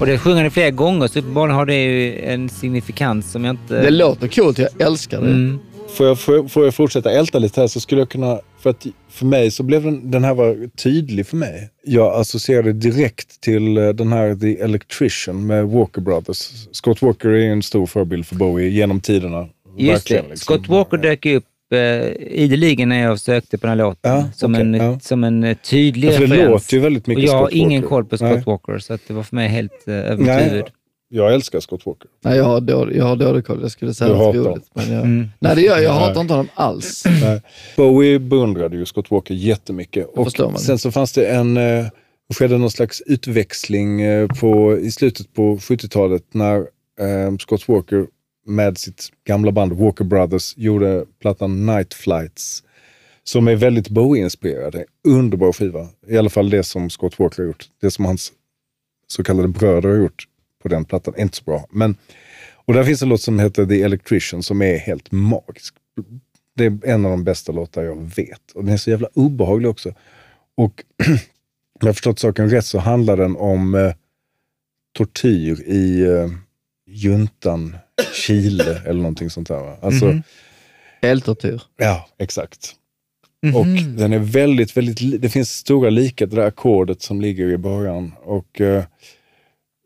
Och 0.00 0.06
det 0.06 0.18
sjunger 0.18 0.42
han 0.42 0.50
flera 0.50 0.70
gånger 0.70 1.06
så 1.08 1.18
uppenbarligen 1.18 1.56
har 1.56 1.66
det 1.66 1.84
ju 1.84 2.20
en 2.20 2.48
signifikans 2.48 3.32
som 3.32 3.44
jag 3.44 3.52
inte... 3.52 3.80
det 3.82 3.90
låter 3.90 4.28
coolt, 4.28 4.58
jag 4.58 4.68
älskar 4.78 5.20
det. 5.20 5.26
Mm. 5.26 5.58
Får 5.88 6.06
jag, 6.06 6.18
får, 6.20 6.34
jag, 6.34 6.50
får 6.50 6.64
jag 6.64 6.74
fortsätta 6.74 7.10
älta 7.10 7.38
lite 7.38 7.60
här 7.60 7.68
så 7.68 7.80
skulle 7.80 8.00
jag 8.00 8.08
kunna... 8.08 8.38
För, 8.64 8.70
att, 8.70 8.86
för 9.08 9.26
mig 9.26 9.50
så 9.50 9.62
blev 9.62 9.82
den, 9.84 10.10
den 10.10 10.24
här 10.24 10.34
var 10.34 10.68
tydlig 10.76 11.26
för 11.26 11.36
mig. 11.36 11.70
Jag 11.84 12.20
associerade 12.20 12.72
direkt 12.72 13.40
till 13.40 13.76
eh, 13.76 13.88
den 13.88 14.12
här 14.12 14.34
The 14.34 14.60
Electrician 14.60 15.46
med 15.46 15.66
Walker 15.66 16.00
Brothers. 16.00 16.68
Scott 16.72 17.02
Walker 17.02 17.28
är 17.28 17.50
en 17.52 17.62
stor 17.62 17.86
förebild 17.86 18.26
för 18.26 18.36
Bowie 18.36 18.68
genom 18.68 19.00
tiderna. 19.00 19.48
Just 19.76 20.08
det. 20.08 20.14
liksom. 20.14 20.36
Scott 20.36 20.68
Walker 20.68 20.96
dök 20.96 21.26
upp 21.26 21.44
eh, 21.72 21.78
ideligen 22.30 22.88
när 22.88 23.02
jag 23.02 23.20
sökte 23.20 23.58
på 23.58 23.66
den 23.66 23.78
här 23.78 23.86
låten. 23.86 24.12
Ja, 24.12 24.28
som, 24.34 24.54
okej, 24.54 24.66
en, 24.66 24.74
ja. 24.74 25.00
som 25.00 25.24
en 25.24 25.44
eh, 25.44 25.56
tydlig 25.56 26.08
Ja, 26.08 26.12
för 26.12 26.20
det 26.20 26.26
referens. 26.26 26.50
låter 26.50 26.74
ju 26.74 26.80
väldigt 26.80 27.06
mycket 27.06 27.24
Och 27.24 27.34
jag 27.34 27.38
har 27.38 27.54
ingen 27.54 27.82
koll 27.82 28.04
på 28.04 28.16
Scott 28.16 28.30
Nej. 28.30 28.42
Walker, 28.46 28.78
så 28.78 28.94
att 28.94 29.00
det 29.08 29.14
var 29.14 29.22
för 29.22 29.36
mig 29.36 29.48
helt 29.48 29.88
eh, 29.88 29.94
över 29.94 30.24
Nej. 30.24 30.64
Jag 31.16 31.34
älskar 31.34 31.60
Scott 31.60 31.86
Walker. 31.86 32.08
Nej, 32.20 32.36
jag 32.36 32.44
har 32.44 32.60
dålig, 32.60 32.96
jag 32.96 33.04
har 33.04 33.16
dålig 33.16 33.46
koll. 33.46 33.62
Jag 33.62 33.70
skulle 33.70 33.94
säga 33.94 34.12
Du 34.12 34.18
något 34.18 34.34
roligt. 34.34 34.70
Men 34.74 34.92
jag, 34.92 35.04
Mm. 35.04 35.28
Nej, 35.38 35.56
det 35.56 35.62
gör 35.62 35.74
jag. 35.74 35.84
Jag 35.84 35.92
hatar 35.92 36.20
inte 36.20 36.32
honom 36.32 36.48
alls. 36.54 37.04
Nej. 37.22 37.42
Bowie 37.76 38.18
beundrade 38.18 38.76
ju 38.76 38.84
Scott 38.86 39.10
Walker 39.10 39.34
jättemycket. 39.34 40.06
Och 40.06 40.32
sen 40.60 40.78
så 40.78 40.90
fanns 40.90 41.12
det 41.12 41.26
en, 41.26 41.56
eh, 41.56 41.86
det 42.28 42.34
skedde 42.34 42.58
någon 42.58 42.70
slags 42.70 43.00
utväxling 43.06 44.02
eh, 44.02 44.28
på, 44.28 44.78
i 44.78 44.90
slutet 44.90 45.34
på 45.34 45.56
70-talet 45.56 46.24
när 46.32 46.56
eh, 47.00 47.36
Scott 47.40 47.68
Walker 47.68 48.06
med 48.46 48.78
sitt 48.78 49.08
gamla 49.26 49.52
band 49.52 49.72
Walker 49.72 50.04
Brothers 50.04 50.56
gjorde 50.56 51.04
plattan 51.20 51.66
Night 51.66 51.94
Flights. 51.94 52.62
Som 53.24 53.48
är 53.48 53.56
väldigt 53.56 53.88
Bowie-inspirerade. 53.88 54.84
Underbar 55.08 55.52
skiva. 55.52 55.88
I 56.08 56.18
alla 56.18 56.30
fall 56.30 56.50
det 56.50 56.62
som 56.62 56.90
Scott 56.90 57.18
Walker 57.18 57.42
har 57.42 57.46
gjort. 57.46 57.68
Det 57.80 57.90
som 57.90 58.04
hans 58.04 58.32
så 59.06 59.24
kallade 59.24 59.48
bröder 59.48 59.88
har 59.88 59.96
gjort 59.96 60.28
på 60.64 60.68
den 60.68 60.84
plattan 60.84 61.14
inte 61.18 61.36
så 61.36 61.44
bra. 61.44 61.66
Men, 61.70 61.96
och 62.54 62.74
där 62.74 62.84
finns 62.84 63.02
en 63.02 63.08
låt 63.08 63.20
som 63.20 63.38
heter 63.38 63.66
The 63.66 63.82
Electrician 63.82 64.42
som 64.42 64.62
är 64.62 64.78
helt 64.78 65.12
magisk. 65.12 65.74
Det 66.56 66.64
är 66.64 66.78
en 66.84 67.04
av 67.04 67.10
de 67.10 67.24
bästa 67.24 67.52
låtar 67.52 67.82
jag 67.82 67.96
vet. 68.16 68.50
Och 68.54 68.64
den 68.64 68.72
är 68.72 68.76
så 68.76 68.90
jävla 68.90 69.08
obehaglig 69.14 69.70
också. 69.70 69.94
Och 70.56 70.84
om 71.06 71.18
jag 71.80 71.86
har 71.88 71.92
förstått 71.92 72.18
saken 72.18 72.50
rätt 72.50 72.66
så 72.66 72.78
handlar 72.78 73.16
den 73.16 73.36
om 73.36 73.74
eh, 73.74 73.92
tortyr 74.98 75.60
i 75.66 76.02
eh, 76.02 76.28
juntan 76.86 77.76
Chile 78.12 78.82
eller 78.86 79.00
någonting 79.00 79.30
sånt 79.30 79.48
där. 79.48 79.60
Va? 79.60 79.76
Alltså, 79.82 80.06
Mhm. 80.06 80.22
Eltortyr. 81.02 81.62
Ja, 81.76 82.08
exakt. 82.18 82.74
Och 83.54 83.66
den 83.96 84.12
är 84.12 84.18
väldigt, 84.18 84.76
väldigt, 84.76 85.22
det 85.22 85.28
finns 85.28 85.50
stora 85.50 85.90
likheter, 85.90 86.36
det 86.36 86.42
där 86.42 86.48
ackordet 86.48 87.02
som 87.02 87.20
ligger 87.20 87.48
i 87.48 87.56
början. 87.58 88.12
Och 88.22 88.60
eh, 88.60 88.84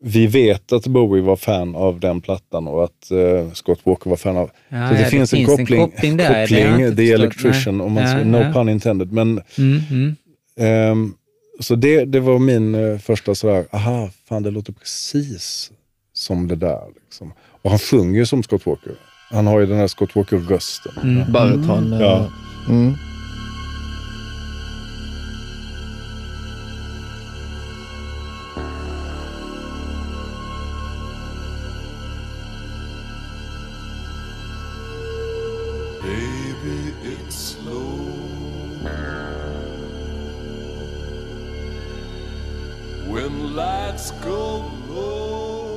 vi 0.01 0.27
vet 0.27 0.71
att 0.73 0.87
Bowie 0.87 1.23
var 1.23 1.35
fan 1.35 1.75
av 1.75 1.99
den 1.99 2.21
plattan 2.21 2.67
och 2.67 2.83
att 2.83 3.11
eh, 3.11 3.51
Scott 3.53 3.79
Walker 3.83 4.09
var 4.09 4.17
fan 4.17 4.37
av... 4.37 4.49
Ja, 4.69 4.87
så 4.89 4.93
det, 4.93 4.99
ja, 4.99 5.05
det 5.05 5.09
finns 5.09 5.33
en 5.33 5.37
finns 5.37 5.49
en 5.49 5.57
koppling, 5.57 5.81
koppling 5.91 6.17
där, 6.17 6.47
det 6.47 6.63
koppling 6.63 6.95
The 6.95 7.11
Electrician, 7.11 7.77
nej. 7.77 7.85
om 7.85 7.93
man 7.93 8.03
Ja, 8.03 8.09
säger, 8.11 8.25
no 8.25 8.37
ja. 8.37 8.53
pun 8.53 8.69
intended. 8.69 9.11
Men, 9.11 9.41
Mm, 9.57 9.79
mm. 9.91 10.15
ehm, 10.59 11.13
så 11.59 11.75
det, 11.75 12.05
det 12.05 12.19
var 12.19 12.39
min 12.39 12.75
eh, 12.75 12.97
första 12.97 13.35
sådär, 13.35 13.65
aha, 13.71 14.09
fan 14.29 14.43
det 14.43 14.51
låter 14.51 14.73
precis 14.73 15.71
som 16.13 16.47
det 16.47 16.55
där. 16.55 16.81
Liksom. 17.05 17.33
Och 17.61 17.69
han 17.69 17.79
sjunger 17.79 18.19
ju 18.19 18.25
som 18.25 18.43
Scott 18.43 18.65
Walker. 18.65 18.93
Han 19.31 19.47
har 19.47 19.59
ju 19.59 19.65
den 19.65 19.77
här 19.77 19.87
Scott 19.87 20.15
Walker-rösten. 20.15 20.91
Mm. 21.03 21.31
Baryton. 21.31 21.93
eh, 21.93 21.99
Ja. 21.99 22.27
Mm. 22.69 22.93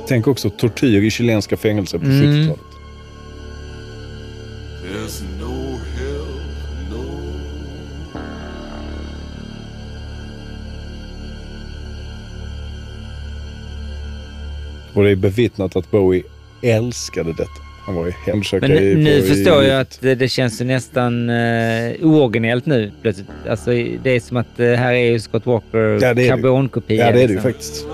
Tänk 0.07 0.27
också 0.27 0.49
tortyr 0.49 1.01
i 1.03 1.11
chilenska 1.11 1.57
fängelser 1.57 1.97
på 1.97 2.05
Mm. 2.05 2.21
70-talet. 2.23 2.59
there's 4.83 5.23
no 5.39 5.77
help, 5.77 6.89
no. 6.89 7.33
Och 14.93 15.03
det 15.03 15.09
är 15.11 15.15
bevittnat 15.15 15.75
att 15.75 15.91
Bowie 15.91 16.23
älskade 16.61 17.29
detta. 17.31 17.49
Han 17.85 17.95
var 17.95 18.05
ju 18.05 18.11
hemsökare 18.25 18.69
Men 18.81 19.03
nu 19.03 19.21
på- 19.21 19.27
förstår 19.27 19.63
i, 19.63 19.67
jag 19.67 19.79
att 19.81 19.97
det, 20.01 20.15
det 20.15 20.27
känns 20.29 20.61
ju 20.61 20.65
nästan 20.65 21.29
uh, 21.29 21.93
ooriginellt 22.05 22.65
nu 22.65 22.91
plötsligt. 23.01 23.27
Alltså, 23.49 23.71
det 24.03 24.09
är 24.09 24.19
som 24.19 24.37
att 24.37 24.59
uh, 24.59 24.73
här 24.73 24.93
är 24.93 25.11
ju 25.11 25.19
Scott 25.19 25.45
Walker 25.45 25.77
Ja, 26.01 26.15
karbonkopia. 26.29 27.05
Ja, 27.05 27.11
det 27.11 27.11
är 27.11 27.13
det 27.13 27.21
ju 27.21 27.27
liksom. 27.27 27.51
faktiskt. 27.51 27.85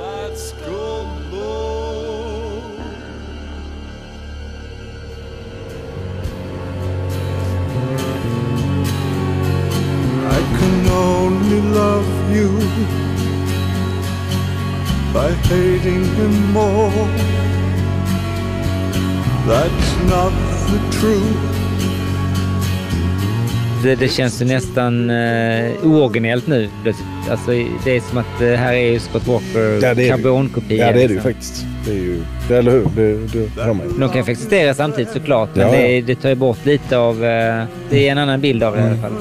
Det, 24.00 24.08
känns 24.08 24.42
ju 24.42 24.46
nästan 24.46 25.10
uh, 25.10 25.86
ooriginellt 25.86 26.48
nu 26.48 26.70
plötsligt. 26.84 27.08
Alltså, 27.32 27.52
det 27.84 27.96
är 27.96 28.00
som 28.10 28.18
att 28.18 28.42
uh, 28.42 28.54
här 28.54 28.74
är 28.74 28.92
ju 28.92 29.00
Scott 29.00 29.28
Walker 29.28 29.80
Ja, 29.84 29.96
karbonkopia. 30.16 30.88
Ja, 30.88 30.92
det 30.92 30.92
är 30.92 30.94
det 30.94 31.02
ju 31.02 31.08
liksom. 31.08 31.32
faktiskt. 31.32 31.66
Det 31.86 31.92
är 31.92 31.96
ju... 31.96 32.24
Det, 32.48 32.58
eller 32.58 32.72
hur? 32.72 32.88
Det, 32.96 33.14
det 33.56 33.62
hör 33.62 33.74
man 33.74 33.88
ju. 33.88 34.00
De 34.00 34.10
kan 34.10 34.26
få 34.26 34.32
existera 34.32 34.74
samtidigt 34.74 35.14
såklart, 35.14 35.50
men 35.56 35.68
Ja, 35.68 35.76
ja. 35.76 35.82
det, 35.88 36.02
det 36.02 36.16
tar 36.16 36.30
ju 36.30 36.36
bort 36.36 36.66
lite 36.66 36.98
av... 36.98 37.26
eh, 37.26 37.64
det 37.90 38.08
är 38.08 38.12
en 38.12 38.18
annan 38.18 38.42
bild 38.42 38.64
av 38.64 38.76
det 38.76 38.82
i 38.82 38.84
alla 38.86 38.98
fall. 38.98 39.12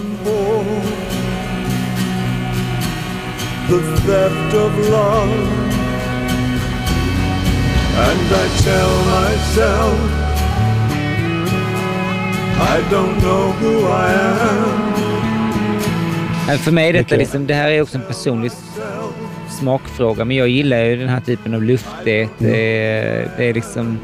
The 3.68 3.78
theft 4.06 4.54
of 4.54 4.90
love. 4.90 5.32
And 7.98 8.32
I 8.32 8.48
tell 8.64 8.94
myself, 9.10 10.27
I 12.60 12.94
don't 12.94 13.20
know 13.20 13.52
who 13.60 13.80
I 13.88 14.14
am. 16.50 16.58
För 16.58 16.70
mig 16.72 16.88
är 16.88 16.92
detta 16.92 17.16
liksom, 17.16 17.46
det 17.46 17.54
här 17.54 17.70
är 17.70 17.82
också 17.82 17.98
en 17.98 18.04
personlig 18.04 18.50
smakfråga, 19.60 20.24
men 20.24 20.36
jag 20.36 20.48
gillar 20.48 20.84
ju 20.84 20.96
den 20.96 21.08
här 21.08 21.20
typen 21.20 21.54
av 21.54 21.62
luftighet. 21.62 22.30
Mm. 22.40 22.52
Det, 22.52 22.58
är, 22.58 23.30
det 23.36 23.44
är 23.44 23.54
liksom... 23.54 23.98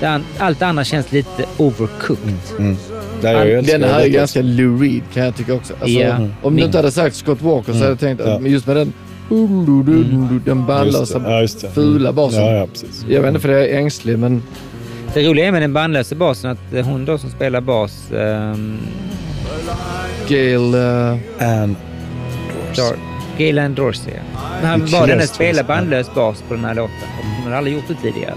det 0.00 0.06
an- 0.06 0.24
Allt 0.38 0.62
annat 0.62 0.86
känns 0.86 1.12
lite 1.12 1.44
overcooked. 1.56 2.34
Mm. 2.58 2.76
Älskar 3.22 3.62
Den 3.78 3.82
här 3.90 4.00
är 4.00 4.08
ganska 4.08 4.42
Lou 4.42 4.82
Reed 4.82 5.02
kan 5.14 5.24
jag 5.24 5.36
tycka 5.36 5.54
också. 5.54 5.72
Alltså, 5.72 5.88
Ja. 5.88 6.16
Om 6.42 6.56
du 6.56 6.62
inte 6.62 6.78
hade 6.78 6.90
sagt 6.90 7.16
Scott 7.16 7.42
Walker 7.42 7.72
så 7.72 7.78
hade 7.78 7.90
jag 7.90 8.00
tänkt 8.00 8.22
Ja. 8.26 8.32
att 8.36 8.42
just 8.50 8.66
med 8.66 8.76
den, 8.76 8.92
den 9.28 10.56
Just 10.56 10.66
bandlösa, 10.66 11.18
det. 11.18 11.42
Ja, 11.62 11.70
fula 11.74 12.12
basen. 12.12 12.42
Ja, 12.46 12.52
ja. 12.52 12.66
Jag 13.08 13.20
vet 13.20 13.28
inte 13.28 13.40
för 13.40 13.48
jag 13.48 13.62
är 13.68 13.78
ängslig, 13.78 14.18
men 14.18 14.42
Det 15.14 15.28
roliga 15.28 15.46
är 15.46 15.52
med 15.52 15.62
den 15.62 15.72
bandlösa 15.72 16.14
basen 16.14 16.50
att 16.50 16.84
hon 16.86 17.04
då 17.04 17.18
som 17.18 17.30
spelar 17.30 17.60
bas, 17.60 18.08
um, 18.12 18.78
Gail... 20.28 20.74
eh, 20.74 21.10
And 21.60 21.76
Dar- 22.76 22.96
Gaylan 23.38 23.74
Dorsey, 23.74 24.12
han 24.62 24.80
Vilket 24.80 24.92
bad 24.92 25.00
henne 25.00 25.12
kinesiskt. 25.12 25.34
spela 25.34 25.62
bandlös 25.62 26.14
bas 26.14 26.42
på 26.48 26.54
den 26.54 26.64
här 26.64 26.74
låten. 26.74 26.94
Hon 27.36 27.44
hade 27.44 27.56
aldrig 27.56 27.74
gjort 27.76 27.84
det 27.88 27.94
tidigare. 27.94 28.34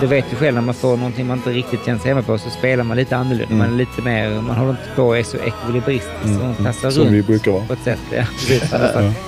Du 0.00 0.06
vet 0.06 0.24
ju 0.32 0.36
själv 0.36 0.54
när 0.54 0.62
man 0.62 0.74
får 0.74 0.96
någonting 0.96 1.26
man 1.26 1.36
inte 1.36 1.50
riktigt 1.50 1.84
känner 1.86 1.98
sig 1.98 2.08
hemma 2.08 2.22
på 2.22 2.38
så 2.38 2.50
spelar 2.50 2.84
man 2.84 2.96
lite 2.96 3.16
annorlunda. 3.16 3.44
Mm. 3.54 3.58
Man 3.58 3.72
är 3.72 3.76
lite 3.78 4.02
mer, 4.02 4.28
man 4.30 4.56
håller 4.56 4.70
inte 4.70 4.82
på 4.96 5.02
och 5.02 5.18
är 5.18 5.22
så 5.22 5.36
ekvilibristisk. 5.36 6.22
Så 6.22 6.28
hon 6.28 6.54
tassar 6.54 6.90
Som 6.90 7.02
runt 7.02 7.12
vi 7.14 7.22
brukar 7.22 7.50
vara. 7.52 7.64
på 7.66 7.72
ett 7.72 7.82
sätt. 7.84 7.98
Ja, 8.16 8.22
precis. 8.48 8.72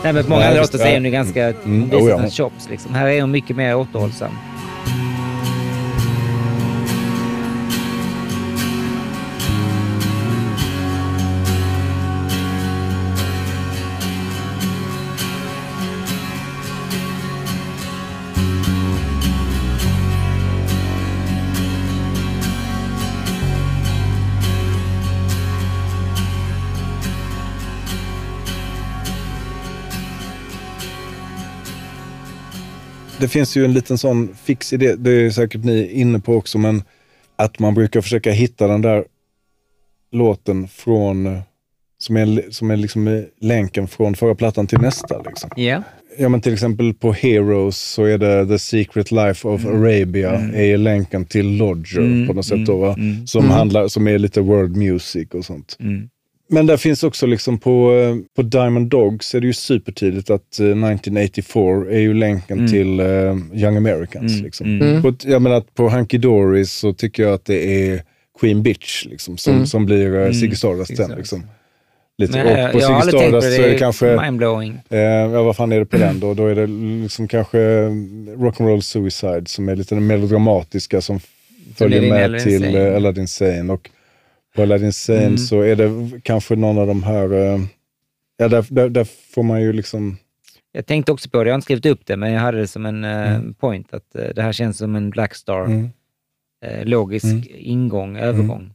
Nej, 0.05 0.13
men 0.13 0.25
på 0.25 0.31
många 0.31 0.45
andra 0.49 0.61
låtar 0.61 0.73
det. 0.79 0.85
så 0.85 0.91
är 0.91 0.95
hon 0.95 1.05
ju 1.05 1.11
ganska, 1.11 1.45
Mm, 1.49 1.85
visar 1.91 1.99
oh 1.99 2.09
ja. 2.25 2.31
chops 2.31 2.69
liksom. 2.71 2.95
Här 2.95 3.07
är 3.07 3.21
hon 3.21 3.31
mycket 3.31 3.57
mer 3.57 3.77
återhållsam. 3.77 4.31
Det 33.21 33.29
finns 33.29 33.57
ju 33.57 33.65
en 33.65 33.73
liten 33.73 33.99
sån 33.99 34.35
fix 34.45 34.73
idé, 34.73 34.95
det 34.97 35.11
är 35.11 35.31
säkert 35.31 35.65
ni 35.65 35.91
inne 35.93 36.21
på 36.21 36.35
också, 36.35 36.59
men 36.59 36.83
att 37.37 37.59
man 37.59 37.75
brukar 37.75 38.01
försöka 38.01 38.31
hitta 38.33 38.67
den 38.67 38.83
där 38.83 39.05
låten 40.13 40.69
från, 40.69 41.27
eh, 41.27 41.39
som 41.99 42.17
är, 42.17 42.51
som 42.51 42.71
är 42.71 42.77
liksom 42.77 43.09
eh, 43.09 43.23
länken 43.41 43.89
från 43.89 44.15
förra 44.15 44.35
plattan 44.35 44.67
till 44.67 44.79
nästa. 44.79 45.23
Liksom. 45.23 45.51
Ja. 45.57 45.83
Ja, 46.19 46.29
men 46.29 46.41
till 46.41 46.53
exempel 46.53 46.95
på 46.95 47.13
Heroes 47.13 47.79
så 47.79 48.05
är 48.05 48.19
det 48.19 48.47
The 48.47 48.59
Secret 48.59 49.11
Life 49.11 49.49
of 49.49 49.67
Arabia, 49.67 50.31
är 50.55 50.65
ju 50.65 50.77
länken 50.77 51.25
till 51.25 51.57
Lodger 51.57 51.99
Mm, 52.01 52.27
på 52.27 52.33
något 52.35 52.45
sätt. 52.47 52.53
mm, 52.55 52.65
Då, 52.65 52.77
va? 52.77 52.95
mm. 52.99 53.27
Som, 53.27 53.51
handlar, 53.51 53.89
som 53.89 54.09
är 54.09 54.19
lite 54.19 54.41
world 54.41 54.77
music 54.77 55.29
och 55.35 55.45
sånt. 55.45 55.77
Mm. 55.81 56.09
Men 56.51 56.67
där 56.67 56.77
finns 56.77 57.05
också 57.05 57.27
liksom 57.27 57.59
på, 57.59 57.93
eh, 57.95 58.17
på 58.37 58.43
Diamond 58.43 58.89
Dogs 58.91 59.35
är 59.35 59.41
det 59.41 59.47
ju 59.47 59.53
supertydligt 59.53 60.31
att 60.31 60.61
eh, 60.61 60.67
1984 60.67 61.63
är 61.91 61.99
ju 61.99 62.15
länken 62.15 62.59
Mm. 62.59 62.71
till 62.71 63.01
eh, 63.01 63.63
Young 63.63 63.77
Americans. 63.77 64.33
Mm, 64.33 64.45
Liksom. 64.45 64.81
mm. 64.81 65.03
På, 65.03 65.09
ett- 65.09 65.25
jag 65.25 65.43
menar 65.43 65.57
att 65.57 65.75
på 65.75 65.89
Hunky 65.89 66.19
Dory 66.19 66.65
så 66.65 66.93
tycker 66.93 67.23
jag 67.23 67.33
att 67.33 67.45
det 67.45 67.89
är 67.91 68.03
Queen 68.41 68.63
Bitch 68.63 69.05
liksom, 69.07 69.37
som, 69.39 69.55
Mm. 69.55 69.67
som 69.67 69.87
blir 69.87 70.07
uh, 70.09 70.21
Mm, 70.21 70.35
Ziggy 70.35 70.57
Stardust 70.57 70.97
sen. 70.97 71.11
Liksom. 71.17 71.43
Lite. 72.19 72.45
Men, 72.45 72.67
och 72.67 72.73
på 72.73 72.81
Ziggy 72.81 72.95
på 72.95 73.03
Stardust 73.03 73.57
så 73.57 73.63
är 73.63 73.69
det 73.69 73.79
kanske. 73.79 74.09
Eh, 74.91 74.99
ja, 74.99 75.43
vad 75.43 75.57
fan 75.57 75.73
är 75.73 75.79
det 75.79 75.87
på 75.87 75.97
den 75.99 76.21
då? 76.21 76.35
Då 76.35 76.47
är 76.47 76.55
det 76.55 76.67
liksom 77.03 77.29
kanske 77.29 77.61
eh, 77.61 77.91
Rock'n'Roll 78.37 78.81
Suicide 78.81 79.43
som 79.47 79.69
är 79.69 79.77
lite 79.77 79.95
den 79.95 80.07
melodramatiska 80.07 81.01
som 81.01 81.21
följer 81.77 82.01
med 82.11 82.25
Aladdin 82.25 82.45
till 82.45 82.61
Sane. 82.63 82.89
eh, 82.89 82.97
Aladdin 82.97 83.29
Sane. 83.29 83.73
Och 83.73 83.91
på 84.59 84.63
Aladdin 84.63 84.93
Sane 84.93 85.19
Mm. 85.25 85.39
så 85.39 85.61
är 85.61 85.77
det 85.77 86.21
kanske 86.23 86.57
någon 86.57 86.79
av 86.79 86.87
de 86.87 87.03
här, 87.03 87.33
eh, 87.33 87.61
ja 88.37 88.49
där, 88.49 88.67
där, 88.71 88.89
där 88.89 89.05
får 89.35 89.43
man 89.43 89.63
ju 89.63 89.73
liksom, 89.73 90.17
Jag 90.73 90.87
tänkte 90.87 91.13
också 91.13 91.31
på 91.31 91.45
det, 91.45 91.49
jag 91.49 91.53
har 91.53 91.59
inte 91.59 91.65
skrivit 91.65 91.87
upp 91.87 92.07
det, 92.07 92.17
men 92.17 92.33
jag 92.33 92.41
hade 92.41 92.59
det 92.59 92.67
som 92.67 92.87
en 92.87 93.05
eh, 93.05 93.35
Mm. 93.35 93.55
point 93.55 93.95
att 93.95 94.15
eh, 94.15 94.25
det 94.35 94.43
här 94.43 94.53
känns 94.53 94.79
som 94.79 94.97
en 94.97 95.11
Blackstar, 95.11 95.65
mm. 95.65 95.89
logisk 96.85 97.25
Mm. 97.25 97.45
ingång, 97.55 98.17
övergång. 98.17 98.73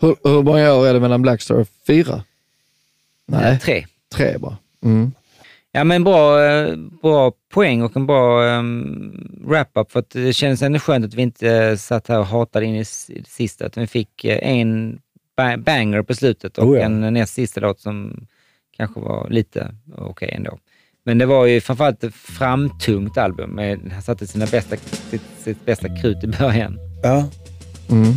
Hur, 0.00 0.16
hur 0.24 0.42
många 0.42 0.74
år 0.74 0.86
är 0.86 0.94
det 0.94 1.00
mellan 1.00 1.22
Blackstar 1.22 1.54
och 1.54 1.68
fyra? 1.86 2.24
Nej, 3.26 3.58
tre. 3.60 3.86
tre 4.14 4.38
bara. 4.38 4.56
Ja, 5.76 5.84
men 5.84 6.04
bra, 6.04 6.44
eh, 6.44 6.76
bra 7.02 7.32
poäng 7.52 7.82
och 7.82 7.96
en 7.96 8.06
bra 8.06 8.44
um, 8.58 9.40
wrap-up. 9.46 9.92
För 9.92 10.00
att 10.00 10.10
det 10.10 10.32
känns 10.32 10.62
ändå 10.62 10.78
skönt 10.78 11.04
att 11.04 11.14
vi 11.14 11.22
inte 11.22 11.76
satt 11.76 12.08
här 12.08 12.18
och 12.18 12.26
hatade 12.26 12.66
in 12.66 12.74
i 12.76 12.84
sista. 13.26 13.66
Utan 13.66 13.80
vi 13.80 13.86
fick 13.86 14.24
eh, 14.24 14.38
en 14.50 14.98
ba- 15.36 15.56
banger 15.56 16.02
på 16.02 16.14
slutet 16.14 16.58
och 16.58 16.68
Oh 16.68 16.78
ja. 16.78 16.84
en 16.84 17.00
näst 17.14 17.34
sista 17.34 17.60
låt 17.60 17.80
som 17.80 18.26
kanske 18.76 19.00
var 19.00 19.30
lite 19.30 19.74
okej 19.96 20.30
ändå. 20.36 20.58
Men 21.04 21.18
det 21.18 21.26
var 21.26 21.46
ju 21.46 21.60
framförallt 21.60 22.04
ett 22.04 22.14
framtungt 22.14 23.18
album. 23.18 23.58
Han 23.92 24.02
satte 24.02 24.26
sina 24.26 24.46
bästa, 24.46 24.76
sitt, 25.10 25.22
sitt 25.38 25.66
bästa 25.66 25.88
krut 25.96 26.24
i 26.24 26.26
början. 26.26 26.78
ja, 27.02 27.28
Mm. 27.90 28.12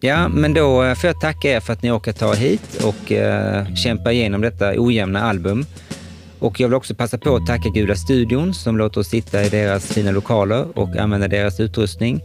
Ja, 0.00 0.28
men 0.28 0.54
då 0.54 0.82
eh, 0.84 0.94
får 0.94 1.08
jag 1.08 1.20
tacka 1.20 1.48
er 1.48 1.60
för 1.60 1.72
att 1.72 1.82
ni 1.82 1.90
orkar 1.90 2.12
ta 2.12 2.34
hit 2.34 2.82
och 2.84 3.12
eh, 3.12 3.74
kämpa 3.74 4.12
igenom 4.12 4.40
detta 4.40 4.72
ojämna 4.76 5.22
album. 5.22 5.64
Och 6.40 6.60
jag 6.60 6.68
vill 6.68 6.74
också 6.74 6.94
passa 6.94 7.18
på 7.18 7.36
att 7.36 7.46
tacka 7.46 7.68
Gula 7.68 7.94
Studion 7.94 8.54
som 8.54 8.78
låter 8.78 9.00
oss 9.00 9.08
sitta 9.08 9.44
i 9.44 9.48
deras 9.48 9.86
fina 9.86 10.10
lokaler 10.10 10.78
och 10.78 10.96
använda 10.96 11.28
deras 11.28 11.60
utrustning. 11.60 12.20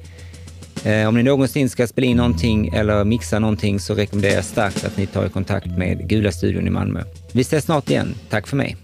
Eh, 0.84 1.08
om 1.08 1.16
ni 1.16 1.24
någonsin 1.24 1.70
ska 1.70 1.88
spela 1.88 2.08
in 2.08 2.18
någonting 2.18 2.68
eller 2.68 3.04
mixa 3.04 3.40
någonting 3.40 3.80
så 3.80 3.96
rekommenderar 3.96 4.36
jag 4.36 4.46
starkt 4.46 4.86
att 4.86 4.98
ni 4.98 5.08
tar 5.08 5.28
kontakt 5.28 5.78
med 5.78 6.10
Gula 6.10 6.32
Studion 6.32 6.68
i 6.68 6.70
Malmö. 6.70 7.04
Vi 7.32 7.42
ses 7.42 7.66
snart 7.66 7.90
igen. 7.90 8.16
Tack 8.30 8.48
för 8.48 8.58
mig. 8.58 8.78